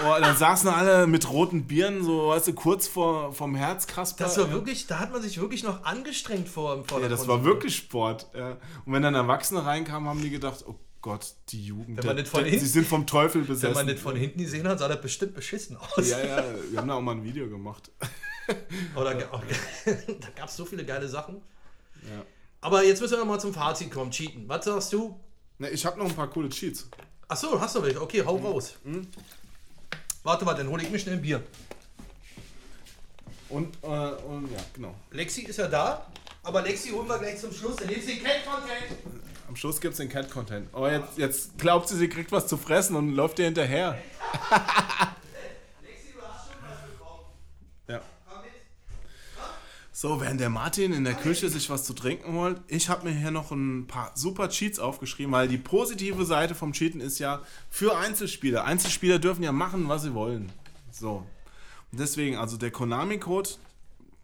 Oh, 0.06 0.15
dann 0.22 0.38
saßen 0.38 0.69
alle 0.69 1.07
mit 1.07 1.27
roten 1.30 1.65
Bieren, 1.65 2.03
so, 2.03 2.27
weißt 2.30 2.48
du, 2.49 2.53
kurz 2.53 2.88
vor, 2.88 3.34
vom 3.34 3.56
Herzkasper. 3.56 4.26
Das 4.26 4.38
war 4.38 4.45
ja. 4.45 4.52
wirklich, 4.53 4.85
da 4.88 4.99
hat 4.99 5.11
man 5.11 5.22
sich 5.23 5.41
wirklich 5.41 5.64
noch 5.64 5.84
angestrengt 5.84 6.48
vor, 6.48 6.84
vor 6.85 7.02
Ja, 7.02 7.10
das 7.10 7.22
war 7.27 7.35
Konsole. 7.38 7.56
wirklich 7.56 7.76
Sport. 7.76 8.27
Ja. 8.38 8.57
Und 8.85 8.94
wenn 8.94 9.02
dann 9.02 9.15
Erwachsene 9.15 9.65
reinkamen, 9.65 10.07
haben 10.07 10.22
die 10.22 10.30
gedacht, 10.30 10.64
oh 10.68 10.76
Gott, 11.07 11.34
die 11.49 11.63
Jugend, 11.65 11.97
Wenn 11.97 12.05
man 12.05 12.15
der- 12.17 12.25
nicht 12.25 12.35
hinten- 12.35 12.59
sie 12.59 12.65
sind 12.65 12.85
vom 12.85 13.07
Teufel 13.07 13.41
Wenn 13.41 13.47
besessen. 13.47 13.73
man 13.75 13.88
das 13.88 13.97
von 13.99 14.15
hinten 14.17 14.39
gesehen 14.39 14.67
hat, 14.67 14.79
sah 14.79 14.89
das 14.89 15.01
bestimmt 15.01 15.34
beschissen 15.35 15.77
aus. 15.77 16.09
ja, 16.09 16.19
ja, 16.19 16.43
wir 16.69 16.79
haben 16.79 16.88
da 16.89 16.95
auch 16.95 17.01
mal 17.01 17.13
ein 17.13 17.23
Video 17.23 17.47
gemacht. 17.49 17.89
Oder, 18.95 19.15
da 19.15 19.25
gab 20.35 20.49
es 20.49 20.55
so 20.57 20.65
viele 20.65 20.84
geile 20.85 21.07
Sachen. 21.07 21.35
Ja. 22.03 22.23
Aber 22.59 22.84
jetzt 22.84 22.99
müssen 22.99 23.13
wir 23.13 23.19
noch 23.19 23.25
mal 23.25 23.39
zum 23.39 23.53
Fazit 23.53 23.89
kommen. 23.89 24.11
Cheaten. 24.11 24.49
Was 24.49 24.65
sagst 24.65 24.91
du? 24.91 25.17
Ne, 25.59 25.69
ich 25.69 25.85
habe 25.85 25.97
noch 25.97 26.05
ein 26.07 26.15
paar 26.15 26.29
coole 26.29 26.49
Cheats. 26.49 26.89
Achso, 27.29 27.59
hast 27.59 27.75
du 27.77 27.84
welche? 27.84 28.01
Okay, 28.01 28.23
hau 28.25 28.35
raus. 28.35 28.75
Mhm. 28.84 29.07
Warte 30.23 30.43
mal, 30.43 30.53
dann 30.55 30.67
hole 30.67 30.84
ich 30.84 30.89
mir 30.89 30.99
schnell 30.99 31.15
ein 31.15 31.21
Bier. 31.21 31.41
Und, 33.49 33.77
äh, 33.81 33.88
und 33.88 34.51
ja, 34.51 34.59
genau. 34.73 34.93
Lexi 35.11 35.43
ist 35.43 35.57
ja 35.57 35.67
da, 35.69 36.05
aber 36.43 36.61
Lexi 36.63 36.89
holen 36.89 37.07
wir 37.07 37.17
gleich 37.17 37.39
zum 37.39 37.53
Schluss. 37.53 37.77
Dann 37.77 37.88
nimmst 37.88 38.07
du 38.09 38.11
den 38.13 38.23
Cat-Content. 38.23 38.99
Am 39.48 39.56
Schluss 39.56 39.80
gibt 39.80 39.94
es 39.94 39.98
den 39.98 40.10
Cat-Content. 40.10 40.69
Oh, 40.74 40.88
jetzt, 40.88 41.18
jetzt 41.18 41.57
glaubt 41.57 41.88
sie, 41.88 41.95
sie 41.95 42.10
kriegt 42.10 42.32
was 42.32 42.48
zu 42.48 42.57
fressen 42.57 42.95
und 42.95 43.15
läuft 43.15 43.40
ihr 43.40 43.45
hinterher. 43.45 43.98
Ja. 47.88 48.02
So, 49.94 50.22
während 50.22 50.41
der 50.41 50.49
Martin 50.49 50.91
in 50.91 51.06
der 51.06 51.15
Küche 51.15 51.49
sich 51.49 51.69
was 51.69 51.86
zu 51.86 51.94
trinken 51.94 52.34
holt, 52.34 52.61
ich 52.68 52.90
habe 52.90 53.10
mir 53.10 53.15
hier 53.15 53.32
noch 53.32 53.52
ein 53.52 53.88
paar 53.88 54.11
super 54.15 54.49
Cheats 54.49 54.78
aufgeschrieben, 54.78 55.32
weil 55.32 55.48
die 55.48 55.57
positive 55.57 56.26
Seite 56.26 56.53
vom 56.53 56.74
Cheaten 56.74 56.99
ist 56.99 57.18
ja 57.18 57.41
für 57.69 57.98
Einzelspieler. 57.98 58.65
Einzelspieler 58.65 59.18
dürfen 59.18 59.44
ja 59.44 59.53
machen, 59.53 59.88
was 59.88 60.03
sie 60.03 60.14
wollen. 60.14 60.52
So. 60.91 61.26
Und 61.91 61.99
deswegen, 61.99 62.36
also 62.36 62.57
der 62.57 62.69
Konami-Code, 62.69 63.52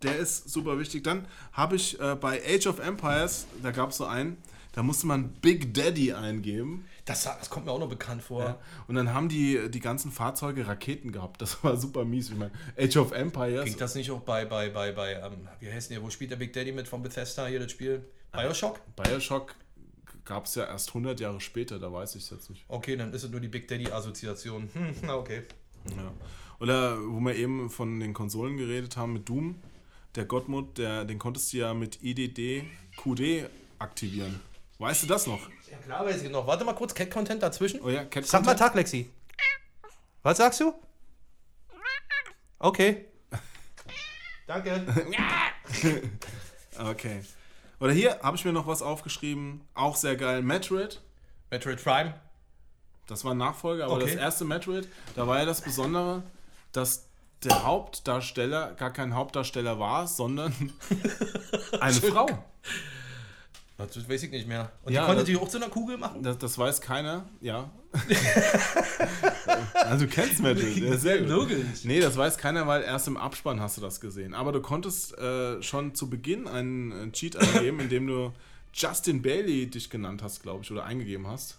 der 0.03 0.17
ist 0.17 0.49
super 0.49 0.77
wichtig. 0.77 1.05
Dann 1.05 1.25
habe 1.53 1.77
ich 1.77 1.99
äh, 1.99 2.15
bei 2.15 2.41
Age 2.45 2.67
of 2.67 2.79
Empires, 2.79 3.47
da 3.63 3.71
gab 3.71 3.91
es 3.91 3.97
so 3.97 4.05
einen, 4.05 4.37
da 4.73 4.81
musste 4.81 5.05
man 5.05 5.33
Big 5.33 5.73
Daddy 5.73 6.13
eingeben. 6.13 6.85
Das, 7.05 7.23
das 7.23 7.49
kommt 7.49 7.67
mir 7.67 7.71
auch 7.71 7.79
noch 7.79 7.89
bekannt 7.89 8.23
vor. 8.23 8.43
Ja. 8.43 8.59
Und 8.87 8.95
dann 8.95 9.13
haben 9.13 9.29
die, 9.29 9.69
die 9.69 9.79
ganzen 9.79 10.11
Fahrzeuge 10.11 10.67
Raketen 10.67 11.11
gehabt. 11.11 11.41
Das 11.41 11.63
war 11.63 11.77
super 11.77 12.05
mies. 12.05 12.29
Ich 12.29 12.35
meine, 12.35 12.51
Age 12.77 12.97
of 12.97 13.11
Empires. 13.11 13.65
Ging 13.65 13.77
das 13.77 13.93
nicht 13.93 14.09
auch 14.09 14.21
bei, 14.21 14.45
bei, 14.45 14.69
bei, 14.69 14.91
bei 14.91 15.13
ähm, 15.13 15.47
wie 15.59 15.71
heißt 15.71 15.89
denn 15.89 15.97
der, 15.97 16.03
wo 16.03 16.09
spielt 16.09 16.31
der 16.31 16.37
Big 16.37 16.53
Daddy 16.53 16.71
mit 16.71 16.87
von 16.87 17.03
Bethesda 17.03 17.45
hier 17.45 17.59
das 17.59 17.71
Spiel? 17.71 18.03
Bioshock? 18.31 18.79
Bioshock 18.95 19.53
gab 20.25 20.45
es 20.45 20.55
ja 20.55 20.65
erst 20.65 20.89
100 20.89 21.19
Jahre 21.19 21.39
später, 21.39 21.77
da 21.77 21.93
weiß 21.93 22.15
ich 22.15 22.23
es 22.23 22.31
jetzt 22.31 22.49
nicht. 22.49 22.65
Okay, 22.67 22.95
dann 22.95 23.13
ist 23.13 23.23
es 23.23 23.29
nur 23.29 23.41
die 23.41 23.49
Big 23.49 23.67
Daddy-Assoziation. 23.67 24.69
Hm, 24.73 24.95
na 25.03 25.17
okay. 25.17 25.43
Ja. 25.89 26.11
Oder 26.59 26.97
wo 26.99 27.19
wir 27.19 27.35
eben 27.35 27.69
von 27.69 27.99
den 27.99 28.13
Konsolen 28.13 28.57
geredet 28.57 28.97
haben 28.97 29.13
mit 29.13 29.29
Doom, 29.29 29.55
der 30.15 30.25
Gottmut, 30.25 30.79
der, 30.79 31.05
den 31.05 31.19
konntest 31.19 31.53
du 31.53 31.57
ja 31.57 31.75
mit 31.75 32.01
IDD 32.01 32.63
QD 32.97 33.49
aktivieren. 33.77 34.39
Weißt 34.83 35.01
du 35.03 35.07
das 35.07 35.27
noch? 35.27 35.39
Ja 35.71 35.77
klar, 35.77 36.05
weiß 36.05 36.23
ich 36.23 36.29
noch. 36.29 36.45
Warte 36.45 36.65
mal 36.65 36.73
kurz, 36.75 36.93
Cat-Content 36.93 37.41
dazwischen. 37.41 37.79
Oh 37.79 37.89
ja, 37.89 38.03
Cat 38.03 38.25
Sag 38.25 38.43
mal? 38.43 38.53
Tag, 38.53 38.75
Lexi. 38.75 39.09
Was 40.23 40.35
sagst 40.39 40.59
du? 40.59 40.73
Okay. 42.59 43.05
Danke. 44.47 44.85
Okay. 46.75 47.21
Oder 47.79 47.93
hier 47.93 48.19
habe 48.23 48.35
ich 48.35 48.43
mir 48.45 48.51
noch 48.51 48.65
was 48.65 48.81
aufgeschrieben, 48.81 49.61
auch 49.75 49.95
sehr 49.95 50.15
geil. 50.15 50.41
Metroid, 50.41 51.01
Metroid 51.51 51.81
Prime. 51.83 52.19
das 53.05 53.23
war 53.23 53.35
ein 53.35 53.37
Nachfolger, 53.37 53.85
aber 53.85 53.93
Okay. 53.97 54.05
das 54.07 54.15
erste 54.15 54.43
Metroid, 54.43 54.87
da 55.15 55.27
war 55.27 55.37
ja 55.37 55.45
das 55.45 55.61
Besondere, 55.61 56.23
dass 56.71 57.05
der 57.43 57.63
Hauptdarsteller 57.63 58.73
gar 58.73 58.91
kein 58.91 59.13
Hauptdarsteller 59.13 59.77
war, 59.77 60.07
sondern 60.07 60.73
eine 61.79 61.93
Frau. 62.01 62.27
Das 63.77 64.07
weiß 64.07 64.23
ich 64.23 64.31
nicht 64.31 64.47
mehr. 64.47 64.71
Und 64.83 64.93
Ja, 64.93 65.01
die 65.01 65.05
konnte 65.07 65.21
das- 65.21 65.29
die 65.29 65.35
auch 65.37 65.47
zu 65.49 65.57
einer 65.57 65.69
Kugel 65.69 65.97
machen? 65.97 66.21
Das, 66.23 66.37
das 66.37 66.57
weiß 66.57 66.79
keiner, 66.81 67.25
ja. 67.41 67.69
also 69.73 70.05
du 70.05 70.11
kennst 70.11 70.41
Metroid, 70.41 70.77
ja, 70.77 70.97
sehr 70.97 71.19
gut. 71.19 71.29
Logisch. 71.29 71.83
Nee, 71.83 71.99
das 71.99 72.15
weiß 72.17 72.37
keiner, 72.37 72.67
weil 72.67 72.83
erst 72.83 73.07
im 73.07 73.17
Abspann 73.17 73.59
hast 73.59 73.77
du 73.77 73.81
das 73.81 73.99
gesehen. 73.99 74.33
Aber 74.33 74.51
du 74.51 74.61
konntest 74.61 75.17
äh, 75.17 75.61
schon 75.61 75.95
zu 75.95 76.09
Beginn 76.09 76.47
einen 76.47 77.11
Cheat 77.13 77.35
eingeben, 77.35 77.79
indem 77.81 78.07
du 78.07 78.31
Justin 78.73 79.21
Bailey 79.21 79.67
dich 79.69 79.89
genannt 79.89 80.23
hast, 80.23 80.41
glaube 80.41 80.63
ich, 80.63 80.71
oder 80.71 80.83
eingegeben 80.85 81.27
hast. 81.27 81.57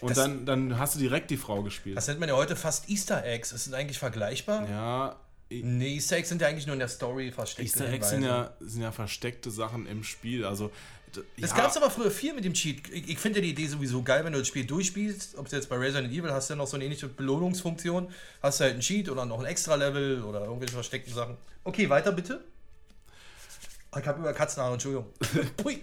Und 0.00 0.10
Das- 0.10 0.16
dann, 0.18 0.46
dann 0.46 0.78
hast 0.78 0.94
du 0.96 0.98
direkt 0.98 1.30
die 1.30 1.36
Frau 1.36 1.62
gespielt. 1.62 1.96
Das 1.96 2.08
nennt 2.08 2.20
man 2.20 2.28
ja 2.28 2.34
heute 2.36 2.56
fast 2.56 2.88
Easter 2.90 3.24
Eggs. 3.24 3.52
Ist 3.52 3.66
das 3.66 3.74
eigentlich 3.74 3.98
vergleichbar? 3.98 4.68
ja, 4.68 5.16
Nee, 5.48 5.94
Easter 5.94 6.16
Eggs 6.16 6.28
sind 6.30 6.42
ja 6.42 6.48
eigentlich 6.48 6.66
nur 6.66 6.72
in 6.74 6.80
der 6.80 6.88
Story 6.88 7.30
versteckt. 7.30 7.68
Easter 7.68 7.88
Eggs 7.88 8.10
sind 8.10 8.24
ja, 8.24 8.50
sind 8.58 8.82
ja 8.82 8.90
versteckte 8.90 9.48
Sachen 9.52 9.86
im 9.86 10.02
Spiel. 10.02 10.44
Also, 10.44 10.72
d- 11.16 11.42
Es 11.42 11.50
ja, 11.50 11.56
gab 11.56 11.70
es 11.70 11.76
aber 11.76 11.90
früher 11.90 12.10
viel 12.10 12.32
mit 12.34 12.44
dem 12.44 12.52
Cheat. 12.54 12.88
Ich, 12.92 13.08
ich 13.10 13.18
finde 13.18 13.38
ja 13.38 13.42
die 13.44 13.50
Idee 13.50 13.66
sowieso 13.66 14.02
geil, 14.02 14.24
wenn 14.24 14.32
du 14.32 14.38
das 14.38 14.48
Spiel 14.48 14.64
durchspielst. 14.64 15.36
Ob 15.38 15.46
es 15.46 15.52
jetzt 15.52 15.68
bei 15.68 15.76
Resident 15.76 16.12
Evil 16.12 16.30
hast 16.32 16.48
du 16.50 16.54
ja 16.54 16.58
noch 16.58 16.66
so 16.66 16.76
eine 16.76 16.84
ähnliche 16.84 17.08
Belohnungsfunktion. 17.08 18.08
Hast 18.42 18.60
du 18.60 18.64
halt 18.64 18.72
einen 18.74 18.82
Cheat 18.82 19.08
oder 19.08 19.24
noch 19.26 19.38
ein 19.40 19.46
Extra-Level 19.46 20.22
oder 20.24 20.44
irgendwelche 20.44 20.74
versteckten 20.74 21.12
Sachen. 21.14 21.36
Okay, 21.64 21.88
weiter 21.90 22.12
bitte. 22.12 22.44
Ich 23.98 24.06
habe 24.06 24.20
über 24.20 24.32
Katzenhaare, 24.34 24.74
Entschuldigung. 24.74 25.06
Pui. 25.56 25.80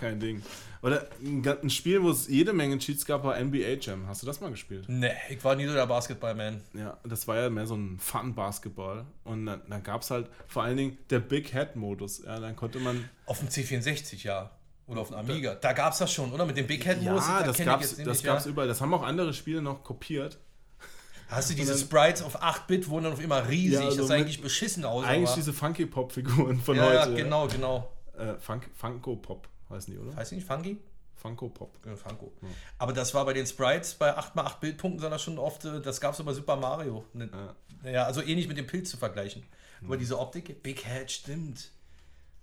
kein 0.00 0.20
Ding. 0.20 0.42
Oder 0.82 1.08
ein 1.22 1.70
Spiel, 1.70 2.02
wo 2.02 2.10
es 2.10 2.28
jede 2.28 2.52
Menge 2.52 2.78
Cheats 2.78 3.06
gab, 3.06 3.24
war 3.24 3.40
NBA 3.42 3.78
Jam. 3.80 4.06
Hast 4.06 4.22
du 4.22 4.26
das 4.26 4.40
mal 4.40 4.50
gespielt? 4.50 4.84
Nee, 4.88 5.10
ich 5.30 5.42
war 5.42 5.56
nie 5.56 5.66
so 5.66 5.72
der 5.72 5.86
Basketball-Man. 5.86 6.60
Ja, 6.74 6.98
das 7.02 7.26
war 7.26 7.36
ja 7.36 7.48
mehr 7.50 7.66
so 7.66 7.74
ein 7.74 7.98
Fun-Basketball. 7.98 9.06
Und 9.24 9.46
dann, 9.46 9.62
dann 9.68 9.82
gab 9.82 10.02
es 10.02 10.10
halt 10.10 10.28
vor 10.46 10.62
allen 10.64 10.76
Dingen 10.76 10.98
der 11.10 11.20
Big 11.20 11.52
Head-Modus. 11.52 12.22
Ja, 12.24 12.38
dann 12.38 12.54
konnte 12.56 12.78
man. 12.78 13.08
Auf 13.24 13.38
dem 13.40 13.48
C64, 13.48 14.22
ja. 14.24 14.50
Oder 14.86 15.00
auf 15.00 15.08
dem 15.08 15.16
Amiga. 15.16 15.54
Da 15.56 15.72
gab 15.72 15.92
es 15.92 15.98
das 15.98 16.12
schon, 16.12 16.32
oder? 16.32 16.46
Mit 16.46 16.56
dem 16.56 16.66
Big 16.66 16.84
Head 16.84 17.02
Ja, 17.02 17.12
Modus. 17.12 17.26
das 17.26 17.58
gab's, 17.58 17.96
jetzt 17.96 18.06
das 18.06 18.22
ja. 18.22 18.40
überall. 18.46 18.68
Das 18.68 18.80
haben 18.80 18.94
auch 18.94 19.02
andere 19.02 19.34
Spiele 19.34 19.60
noch 19.60 19.82
kopiert. 19.82 20.38
Hast 21.28 21.50
du 21.50 21.54
diese 21.54 21.72
dann- 21.72 21.80
Sprites 21.80 22.22
auf 22.22 22.40
8-Bit, 22.40 22.88
wurden 22.88 23.04
dann 23.04 23.12
auf 23.14 23.20
immer 23.20 23.48
riesig. 23.48 23.80
Ja, 23.80 23.90
so 23.90 23.96
das 23.98 24.06
sah 24.08 24.14
eigentlich 24.14 24.40
beschissen 24.40 24.84
aus. 24.84 25.04
Eigentlich 25.04 25.28
aber- 25.30 25.36
diese 25.36 25.52
Funky-Pop-Figuren 25.52 26.60
von 26.60 26.76
ja, 26.76 26.84
heute. 26.84 26.94
ja, 27.10 27.16
genau, 27.16 27.48
genau. 27.48 27.90
Äh, 28.16 28.34
Funk, 28.38 28.70
Funko-Pop 28.74 29.48
heißen 29.70 29.92
die, 29.92 29.98
oder? 29.98 30.14
Heißt 30.14 30.30
die 30.30 30.36
nicht 30.36 30.46
Funky? 30.46 30.78
Funko-Pop. 31.16 31.78
Ja, 31.84 31.96
Funko. 31.96 32.32
Aber 32.78 32.92
das 32.92 33.12
war 33.12 33.24
bei 33.24 33.32
den 33.32 33.46
Sprites 33.46 33.94
bei 33.94 34.16
8x8 34.16 34.60
Bildpunkten, 34.60 35.00
sondern 35.00 35.18
schon 35.18 35.38
oft, 35.38 35.64
äh, 35.64 35.80
das 35.80 36.00
gab 36.00 36.14
es 36.16 36.24
bei 36.24 36.32
Super 36.32 36.56
Mario. 36.56 37.04
Ne, 37.12 37.28
ja. 37.84 38.04
also 38.04 38.22
ähnlich 38.22 38.46
mit 38.46 38.56
dem 38.56 38.66
Pilz 38.68 38.90
zu 38.90 38.96
vergleichen. 38.96 39.42
Aber 39.84 39.96
diese 39.96 40.18
Optik, 40.18 40.62
Big 40.62 40.84
Head, 40.86 41.10
stimmt. 41.10 41.70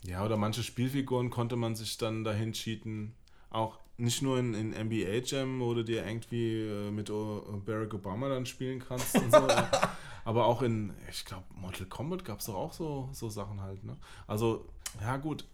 Ja, 0.06 0.26
oder 0.26 0.38
manche 0.38 0.64
Spielfiguren 0.64 1.30
konnte 1.30 1.56
man 1.56 1.76
sich 1.76 1.98
dann 1.98 2.24
dahin 2.24 2.54
cheaten. 2.54 3.16
Auch 3.50 3.80
nicht 3.98 4.22
nur 4.22 4.40
in, 4.40 4.54
in 4.54 4.70
NBA 4.72 5.22
Jam, 5.26 5.60
wo 5.60 5.74
du 5.74 5.84
dir 5.84 6.06
irgendwie 6.06 6.62
äh, 6.62 6.92
mit 6.92 7.10
Barack 7.10 7.94
Obama 7.94 8.28
dann 8.30 8.46
spielen 8.46 8.80
kannst 8.80 9.16
und 9.16 9.32
so. 9.32 9.48
aber 10.26 10.46
auch 10.46 10.62
in, 10.62 10.94
ich 11.10 11.26
glaube, 11.26 11.46
Mortal 11.56 11.86
Kombat 11.86 12.26
gab 12.26 12.40
es 12.40 12.46
doch 12.46 12.56
auch 12.56 12.74
so, 12.74 13.10
so 13.14 13.30
Sachen 13.30 13.62
halt. 13.62 13.84
Ne? 13.84 13.98
Also, 14.28 14.66
ja, 15.02 15.18
gut. 15.18 15.46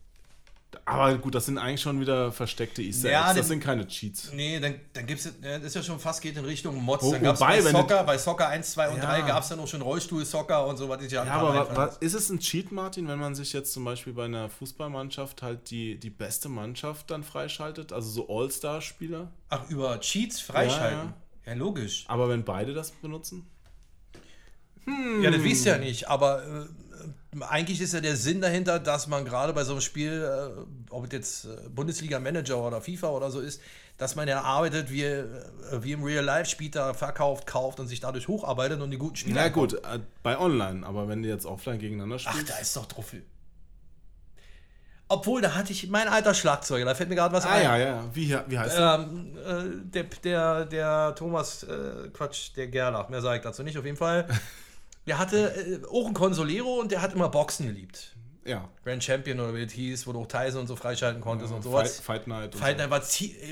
Aber 0.86 1.18
gut, 1.18 1.34
das 1.34 1.48
sind 1.48 1.58
eigentlich 1.58 1.82
schon 1.82 2.00
wieder 2.00 2.32
versteckte 2.32 2.82
Easter 2.84 3.10
Ja, 3.10 3.28
Eggs. 3.28 3.38
Das 3.40 3.48
sind 3.48 3.60
keine 3.60 3.88
Cheats. 3.88 4.32
Nee, 4.34 4.60
dann, 4.60 4.76
dann 4.94 5.06
gibt 5.08 5.20
es, 5.20 5.32
das 5.42 5.64
ist 5.64 5.76
ja 5.76 5.82
schon 5.82 6.00
fast 6.00 6.22
geht 6.22 6.38
in 6.38 6.46
Richtung 6.46 6.80
Mods. 6.84 7.04
Wo- 7.04 7.12
dann 7.12 7.24
gab 7.24 7.34
es 7.36 7.40
bei 7.40 7.60
Soccer, 7.62 8.04
bei 8.04 8.18
Soccer 8.20 8.48
1, 8.50 8.72
2 8.72 8.90
und 8.90 8.98
Ja. 8.98 9.06
3 9.06 9.22
gab 9.22 9.42
es 9.42 9.50
dann 9.50 9.60
auch 9.60 9.68
schon 9.68 9.82
Rollstuhl-Soccer 9.82 10.68
und 10.68 10.78
so, 10.78 10.88
was 10.88 11.04
ich 11.04 11.12
ja 11.12 11.26
Ja, 11.26 11.34
aber 11.34 11.54
wa, 11.54 11.76
wa, 11.76 11.86
ist 12.00 12.14
es 12.14 12.30
ein 12.30 12.40
Cheat, 12.40 12.72
Martin, 12.72 13.08
wenn 13.08 13.18
man 13.20 13.34
sich 13.34 13.52
jetzt 13.54 13.74
zum 13.74 13.84
Beispiel 13.84 14.14
bei 14.14 14.26
einer 14.26 14.48
Fußballmannschaft 14.50 15.42
halt 15.42 15.72
die, 15.72 16.00
die 16.00 16.12
beste 16.12 16.50
Mannschaft 16.50 17.10
dann 17.10 17.24
freischaltet? 17.24 17.92
Also 17.92 18.10
so 18.10 18.30
All-Star-Spieler? 18.30 19.32
Ach, 19.50 19.68
über 19.70 20.00
Cheats 20.00 20.40
freischalten. 20.40 21.14
Ja, 21.46 21.52
Ja, 21.54 21.58
logisch. 21.58 22.06
Aber 22.08 22.30
wenn 22.30 22.44
beide 22.44 22.74
das 22.76 22.92
benutzen? 22.92 23.48
Ja, 25.22 25.30
das 25.30 25.44
wisst 25.44 25.66
ihr 25.68 25.74
ja 25.74 25.78
nicht, 25.78 26.08
aber 26.10 26.44
äh, 26.44 26.66
eigentlich 27.50 27.82
ist 27.82 27.94
ja 27.94 28.02
der 28.02 28.16
Sinn 28.16 28.42
dahinter, 28.42 28.80
dass 28.80 29.08
man 29.08 29.26
gerade 29.26 29.54
bei 29.54 29.64
so 29.64 29.74
einem 29.74 29.82
Spiel, 29.82 30.24
äh, 30.24 30.92
ob 30.92 31.06
es 31.06 31.12
jetzt 31.12 31.46
äh, 31.46 31.70
Bundesliga-Manager 31.70 32.58
oder 32.58 32.82
FIFA 32.82 33.10
oder 33.10 33.32
so 33.32 33.40
ist, 33.40 33.62
dass 33.98 34.16
man 34.16 34.28
ja 34.28 34.42
arbeitet 34.42 34.90
wie, 34.90 35.04
äh, 35.04 35.26
wie 35.82 35.92
im 35.92 36.04
Real 36.04 36.24
Life, 36.24 36.50
spielt 36.50 36.76
da, 36.76 36.94
verkauft, 36.94 37.46
kauft 37.46 37.80
und 37.80 37.88
sich 37.88 38.00
dadurch 38.00 38.28
hocharbeitet 38.28 38.82
und 38.82 38.92
die 38.92 38.98
guten 38.98 39.16
Spieler. 39.16 39.42
Na 39.44 39.50
gut, 39.50 39.74
äh, 39.74 40.00
bei 40.24 40.40
Online, 40.40 40.86
aber 40.86 41.08
wenn 41.08 41.22
du 41.22 41.30
jetzt 41.30 41.46
offline 41.46 41.80
gegeneinander 41.80 42.18
Ach, 42.26 42.32
spielst. 42.32 42.50
da 42.50 42.58
ist 42.58 42.76
doch 42.76 42.86
drauf. 42.86 43.14
Obwohl, 45.12 45.42
da 45.42 45.56
hatte 45.56 45.72
ich 45.72 45.90
mein 45.90 46.08
alter 46.08 46.34
Schlagzeuger, 46.34 46.86
da 46.86 46.94
fällt 46.96 47.10
mir 47.10 47.16
gerade 47.16 47.34
was 47.34 47.46
ah 47.46 47.52
ein. 47.52 47.64
ja, 47.64 47.78
ja. 47.78 48.04
Wie, 48.14 48.30
wie 48.48 48.60
heißt 48.60 48.78
der? 48.78 49.08
Ähm, 49.10 49.38
äh, 49.38 49.92
der, 49.92 50.04
der, 50.04 50.66
der 50.66 51.16
Thomas, 51.16 51.64
äh, 51.64 52.10
Quatsch, 52.14 52.52
der 52.56 52.68
Gerlach, 52.68 53.10
mehr 53.10 53.22
sage 53.22 53.38
ich 53.38 53.44
dazu 53.44 53.64
nicht, 53.64 53.78
auf 53.78 53.86
jeden 53.86 53.98
Fall. 53.98 54.28
Der 55.10 55.18
hatte 55.18 55.82
äh, 55.84 55.86
auch 55.92 56.06
einen 56.06 56.14
Consolero 56.14 56.80
und 56.80 56.92
der 56.92 57.02
hat 57.02 57.14
immer 57.14 57.30
Boxen 57.30 57.66
geliebt. 57.66 58.16
Ja. 58.46 58.70
Grand 58.84 59.04
Champion 59.04 59.40
oder 59.40 59.56
wie 59.56 59.64
es 59.64 59.74
hieß, 59.74 60.06
wo 60.06 60.14
du 60.14 60.22
auch 60.22 60.28
Tyson 60.28 60.62
und 60.62 60.68
so 60.68 60.76
freischalten 60.76 61.20
konntest 61.20 61.52
und 61.52 61.64
Fight, 61.64 61.72
sowas. 61.72 62.00
Fight 62.00 62.28
Night. 62.28 62.54
und 62.54 62.60
Fight. 62.60 62.78
Night 62.78 62.92
war 62.92 63.02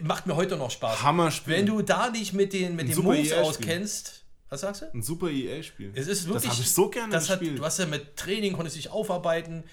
macht 0.03 0.27
mir 0.27 0.35
heute 0.35 0.55
noch 0.55 0.69
Spaß. 0.69 1.01
Hammerspiel. 1.01 1.55
Wenn 1.55 1.65
du 1.65 1.81
da 1.81 2.11
dich 2.11 2.31
mit 2.34 2.53
den, 2.53 2.75
mit 2.75 2.85
Ein 2.88 2.95
den 2.95 3.03
Moves 3.03 3.17
EA-Spiel. 3.31 3.38
auskennst, 3.38 4.23
was 4.49 4.61
sagst 4.61 4.84
du? 4.84 4.85
Ein 4.93 5.01
super 5.01 5.29
EA-Spiel. 5.29 5.93
Es 5.95 6.07
ist 6.07 6.27
wirklich. 6.27 6.43
Das 6.43 6.53
habe 6.53 6.61
ich 6.61 6.71
so 6.71 6.89
gerne 6.89 7.11
das 7.11 7.27
hat, 7.27 7.39
gespielt. 7.39 7.59
Du 7.59 7.65
hast 7.65 7.79
ja 7.79 7.88
mit 7.88 8.15
Training, 8.15 8.53
konntest 8.53 8.75
dich 8.77 8.91
aufarbeiten. 8.91 9.63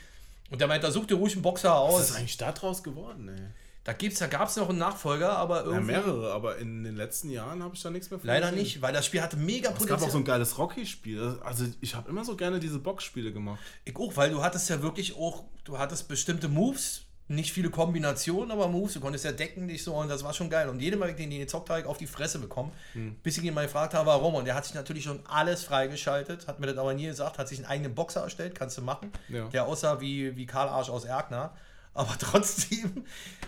Und 0.51 0.61
der 0.63 0.69
meint, 0.69 0.85
da 0.85 0.91
such 0.91 1.07
dir 1.07 1.17
ruhig 1.17 1.35
einen 1.35 1.43
Boxer 1.43 1.71
Was 1.71 1.77
aus. 1.77 2.11
ist 2.11 2.17
eigentlich 2.17 2.39
da 2.39 2.53
draus 2.53 2.83
geworden, 2.83 3.29
ey? 3.29 3.47
Da, 3.85 3.93
gibt's, 3.93 4.19
da 4.19 4.27
gab 4.29 4.49
es 4.49 4.57
noch 4.57 4.71
einen 4.71 4.79
Nachfolger, 4.79 5.37
aber 5.37 5.59
Ja, 5.61 5.65
irgendwie. 5.67 5.93
mehrere, 5.93 6.33
aber 6.33 6.57
in 6.57 6.85
den 6.85 6.97
letzten 6.97 7.29
Jahren 7.31 7.63
habe 7.63 7.75
ich 7.75 7.83
da 7.83 7.91
nichts 7.91 8.11
mehr 8.11 8.19
von 8.19 8.27
leider 8.27 8.47
gesehen. 8.51 8.63
nicht, 8.63 8.81
weil 8.83 8.95
das 8.95 9.05
Spiel 9.05 9.21
hatte 9.21 9.37
mega 9.37 9.69
Es 9.69 9.75
gab 9.75 9.75
auch 9.75 9.87
Potenzial. 9.89 10.11
so 10.11 10.19
ein 10.19 10.25
geiles 10.25 10.57
Rocky-Spiel. 10.59 11.39
Also 11.45 11.67
ich 11.83 11.95
habe 11.95 12.09
immer 12.09 12.25
so 12.25 12.35
gerne 12.35 12.61
diese 12.61 12.79
Boxspiele 12.79 13.31
gemacht. 13.33 13.61
Ich 13.85 13.95
auch, 13.97 14.17
weil 14.17 14.31
du 14.31 14.43
hattest 14.43 14.71
ja 14.71 14.81
wirklich 14.81 15.17
auch, 15.17 15.45
du 15.65 15.79
hattest 15.79 16.09
bestimmte 16.09 16.49
Moves, 16.49 17.03
nicht 17.29 17.53
viele 17.53 17.69
Kombinationen, 17.71 18.51
aber 18.51 18.69
Moves, 18.69 18.95
du 18.95 19.01
konntest 19.01 19.25
ja 19.27 19.33
decken 19.33 19.69
dich 19.69 19.83
so 19.85 19.95
und 19.95 20.09
das 20.09 20.25
war 20.25 20.33
schon 20.35 20.49
geil. 20.51 20.69
Und 20.71 20.81
jedem 20.81 21.01
Mal, 21.01 21.15
den 21.15 21.31
ich 21.33 21.39
gezockt 21.41 21.69
habe, 21.71 21.87
auf 21.87 21.99
die 21.99 22.07
Fresse 22.07 22.39
bekommen, 22.39 22.71
Hm. 22.95 23.17
bis 23.23 23.37
ich 23.39 23.45
ihn 23.45 23.53
mal 23.55 23.65
gefragt 23.67 23.93
habe, 23.95 24.07
warum. 24.07 24.35
Und 24.35 24.47
der 24.47 24.55
hat 24.55 24.65
sich 24.65 24.75
natürlich 24.75 25.05
schon 25.05 25.21
alles 25.27 25.63
freigeschaltet, 25.63 26.47
hat 26.49 26.59
mir 26.61 26.67
das 26.69 26.77
aber 26.79 26.95
nie 26.95 27.05
gesagt, 27.07 27.37
hat 27.39 27.49
sich 27.49 27.59
einen 27.59 27.67
eigenen 27.67 27.95
Boxer 27.95 28.23
erstellt, 28.23 28.55
kannst 28.55 28.77
du 28.79 28.83
machen, 28.83 29.11
Ja. 29.29 29.47
der 29.49 29.67
aussah 29.67 30.01
wie, 30.01 30.37
wie 30.37 30.47
Karl 30.47 30.69
Arsch 30.69 30.89
aus 30.89 31.05
Erkner. 31.05 31.53
Aber 31.95 32.17
trotzdem, 32.19 33.05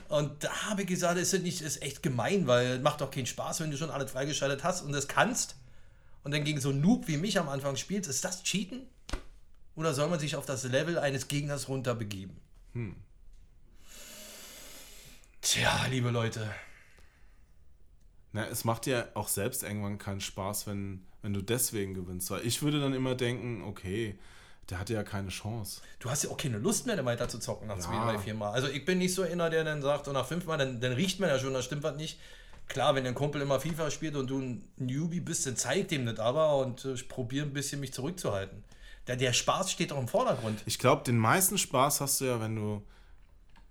und 0.08 0.44
da 0.44 0.68
habe 0.68 0.82
ich 0.82 0.88
gesagt, 0.88 1.18
ist 1.18 1.32
das 1.32 1.40
nicht, 1.40 1.60
ist 1.60 1.82
echt 1.82 2.02
gemein, 2.02 2.46
weil 2.46 2.66
es 2.66 2.80
macht 2.80 3.00
doch 3.00 3.10
keinen 3.10 3.26
Spaß, 3.26 3.60
wenn 3.60 3.70
du 3.70 3.76
schon 3.76 3.90
alles 3.90 4.12
freigeschaltet 4.12 4.64
hast 4.64 4.82
und 4.82 4.92
das 4.92 5.08
kannst 5.08 5.56
und 6.22 6.32
dann 6.32 6.44
gegen 6.44 6.60
so 6.60 6.70
einen 6.70 6.80
Noob 6.80 7.08
wie 7.08 7.16
mich 7.16 7.38
am 7.38 7.48
Anfang 7.48 7.76
spielst. 7.76 8.08
Ist 8.08 8.24
das 8.24 8.42
Cheaten? 8.42 8.86
Oder 9.74 9.92
soll 9.92 10.08
man 10.08 10.18
sich 10.18 10.36
auf 10.36 10.46
das 10.46 10.64
Level 10.64 10.98
eines 10.98 11.28
Gegners 11.28 11.68
runterbegeben? 11.68 12.36
Tja, 15.42 15.86
liebe 15.90 16.10
Leute. 16.10 16.50
Na, 18.32 18.46
es 18.48 18.64
macht 18.64 18.86
dir 18.86 19.08
auch 19.14 19.28
selbst 19.28 19.62
irgendwann 19.62 19.98
keinen 19.98 20.20
Spaß, 20.20 20.66
wenn, 20.66 21.06
wenn 21.22 21.32
du 21.32 21.42
deswegen 21.42 21.94
gewinnst. 21.94 22.30
Weil 22.30 22.46
ich 22.46 22.62
würde 22.62 22.80
dann 22.80 22.94
immer 22.94 23.14
denken, 23.14 23.62
okay, 23.62 24.18
der 24.70 24.80
hatte 24.80 24.94
ja 24.94 25.04
keine 25.04 25.28
Chance. 25.28 25.80
Du 26.00 26.10
hast 26.10 26.24
ja 26.24 26.30
auch 26.30 26.36
keine 26.36 26.58
Lust 26.58 26.86
mehr, 26.86 27.02
weiter 27.04 27.28
zu 27.28 27.38
zocken 27.38 27.68
nach 27.68 27.78
zwei, 27.78 27.96
drei, 27.96 28.18
vier 28.18 28.34
Mal. 28.34 28.50
Also 28.50 28.68
ich 28.68 28.84
bin 28.84 28.98
nicht 28.98 29.14
so 29.14 29.22
einer, 29.22 29.48
der 29.48 29.64
dann 29.64 29.80
sagt, 29.80 30.08
und 30.08 30.14
nach 30.14 30.26
fünf 30.26 30.46
Mal, 30.46 30.56
dann, 30.56 30.80
dann 30.80 30.92
riecht 30.92 31.20
man 31.20 31.28
ja 31.28 31.38
schon, 31.38 31.54
da 31.54 31.62
stimmt 31.62 31.82
was 31.82 31.96
nicht. 31.96 32.18
Klar, 32.68 32.96
wenn 32.96 33.04
dein 33.04 33.14
Kumpel 33.14 33.40
immer 33.42 33.60
FIFA 33.60 33.90
spielt 33.92 34.16
und 34.16 34.28
du 34.28 34.40
ein 34.40 34.68
Newbie 34.76 35.20
bist, 35.20 35.46
dann 35.46 35.56
zeig 35.56 35.88
dem 35.88 36.04
das 36.04 36.18
aber 36.18 36.56
und 36.56 36.84
äh, 36.84 36.94
ich 36.94 37.08
probiere 37.08 37.46
ein 37.46 37.52
bisschen 37.52 37.80
mich 37.80 37.92
zurückzuhalten. 37.92 38.64
Der, 39.06 39.14
der 39.14 39.32
Spaß 39.32 39.70
steht 39.70 39.92
doch 39.92 39.98
im 39.98 40.08
Vordergrund. 40.08 40.60
Ich 40.66 40.80
glaube, 40.80 41.04
den 41.04 41.16
meisten 41.16 41.58
Spaß 41.58 42.00
hast 42.00 42.20
du 42.20 42.24
ja, 42.24 42.40
wenn 42.40 42.56
du 42.56 42.82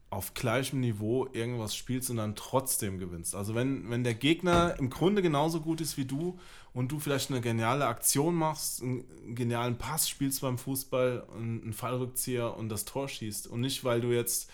auf 0.10 0.34
gleichem 0.34 0.80
Niveau 0.80 1.28
irgendwas 1.34 1.76
spielst 1.76 2.10
und 2.10 2.18
dann 2.18 2.38
trotzdem 2.38 3.00
gewinnst. 3.00 3.36
Also 3.36 3.54
wenn, 3.54 3.90
wenn 3.90 4.06
der 4.06 4.14
Gegner 4.14 4.76
im 4.80 4.90
Grunde 4.90 5.22
genauso 5.22 5.60
gut 5.60 5.82
ist 5.82 5.98
wie 5.98 6.06
du 6.06 6.40
und 6.76 6.92
du 6.92 7.00
vielleicht 7.00 7.32
eine 7.32 7.40
geniale 7.40 7.88
Aktion 7.88 8.36
machst, 8.36 8.84
einen 8.84 9.34
genialen 9.34 9.78
Pass 9.78 10.10
spielst 10.10 10.42
beim 10.42 10.58
Fußball, 10.58 11.26
einen 11.34 11.74
Fallrückzieher 11.74 12.56
und 12.58 12.68
das 12.68 12.84
Tor 12.84 13.08
schießt 13.08 13.48
und 13.48 13.62
nicht, 13.62 13.86
weil 13.86 14.02
du 14.02 14.12
jetzt, 14.12 14.52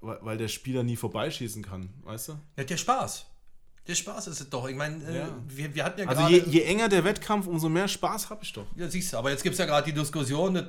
weil 0.00 0.36
der 0.36 0.48
Spieler 0.48 0.82
nie 0.82 0.96
vorbeischießen 0.96 1.62
kann, 1.62 1.90
weißt 2.02 2.28
du? 2.28 2.32
Ja, 2.56 2.64
der 2.64 2.76
Spaß. 2.76 3.29
Der 3.88 3.94
Spaß 3.94 4.28
ist 4.28 4.40
es 4.40 4.50
doch. 4.50 4.68
Ich 4.68 4.76
meine, 4.76 5.02
äh, 5.04 5.18
Ja. 5.20 5.28
wir, 5.48 5.74
wir 5.74 5.84
hatten 5.84 6.00
ja 6.00 6.06
Also 6.06 6.20
gerade. 6.22 6.34
je, 6.34 6.42
je 6.46 6.62
enger 6.62 6.88
der 6.88 7.02
Wettkampf, 7.02 7.46
umso 7.46 7.68
mehr 7.68 7.88
Spaß 7.88 8.30
habe 8.30 8.44
ich 8.44 8.52
doch. 8.52 8.66
Ja, 8.76 8.88
siehst 8.88 9.12
du, 9.12 9.16
aber 9.16 9.30
jetzt 9.30 9.42
gibt 9.42 9.54
es 9.54 9.58
ja 9.58 9.64
gerade 9.66 9.84
die 9.90 9.98
Diskussion, 9.98 10.54
das 10.54 10.64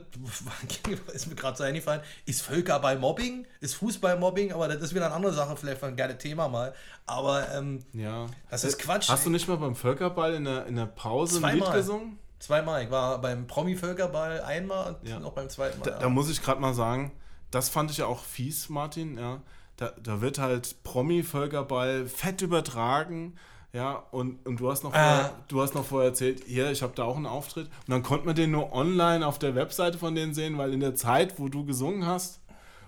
ist 1.14 1.28
mir 1.28 1.36
gerade 1.36 1.58
so 1.58 1.64
eingefallen, 1.64 2.02
ist 2.26 2.42
Völkerball 2.42 2.98
Mobbing, 2.98 3.46
ist 3.60 3.76
Fußball 3.76 4.18
Mobbing, 4.18 4.54
aber 4.54 4.68
das 4.68 4.82
ist 4.82 4.96
wieder 4.96 5.06
eine 5.08 5.16
andere 5.16 5.34
Sache, 5.34 5.56
vielleicht 5.58 5.84
ein 5.84 5.96
geiles 5.96 6.18
Thema 6.18 6.48
mal. 6.48 6.74
Aber 7.06 7.48
ähm, 7.54 7.84
Ja. 7.94 8.28
Das 8.50 8.64
ist 8.64 8.80
Quatsch. 8.80 9.10
Hast 9.10 9.26
du 9.26 9.30
nicht 9.30 9.48
mal 9.48 9.58
beim 9.58 9.76
Völkerball 9.76 10.34
in 10.34 10.46
der, 10.46 10.66
in 10.66 10.76
der 10.78 10.86
Pause 10.88 11.46
ein 11.46 11.54
Lied 11.56 11.64
Zweimal. 11.64 11.78
gesungen? 11.78 12.18
zweimal, 12.40 12.84
ich 12.84 12.90
war 12.90 13.22
beim 13.22 13.46
Promi-Völkerball 13.46 14.42
einmal 14.42 14.96
und 14.96 15.08
Ja. 15.08 15.20
noch 15.20 15.34
beim 15.34 15.48
zweiten 15.50 15.78
Mal. 15.80 15.86
Da, 15.92 16.00
da 16.00 16.10
muss 16.10 16.28
ich 16.30 16.42
gerade 16.42 16.60
mal 16.60 16.74
sagen, 16.74 17.12
das 17.52 17.70
fand 17.70 17.92
ich 17.92 17.98
ja 17.98 18.08
auch 18.08 18.24
fies, 18.24 18.68
Martin. 18.70 19.18
Ja, 19.20 19.42
da, 19.82 19.92
da 20.02 20.22
wird 20.22 20.38
halt 20.38 20.84
Promi-Völkerball 20.84 22.06
fett 22.06 22.44
übertragen. 22.44 23.36
Ja, 23.74 24.04
und, 24.12 24.46
und 24.46 24.60
du, 24.60 24.70
hast 24.70 24.84
noch 24.84 24.92
vorher, 24.92 25.34
du 25.48 25.62
hast 25.62 25.74
noch 25.74 25.86
vorher 25.86 26.10
erzählt, 26.10 26.44
hier, 26.46 26.70
ich 26.72 26.84
habe 26.84 26.94
da 26.96 27.04
auch 27.04 27.16
einen 27.16 27.26
Auftritt. 27.26 27.66
Und 27.66 27.90
dann 27.90 28.04
konnte 28.04 28.28
man 28.28 28.36
den 28.36 28.52
nur 28.52 28.74
online 28.74 29.26
auf 29.26 29.40
der 29.40 29.56
Webseite 29.56 29.98
von 29.98 30.14
denen 30.14 30.36
sehen, 30.36 30.58
weil 30.58 30.74
in 30.74 30.82
der 30.82 30.94
Zeit, 30.94 31.40
wo 31.40 31.48
du 31.48 31.66
gesungen 31.66 32.06
hast, 32.06 32.42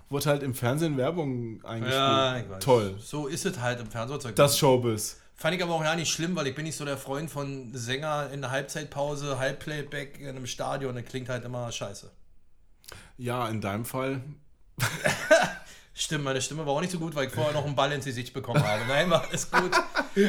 wurde 0.08 0.26
halt 0.26 0.42
im 0.44 0.54
Fernsehen 0.54 0.96
Werbung 0.96 1.64
eingespielt. 1.64 2.00
ja, 2.00 2.38
ich 2.38 2.48
weiß. 2.48 2.62
Toll. 2.62 2.94
So 3.00 3.26
ist 3.26 3.44
es 3.44 3.58
halt 3.58 3.80
im 3.80 3.90
Fernsehzeug. 3.90 4.36
Das 4.36 4.56
Showbiz. 4.56 5.20
fand 5.34 5.56
ich 5.56 5.62
aber 5.64 5.74
auch 5.74 5.82
ja 5.82 5.96
nicht 5.96 6.12
schlimm, 6.12 6.36
weil 6.36 6.46
ich 6.46 6.54
bin 6.54 6.64
nicht 6.64 6.76
so 6.76 6.84
der 6.84 6.98
Freund 6.98 7.28
von 7.28 7.74
Sänger 7.74 8.30
in 8.30 8.42
der 8.42 8.52
Halbzeitpause, 8.52 9.38
Halbplayback 9.40 10.20
in 10.20 10.28
einem 10.28 10.46
Stadion. 10.46 10.94
Das 10.94 11.04
klingt 11.06 11.28
halt 11.28 11.44
immer 11.44 11.72
scheiße. 11.72 12.10
Ja, 13.16 13.48
in 13.48 13.60
deinem 13.60 13.84
Fall. 13.84 14.20
Stimmt, 15.96 16.24
meine 16.24 16.42
Stimme 16.42 16.66
war 16.66 16.72
auch 16.74 16.80
nicht 16.80 16.90
so 16.90 16.98
gut, 16.98 17.14
weil 17.14 17.28
ich 17.28 17.32
vorher 17.32 17.52
noch 17.52 17.64
einen 17.64 17.76
Ball 17.76 17.92
ins 17.92 18.04
Gesicht 18.04 18.34
bekommen 18.34 18.60
habe. 18.66 18.82
Nein, 18.88 19.08
war 19.10 19.24
alles 19.28 19.48
gut. 19.48 19.70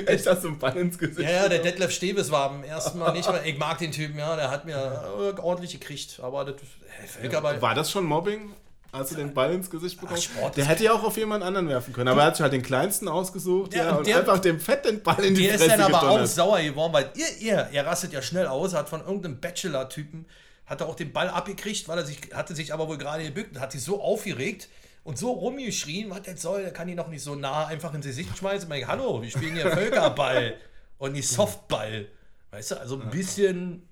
Echt 0.06 0.28
hast 0.28 0.44
du 0.44 0.50
einen 0.50 0.60
Ball 0.60 0.78
ins 0.78 0.96
Gesicht? 0.98 1.28
Ja, 1.28 1.44
ja, 1.44 1.50
der 1.50 1.60
Detlef 1.60 1.90
Steves 1.92 2.30
war 2.30 2.52
am 2.52 2.64
ersten 2.64 3.00
Mal 3.00 3.14
nicht, 3.14 3.28
weil 3.28 3.48
ich 3.48 3.58
mag 3.58 3.80
den 3.80 3.92
Typen, 3.92 4.20
ja, 4.20 4.36
der 4.36 4.52
hat 4.52 4.66
mir 4.66 4.76
äh, 4.76 5.40
ordentlich 5.42 5.72
gekriegt. 5.72 6.20
Aber 6.22 6.46
das 6.46 6.56
äh, 6.62 7.08
Völkerball. 7.08 7.60
War 7.64 7.74
das 7.74 7.90
schon 7.90 8.06
Mobbing, 8.06 8.54
als 8.92 9.10
du 9.10 9.16
den 9.16 9.34
Ball 9.34 9.54
ins 9.54 9.68
Gesicht 9.72 10.00
bekommst? 10.00 10.26
Sport 10.26 10.56
der 10.56 10.66
hätte 10.66 10.84
ja 10.84 10.94
auch 10.94 11.04
auf 11.04 11.18
jemand 11.18 11.44
anderen 11.44 11.68
werfen 11.68 11.94
können, 11.94 12.10
aber 12.10 12.22
er 12.22 12.28
hat 12.28 12.36
sich 12.36 12.44
halt 12.44 12.54
den 12.54 12.62
kleinsten 12.62 13.08
ausgesucht 13.08 13.74
Ja, 13.74 13.86
ja, 13.86 13.96
und 13.96 14.06
der- 14.06 14.20
einfach 14.20 14.38
dem 14.38 14.60
Fett 14.60 14.86
den 14.86 15.02
Ball 15.02 15.24
in 15.26 15.34
die 15.34 15.44
Der 15.46 15.56
ist 15.56 15.64
Fresse 15.64 15.78
dann 15.80 15.94
aber 15.94 16.10
auch 16.12 16.26
sauer 16.28 16.62
geworden, 16.62 16.94
weil 16.94 17.10
ihr, 17.16 17.26
ihr, 17.40 17.70
er 17.72 17.86
rastet 17.88 18.14
ja 18.14 18.22
schnell 18.22 18.46
aus, 18.46 18.76
hat 18.76 18.88
von 18.88 19.02
irgendeinem 19.02 19.40
Bachelor-Typen, 19.40 20.28
hat 20.68 20.82
er 20.82 20.88
auch 20.88 20.96
den 20.96 21.12
Ball 21.12 21.28
abgekriegt, 21.30 21.88
weil 21.88 21.98
er 21.98 22.06
sich, 22.06 22.20
hatte 22.36 22.54
sich 22.54 22.72
aber 22.72 22.88
wohl 22.88 23.00
gerade 23.00 23.24
gebückt 23.24 23.56
und 23.56 23.62
hat 23.62 23.72
sich 23.72 23.84
so 23.84 24.00
aufgeregt 24.00 24.70
und 25.06 25.20
so 25.20 25.32
rumgeschrien, 25.32 26.10
was 26.10 26.22
jetzt 26.26 26.42
soll, 26.42 26.64
der 26.64 26.74
kann 26.74 26.88
die 26.88 26.96
noch 26.96 27.08
nicht 27.08 27.24
so 27.24 27.36
nah 27.36 27.68
einfach 27.68 27.94
ins 27.94 28.08
Gesicht 28.08 28.36
schmeißen. 28.38 28.64
Ich 28.64 28.68
meine, 28.70 28.88
hallo, 28.88 29.22
wir 29.22 29.30
spielen 29.30 29.54
hier 29.54 29.70
Völkerball 29.70 30.56
und 30.98 31.12
nicht 31.14 31.30
Softball. 31.30 32.08
Weißt 32.50 32.72
du, 32.72 32.80
also 32.80 33.00
ein 33.00 33.12
bisschen, 33.12 33.88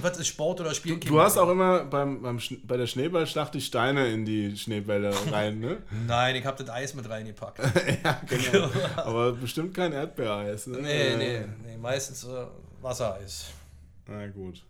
was 0.00 0.16
ist 0.16 0.28
Sport 0.28 0.60
oder 0.60 0.72
Spiel? 0.74 0.96
Du 1.00 1.20
hast 1.20 1.38
auch 1.38 1.50
immer 1.50 1.84
beim, 1.86 2.22
beim, 2.22 2.38
bei 2.62 2.76
der 2.76 2.86
Schneeballschlacht 2.86 3.52
die 3.52 3.60
Steine 3.60 4.12
in 4.12 4.24
die 4.24 4.56
Schneebälle 4.56 5.12
rein, 5.32 5.58
ne? 5.58 5.78
Nein, 6.06 6.36
ich 6.36 6.44
habe 6.44 6.62
das 6.62 6.72
Eis 6.72 6.94
mit 6.94 7.10
reingepackt. 7.10 7.58
ja, 8.04 8.20
genau. 8.28 8.70
Aber 8.94 9.32
bestimmt 9.32 9.74
kein 9.74 9.92
Erdbeereis, 9.92 10.68
ne? 10.68 10.78
nee, 10.78 11.16
nee, 11.16 11.44
nee, 11.66 11.76
meistens 11.76 12.22
äh, 12.22 12.46
Wassereis. 12.80 13.46
Na 14.06 14.24
gut. 14.28 14.62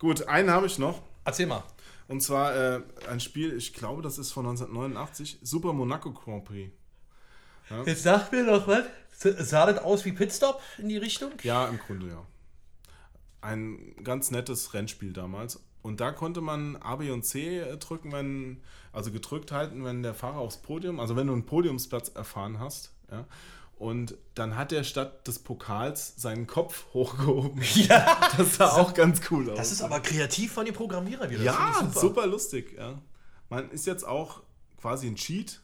Gut, 0.00 0.26
einen 0.26 0.50
habe 0.50 0.66
ich 0.66 0.80
noch. 0.80 1.00
Erzähl 1.24 1.46
mal. 1.46 1.62
Und 2.08 2.20
zwar 2.20 2.54
äh, 2.54 2.82
ein 3.08 3.20
Spiel, 3.20 3.56
ich 3.56 3.72
glaube, 3.72 4.02
das 4.02 4.18
ist 4.18 4.32
von 4.32 4.46
1989, 4.46 5.38
Super 5.42 5.72
Monaco 5.72 6.12
Grand 6.12 6.44
Prix. 6.44 6.72
Jetzt 7.84 8.04
sag 8.04 8.30
mir 8.30 8.46
doch 8.46 8.66
was. 8.68 8.84
Sah 9.18 9.66
das 9.66 9.82
aus 9.82 10.04
wie 10.04 10.12
Pitstop 10.12 10.60
in 10.78 10.88
die 10.88 10.98
Richtung? 10.98 11.32
Ja, 11.42 11.66
im 11.66 11.78
Grunde 11.78 12.08
ja. 12.08 12.26
Ein 13.40 13.96
ganz 14.04 14.30
nettes 14.30 14.74
Rennspiel 14.74 15.12
damals. 15.12 15.60
Und 15.82 16.00
da 16.00 16.10
konnte 16.10 16.40
man 16.40 16.76
A, 16.76 16.96
B 16.96 17.10
und 17.10 17.24
C 17.24 17.60
äh, 17.60 17.76
drücken, 17.76 18.12
wenn, 18.12 18.60
also 18.92 19.10
gedrückt 19.10 19.52
halten, 19.52 19.84
wenn 19.84 20.02
der 20.02 20.14
Fahrer 20.14 20.38
aufs 20.38 20.58
Podium, 20.58 21.00
also 21.00 21.16
wenn 21.16 21.28
du 21.28 21.32
einen 21.32 21.46
Podiumsplatz 21.46 22.08
erfahren 22.08 22.58
hast, 22.58 22.92
ja. 23.10 23.24
Und 23.76 24.16
dann 24.34 24.56
hat 24.56 24.72
er 24.72 24.84
statt 24.84 25.26
des 25.28 25.38
Pokals 25.38 26.14
seinen 26.16 26.46
Kopf 26.46 26.86
hochgehoben. 26.94 27.62
Ja. 27.74 28.30
Das 28.36 28.56
sah 28.56 28.72
auch 28.72 28.94
ganz 28.94 29.20
cool 29.30 29.50
aus. 29.50 29.58
Das 29.58 29.72
ist 29.72 29.82
aber 29.82 30.00
kreativ 30.00 30.52
von 30.52 30.64
den 30.64 30.74
Programmierern 30.74 31.28
wieder. 31.30 31.44
Das 31.44 31.54
ja, 31.54 31.88
ich 31.92 31.98
super. 31.98 32.26
lustig. 32.26 32.74
Ja. 32.76 32.98
Man 33.50 33.70
ist 33.70 33.86
jetzt 33.86 34.04
auch 34.04 34.42
quasi 34.80 35.06
ein 35.06 35.16
Cheat, 35.16 35.60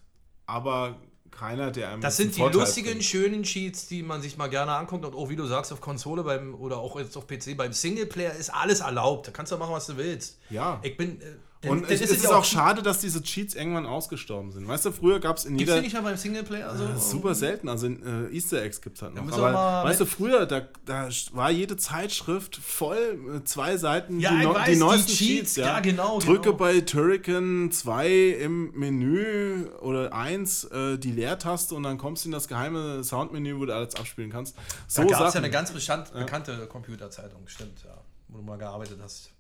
aber 0.47 1.01
keiner, 1.31 1.71
der 1.71 1.89
einem 1.89 2.03
Das 2.03 2.19
sind 2.19 2.37
die 2.37 2.41
Vorteil 2.41 2.61
lustigen, 2.61 2.91
bringt. 2.91 3.05
schönen 3.05 3.43
Cheats, 3.43 3.89
die 3.89 4.03
man 4.03 4.21
sich 4.21 4.37
mal 4.37 4.49
gerne 4.49 4.73
anguckt. 4.73 5.05
Und 5.05 5.15
auch 5.15 5.31
wie 5.31 5.37
du 5.37 5.47
sagst, 5.47 5.73
auf 5.73 5.81
Konsole 5.81 6.23
beim, 6.23 6.55
oder 6.55 6.79
auch 6.79 6.99
jetzt 6.99 7.17
auf 7.17 7.27
PC, 7.27 7.57
beim 7.57 7.73
Singleplayer 7.73 8.35
ist 8.35 8.51
alles 8.51 8.81
erlaubt. 8.81 9.29
Da 9.29 9.33
kannst 9.33 9.51
du 9.53 9.57
machen, 9.57 9.73
was 9.73 9.87
du 9.87 9.97
willst. 9.97 10.39
Ja. 10.51 10.79
Ich 10.83 10.97
bin. 10.97 11.21
Äh, 11.63 11.69
Und 11.69 11.83
dann 11.85 11.91
es, 11.93 12.01
es 12.01 12.11
ist 12.11 12.25
ja 12.25 12.35
auch 12.37 12.45
schade, 12.45 12.83
dass 12.83 12.99
diese 12.99 13.23
Cheats 13.23 13.55
irgendwann 13.55 13.87
ausgestorben 13.87 14.51
sind. 14.51 14.67
Weißt 14.67 14.85
du, 14.85 14.91
früher 14.93 15.21
gab 15.21 15.37
es 15.37 15.45
in 15.45 15.57
Gibt's 15.57 15.71
jeder. 15.71 15.77
die 15.81 15.85
nicht 15.87 15.93
mehr 15.93 16.03
beim 16.03 16.17
Singleplayer? 16.17 16.77
So? 16.77 16.87
Das 16.89 17.05
ist 17.05 17.11
super 17.11 17.35
selten. 17.37 17.69
Also 17.69 17.87
äh, 17.87 18.35
Easter 18.35 18.61
Eggs 18.63 18.81
gibt 18.81 18.97
es 18.97 19.03
halt 19.03 19.15
noch. 19.15 19.23
Aber 19.31 19.53
mal 19.53 19.85
weißt 19.85 20.01
du, 20.01 20.05
mit- 20.05 20.13
früher, 20.13 20.47
da, 20.47 20.63
da 20.85 21.09
war 21.33 21.51
jede 21.53 21.77
Zeitschrift 21.77 22.57
voll, 22.57 23.19
äh, 23.37 23.45
zwei 23.45 23.77
Seiten, 23.77 24.19
Ja, 24.19 24.31
die, 24.33 24.45
neu- 24.45 24.55
weiß, 24.55 24.65
die 24.67 24.73
die 24.73 24.79
neuesten 24.79 25.07
Cheats, 25.13 25.19
Cheats. 25.19 25.57
Ja, 25.57 25.67
ja, 25.67 25.81
genau, 25.81 26.19
Drücke 26.19 26.41
genau. 26.51 26.57
bei 26.57 26.81
Turrican 26.81 27.71
2 27.71 28.11
im 28.41 28.73
Menü 28.73 29.67
oder 29.81 30.13
1 30.13 30.65
äh, 30.65 30.99
die 30.99 31.13
Leertaste 31.13 31.75
und 31.77 31.85
dann 31.85 31.97
kommst 31.99 32.25
du 32.25 32.29
in 32.29 32.33
das 32.33 32.49
geheime 32.49 33.05
Soundmenü, 33.05 33.57
wo 33.59 33.67
du 33.67 33.75
alles 33.75 33.95
abspielen 33.95 34.31
kannst. 34.31 34.57
So 34.89 35.03
Da 35.03 35.09
gab 35.09 35.29
es 35.29 35.35
ja 35.35 35.39
eine 35.39 35.51
ganz 35.51 35.71
bestand, 35.71 36.13
bekannte 36.13 36.67
Computerzeitung, 36.67 37.43
stimmt, 37.47 37.85
ja. 37.85 37.97
Wo 38.29 38.39
du 38.39 38.45
mal 38.45 38.59
gearbeitet 38.59 38.99
hast. 39.03 39.31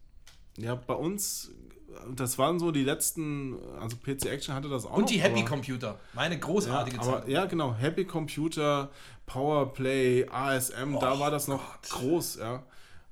Ja, 0.59 0.75
bei 0.75 0.93
uns, 0.95 1.51
das 2.15 2.39
waren 2.39 2.59
so 2.59 2.71
die 2.73 2.85
letzten, 2.85 3.57
also 3.81 3.97
PC 3.97 4.27
Action 4.27 4.55
hatte 4.55 4.69
das 4.69 4.85
auch 4.87 4.91
noch. 4.91 4.97
Und 4.99 5.11
die 5.11 5.21
Happy 5.21 5.41
aber- 5.41 5.49
Computer. 5.49 5.99
Meine 6.15 6.35
Ja, 6.37 6.41
großartige 6.41 7.01
aber, 7.01 7.13
Zeitung. 7.19 7.31
ja, 7.31 7.45
genau. 7.47 7.75
Happy 7.75 8.05
Computer, 8.05 8.91
Powerplay, 9.27 10.27
ASM, 10.31 10.99
da 11.01 11.15
Oh 11.15 11.19
war 11.21 11.31
das 11.31 11.49
noch 11.49 11.81
groß, 11.83 12.37
ja. 12.37 12.63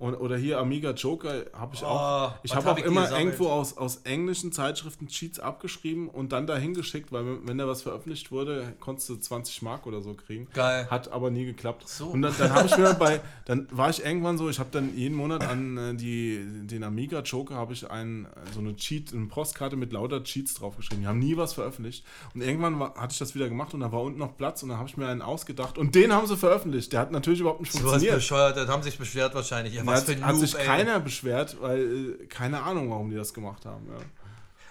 Und, 0.01 0.15
oder 0.15 0.37
hier 0.37 0.59
Amiga 0.59 0.91
Joker 0.93 1.45
habe 1.53 1.75
ich 1.77 1.85
auch. 1.85 2.31
Oh, 2.33 2.35
Ich 2.43 2.55
habe 2.57 2.67
hab 2.67 2.79
auch 2.79 2.85
immer 2.85 3.03
gesammelt? 3.03 3.27
irgendwo 3.35 3.49
aus, 3.51 3.77
aus 3.77 3.99
englischen 4.05 4.51
Zeitschriften 4.51 5.07
Cheats 5.09 5.39
abgeschrieben 5.39 6.09
und 6.09 6.33
dann 6.33 6.47
dahin 6.49 6.75
geschickt, 6.75 7.13
weil 7.13 7.25
wenn- 7.45 7.59
da 7.59 7.69
was 7.69 7.83
veröffentlicht 7.83 8.33
wurde, 8.33 8.73
konntest 8.81 9.11
du 9.11 9.17
20 9.17 9.61
Mark 9.61 9.87
oder 9.87 10.01
so 10.01 10.15
kriegen. 10.15 10.49
Geil. 10.55 10.89
Hat 10.91 11.13
aber 11.13 11.31
nie 11.31 11.45
geklappt. 11.45 11.87
So. 11.87 12.07
Und 12.09 12.23
dann, 12.23 12.35
dann 12.39 12.51
habe 12.55 12.67
ich 12.67 12.77
mir 12.79 12.95
bei, 12.99 13.21
dann 13.45 13.69
war 13.71 13.91
ich 13.91 14.03
irgendwann 14.03 14.39
so, 14.39 14.49
ich 14.49 14.59
habe 14.59 14.71
dann 14.73 14.97
jeden 14.97 15.15
Monat 15.15 15.47
an 15.47 15.77
äh, 15.77 15.95
die, 15.95 16.41
den 16.67 16.83
Amiga 16.83 17.21
Joker 17.21 17.57
habe 17.57 17.75
ich 17.75 17.91
ein, 17.91 18.27
so 18.55 18.61
eine 18.61 18.75
Cheat, 18.77 19.13
eine 19.13 19.27
Postkarte 19.27 19.77
mit 19.77 19.93
lauter 19.93 20.25
Cheats 20.25 20.55
draufgeschrieben. 20.55 21.03
Die 21.03 21.07
haben 21.09 21.19
nie 21.19 21.37
was 21.37 21.53
veröffentlicht. 21.53 22.05
Und 22.35 22.41
irgendwann 22.41 22.81
war, 22.81 22.95
hatte 22.95 23.13
ich 23.13 23.19
das 23.19 23.35
wieder 23.35 23.51
gemacht 23.51 23.75
und 23.75 23.81
da 23.81 23.93
war 23.93 24.01
unten 24.01 24.19
noch 24.19 24.35
Platz 24.39 24.63
und 24.63 24.71
dann 24.71 24.79
habe 24.79 24.89
ich 24.89 24.97
mir 24.97 25.09
einen 25.09 25.21
ausgedacht 25.21 25.77
und 25.77 25.95
den 25.95 26.11
haben 26.15 26.27
sie 26.27 26.39
veröffentlicht. 26.39 26.91
Der 26.95 27.01
hat 27.01 27.13
natürlich 27.13 27.41
überhaupt 27.41 27.61
nicht 27.61 27.73
So 27.73 27.81
was 27.81 27.91
funktioniert. 27.91 28.15
bescheuert, 28.17 28.57
das 28.57 28.67
haben 28.69 28.83
sich 28.83 28.97
beschwert 28.97 29.35
wahrscheinlich. 29.35 29.75
Ja, 29.75 29.85
was 29.91 30.01
hat, 30.01 30.07
für 30.07 30.13
ein 30.13 30.25
hat 30.25 30.33
Noob, 30.33 30.41
sich 30.41 30.55
ey. 30.57 30.67
keiner 30.67 31.01
beschwert, 31.01 31.57
weil 31.61 32.17
äh, 32.21 32.27
keine 32.27 32.63
Ahnung, 32.63 32.91
warum 32.91 33.11
die 33.11 33.17
das 33.17 33.35
gemacht 33.35 33.67
haben. 33.67 33.87
Ja. 33.91 33.99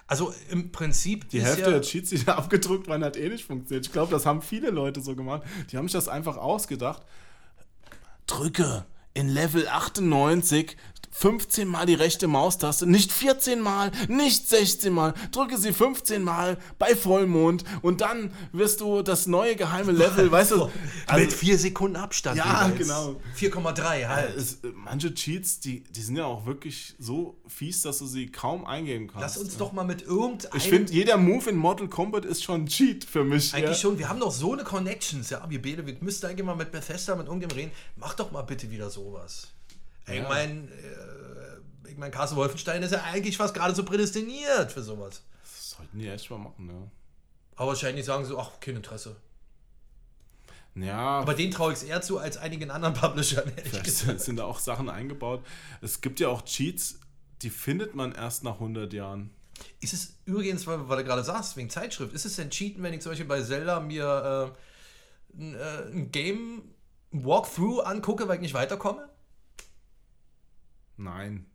Also 0.06 0.34
im 0.50 0.72
Prinzip 0.72 1.28
Die 1.28 1.40
Hälfte 1.40 1.62
ja, 1.62 1.70
der 1.70 1.82
Cheats, 1.82 2.10
die 2.10 2.24
da 2.24 2.34
abgedruckt 2.34 2.88
waren, 2.88 3.04
hat 3.04 3.16
eh 3.16 3.28
nicht 3.28 3.44
funktioniert. 3.44 3.86
Ich 3.86 3.92
glaube, 3.92 4.10
das 4.10 4.26
haben 4.26 4.42
viele 4.42 4.70
Leute 4.70 5.00
so 5.00 5.14
gemacht. 5.14 5.42
Die 5.70 5.76
haben 5.76 5.86
sich 5.86 5.92
das 5.92 6.08
einfach 6.08 6.36
ausgedacht. 6.36 7.02
Drücke 8.26 8.84
in 9.14 9.28
Level 9.28 9.68
98 9.68 10.76
15 11.10 11.66
Mal 11.68 11.86
die 11.86 11.94
rechte 11.94 12.28
Maustaste, 12.28 12.86
nicht 12.86 13.12
14 13.12 13.60
Mal, 13.60 13.90
nicht 14.08 14.48
16 14.48 14.92
Mal. 14.92 15.14
Drücke 15.32 15.58
sie 15.58 15.72
15 15.72 16.22
Mal 16.22 16.58
bei 16.78 16.94
Vollmond 16.94 17.64
und 17.82 18.00
dann 18.00 18.32
wirst 18.52 18.80
du 18.80 19.02
das 19.02 19.26
neue 19.26 19.56
geheime 19.56 19.92
Level, 19.92 20.30
weißt 20.32 20.52
du? 20.52 20.66
Mit 20.66 20.72
Also, 21.06 21.36
vier 21.36 21.58
Sekunden 21.58 21.96
Abstand. 21.96 22.38
Ja, 22.38 22.68
jeweils. 22.68 22.78
genau. 22.78 23.20
4,3 23.36 24.08
halt. 24.08 24.36
es, 24.36 24.58
manche 24.74 25.14
Cheats, 25.14 25.60
die, 25.60 25.82
die 25.84 26.00
sind 26.00 26.16
ja 26.16 26.24
auch 26.24 26.46
wirklich 26.46 26.94
so 26.98 27.40
fies, 27.46 27.82
dass 27.82 27.98
du 27.98 28.06
sie 28.06 28.30
kaum 28.30 28.64
eingeben 28.64 29.08
kannst. 29.08 29.20
Lass 29.20 29.36
uns 29.38 29.56
doch 29.56 29.72
mal 29.72 29.84
mit 29.84 30.02
irgendeinem. 30.02 30.56
ich 30.56 30.68
finde, 30.68 30.92
jeder 30.92 31.16
Move 31.16 31.50
in 31.50 31.56
Mortal 31.56 31.88
Kombat 31.88 32.24
ist 32.24 32.44
schon 32.44 32.62
ein 32.62 32.66
Cheat 32.66 33.04
für 33.04 33.24
mich. 33.24 33.52
Eigentlich 33.52 33.70
ja. 33.70 33.74
schon, 33.74 33.98
wir 33.98 34.08
haben 34.08 34.20
doch 34.20 34.32
so 34.32 34.52
eine 34.52 34.64
Connections, 34.64 35.30
ja. 35.30 35.44
Wir 35.48 35.60
beide, 35.60 35.86
wir 35.86 35.96
müssten 36.00 36.26
eigentlich 36.26 36.46
mal 36.46 36.56
mit 36.56 36.70
Bethesda, 36.70 37.16
mit 37.16 37.26
irgendjemandem 37.26 37.58
reden. 37.58 37.72
Mach 37.96 38.14
doch 38.14 38.30
mal 38.30 38.42
bitte 38.42 38.70
wieder 38.70 38.90
sowas. 38.90 39.48
Ey, 40.10 40.18
Ich 40.18 40.28
meine, 40.28 40.68
äh, 40.68 41.90
ich 41.90 41.96
mein, 41.96 42.10
Carsten 42.10 42.36
Wolfenstein 42.36 42.82
ist 42.82 42.92
ja 42.92 43.02
eigentlich 43.02 43.36
fast 43.36 43.54
gerade 43.54 43.74
so 43.74 43.84
prädestiniert 43.84 44.72
für 44.72 44.82
sowas. 44.82 45.22
Das 45.42 45.70
sollten 45.70 45.98
die 45.98 46.08
echt 46.08 46.30
mal 46.30 46.38
machen, 46.38 46.68
ja. 46.68 46.90
Aber 47.56 47.68
wahrscheinlich 47.68 48.04
sagen 48.06 48.24
sie, 48.24 48.36
ach, 48.36 48.58
kein 48.60 48.76
Interesse. 48.76 49.16
Ja, 50.74 51.20
Aber 51.20 51.34
den 51.34 51.50
traue 51.50 51.72
ich 51.72 51.78
es 51.80 51.84
eher 51.84 52.00
zu 52.00 52.18
als 52.18 52.36
einigen 52.36 52.70
anderen 52.70 52.94
Publishern, 52.94 53.50
vielleicht 53.56 53.84
gesagt. 53.84 54.20
sind 54.20 54.36
da 54.36 54.44
auch 54.44 54.58
Sachen 54.58 54.88
eingebaut. 54.88 55.44
Es 55.80 56.00
gibt 56.00 56.20
ja 56.20 56.28
auch 56.28 56.42
Cheats, 56.42 57.00
die 57.42 57.50
findet 57.50 57.94
man 57.94 58.12
erst 58.12 58.44
nach 58.44 58.54
100 58.54 58.92
Jahren. 58.92 59.30
Ist 59.80 59.92
es 59.92 60.14
übrigens, 60.24 60.66
weil, 60.66 60.88
weil 60.88 60.98
du 60.98 61.04
gerade 61.04 61.24
sagst, 61.24 61.56
wegen 61.56 61.68
Zeitschrift, 61.70 62.14
ist 62.14 62.24
es 62.24 62.36
denn 62.36 62.50
Cheaten, 62.50 62.82
wenn 62.82 62.94
ich 62.94 63.00
zum 63.02 63.12
Beispiel 63.12 63.26
bei 63.26 63.42
Zelda 63.42 63.80
mir 63.80 64.54
äh, 65.36 65.38
ein, 65.38 65.54
äh, 65.54 65.82
ein 65.92 66.12
Game 66.12 66.62
Walkthrough 67.10 67.84
angucke, 67.84 68.28
weil 68.28 68.36
ich 68.36 68.42
nicht 68.42 68.54
weiterkomme? 68.54 69.08
Nein. 71.00 71.46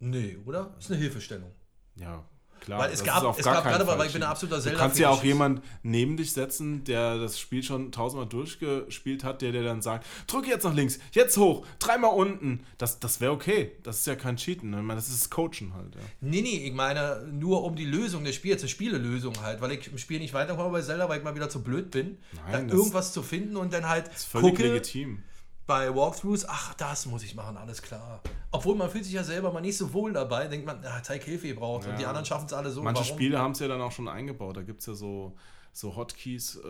Nee, 0.00 0.38
oder? 0.46 0.74
Ist 0.78 0.90
eine 0.90 0.98
Hilfestellung. 1.00 1.50
Ja, 1.96 2.24
klar. 2.60 2.80
Weil 2.80 2.90
es 2.92 2.98
das 3.02 3.06
gab- 3.06 3.38
es 3.38 3.44
gab 3.44 3.62
gerade, 3.64 3.86
weil 3.86 4.06
ich 4.06 4.12
bin 4.12 4.22
ein 4.22 4.28
absoluter 4.28 4.56
Du 4.56 4.62
Zelda-Fetischist. 4.62 4.80
kannst 4.80 4.98
ja 4.98 5.10
auch 5.10 5.22
jemand 5.22 5.62
neben 5.82 6.16
dich 6.16 6.32
setzen, 6.32 6.84
der 6.84 7.18
das 7.18 7.38
Spiel 7.38 7.62
schon 7.62 7.92
tausendmal 7.92 8.26
durchgespielt 8.28 9.22
hat, 9.24 9.42
der 9.42 9.52
dir 9.52 9.62
dann 9.62 9.82
sagt, 9.82 10.06
drück 10.26 10.46
jetzt 10.48 10.64
nach 10.64 10.74
links, 10.74 10.98
jetzt 11.12 11.36
hoch, 11.36 11.66
dreimal 11.78 12.14
unten. 12.14 12.60
Das, 12.78 12.98
das 12.98 13.20
wäre 13.20 13.32
okay. 13.32 13.72
Das 13.82 13.98
ist 14.00 14.06
ja 14.06 14.16
kein 14.16 14.36
Cheaten. 14.36 14.70
ne? 14.70 14.78
Ich 14.78 14.82
meine, 14.82 14.98
das 14.98 15.08
ist 15.10 15.30
Coachen 15.30 15.72
halt. 15.74 15.94
Ja. 15.94 16.00
Nee, 16.20 16.40
nee, 16.42 16.66
ich 16.66 16.72
meine 16.72 17.26
nur 17.30 17.62
um 17.64 17.76
die 17.76 17.84
Lösung 17.86 18.24
des 18.24 18.34
Spiels, 18.34 18.62
eine 18.62 18.68
Spielelösung 18.70 19.34
halt, 19.42 19.60
weil 19.60 19.72
ich 19.72 19.86
im 19.92 19.98
Spiel 19.98 20.18
nicht 20.18 20.32
weiterkomme 20.34 20.70
bei 20.70 20.80
Zelda, 20.82 21.08
weil 21.08 21.18
ich 21.18 21.24
mal 21.24 21.34
wieder 21.34 21.48
zu 21.50 21.62
blöd 21.62 21.90
bin, 21.90 22.16
Nein, 22.32 22.52
da 22.52 22.60
das- 22.62 22.72
irgendwas 22.72 23.12
zu 23.12 23.22
finden 23.22 23.56
und 23.56 23.72
dann 23.72 23.86
halt 23.88 24.08
Das 24.08 24.16
ist 24.16 24.24
völlig 24.24 24.50
gucke 24.50 24.62
legitim. 24.68 25.22
Bei 25.66 25.94
Walkthroughs, 25.94 26.44
ach, 26.46 26.74
das 26.74 27.06
muss 27.06 27.22
ich 27.22 27.34
machen, 27.34 27.56
alles 27.56 27.80
klar. 27.80 28.20
Obwohl 28.50 28.74
man 28.74 28.90
fühlt 28.90 29.04
sich 29.04 29.14
ja 29.14 29.24
selber 29.24 29.52
mal 29.52 29.60
nicht 29.60 29.76
so 29.76 29.92
wohl 29.92 30.12
dabei, 30.12 30.46
denkt 30.46 30.66
man, 30.66 30.84
ah, 30.84 31.02
zeig 31.02 31.24
Hilfe 31.24 31.48
gebraucht 31.48 31.86
und 31.86 31.98
die 31.98 32.04
anderen 32.04 32.26
schaffen 32.26 32.46
es 32.46 32.52
alle 32.52 32.70
so. 32.70 32.82
Manche 32.82 33.02
warum? 33.02 33.16
Spiele 33.16 33.38
haben 33.38 33.52
es 33.52 33.60
ja 33.60 33.68
dann 33.68 33.80
auch 33.80 33.92
schon 33.92 34.08
eingebaut. 34.08 34.56
Da 34.56 34.62
gibt 34.62 34.80
es 34.80 34.86
ja 34.86 34.94
so, 34.94 35.36
so 35.72 35.96
Hotkeys, 35.96 36.56
äh, 36.56 36.60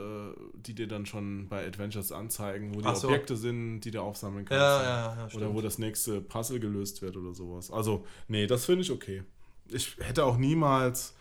die 0.55 0.75
dir 0.75 0.87
dann 0.87 1.07
schon 1.07 1.49
bei 1.49 1.67
Adventures 1.67 2.13
anzeigen, 2.13 2.75
wo 2.75 2.81
die 2.81 2.97
so. 2.97 3.09
Objekte 3.09 3.37
sind, 3.37 3.81
die 3.81 3.91
du 3.91 4.01
aufsammeln 4.01 4.45
kannst. 4.45 4.61
Ja, 4.61 4.83
ja, 4.83 5.17
ja, 5.17 5.35
oder 5.35 5.53
wo 5.55 5.61
das 5.61 5.79
nächste 5.79 6.21
Puzzle 6.21 6.61
gelöst 6.61 7.03
wird 7.03 7.17
oder 7.17 7.35
sowas. 7.35 7.71
Also, 7.71 8.07
nee, 8.29 8.47
das 8.47 8.65
finde 8.65 8.83
ich 8.83 8.93
okay. 8.93 9.25
Ich 9.69 9.97
hätte 9.99 10.25
auch 10.25 10.37
niemals 10.37 11.15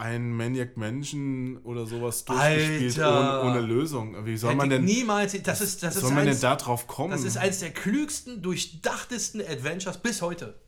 ein 0.00 0.32
Maniac 0.34 0.76
Mansion 0.76 1.58
oder 1.58 1.86
sowas 1.86 2.24
durchgespielt 2.24 2.98
ohne, 2.98 3.42
ohne 3.44 3.60
Lösung. 3.60 4.24
Wie 4.26 4.36
soll 4.36 4.50
Hätte 4.50 4.56
man 4.58 4.70
denn, 4.70 4.84
niemals, 4.84 5.40
das 5.42 5.60
ist, 5.60 5.82
das 5.82 5.94
ist 5.94 6.00
soll 6.00 6.10
man 6.10 6.24
denn 6.24 6.30
eins, 6.30 6.40
da 6.40 6.56
drauf 6.56 6.86
kommen? 6.86 7.12
das 7.12 7.24
ist 7.24 7.36
eins 7.36 7.60
der 7.60 7.70
klügsten, 7.70 8.42
durchdachtesten 8.42 9.40
Adventures 9.40 9.98
bis 9.98 10.22
heute. 10.22 10.58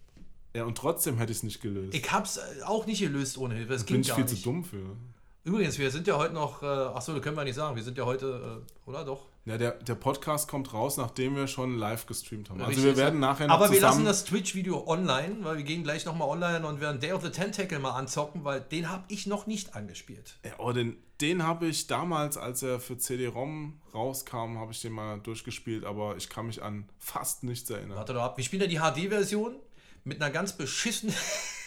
ja, 0.55 0.65
und 0.65 0.77
trotzdem 0.77 1.17
hätte 1.19 1.33
ich 1.33 1.39
es 1.39 1.43
nicht 1.43 1.61
gelöst. 1.63 1.95
Ich 1.95 2.13
hab's 2.13 2.37
äh, 2.37 2.63
auch 2.65 2.87
nicht 2.87 3.01
gelöst 3.01 3.39
ohne 3.39 3.55
Hilfe, 3.55 3.73
das 3.73 3.87
ging 3.87 3.97
bin 3.97 4.01
ich 4.03 4.13
viel 4.13 4.25
nicht. 4.25 4.37
zu 4.37 4.43
dumm 4.43 4.65
für. 4.65 4.97
Übrigens, 5.45 5.77
wir 5.79 5.91
sind 5.91 6.07
ja 6.07 6.17
heute 6.17 6.35
noch, 6.35 6.63
äh, 6.63 6.67
achso, 6.67 7.13
das 7.13 7.23
können 7.23 7.37
wir 7.37 7.43
nicht 7.43 7.57
sagen, 7.57 7.75
wir 7.75 7.83
sind 7.83 7.99
ja 7.99 8.05
heute, 8.05 8.63
äh, 8.65 8.89
oder 8.89 9.05
doch? 9.05 9.27
Ja, 9.45 9.59
der, 9.59 9.73
der 9.73 9.97
Podcast 9.97 10.47
kommt 10.49 10.73
raus, 10.73 10.99
nachdem 10.99 11.35
wir 11.35 11.49
schon 11.49 11.77
live 11.77 12.07
gestreamt 12.07 12.49
haben. 12.49 12.61
Also 12.61 12.71
Richtig, 12.71 12.85
wir 12.85 12.97
werden 12.97 13.19
nachher 13.19 13.49
noch 13.49 13.57
Aber 13.57 13.73
wir 13.73 13.81
lassen 13.81 14.05
das 14.05 14.25
Twitch-Video 14.25 14.87
online, 14.87 15.39
weil 15.41 15.57
wir 15.57 15.65
gehen 15.65 15.83
gleich 15.83 16.05
nochmal 16.05 16.29
online 16.29 16.65
und 16.65 16.81
werden 16.81 17.01
Day 17.01 17.13
of 17.13 17.23
the 17.23 17.31
Tentacle 17.31 17.81
mal 17.81 17.91
anzocken, 17.91 18.45
weil 18.45 18.61
den 18.61 18.89
habe 18.89 19.03
ich 19.09 19.27
noch 19.27 19.49
nicht 19.49 19.75
angespielt. 19.75 20.37
Ja, 20.45 20.53
oh, 20.59 20.71
den, 20.71 20.97
den 21.21 21.43
habe 21.43 21.67
ich 21.67 21.89
damals, 21.89 22.37
als 22.37 22.63
er 22.63 22.79
für 22.79 22.97
CD-ROM 22.97 23.81
rauskam, 23.93 24.59
habe 24.59 24.71
ich 24.71 24.81
den 24.81 24.93
mal 24.93 25.19
durchgespielt, 25.19 25.85
aber 25.85 26.17
ich 26.17 26.29
kann 26.29 26.47
mich 26.47 26.63
an 26.63 26.89
fast 27.01 27.43
nichts 27.43 27.69
erinnern. 27.69 27.99
Warte 27.99 28.15
doch 28.15 28.23
ab. 28.23 28.37
Wir 28.37 28.45
spielen 28.45 28.63
ja 28.63 28.69
die 28.69 29.09
HD-Version 29.09 29.57
mit 30.05 30.23
einer 30.23 30.31
ganz 30.31 30.53
beschissenen. 30.53 31.17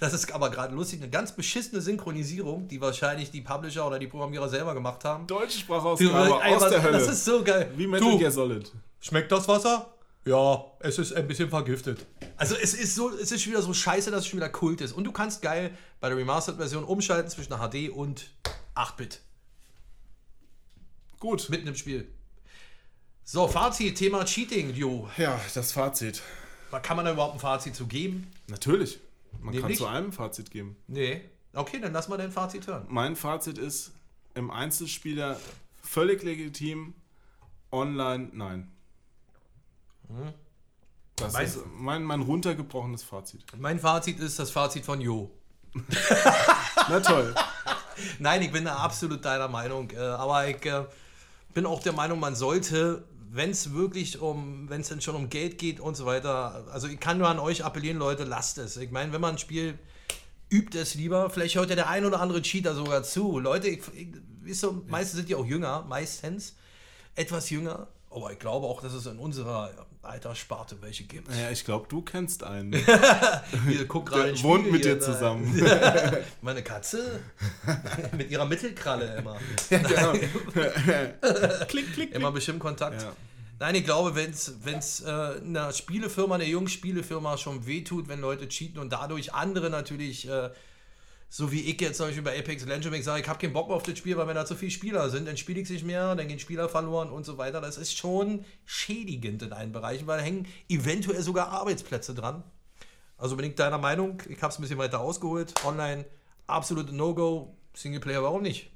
Das 0.00 0.12
ist 0.12 0.32
aber 0.32 0.50
gerade 0.50 0.74
lustig, 0.74 1.00
eine 1.00 1.10
ganz 1.10 1.32
beschissene 1.32 1.80
Synchronisierung, 1.80 2.68
die 2.68 2.80
wahrscheinlich 2.80 3.30
die 3.30 3.40
Publisher 3.40 3.86
oder 3.86 3.98
die 3.98 4.06
Programmierer 4.08 4.48
selber 4.48 4.74
gemacht 4.74 5.04
haben. 5.04 5.26
Deutsche 5.26 5.58
Sprachausgabe 5.58 6.34
aus 6.44 6.60
was- 6.62 6.70
der 6.70 6.82
Hölle. 6.82 6.98
Das 6.98 7.08
ist 7.08 7.24
so 7.24 7.42
geil. 7.44 7.70
Wie 7.76 7.86
Metal 7.86 8.10
Du, 8.10 8.18
Gear 8.18 8.30
Solid. 8.30 8.70
Schmeckt 9.00 9.30
das 9.30 9.46
Wasser? 9.48 9.92
Ja, 10.24 10.64
es 10.80 10.98
ist 10.98 11.12
ein 11.14 11.26
bisschen 11.26 11.48
vergiftet. 11.48 12.04
Also 12.36 12.54
es 12.54 12.74
ist 12.74 12.94
so, 12.94 13.10
es 13.10 13.32
ist 13.32 13.42
schon 13.42 13.52
wieder 13.52 13.62
so 13.62 13.72
scheiße, 13.72 14.10
dass 14.10 14.20
es 14.20 14.26
schon 14.26 14.38
wieder 14.38 14.50
Kult 14.50 14.80
ist. 14.80 14.92
Und 14.92 15.04
du 15.04 15.12
kannst 15.12 15.40
geil 15.42 15.70
bei 16.00 16.08
der 16.08 16.18
Remastered-Version 16.18 16.84
umschalten 16.84 17.30
zwischen 17.30 17.54
HD 17.54 17.88
und 17.90 18.30
8-Bit. 18.74 19.20
Gut. 21.18 21.48
Mitten 21.48 21.66
im 21.68 21.74
Spiel. 21.74 22.08
So, 23.24 23.46
Fazit, 23.48 23.96
Thema 23.96 24.24
Cheating, 24.24 24.74
Jo. 24.74 25.08
Ja, 25.16 25.40
das 25.54 25.72
Fazit. 25.72 26.22
Kann 26.82 26.96
man 26.96 27.06
da 27.06 27.12
überhaupt 27.12 27.34
ein 27.34 27.40
Fazit 27.40 27.74
zu 27.74 27.86
geben? 27.86 28.30
Natürlich. 28.48 29.00
Man 29.40 29.52
kann 29.52 29.62
Nämlich? 29.62 29.78
zu 29.78 29.86
allem 29.86 30.06
ein 30.06 30.12
Fazit 30.12 30.50
geben. 30.50 30.76
Nee. 30.86 31.22
Okay, 31.54 31.80
dann 31.80 31.92
lass 31.92 32.08
mal 32.08 32.16
dein 32.16 32.30
Fazit 32.32 32.66
hören. 32.66 32.86
Mein 32.88 33.16
Fazit 33.16 33.58
ist, 33.58 33.92
im 34.34 34.50
Einzelspieler 34.50 35.38
völlig 35.82 36.22
legitim, 36.22 36.94
online 37.72 38.30
nein. 38.32 38.70
Das 41.16 41.32
Mein- 41.32 41.46
ist 41.46 41.58
mein, 41.76 42.02
mein 42.04 42.22
runtergebrochenes 42.22 43.02
Fazit. 43.02 43.44
Mein 43.56 43.78
Fazit 43.78 44.18
ist 44.20 44.38
das 44.38 44.50
Fazit 44.50 44.84
von 44.84 45.00
Jo. 45.00 45.30
Na 46.88 47.00
toll. 47.00 47.34
Nein, 48.18 48.42
ich 48.42 48.52
bin 48.52 48.64
da 48.64 48.76
absolut 48.76 49.24
deiner 49.24 49.48
Meinung. 49.48 49.90
Äh, 49.90 49.98
aber 49.98 50.48
ich 50.48 50.64
äh, 50.64 50.84
bin 51.52 51.66
auch 51.66 51.82
der 51.82 51.92
Meinung, 51.92 52.20
man 52.20 52.34
sollte, 52.36 53.04
wenn 53.30 53.50
es 53.50 53.72
wirklich 53.72 54.20
um, 54.20 54.68
wenn 54.68 54.80
es 54.80 54.88
denn 54.88 55.00
schon 55.00 55.14
um 55.14 55.28
Geld 55.28 55.58
geht 55.58 55.80
und 55.80 55.96
so 55.96 56.06
weiter, 56.06 56.66
also 56.72 56.88
ich 56.88 56.98
kann 56.98 57.18
nur 57.18 57.28
an 57.28 57.38
euch 57.38 57.64
appellieren, 57.64 57.98
Leute, 57.98 58.24
lasst 58.24 58.58
es. 58.58 58.76
Ich 58.76 58.90
meine, 58.90 59.12
wenn 59.12 59.20
man 59.20 59.34
ein 59.34 59.38
Spiel 59.38 59.78
übt 60.50 60.78
es 60.78 60.94
lieber. 60.94 61.30
Vielleicht 61.30 61.56
hört 61.56 61.70
ja 61.70 61.76
der 61.76 61.88
ein 61.88 62.04
oder 62.04 62.20
andere 62.20 62.42
Cheater 62.42 62.74
sogar 62.74 63.02
zu. 63.02 63.38
Leute, 63.38 63.68
ich, 63.68 63.82
ich, 63.94 64.08
ist 64.44 64.60
so, 64.60 64.84
meistens 64.86 65.18
sind 65.18 65.28
die 65.28 65.34
auch 65.34 65.46
jünger, 65.46 65.84
meistens 65.88 66.56
etwas 67.14 67.50
jünger. 67.50 67.88
Aber 68.10 68.32
ich 68.32 68.38
glaube 68.38 68.66
auch, 68.66 68.80
dass 68.80 68.94
es 68.94 69.06
in 69.06 69.18
unserer 69.18 69.70
Alterssparte 70.02 70.80
welche 70.80 71.04
gibt. 71.04 71.28
Ja, 71.34 71.50
ich 71.50 71.64
glaube, 71.64 71.86
du 71.88 72.00
kennst 72.02 72.42
einen. 72.42 72.72
Guckt 73.88 74.08
gerade 74.10 74.32
Der 74.32 74.42
wohnt 74.42 74.70
mit 74.72 74.84
hier, 74.84 74.94
dir 74.94 75.00
zusammen. 75.00 75.60
Meine 76.42 76.62
Katze? 76.62 77.20
mit 78.16 78.30
ihrer 78.30 78.46
Mittelkralle 78.46 79.16
immer. 79.16 79.36
klick, 81.68 81.92
klick, 81.92 82.14
Immer 82.14 82.32
bestimmt 82.32 82.60
Kontakt. 82.60 83.02
Ja. 83.02 83.12
Nein, 83.60 83.74
ich 83.74 83.84
glaube, 83.84 84.14
wenn 84.14 84.30
es 84.30 85.00
äh, 85.00 85.10
einer 85.10 85.72
Spielefirma, 85.72 86.36
einer 86.36 86.44
jungen 86.44 86.68
Spielefirma 86.68 87.36
schon 87.36 87.66
wehtut, 87.66 88.08
wenn 88.08 88.20
Leute 88.20 88.48
cheaten 88.48 88.78
und 88.78 88.92
dadurch 88.92 89.34
andere 89.34 89.68
natürlich, 89.68 90.28
äh, 90.28 90.50
so 91.30 91.52
wie 91.52 91.60
ich 91.60 91.80
jetzt 91.80 91.98
zum 91.98 92.06
Beispiel 92.06 92.22
bei 92.22 92.38
Apex 92.38 92.64
Legends, 92.64 93.04
sage, 93.04 93.20
ich 93.22 93.28
habe 93.28 93.38
keinen 93.38 93.52
Bock 93.52 93.68
mehr 93.68 93.76
auf 93.76 93.82
das 93.82 93.98
Spiel, 93.98 94.16
weil 94.16 94.26
wenn 94.26 94.34
da 94.34 94.46
zu 94.46 94.54
viele 94.54 94.70
Spieler 94.70 95.10
sind, 95.10 95.28
dann 95.28 95.36
spiele 95.36 95.60
ich 95.60 95.68
nicht 95.68 95.84
mehr, 95.84 96.14
dann 96.14 96.26
gehen 96.26 96.38
Spieler 96.38 96.68
verloren 96.68 97.10
und 97.10 97.24
so 97.24 97.36
weiter. 97.36 97.60
Das 97.60 97.76
ist 97.76 97.96
schon 97.96 98.44
schädigend 98.64 99.42
in 99.42 99.52
allen 99.52 99.72
Bereichen, 99.72 100.06
weil 100.06 100.18
da 100.18 100.24
hängen 100.24 100.46
eventuell 100.68 101.22
sogar 101.22 101.48
Arbeitsplätze 101.48 102.14
dran. 102.14 102.42
Also 103.18 103.36
bin 103.36 103.46
ich 103.46 103.56
deiner 103.56 103.78
Meinung, 103.78 104.22
ich 104.28 104.40
habe 104.42 104.52
es 104.52 104.58
ein 104.58 104.62
bisschen 104.62 104.78
weiter 104.78 105.00
ausgeholt. 105.00 105.52
Online, 105.64 106.06
absolute 106.46 106.94
No-Go. 106.94 107.54
Singleplayer, 107.74 108.22
warum 108.22 108.42
nicht? 108.42 108.70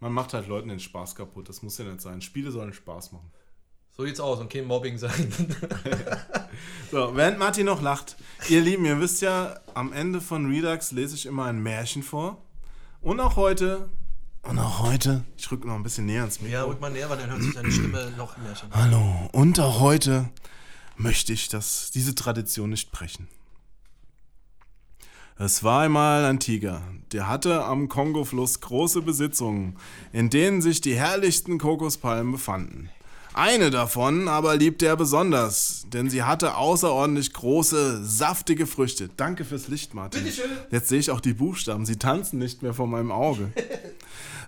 Man 0.00 0.12
macht 0.12 0.32
halt 0.34 0.46
Leuten 0.46 0.68
den 0.68 0.80
Spaß 0.80 1.16
kaputt. 1.16 1.48
Das 1.48 1.62
muss 1.62 1.78
ja 1.78 1.84
nicht 1.84 2.00
sein. 2.00 2.22
Spiele 2.22 2.50
sollen 2.50 2.72
Spaß 2.72 3.12
machen. 3.12 3.30
So 4.00 4.06
sieht's 4.06 4.20
aus 4.20 4.38
und 4.38 4.48
kein 4.48 4.64
Mobbing 4.64 4.96
sein. 4.96 5.32
So, 6.90 7.14
während 7.14 7.38
Martin 7.38 7.66
noch 7.66 7.82
lacht, 7.82 8.16
ihr 8.48 8.62
Lieben, 8.62 8.86
ihr 8.86 8.98
wisst 8.98 9.20
ja, 9.20 9.60
am 9.74 9.92
Ende 9.92 10.22
von 10.22 10.46
Redux 10.46 10.90
lese 10.90 11.14
ich 11.14 11.26
immer 11.26 11.44
ein 11.44 11.62
Märchen 11.62 12.02
vor. 12.02 12.42
Und 13.02 13.20
auch 13.20 13.36
heute, 13.36 13.90
und 14.42 14.58
auch 14.58 14.82
heute, 14.82 15.22
ich 15.36 15.50
rück 15.50 15.66
noch 15.66 15.74
ein 15.74 15.82
bisschen 15.82 16.06
näher 16.06 16.24
ins 16.24 16.40
Mikro. 16.40 16.54
Ja, 16.54 16.64
rück 16.64 16.80
mal 16.80 16.90
näher, 16.90 17.10
weil 17.10 17.18
dann 17.18 17.30
hört 17.30 17.42
sich 17.42 17.54
deine 17.54 17.70
Stimme 17.70 18.10
noch 18.16 18.38
mehr 18.38 18.56
schon. 18.56 18.70
Hallo, 18.72 19.28
und 19.32 19.60
auch 19.60 19.80
heute 19.80 20.30
möchte 20.96 21.34
ich 21.34 21.48
das, 21.48 21.90
diese 21.90 22.14
Tradition 22.14 22.70
nicht 22.70 22.90
brechen. 22.90 23.28
Es 25.36 25.62
war 25.62 25.82
einmal 25.82 26.24
ein 26.24 26.40
Tiger, 26.40 26.82
der 27.12 27.28
hatte 27.28 27.64
am 27.64 27.88
Kongofluss 27.88 28.60
große 28.60 29.02
Besitzungen, 29.02 29.76
in 30.12 30.30
denen 30.30 30.62
sich 30.62 30.80
die 30.80 30.96
herrlichsten 30.96 31.58
Kokospalmen 31.58 32.32
befanden. 32.32 32.90
Eine 33.38 33.70
davon 33.70 34.26
aber 34.26 34.56
liebte 34.56 34.86
er 34.86 34.96
besonders, 34.96 35.86
denn 35.92 36.10
sie 36.10 36.24
hatte 36.24 36.56
außerordentlich 36.56 37.32
große, 37.32 38.04
saftige 38.04 38.66
Früchte. 38.66 39.10
Danke 39.16 39.44
fürs 39.44 39.68
Licht, 39.68 39.94
Martin. 39.94 40.24
Bitteschön. 40.24 40.50
Jetzt 40.72 40.88
sehe 40.88 40.98
ich 40.98 41.12
auch 41.12 41.20
die 41.20 41.34
Buchstaben, 41.34 41.86
sie 41.86 41.94
tanzen 41.94 42.40
nicht 42.40 42.62
mehr 42.62 42.74
vor 42.74 42.88
meinem 42.88 43.12
Auge. 43.12 43.52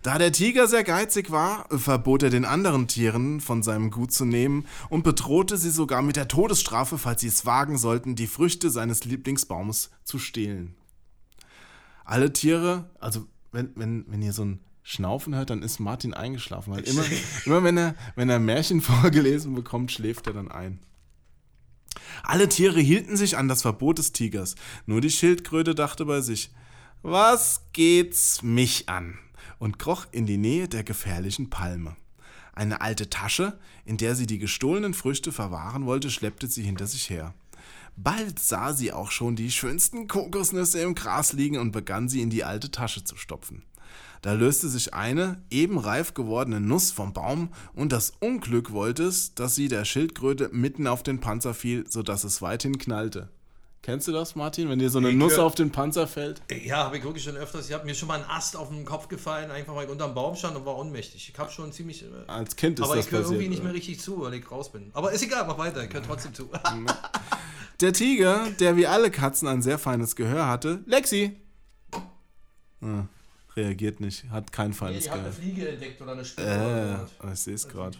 Da 0.02 0.16
der 0.16 0.32
Tiger 0.32 0.66
sehr 0.66 0.82
geizig 0.82 1.30
war, 1.30 1.66
verbot 1.68 2.22
er 2.22 2.30
den 2.30 2.46
anderen 2.46 2.88
Tieren, 2.88 3.42
von 3.42 3.62
seinem 3.62 3.90
Gut 3.90 4.12
zu 4.12 4.24
nehmen 4.24 4.64
und 4.88 5.04
bedrohte 5.04 5.58
sie 5.58 5.68
sogar 5.68 6.00
mit 6.00 6.16
der 6.16 6.26
Todesstrafe, 6.26 6.96
falls 6.96 7.20
sie 7.20 7.28
es 7.28 7.44
wagen 7.44 7.76
sollten, 7.76 8.16
die 8.16 8.26
Früchte 8.26 8.70
seines 8.70 9.04
Lieblingsbaumes 9.04 9.90
zu 10.04 10.18
stehlen. 10.18 10.74
Alle 12.06 12.32
Tiere, 12.32 12.88
also 12.98 13.26
wenn, 13.52 13.72
wenn, 13.74 14.06
wenn 14.08 14.22
ihr 14.22 14.32
so 14.32 14.46
ein 14.46 14.60
Schnaufen 14.82 15.34
hört, 15.34 15.50
dann 15.50 15.62
ist 15.62 15.78
Martin 15.78 16.14
eingeschlafen. 16.14 16.74
Weil 16.74 16.82
immer, 16.88 17.04
immer 17.44 17.62
wenn, 17.62 17.76
er, 17.76 17.94
wenn 18.16 18.30
er 18.30 18.38
Märchen 18.38 18.80
vorgelesen 18.80 19.54
bekommt, 19.54 19.92
schläft 19.92 20.26
er 20.26 20.34
dann 20.34 20.50
ein. 20.50 20.80
Alle 22.22 22.48
Tiere 22.48 22.80
hielten 22.80 23.16
sich 23.16 23.36
an 23.36 23.48
das 23.48 23.62
Verbot 23.62 23.98
des 23.98 24.12
Tigers. 24.12 24.54
Nur 24.86 25.00
die 25.00 25.10
Schildkröte 25.10 25.74
dachte 25.74 26.04
bei 26.04 26.20
sich, 26.20 26.50
was 27.02 27.62
geht's 27.72 28.42
mich 28.42 28.88
an? 28.88 29.18
Und 29.58 29.78
kroch 29.78 30.06
in 30.12 30.26
die 30.26 30.36
Nähe 30.36 30.68
der 30.68 30.84
gefährlichen 30.84 31.50
Palme. 31.50 31.96
Eine 32.52 32.80
alte 32.80 33.10
Tasche, 33.10 33.58
in 33.84 33.96
der 33.96 34.14
sie 34.14 34.26
die 34.26 34.38
gestohlenen 34.38 34.94
Früchte 34.94 35.32
verwahren 35.32 35.86
wollte, 35.86 36.10
schleppte 36.10 36.46
sie 36.46 36.62
hinter 36.62 36.86
sich 36.86 37.08
her. 37.10 37.34
Bald 37.96 38.38
sah 38.38 38.72
sie 38.72 38.92
auch 38.92 39.10
schon 39.10 39.36
die 39.36 39.50
schönsten 39.50 40.08
Kokosnüsse 40.08 40.80
im 40.80 40.94
Gras 40.94 41.32
liegen 41.32 41.58
und 41.58 41.72
begann 41.72 42.08
sie 42.08 42.22
in 42.22 42.30
die 42.30 42.44
alte 42.44 42.70
Tasche 42.70 43.04
zu 43.04 43.16
stopfen. 43.16 43.62
Da 44.22 44.34
löste 44.34 44.68
sich 44.68 44.92
eine 44.92 45.42
eben 45.50 45.78
reif 45.78 46.12
gewordene 46.14 46.60
Nuss 46.60 46.90
vom 46.90 47.12
Baum 47.14 47.48
und 47.74 47.90
das 47.90 48.12
Unglück 48.20 48.70
wollte 48.72 49.04
es, 49.04 49.34
dass 49.34 49.54
sie 49.54 49.68
der 49.68 49.84
Schildkröte 49.86 50.50
mitten 50.52 50.86
auf 50.86 51.02
den 51.02 51.20
Panzer 51.20 51.54
fiel, 51.54 51.86
sodass 51.88 52.24
es 52.24 52.42
weithin 52.42 52.78
knallte. 52.78 53.30
Kennst 53.82 54.06
du 54.08 54.12
das, 54.12 54.34
Martin, 54.34 54.68
wenn 54.68 54.78
dir 54.78 54.90
so 54.90 54.98
eine 54.98 55.08
Ich 55.08 55.16
Nuss 55.16 55.38
auf 55.38 55.54
den 55.54 55.72
Panzer 55.72 56.06
fällt? 56.06 56.42
Ja, 56.64 56.84
habe 56.84 56.98
ich 56.98 57.02
wirklich 57.04 57.24
schon 57.24 57.38
öfters. 57.38 57.66
Ich 57.66 57.72
habe 57.72 57.86
mir 57.86 57.94
schon 57.94 58.08
mal 58.08 58.20
ein 58.22 58.28
Ast 58.28 58.54
auf 58.54 58.68
den 58.68 58.84
Kopf 58.84 59.08
gefallen, 59.08 59.50
einfach 59.50 59.74
weil 59.74 59.86
ich 59.86 59.90
unterm 59.90 60.12
Baum 60.14 60.36
stand 60.36 60.54
und 60.54 60.66
war 60.66 60.76
ohnmächtig. 60.76 61.30
Ich 61.32 61.38
habe 61.38 61.50
schon 61.50 61.72
ziemlich. 61.72 62.02
äh, 62.02 62.06
Als 62.26 62.56
Kind 62.56 62.78
ist 62.78 62.84
aber 62.84 62.96
das 62.96 63.06
ich 63.06 63.12
höre 63.12 63.22
irgendwie 63.22 63.48
nicht 63.48 63.64
mehr 63.64 63.72
richtig 63.72 63.98
zu, 64.00 64.20
weil 64.20 64.34
ich 64.34 64.50
raus 64.50 64.70
bin. 64.70 64.90
Aber 64.92 65.12
ist 65.12 65.22
egal, 65.22 65.46
mach 65.46 65.56
weiter, 65.56 65.82
ich 65.82 65.94
höre 65.94 66.02
trotzdem 66.02 66.34
zu. 66.34 66.50
Der 67.80 67.94
Tiger, 67.94 68.46
der 68.58 68.76
wie 68.76 68.86
alle 68.86 69.10
Katzen 69.10 69.48
ein 69.48 69.62
sehr 69.62 69.78
feines 69.78 70.14
Gehör 70.14 70.46
hatte, 70.46 70.80
Lexi! 70.84 71.36
Ah, 72.82 73.04
reagiert 73.60 74.00
nicht, 74.00 74.24
hat 74.30 74.52
kein 74.52 74.72
feines 74.72 75.04
Die 75.04 75.10
hat 75.10 75.18
eine 75.18 75.28
Gehör. 75.28 75.40
Fliege 75.40 75.68
entdeckt 75.68 76.00
oder 76.02 76.12
eine 76.12 76.24
Spinne. 76.24 77.06
Äh, 77.24 77.32
ich 77.32 77.40
sehe 77.40 77.54
es 77.54 77.68
gerade. 77.68 77.96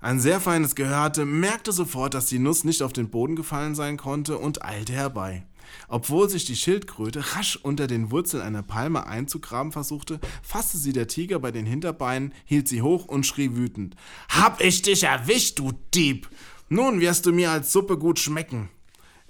Ein 0.00 0.18
sehr 0.18 0.40
feines 0.40 0.74
Gehör 0.74 1.02
hatte, 1.02 1.26
merkte 1.26 1.72
sofort, 1.72 2.14
dass 2.14 2.26
die 2.26 2.38
Nuss 2.38 2.64
nicht 2.64 2.82
auf 2.82 2.92
den 2.92 3.10
Boden 3.10 3.36
gefallen 3.36 3.74
sein 3.74 3.96
konnte 3.96 4.38
und 4.38 4.64
eilte 4.64 4.92
herbei. 4.94 5.44
Obwohl 5.88 6.28
sich 6.28 6.44
die 6.44 6.56
Schildkröte 6.56 7.36
rasch 7.36 7.56
unter 7.56 7.86
den 7.86 8.10
Wurzeln 8.10 8.42
einer 8.42 8.62
Palme 8.62 9.06
einzugraben 9.06 9.72
versuchte, 9.72 10.18
fasste 10.42 10.78
sie 10.78 10.92
der 10.92 11.06
Tiger 11.06 11.38
bei 11.38 11.52
den 11.52 11.66
Hinterbeinen, 11.66 12.32
hielt 12.44 12.66
sie 12.66 12.82
hoch 12.82 13.06
und 13.06 13.26
schrie 13.26 13.54
wütend: 13.56 13.94
Hab 14.28 14.60
ich 14.60 14.82
dich 14.82 15.04
erwischt, 15.04 15.58
du 15.58 15.72
Dieb! 15.94 16.28
Nun 16.68 17.00
wirst 17.00 17.26
du 17.26 17.32
mir 17.32 17.50
als 17.50 17.72
Suppe 17.72 17.98
gut 17.98 18.18
schmecken! 18.18 18.68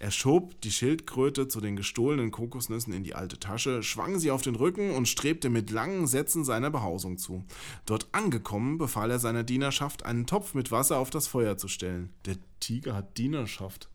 Er 0.00 0.10
schob 0.10 0.58
die 0.62 0.70
Schildkröte 0.70 1.46
zu 1.46 1.60
den 1.60 1.76
gestohlenen 1.76 2.30
Kokosnüssen 2.30 2.94
in 2.94 3.04
die 3.04 3.14
alte 3.14 3.38
Tasche, 3.38 3.82
schwang 3.82 4.18
sie 4.18 4.30
auf 4.30 4.40
den 4.40 4.54
Rücken 4.54 4.92
und 4.92 5.06
strebte 5.06 5.50
mit 5.50 5.70
langen 5.70 6.06
Sätzen 6.06 6.42
seiner 6.42 6.70
Behausung 6.70 7.18
zu. 7.18 7.44
Dort 7.84 8.08
angekommen, 8.12 8.78
befahl 8.78 9.10
er 9.10 9.18
seiner 9.18 9.44
Dienerschaft, 9.44 10.06
einen 10.06 10.26
Topf 10.26 10.54
mit 10.54 10.70
Wasser 10.70 10.96
auf 10.96 11.10
das 11.10 11.26
Feuer 11.26 11.58
zu 11.58 11.68
stellen. 11.68 12.08
Der 12.24 12.36
Tiger 12.60 12.94
hat 12.94 13.18
Dienerschaft. 13.18 13.90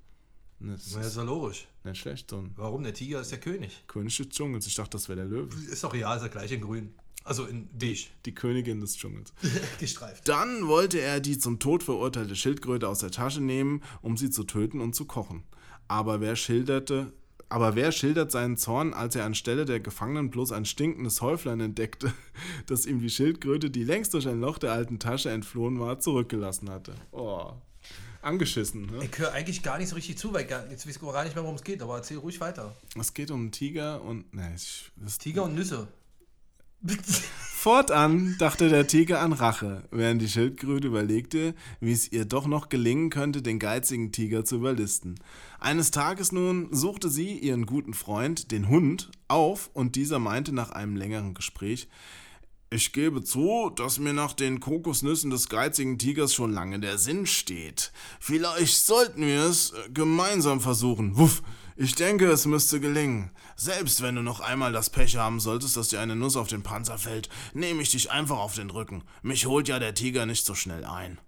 Das 0.60 0.92
Na, 0.94 1.02
ist 1.02 1.08
ist 1.08 1.18
ja 1.18 1.24
logisch. 1.24 1.68
nicht 1.84 1.98
schlecht, 2.00 2.30
so 2.30 2.46
Warum? 2.56 2.84
Der 2.84 2.94
Tiger 2.94 3.20
ist 3.22 3.32
der 3.32 3.40
König. 3.40 3.84
König 3.88 4.16
des 4.16 4.30
Dschungels. 4.30 4.68
Ich 4.68 4.76
dachte, 4.76 4.92
das 4.92 5.10
wäre 5.10 5.18
der 5.18 5.26
Löwe. 5.26 5.56
Ist 5.72 5.84
doch 5.84 5.94
real, 5.94 6.16
ist 6.18 6.24
er 6.24 6.30
gleich 6.30 6.52
in 6.52 6.62
grün. 6.62 6.94
Also 7.24 7.46
in 7.46 7.68
beige. 7.74 8.06
Die 8.28 8.36
Königin 8.36 8.80
des 8.80 8.96
Dschungels. 8.96 9.34
Gestreift. 9.80 10.28
Dann 10.28 10.68
wollte 10.68 11.02
er 11.02 11.20
die 11.20 11.40
zum 11.40 11.58
Tod 11.58 11.82
verurteilte 11.82 12.36
Schildkröte 12.36 12.88
aus 12.88 13.00
der 13.00 13.10
Tasche 13.10 13.42
nehmen, 13.42 13.82
um 14.04 14.18
sie 14.18 14.30
zu 14.30 14.44
töten 14.44 14.82
und 14.82 14.94
zu 14.94 15.06
kochen. 15.06 15.44
Aber 15.88 16.22
wer 16.22 16.36
schilderte, 16.36 17.12
aber 17.50 17.76
wer 17.76 17.92
schildert 17.92 18.32
seinen 18.32 18.58
Zorn, 18.58 18.94
als 18.94 19.16
er 19.16 19.26
anstelle 19.26 19.66
der 19.66 19.80
Gefangenen 19.80 20.32
bloß 20.32 20.52
ein 20.52 20.66
stinkendes 20.66 21.22
Häuflein 21.22 21.60
entdeckte, 21.60 22.14
das 22.66 22.86
ihm 22.86 23.00
die 23.00 23.10
Schildkröte, 23.10 23.70
die 23.70 23.84
längst 23.84 24.14
durch 24.14 24.28
ein 24.28 24.40
Loch 24.40 24.58
der 24.58 24.72
alten 24.72 25.00
Tasche 25.00 25.30
entflohen 25.30 25.80
war, 25.80 26.00
zurückgelassen 26.00 26.70
hatte? 26.70 26.96
Oh, 27.12 27.54
angeschissen. 28.22 28.88
Ne? 28.88 29.06
Ich 29.06 29.18
höre 29.18 29.32
eigentlich 29.32 29.62
gar 29.62 29.78
nicht 29.78 29.90
so 29.90 29.96
richtig 29.96 30.18
zu, 30.18 30.34
weil 30.34 30.46
gar, 30.46 30.70
jetzt 30.70 30.88
weiß 30.88 30.96
ich 30.96 31.02
gar 31.02 31.24
nicht 31.24 31.36
mehr, 31.36 31.44
worum 31.44 31.56
es 31.56 31.64
geht, 31.64 31.82
aber 31.82 31.98
erzähl 31.98 32.18
ruhig 32.18 32.42
weiter. 32.42 32.76
Es 33.00 33.14
geht 33.14 33.32
um 33.32 33.52
Tiger 33.52 34.02
und. 34.02 34.34
Ne, 34.34 34.54
ich, 34.56 34.92
Tiger 35.20 35.44
und 35.44 35.56
Nüsse. 35.56 35.88
Fortan 37.66 38.36
dachte 38.38 38.70
der 38.70 38.86
Tiger 38.86 39.22
an 39.22 39.34
Rache, 39.34 39.88
während 39.90 40.22
die 40.22 40.30
Schildkröte 40.30 40.88
überlegte, 40.88 41.56
wie 41.80 41.94
es 41.94 42.12
ihr 42.12 42.26
doch 42.26 42.46
noch 42.46 42.70
gelingen 42.70 43.10
könnte, 43.10 43.42
den 43.42 43.58
geizigen 43.58 44.12
Tiger 44.12 44.46
zu 44.46 44.58
überlisten. 44.58 45.16
Eines 45.60 45.90
Tages 45.90 46.32
nun 46.32 46.68
suchte 46.72 47.10
sie 47.10 47.40
ihren 47.40 47.66
guten 47.66 47.96
Freund, 47.96 48.52
den 48.52 48.70
Hund, 48.70 49.10
auf 49.28 49.72
und 49.74 49.96
dieser 49.96 50.20
meinte 50.20 50.54
nach 50.54 50.70
einem 50.70 50.96
längeren 50.96 51.34
Gespräch, 51.34 51.88
ich 52.72 52.94
gebe 52.94 53.24
zu, 53.24 53.72
dass 53.76 54.00
mir 54.00 54.14
nach 54.14 54.34
den 54.34 54.60
Kokosnüssen 54.60 55.30
des 55.30 55.50
geizigen 55.50 55.98
Tigers 55.98 56.34
schon 56.34 56.52
lange 56.52 56.80
der 56.80 56.98
Sinn 56.98 57.26
steht. 57.26 57.92
Vielleicht 58.20 58.76
sollten 58.86 59.22
wir 59.22 59.44
es 59.44 59.74
gemeinsam 59.94 60.60
versuchen. 60.60 61.16
Wuff, 61.18 61.42
ich 61.78 61.96
denke, 61.96 62.28
es 62.28 62.46
müsste 62.46 62.80
gelingen. 62.80 63.32
Selbst 63.58 64.02
wenn 64.02 64.16
du 64.16 64.22
noch 64.22 64.40
einmal 64.40 64.72
das 64.72 64.90
Pech 64.90 65.18
haben 65.18 65.42
solltest, 65.42 65.76
dass 65.76 65.90
dir 65.90 66.00
eine 66.00 66.16
Nuss 66.16 66.38
auf 66.38 66.48
den 66.48 66.64
Panzer 66.64 66.98
fällt, 66.98 67.30
nehme 67.54 67.82
ich 67.82 67.92
dich 67.92 68.12
einfach 68.12 68.38
auf 68.38 68.56
den 68.56 68.70
Rücken. 68.70 69.04
Mich 69.22 69.46
holt 69.46 69.68
ja 69.68 69.78
der 69.78 69.94
Tiger 69.94 70.26
nicht 70.26 70.46
so 70.46 70.56
schnell 70.56 70.86
ein. 70.86 71.20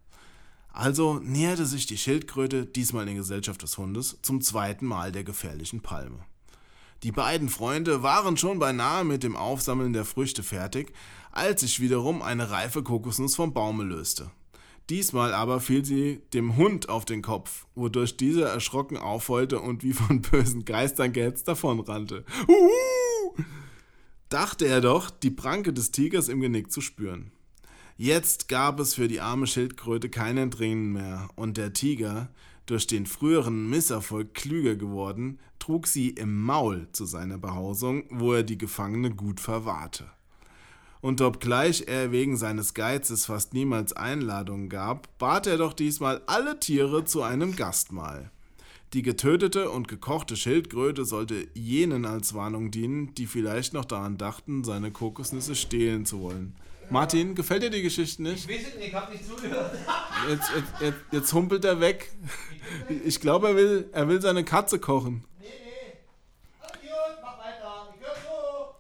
Also 0.72 1.20
näherte 1.20 1.66
sich 1.66 1.86
die 1.86 1.98
Schildkröte, 1.98 2.66
diesmal 2.66 3.08
in 3.10 3.18
Gesellschaft 3.18 3.62
des 3.64 3.78
Hundes, 3.78 4.20
zum 4.22 4.42
zweiten 4.42 4.86
Mal 4.86 5.12
der 5.12 5.24
gefährlichen 5.24 5.82
Palme. 5.82 6.20
Die 7.04 7.12
beiden 7.12 7.50
Freunde 7.50 8.02
waren 8.02 8.38
schon 8.38 8.60
beinahe 8.60 9.04
mit 9.04 9.24
dem 9.24 9.36
Aufsammeln 9.36 9.92
der 9.92 10.06
Früchte 10.06 10.44
fertig, 10.44 10.94
als 11.32 11.62
sich 11.62 11.80
wiederum 11.80 12.22
eine 12.22 12.52
reife 12.52 12.84
Kokosnuss 12.84 13.36
vom 13.36 13.54
Baume 13.54 13.84
löste. 13.84 14.32
Diesmal 14.90 15.34
aber 15.34 15.60
fiel 15.60 15.84
sie 15.84 16.22
dem 16.34 16.56
Hund 16.56 16.88
auf 16.88 17.04
den 17.04 17.22
Kopf, 17.22 17.68
wodurch 17.76 18.16
dieser 18.16 18.48
erschrocken 18.48 18.98
aufheulte 18.98 19.60
und 19.60 19.84
wie 19.84 19.94
von 19.94 20.22
bösen 20.32 20.64
Geistern 20.64 21.12
gehetzt 21.12 21.48
davonrannte. 21.48 22.24
Uhu! 22.48 23.44
Dachte 24.30 24.66
er 24.66 24.82
doch, 24.82 25.10
die 25.10 25.32
Pranke 25.32 25.74
des 25.74 25.92
Tigers 25.92 26.30
im 26.30 26.40
Genick 26.40 26.72
zu 26.72 26.82
spüren. 26.82 27.32
Jetzt 27.98 28.48
gab 28.48 28.80
es 28.80 28.94
für 28.94 29.08
die 29.08 29.22
arme 29.22 29.48
Schildkröte 29.48 30.10
kein 30.10 30.38
Entrinnen 30.38 30.94
mehr, 30.94 31.30
und 31.36 31.58
der 31.58 31.74
Tiger, 31.74 32.30
durch 32.66 32.86
den 32.86 33.06
früheren 33.06 33.70
Misserfolg 33.70 34.34
klüger 34.34 34.76
geworden, 34.76 35.40
trug 35.60 35.88
sie 35.88 36.10
im 36.10 36.42
Maul 36.42 36.88
zu 36.92 37.06
seiner 37.06 37.38
Behausung, 37.38 38.04
wo 38.10 38.34
er 38.34 38.44
die 38.44 38.58
Gefangene 38.58 39.12
gut 39.12 39.40
verwahrte. 39.40 40.12
Und 41.02 41.22
obgleich 41.22 41.84
er 41.88 42.12
wegen 42.12 42.38
seines 42.38 42.74
Geizes 42.74 43.26
fast 43.26 43.54
niemals 43.54 43.94
Einladungen 43.94 44.70
gab, 44.70 45.08
bat 45.20 45.48
er 45.48 45.58
doch 45.58 45.74
diesmal 45.74 46.22
alle 46.26 46.60
Tiere 46.60 47.06
zu 47.06 47.22
einem 47.22 47.56
Gastmahl. 47.56 48.32
Die 48.94 49.02
getötete 49.02 49.70
und 49.70 49.88
gekochte 49.88 50.38
Schildkröte 50.38 51.04
sollte 51.04 51.48
jenen 51.54 52.06
als 52.06 52.34
Warnung 52.34 52.72
dienen, 52.72 53.14
die 53.16 53.28
vielleicht 53.28 53.74
noch 53.74 53.86
daran 53.86 54.18
dachten, 54.18 54.64
seine 54.64 54.92
Kokosnüsse 54.92 55.56
stehlen 55.56 56.06
zu 56.06 56.22
wollen. 56.22 56.56
Martin, 56.90 57.36
gefällt 57.36 57.64
dir 57.64 57.70
die 57.70 57.82
Geschichte 57.82 58.24
nicht? 58.24 58.50
Ich 58.50 58.56
weiß 58.56 58.68
es 58.70 58.76
nicht, 58.78 58.88
ich 58.88 58.94
hab 58.94 59.12
nicht 59.12 59.28
zugehört. 59.28 59.78
Jetzt, 60.30 60.50
jetzt, 60.56 60.82
jetzt, 60.82 61.00
jetzt 61.12 61.34
humpelt 61.34 61.66
er 61.66 61.82
weg. 61.82 62.14
Ich 63.04 63.20
glaube, 63.20 63.50
er 63.50 63.56
will, 63.58 63.90
er 63.92 64.08
will 64.08 64.22
seine 64.22 64.46
Katze 64.46 64.80
kochen. 64.80 65.26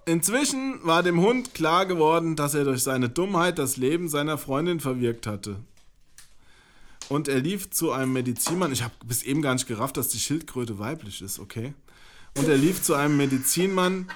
Inzwischen 0.07 0.79
war 0.85 1.03
dem 1.03 1.19
Hund 1.19 1.53
klar 1.53 1.85
geworden, 1.85 2.37
dass 2.37 2.53
er 2.53 2.63
durch 2.63 2.81
seine 2.81 3.09
Dummheit 3.09 3.59
das 3.59 3.75
Leben 3.75 4.07
seiner 4.07 4.37
Freundin 4.37 4.79
verwirkt 4.79 5.27
hatte. 5.27 5.57
Und 7.09 7.27
er 7.27 7.41
lief 7.41 7.71
zu 7.71 7.91
einem 7.91 8.13
Medizinmann. 8.13 8.71
Ich 8.71 8.83
habe 8.83 8.93
bis 9.05 9.21
eben 9.21 9.41
gar 9.41 9.53
nicht 9.53 9.67
gerafft, 9.67 9.97
dass 9.97 10.07
die 10.07 10.19
Schildkröte 10.19 10.79
weiblich 10.79 11.21
ist, 11.21 11.39
okay? 11.39 11.73
Und 12.37 12.47
er 12.47 12.55
lief 12.55 12.81
zu 12.81 12.93
einem 12.93 13.17
Medizinmann, 13.17 14.09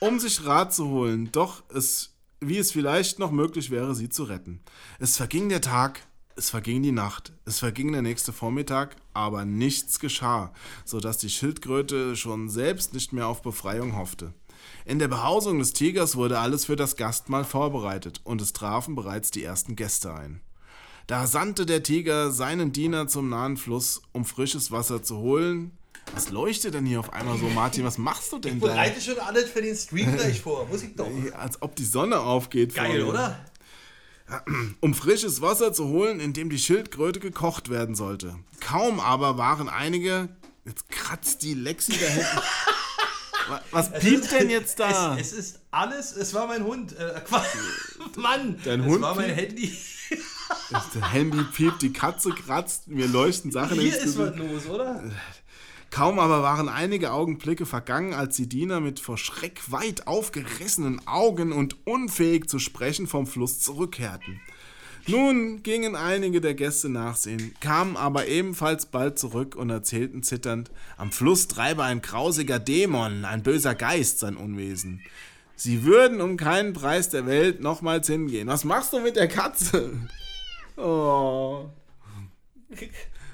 um 0.00 0.18
sich 0.18 0.44
Rat 0.44 0.74
zu 0.74 0.88
holen. 0.88 1.30
Doch 1.30 1.62
es, 1.72 2.16
wie 2.40 2.58
es 2.58 2.72
vielleicht 2.72 3.20
noch 3.20 3.30
möglich 3.30 3.70
wäre, 3.70 3.94
sie 3.94 4.08
zu 4.08 4.24
retten. 4.24 4.58
Es 4.98 5.16
verging 5.16 5.48
der 5.48 5.60
Tag, 5.60 6.00
es 6.34 6.50
verging 6.50 6.82
die 6.82 6.90
Nacht, 6.90 7.32
es 7.44 7.60
verging 7.60 7.92
der 7.92 8.02
nächste 8.02 8.32
Vormittag, 8.32 8.96
aber 9.14 9.44
nichts 9.44 10.00
geschah, 10.00 10.52
sodass 10.84 11.18
die 11.18 11.30
Schildkröte 11.30 12.16
schon 12.16 12.48
selbst 12.48 12.94
nicht 12.94 13.12
mehr 13.12 13.28
auf 13.28 13.42
Befreiung 13.42 13.94
hoffte. 13.94 14.34
In 14.84 14.98
der 14.98 15.08
Behausung 15.08 15.58
des 15.58 15.72
Tigers 15.72 16.16
wurde 16.16 16.38
alles 16.38 16.64
für 16.66 16.76
das 16.76 16.96
Gastmahl 16.96 17.44
vorbereitet 17.44 18.20
und 18.24 18.40
es 18.40 18.52
trafen 18.52 18.94
bereits 18.94 19.30
die 19.30 19.42
ersten 19.44 19.76
Gäste 19.76 20.14
ein. 20.14 20.40
Da 21.06 21.26
sandte 21.26 21.66
der 21.66 21.82
Tiger 21.82 22.30
seinen 22.30 22.72
Diener 22.72 23.06
zum 23.06 23.28
nahen 23.28 23.56
Fluss, 23.56 24.02
um 24.12 24.24
frisches 24.24 24.72
Wasser 24.72 25.02
zu 25.02 25.18
holen. 25.18 25.76
Was 26.14 26.30
leuchtet 26.30 26.74
denn 26.74 26.86
hier 26.86 27.00
auf 27.00 27.12
einmal 27.12 27.36
so, 27.38 27.48
Martin? 27.48 27.84
Was 27.84 27.98
machst 27.98 28.32
du 28.32 28.38
denn 28.38 28.60
da? 28.60 28.66
Bereite 28.68 29.00
schon 29.00 29.18
alles 29.18 29.50
für 29.50 29.62
den 29.62 29.76
Stream 29.76 30.16
gleich 30.16 30.40
vor. 30.40 30.66
Muss 30.66 30.82
ich 30.82 30.94
doch. 30.94 31.08
Als 31.38 31.62
ob 31.62 31.76
die 31.76 31.84
Sonne 31.84 32.20
aufgeht. 32.20 32.74
Geil, 32.74 33.02
oder? 33.02 33.38
um 34.80 34.94
frisches 34.94 35.40
Wasser 35.40 35.72
zu 35.72 35.86
holen, 35.88 36.18
in 36.20 36.32
dem 36.32 36.50
die 36.50 36.58
Schildkröte 36.58 37.20
gekocht 37.20 37.70
werden 37.70 37.94
sollte. 37.94 38.36
Kaum 38.60 38.98
aber 38.98 39.38
waren 39.38 39.68
einige. 39.68 40.28
Jetzt 40.64 40.88
kratzt 40.88 41.42
die 41.42 41.54
Lexi 41.54 41.92
da 41.92 42.06
hinten. 42.06 42.26
Wa- 43.48 43.60
Was 43.70 43.92
piept 43.92 44.30
denn 44.32 44.50
jetzt 44.58 44.78
da? 44.80 45.16
Es, 45.16 45.32
es 45.32 45.38
ist 45.38 45.60
alles, 45.70 46.12
es 46.16 46.34
war 46.34 46.46
mein 46.46 46.64
Hund. 46.64 46.96
Äh. 46.98 47.20
Mann, 48.20 48.58
Dein 48.64 48.80
es 48.80 48.86
Hund 48.86 49.02
war 49.02 49.14
mein? 49.14 49.30
Handy. 49.30 49.76
Das 50.70 50.84
Handy 51.12 51.42
piept, 51.52 51.82
die 51.82 51.92
Katze 51.92 52.30
kratzt, 52.30 52.88
mir 52.88 53.06
leuchten 53.08 53.50
Sachen 53.50 53.78
Hier 53.80 53.96
ist 53.98 54.16
was 54.18 54.36
los, 54.36 54.66
oder? 54.66 55.02
Kaum 55.90 56.18
aber 56.18 56.42
waren 56.42 56.68
einige 56.68 57.12
Augenblicke 57.12 57.64
vergangen, 57.66 58.12
als 58.12 58.36
die 58.36 58.48
Diener 58.48 58.80
mit 58.80 59.00
vor 59.00 59.18
Schreck 59.18 59.60
weit 59.70 60.06
aufgerissenen 60.06 61.06
Augen 61.06 61.52
und 61.52 61.86
unfähig 61.86 62.48
zu 62.48 62.58
sprechen 62.58 63.06
vom 63.06 63.26
Fluss 63.26 63.60
zurückkehrten. 63.60 64.40
Nun 65.08 65.62
gingen 65.62 65.94
einige 65.94 66.40
der 66.40 66.54
Gäste 66.54 66.88
nachsehen, 66.88 67.54
kamen 67.60 67.96
aber 67.96 68.26
ebenfalls 68.26 68.86
bald 68.86 69.20
zurück 69.20 69.54
und 69.54 69.70
erzählten 69.70 70.24
zitternd, 70.24 70.72
am 70.96 71.12
Fluss 71.12 71.46
treibe 71.46 71.84
ein 71.84 72.02
grausiger 72.02 72.58
Dämon, 72.58 73.24
ein 73.24 73.44
böser 73.44 73.76
Geist 73.76 74.18
sein 74.18 74.36
Unwesen. 74.36 75.00
Sie 75.54 75.84
würden 75.84 76.20
um 76.20 76.36
keinen 76.36 76.72
Preis 76.72 77.08
der 77.08 77.24
Welt 77.24 77.60
nochmals 77.60 78.08
hingehen. 78.08 78.48
Was 78.48 78.64
machst 78.64 78.92
du 78.92 79.00
mit 79.00 79.14
der 79.14 79.28
Katze? 79.28 79.92
Oh. 80.76 81.70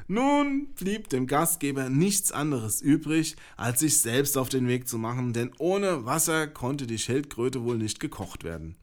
Nun 0.09 0.69
blieb 0.75 1.09
dem 1.09 1.27
Gastgeber 1.27 1.89
nichts 1.89 2.33
anderes 2.33 2.83
übrig, 2.83 3.37
als 3.57 3.81
sich 3.81 3.99
selbst 3.99 4.37
auf 4.37 4.51
den 4.51 4.69
Weg 4.69 4.87
zu 4.87 4.99
machen, 4.99 5.33
denn 5.33 5.51
ohne 5.59 6.05
Wasser 6.05 6.47
konnte 6.47 6.87
die 6.87 6.99
Schildkröte 6.99 7.65
wohl 7.65 7.79
nicht 7.79 7.99
gekocht 7.99 8.45
werden. 8.45 8.77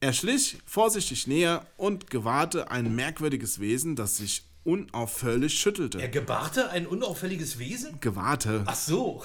Er 0.00 0.12
schlich 0.14 0.58
vorsichtig 0.64 1.26
näher 1.26 1.66
und 1.76 2.08
gewahrte 2.10 2.70
ein 2.70 2.94
merkwürdiges 2.94 3.60
Wesen, 3.60 3.96
das 3.96 4.16
sich 4.16 4.44
unaufhörlich 4.64 5.52
Er 5.54 5.58
schüttelte. 5.58 6.08
gebarte 6.10 6.70
ein 6.70 6.86
unauffälliges 6.86 7.58
Wesen? 7.58 7.98
Gewahrte. 8.00 8.62
Ach 8.66 8.74
so. 8.74 9.22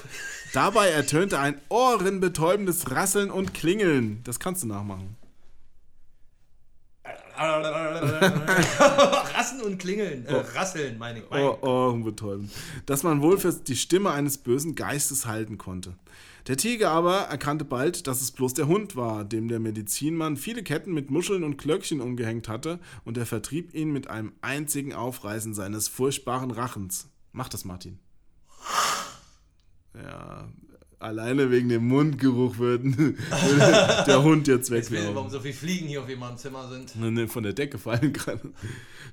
Dabei 0.54 0.90
ertönte 0.90 1.40
ein 1.40 1.60
ohrenbetäubendes 1.70 2.92
Rasseln 2.92 3.32
und 3.32 3.54
Klingeln. 3.54 4.22
Das 4.24 4.40
kannst 4.40 4.64
du 4.64 4.68
nachmachen. 4.68 5.16
Rassen 9.36 9.62
und 9.62 9.78
Klingeln. 9.78 10.26
Äh, 10.26 10.36
Rasseln, 10.36 10.98
meine 10.98 11.20
ich. 11.20 11.30
Mein 11.30 11.44
Oh, 11.44 11.58
ohrenbetäubend. 11.62 12.50
Das 12.86 13.04
man 13.04 13.22
wohl 13.22 13.38
für 13.38 13.52
die 13.52 13.76
Stimme 13.76 14.12
eines 14.12 14.38
bösen 14.38 14.76
Geistes 14.76 15.26
halten 15.26 15.58
konnte. 15.58 15.96
Der 16.48 16.58
Tiger 16.58 16.92
aber 16.92 17.22
erkannte 17.22 17.66
bald, 17.66 18.06
dass 18.06 18.22
es 18.22 18.32
bloß 18.32 18.54
der 18.54 18.68
Hund 18.68 18.96
war, 18.96 19.26
dem 19.26 19.48
der 19.48 19.60
Medizinmann 19.60 20.38
viele 20.38 20.62
Ketten 20.62 20.94
mit 20.94 21.10
Muscheln 21.10 21.44
und 21.44 21.58
Glöckchen 21.58 22.02
umgehängt 22.02 22.48
hatte, 22.48 22.80
und 23.04 23.18
er 23.18 23.26
vertrieb 23.26 23.74
ihn 23.74 23.92
mit 23.92 24.08
einem 24.08 24.34
einzigen 24.42 24.94
Aufreißen 24.94 25.56
seines 25.56 25.88
furchtbaren 25.88 26.52
Rachens. 26.52 27.10
Mach 27.32 27.50
das, 27.50 27.66
Martin. 27.66 27.98
Ja, 29.96 30.48
alleine 31.06 31.52
wegen 31.52 31.70
dem 31.70 31.88
Mundgeruch 31.88 32.58
würden, 32.58 32.98
würde 33.30 34.04
der 34.08 34.24
Hund 34.24 34.48
jetzt 34.48 34.72
weglaufen. 34.72 35.16
warum 35.16 35.30
so 35.30 35.40
viele 35.40 35.54
Fliegen 35.54 35.88
hier 35.88 36.02
auf 36.02 36.10
jemandem 36.10 36.38
Zimmer 36.38 36.70
sind. 36.70 36.96
Ne, 36.96 37.28
von 37.28 37.44
der 37.44 37.54
Decke 37.54 37.78
fallen 37.78 38.14
gerade. 38.14 38.52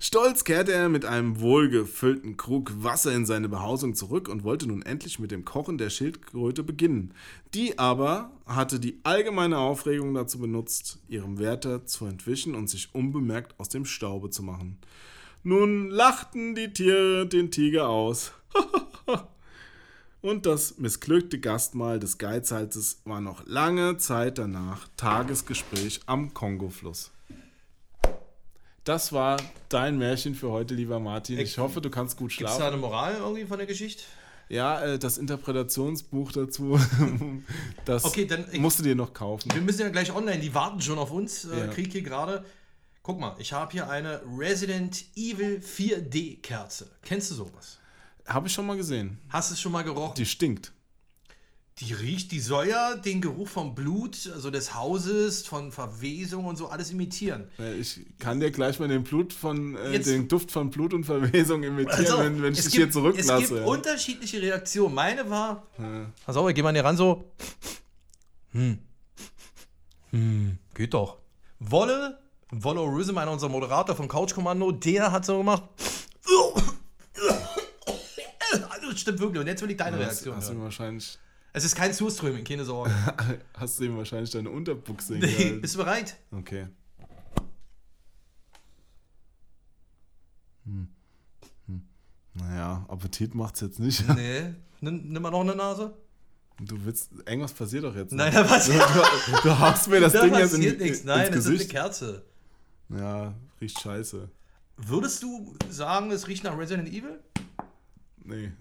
Stolz 0.00 0.44
kehrte 0.44 0.72
er 0.72 0.88
mit 0.88 1.04
einem 1.04 1.40
wohlgefüllten 1.40 2.36
Krug 2.36 2.72
Wasser 2.82 3.12
in 3.12 3.26
seine 3.26 3.48
Behausung 3.48 3.94
zurück 3.94 4.28
und 4.28 4.42
wollte 4.42 4.66
nun 4.66 4.82
endlich 4.82 5.18
mit 5.18 5.30
dem 5.30 5.44
Kochen 5.44 5.78
der 5.78 5.90
Schildkröte 5.90 6.62
beginnen. 6.62 7.14
Die 7.54 7.78
aber 7.78 8.32
hatte 8.46 8.80
die 8.80 8.98
allgemeine 9.04 9.58
Aufregung 9.58 10.14
dazu 10.14 10.38
benutzt, 10.38 10.98
ihrem 11.08 11.38
Wärter 11.38 11.86
zu 11.86 12.06
entwischen 12.06 12.54
und 12.54 12.68
sich 12.68 12.94
unbemerkt 12.94 13.54
aus 13.58 13.68
dem 13.68 13.84
Staube 13.84 14.30
zu 14.30 14.42
machen. 14.42 14.78
Nun 15.44 15.90
lachten 15.90 16.54
die 16.54 16.72
Tiere 16.72 17.26
den 17.26 17.50
Tiger 17.50 17.88
aus. 17.88 18.32
Und 20.22 20.46
das 20.46 20.78
missglückte 20.78 21.40
Gastmahl 21.40 21.98
des 21.98 22.16
Geizhalses 22.16 23.00
war 23.04 23.20
noch 23.20 23.44
lange 23.46 23.96
Zeit 23.98 24.38
danach 24.38 24.86
Tagesgespräch 24.96 26.00
am 26.06 26.32
Kongofluss. 26.32 27.10
Das 28.84 29.12
war 29.12 29.40
dein 29.68 29.98
Märchen 29.98 30.34
für 30.34 30.50
heute, 30.50 30.74
lieber 30.74 30.98
Martin. 31.00 31.38
Ich 31.38 31.58
hoffe, 31.58 31.80
du 31.80 31.90
kannst 31.90 32.16
gut 32.16 32.30
Gibt 32.30 32.42
es 32.48 32.54
da 32.56 32.60
schlafen. 32.60 32.72
eine 32.74 32.80
Moral 32.80 33.16
irgendwie 33.16 33.44
von 33.44 33.58
der 33.58 33.66
Geschichte? 33.66 34.02
Ja, 34.48 34.80
äh, 34.82 34.98
das 34.98 35.18
Interpretationsbuch 35.18 36.32
dazu, 36.32 36.78
das 37.84 38.04
Okay, 38.04 38.26
dann 38.26 38.44
ich- 38.52 38.60
musst 38.60 38.78
du 38.78 38.82
dir 38.82 38.94
noch 38.94 39.14
kaufen. 39.14 39.50
Wir 39.54 39.62
müssen 39.62 39.80
ja 39.82 39.88
gleich 39.88 40.12
online, 40.14 40.40
die 40.40 40.52
warten 40.54 40.80
schon 40.80 40.98
auf 40.98 41.10
uns. 41.10 41.44
Äh, 41.46 41.58
Ja. 41.60 41.66
Krieg 41.68 41.90
hier 41.92 42.02
gerade. 42.02 42.44
Guck 43.04 43.18
mal, 43.18 43.34
ich 43.38 43.52
habe 43.52 43.72
hier 43.72 43.88
eine 43.90 44.20
Resident 44.38 45.04
Evil 45.16 45.60
4D-Kerze. 45.60 46.88
Kennst 47.02 47.30
du 47.32 47.34
sowas? 47.34 47.78
Habe 48.26 48.46
ich 48.46 48.52
schon 48.54 48.66
mal 48.66 48.76
gesehen. 48.76 49.18
Hast 49.28 49.50
du 49.50 49.54
es 49.54 49.60
schon 49.60 49.72
mal 49.72 49.82
gerochen? 49.82 50.14
Die 50.16 50.26
stinkt. 50.26 50.72
Die 51.78 51.94
riecht, 51.94 52.30
die 52.32 52.38
soll 52.40 52.68
ja 52.68 52.94
den 52.96 53.22
Geruch 53.22 53.48
vom 53.48 53.74
Blut, 53.74 54.30
also 54.34 54.50
des 54.50 54.74
Hauses, 54.74 55.46
von 55.46 55.72
Verwesung 55.72 56.44
und 56.44 56.56
so 56.56 56.68
alles 56.68 56.90
imitieren. 56.90 57.48
Ich 57.80 57.98
kann 58.18 58.40
dir 58.40 58.50
gleich 58.50 58.78
mal 58.78 58.88
den 58.88 59.02
Blut 59.04 59.32
von 59.32 59.74
äh, 59.76 59.92
Jetzt- 59.92 60.06
den 60.06 60.28
Duft 60.28 60.50
von 60.52 60.70
Blut 60.70 60.92
und 60.92 61.04
Verwesung 61.04 61.62
imitieren, 61.62 61.98
Also, 61.98 62.18
wenn, 62.18 62.42
wenn 62.42 62.52
ich 62.52 62.60
dich 62.62 62.74
hier 62.74 62.90
zurücklasse. 62.90 63.42
Es 63.42 63.48
gibt 63.48 63.60
ja. 63.62 63.66
unterschiedliche 63.66 64.42
Reaktionen. 64.42 64.94
Meine 64.94 65.28
war. 65.30 65.66
Pass 66.26 66.36
auf, 66.36 66.48
ich 66.48 66.54
geh 66.54 66.62
mal 66.62 66.72
hier 66.74 66.84
ran 66.84 66.96
so. 66.98 67.24
Hm. 68.52 68.78
Hm, 70.10 70.58
geht 70.74 70.92
doch. 70.92 71.16
Wolle, 71.58 72.18
Wolle 72.50 72.80
Rhythm, 72.82 73.16
einer 73.16 73.30
unserer 73.32 73.48
Moderator 73.48 73.96
von 73.96 74.08
Couch 74.08 74.34
Kommando, 74.34 74.72
der 74.72 75.10
hat 75.10 75.24
so 75.24 75.38
gemacht. 75.38 75.62
Stimmt 79.02 79.20
wirklich. 79.20 79.40
Und 79.40 79.46
jetzt 79.46 79.62
will 79.62 79.70
ich 79.70 79.76
deine 79.76 79.96
hast, 79.98 80.04
Reaktion. 80.06 80.36
hast, 80.36 80.48
du 80.48 80.52
hören. 80.52 80.60
ihm 80.60 80.64
wahrscheinlich, 80.64 81.18
Es 81.52 81.64
ist 81.64 81.74
kein 81.76 81.92
Surströming, 81.92 82.44
keine 82.44 82.64
Sorge. 82.64 82.90
hast 83.56 83.78
du 83.80 83.84
ihm 83.84 83.96
wahrscheinlich 83.96 84.30
deine 84.30 84.50
Unterbuchse 84.50 85.14
Nee, 85.14 85.52
bist 85.60 85.74
du 85.74 85.78
bereit? 85.78 86.16
Okay. 86.30 86.68
Hm. 90.64 90.88
Hm. 91.66 91.82
Naja, 92.34 92.84
Appetit 92.88 93.34
macht's 93.34 93.60
jetzt 93.60 93.78
nicht. 93.80 94.06
Nee. 94.14 94.54
Nimm, 94.80 95.08
nimm 95.12 95.22
mal 95.22 95.30
noch 95.30 95.40
eine 95.42 95.54
Nase. 95.54 95.94
Du 96.60 96.76
willst, 96.84 97.10
irgendwas 97.26 97.52
passiert 97.52 97.84
doch 97.84 97.94
jetzt. 97.94 98.12
Nein, 98.12 98.32
da 98.32 98.44
passiert, 98.44 98.80
Du, 99.26 99.32
du 99.48 99.58
haust 99.58 99.88
mir 99.88 100.00
das 100.00 100.12
da 100.12 100.22
Ding 100.22 100.34
jetzt 100.34 100.54
in, 100.54 100.60
nichts. 100.60 100.80
ins 100.82 101.04
Nein, 101.04 101.26
das 101.28 101.38
ist 101.38 101.46
eine 101.46 101.52
Gesicht. 101.56 101.70
Kerze. 101.70 102.24
Ja, 102.88 103.34
riecht 103.60 103.80
scheiße. 103.80 104.28
Würdest 104.76 105.22
du 105.22 105.56
sagen, 105.70 106.10
es 106.10 106.28
riecht 106.28 106.44
nach 106.44 106.56
Resident 106.56 106.88
Evil? 106.88 107.20
Nee. 108.24 108.52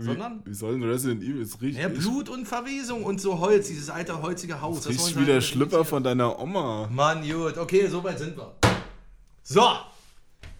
Wie, 0.00 0.04
Sondern? 0.04 0.42
Wie 0.44 0.54
soll 0.54 0.78
denn 0.78 0.88
Resident 0.88 1.22
Evil? 1.24 1.42
Es 1.42 1.60
riecht, 1.60 1.76
Ja, 1.76 1.88
Blut 1.88 2.28
und 2.28 2.46
Verwesung 2.46 3.02
und 3.02 3.20
so 3.20 3.40
Holz, 3.40 3.66
dieses 3.66 3.90
alte 3.90 4.22
holzige 4.22 4.60
Haus. 4.60 4.82
Das 4.82 4.92
riecht 4.92 5.18
wie 5.18 5.24
der 5.24 5.40
Schlüpper 5.40 5.84
von 5.84 6.04
deiner 6.04 6.38
Oma. 6.38 6.88
Mann, 6.92 7.28
gut. 7.28 7.58
Okay, 7.58 7.88
soweit 7.88 8.18
sind 8.20 8.36
wir. 8.36 8.54
So, 9.42 9.66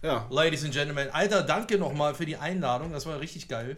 Ja. 0.01 0.27
Ladies 0.29 0.65
and 0.65 0.73
Gentlemen. 0.73 1.07
Alter, 1.13 1.41
danke 1.43 1.77
nochmal 1.77 2.15
für 2.15 2.25
die 2.25 2.35
Einladung. 2.35 2.91
Das 2.91 3.05
war 3.05 3.17
richtig 3.21 3.47
geil. 3.47 3.77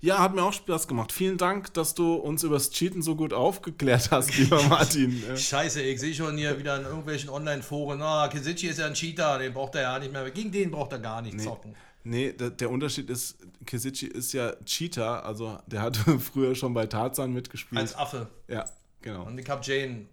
ja, 0.00 0.18
hat 0.20 0.34
mir 0.36 0.42
auch 0.44 0.52
Spaß 0.52 0.86
gemacht. 0.86 1.10
Vielen 1.10 1.36
Dank, 1.36 1.74
dass 1.74 1.94
du 1.94 2.14
uns 2.14 2.44
übers 2.44 2.70
Cheaten 2.70 3.02
so 3.02 3.16
gut 3.16 3.32
aufgeklärt 3.32 4.12
hast, 4.12 4.36
lieber 4.38 4.62
Martin. 4.68 5.20
Äh, 5.28 5.36
Scheiße, 5.36 5.82
ich 5.82 5.98
sehe 5.98 6.14
schon 6.14 6.36
hier 6.36 6.58
wieder 6.60 6.76
in 6.78 6.84
irgendwelchen 6.84 7.28
Online-Foren. 7.30 8.00
Ah, 8.02 8.28
Kisici 8.28 8.68
ist 8.68 8.78
ja 8.78 8.86
ein 8.86 8.94
Cheater, 8.94 9.38
den 9.40 9.52
braucht 9.52 9.74
er 9.74 9.82
ja 9.82 9.98
nicht 9.98 10.12
mehr. 10.12 10.30
Gegen 10.30 10.52
den 10.52 10.70
braucht 10.70 10.92
er 10.92 11.00
gar 11.00 11.22
nicht 11.22 11.40
zocken. 11.40 11.74
Nee, 12.08 12.32
der, 12.32 12.50
der 12.50 12.70
Unterschied 12.70 13.10
ist, 13.10 13.36
Kisici 13.66 14.06
ist 14.06 14.32
ja 14.32 14.54
Cheater, 14.64 15.24
also 15.24 15.58
der 15.66 15.82
hat 15.82 15.96
früher 16.20 16.54
schon 16.54 16.72
bei 16.72 16.86
Tarzan 16.86 17.32
mitgespielt. 17.32 17.80
Als 17.80 17.96
Affe. 17.96 18.28
ja, 18.46 18.64
genau. 19.02 19.26
Und 19.26 19.36
ich 19.38 19.50
hab 19.50 19.66
Jane. 19.66 20.06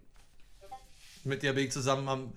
Mit 1.22 1.44
der 1.44 1.56
ich 1.56 1.70
zusammen 1.70 2.08
am. 2.08 2.32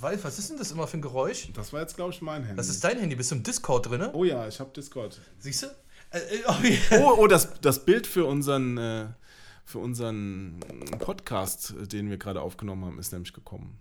Weiß, 0.00 0.22
was 0.22 0.38
ist 0.38 0.50
denn 0.50 0.58
das 0.58 0.70
immer 0.70 0.86
für 0.86 0.98
ein 0.98 1.02
Geräusch? 1.02 1.48
Das 1.54 1.72
war 1.72 1.80
jetzt, 1.80 1.96
glaube 1.96 2.12
ich, 2.12 2.22
mein 2.22 2.42
Handy. 2.42 2.56
Das 2.56 2.68
ist 2.68 2.82
dein 2.82 2.98
Handy. 2.98 3.16
Bist 3.16 3.32
du 3.32 3.36
im 3.36 3.42
Discord 3.42 3.90
drin? 3.90 4.10
oh 4.12 4.24
ja, 4.24 4.46
ich 4.46 4.60
habe 4.60 4.70
Discord. 4.74 5.20
Siehst 5.38 5.64
du? 5.64 5.66
Äh, 6.10 6.18
äh, 6.18 6.44
okay. 6.46 6.78
Oh, 7.00 7.16
oh 7.18 7.26
das, 7.26 7.60
das 7.60 7.84
Bild 7.84 8.06
für 8.06 8.26
unseren, 8.26 8.78
äh, 8.78 9.06
für 9.64 9.78
unseren 9.78 10.60
Podcast, 11.00 11.74
äh, 11.82 11.86
den 11.86 12.10
wir 12.10 12.16
gerade 12.16 12.40
aufgenommen 12.40 12.84
haben, 12.84 12.98
ist 12.98 13.12
nämlich 13.12 13.32
gekommen. 13.32 13.78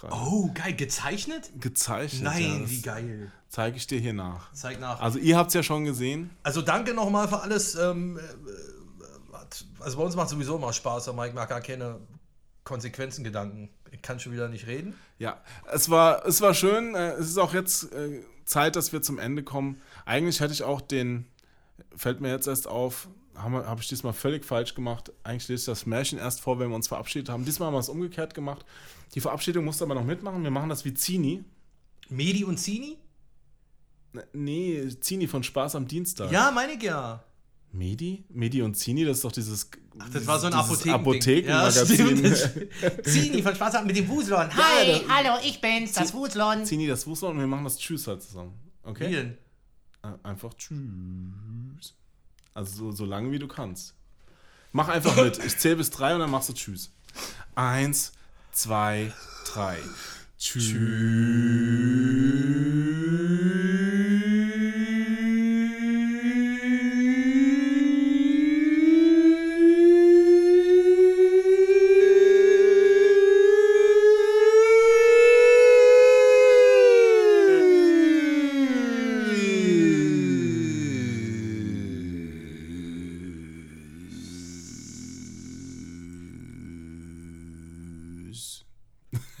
Gerade. 0.00 0.14
Oh, 0.14 0.50
geil. 0.54 0.74
Gezeichnet? 0.74 1.50
Gezeichnet. 1.60 2.22
Nein, 2.22 2.62
ja, 2.62 2.70
wie 2.70 2.80
geil. 2.82 3.32
Zeige 3.48 3.76
ich 3.76 3.86
dir 3.86 3.98
hier 4.00 4.12
nach. 4.12 4.52
Zeig 4.52 4.80
nach. 4.80 5.00
Also 5.00 5.18
ihr 5.18 5.36
habt 5.36 5.48
es 5.48 5.54
ja 5.54 5.62
schon 5.62 5.84
gesehen. 5.84 6.30
Also 6.42 6.62
danke 6.62 6.94
nochmal 6.94 7.28
für 7.28 7.40
alles. 7.40 7.74
Ähm, 7.74 8.18
äh, 8.18 9.36
hat- 9.36 9.64
also 9.80 9.96
bei 9.98 10.04
uns 10.04 10.16
macht 10.16 10.28
sowieso 10.28 10.56
immer 10.56 10.72
Spaß, 10.72 11.08
aber 11.08 11.26
ich 11.26 11.34
mag 11.34 11.48
gar 11.48 11.60
keine 11.60 12.00
Konsequenzen-Gedanken. 12.64 13.70
Ich 13.90 14.02
kann 14.02 14.20
schon 14.20 14.32
wieder 14.32 14.48
nicht 14.48 14.66
reden. 14.66 14.94
Ja, 15.18 15.40
es 15.72 15.90
war, 15.90 16.24
es 16.26 16.40
war 16.40 16.54
schön. 16.54 16.94
äh, 16.94 17.12
Es 17.14 17.28
ist 17.28 17.38
auch 17.38 17.52
jetzt 17.52 17.92
äh, 17.92 18.22
Zeit, 18.44 18.76
dass 18.76 18.92
wir 18.92 19.02
zum 19.02 19.18
Ende 19.18 19.42
kommen. 19.42 19.80
Eigentlich 20.06 20.40
hätte 20.40 20.52
ich 20.52 20.62
auch 20.62 20.80
den, 20.80 21.26
fällt 21.96 22.20
mir 22.20 22.30
jetzt 22.30 22.46
erst 22.46 22.68
auf, 22.68 23.08
habe 23.42 23.66
hab 23.66 23.80
ich 23.80 23.88
diesmal 23.88 24.12
völlig 24.12 24.44
falsch 24.44 24.74
gemacht. 24.74 25.12
Eigentlich 25.22 25.48
lese 25.48 25.62
ich 25.62 25.66
das 25.66 25.86
Märchen 25.86 26.18
erst 26.18 26.40
vor, 26.40 26.58
wenn 26.58 26.68
wir 26.68 26.76
uns 26.76 26.88
verabschiedet 26.88 27.28
haben. 27.28 27.44
Diesmal 27.44 27.68
haben 27.68 27.74
wir 27.74 27.80
es 27.80 27.88
umgekehrt 27.88 28.34
gemacht. 28.34 28.64
Die 29.14 29.20
Verabschiedung 29.20 29.64
musst 29.64 29.80
du 29.80 29.84
aber 29.84 29.94
noch 29.94 30.04
mitmachen. 30.04 30.42
Wir 30.42 30.50
machen 30.50 30.68
das 30.68 30.84
wie 30.84 30.94
Zini. 30.94 31.44
Medi 32.08 32.44
und 32.44 32.58
Zini? 32.58 32.98
Ne, 34.12 34.26
Nee, 34.32 34.88
Zini 35.00 35.26
von 35.26 35.42
Spaß 35.42 35.76
am 35.76 35.86
Dienstag. 35.86 36.30
Ja, 36.32 36.50
meine 36.50 36.72
ich 36.72 36.82
ja. 36.82 37.22
Medi? 37.72 38.24
Medi 38.28 38.62
und 38.62 38.74
Zini, 38.74 39.04
das 39.04 39.18
ist 39.18 39.24
doch 39.24 39.32
dieses. 39.32 39.70
Ach, 39.98 40.08
das 40.10 40.26
war 40.26 40.40
so 40.40 40.48
ein 40.48 40.54
Apotheken. 40.54 40.90
Apothekenmagazin. 40.94 42.36
Zini 43.04 43.42
von 43.42 43.54
Spaß 43.54 43.84
mit 43.84 43.96
dem 43.96 44.08
Wuselon. 44.08 44.48
Hi, 44.56 45.02
hallo, 45.08 45.38
ich 45.44 45.60
bin's, 45.60 45.92
das 45.92 46.12
Wuslon. 46.12 46.64
Zini, 46.64 46.88
das 46.88 47.06
wusste 47.06 47.26
und 47.26 47.38
wir 47.38 47.46
machen 47.46 47.64
das 47.64 47.78
Tschüss 47.78 48.06
halt 48.08 48.22
zusammen. 48.22 48.54
Okay? 48.82 49.08
Wie 49.08 49.14
denn? 49.14 49.38
Äh, 50.02 50.28
Einfach 50.28 50.54
Tschüss. 50.54 51.94
Also 52.54 52.76
so, 52.76 52.92
so 52.92 53.04
lange 53.04 53.30
wie 53.32 53.38
du 53.38 53.48
kannst. 53.48 53.94
Mach 54.72 54.88
einfach 54.88 55.16
mit. 55.16 55.38
Ich 55.44 55.58
zähle 55.58 55.76
bis 55.76 55.90
drei 55.90 56.14
und 56.14 56.20
dann 56.20 56.30
machst 56.30 56.48
du 56.48 56.52
Tschüss. 56.52 56.90
Eins, 57.54 58.12
zwei, 58.52 59.12
drei. 59.46 59.78
Tschüss. 60.38 60.72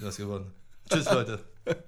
Du 0.00 0.06
hast 0.06 0.16
gewonnen. 0.16 0.50
Tschüss, 0.88 1.10
Leute. 1.10 1.44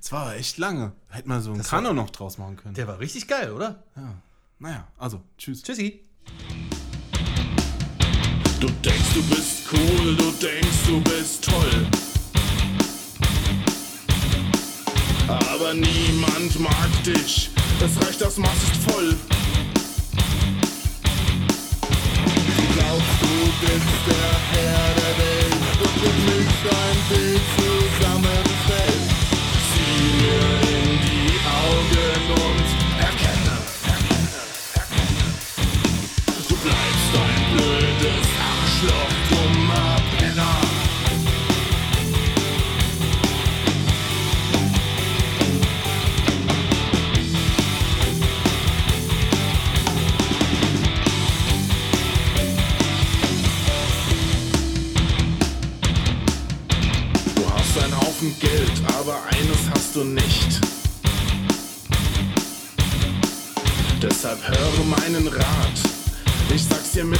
Es 0.00 0.12
war 0.12 0.36
echt 0.36 0.58
lange. 0.58 0.92
Hätte 1.08 1.26
man 1.26 1.42
so 1.42 1.52
ein 1.52 1.60
Kano 1.60 1.92
noch 1.92 2.10
draus 2.10 2.38
machen 2.38 2.54
können. 2.54 2.74
Der 2.74 2.86
war 2.86 3.00
richtig 3.00 3.26
geil, 3.26 3.50
oder? 3.50 3.82
Ja. 3.96 4.14
Naja, 4.60 4.86
also, 4.96 5.20
tschüss. 5.36 5.60
Tschüssi. 5.60 6.04
Du 8.60 8.68
denkst, 8.68 9.12
du 9.12 9.22
bist 9.24 9.62
cool, 9.72 10.14
du 10.14 10.30
denkst, 10.30 10.86
du 10.86 11.00
bist 11.00 11.44
toll. 11.44 11.86
Aber 15.26 15.74
niemand 15.74 16.60
mag 16.60 17.04
dich, 17.04 17.50
es 17.84 18.06
reicht, 18.06 18.20
das 18.20 18.36
Maß 18.36 18.62
ist 18.62 18.76
voll. 18.88 19.16
Du 22.56 22.62
glaubst, 22.72 23.20
du 23.20 23.66
bist 23.66 24.06
der 24.06 24.38
Herr 24.52 24.94
der 24.94 25.18
Welt 25.18 26.35
und 26.68 27.40
für 27.56 27.75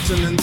sag's 0.07 0.21
dir 0.21 0.36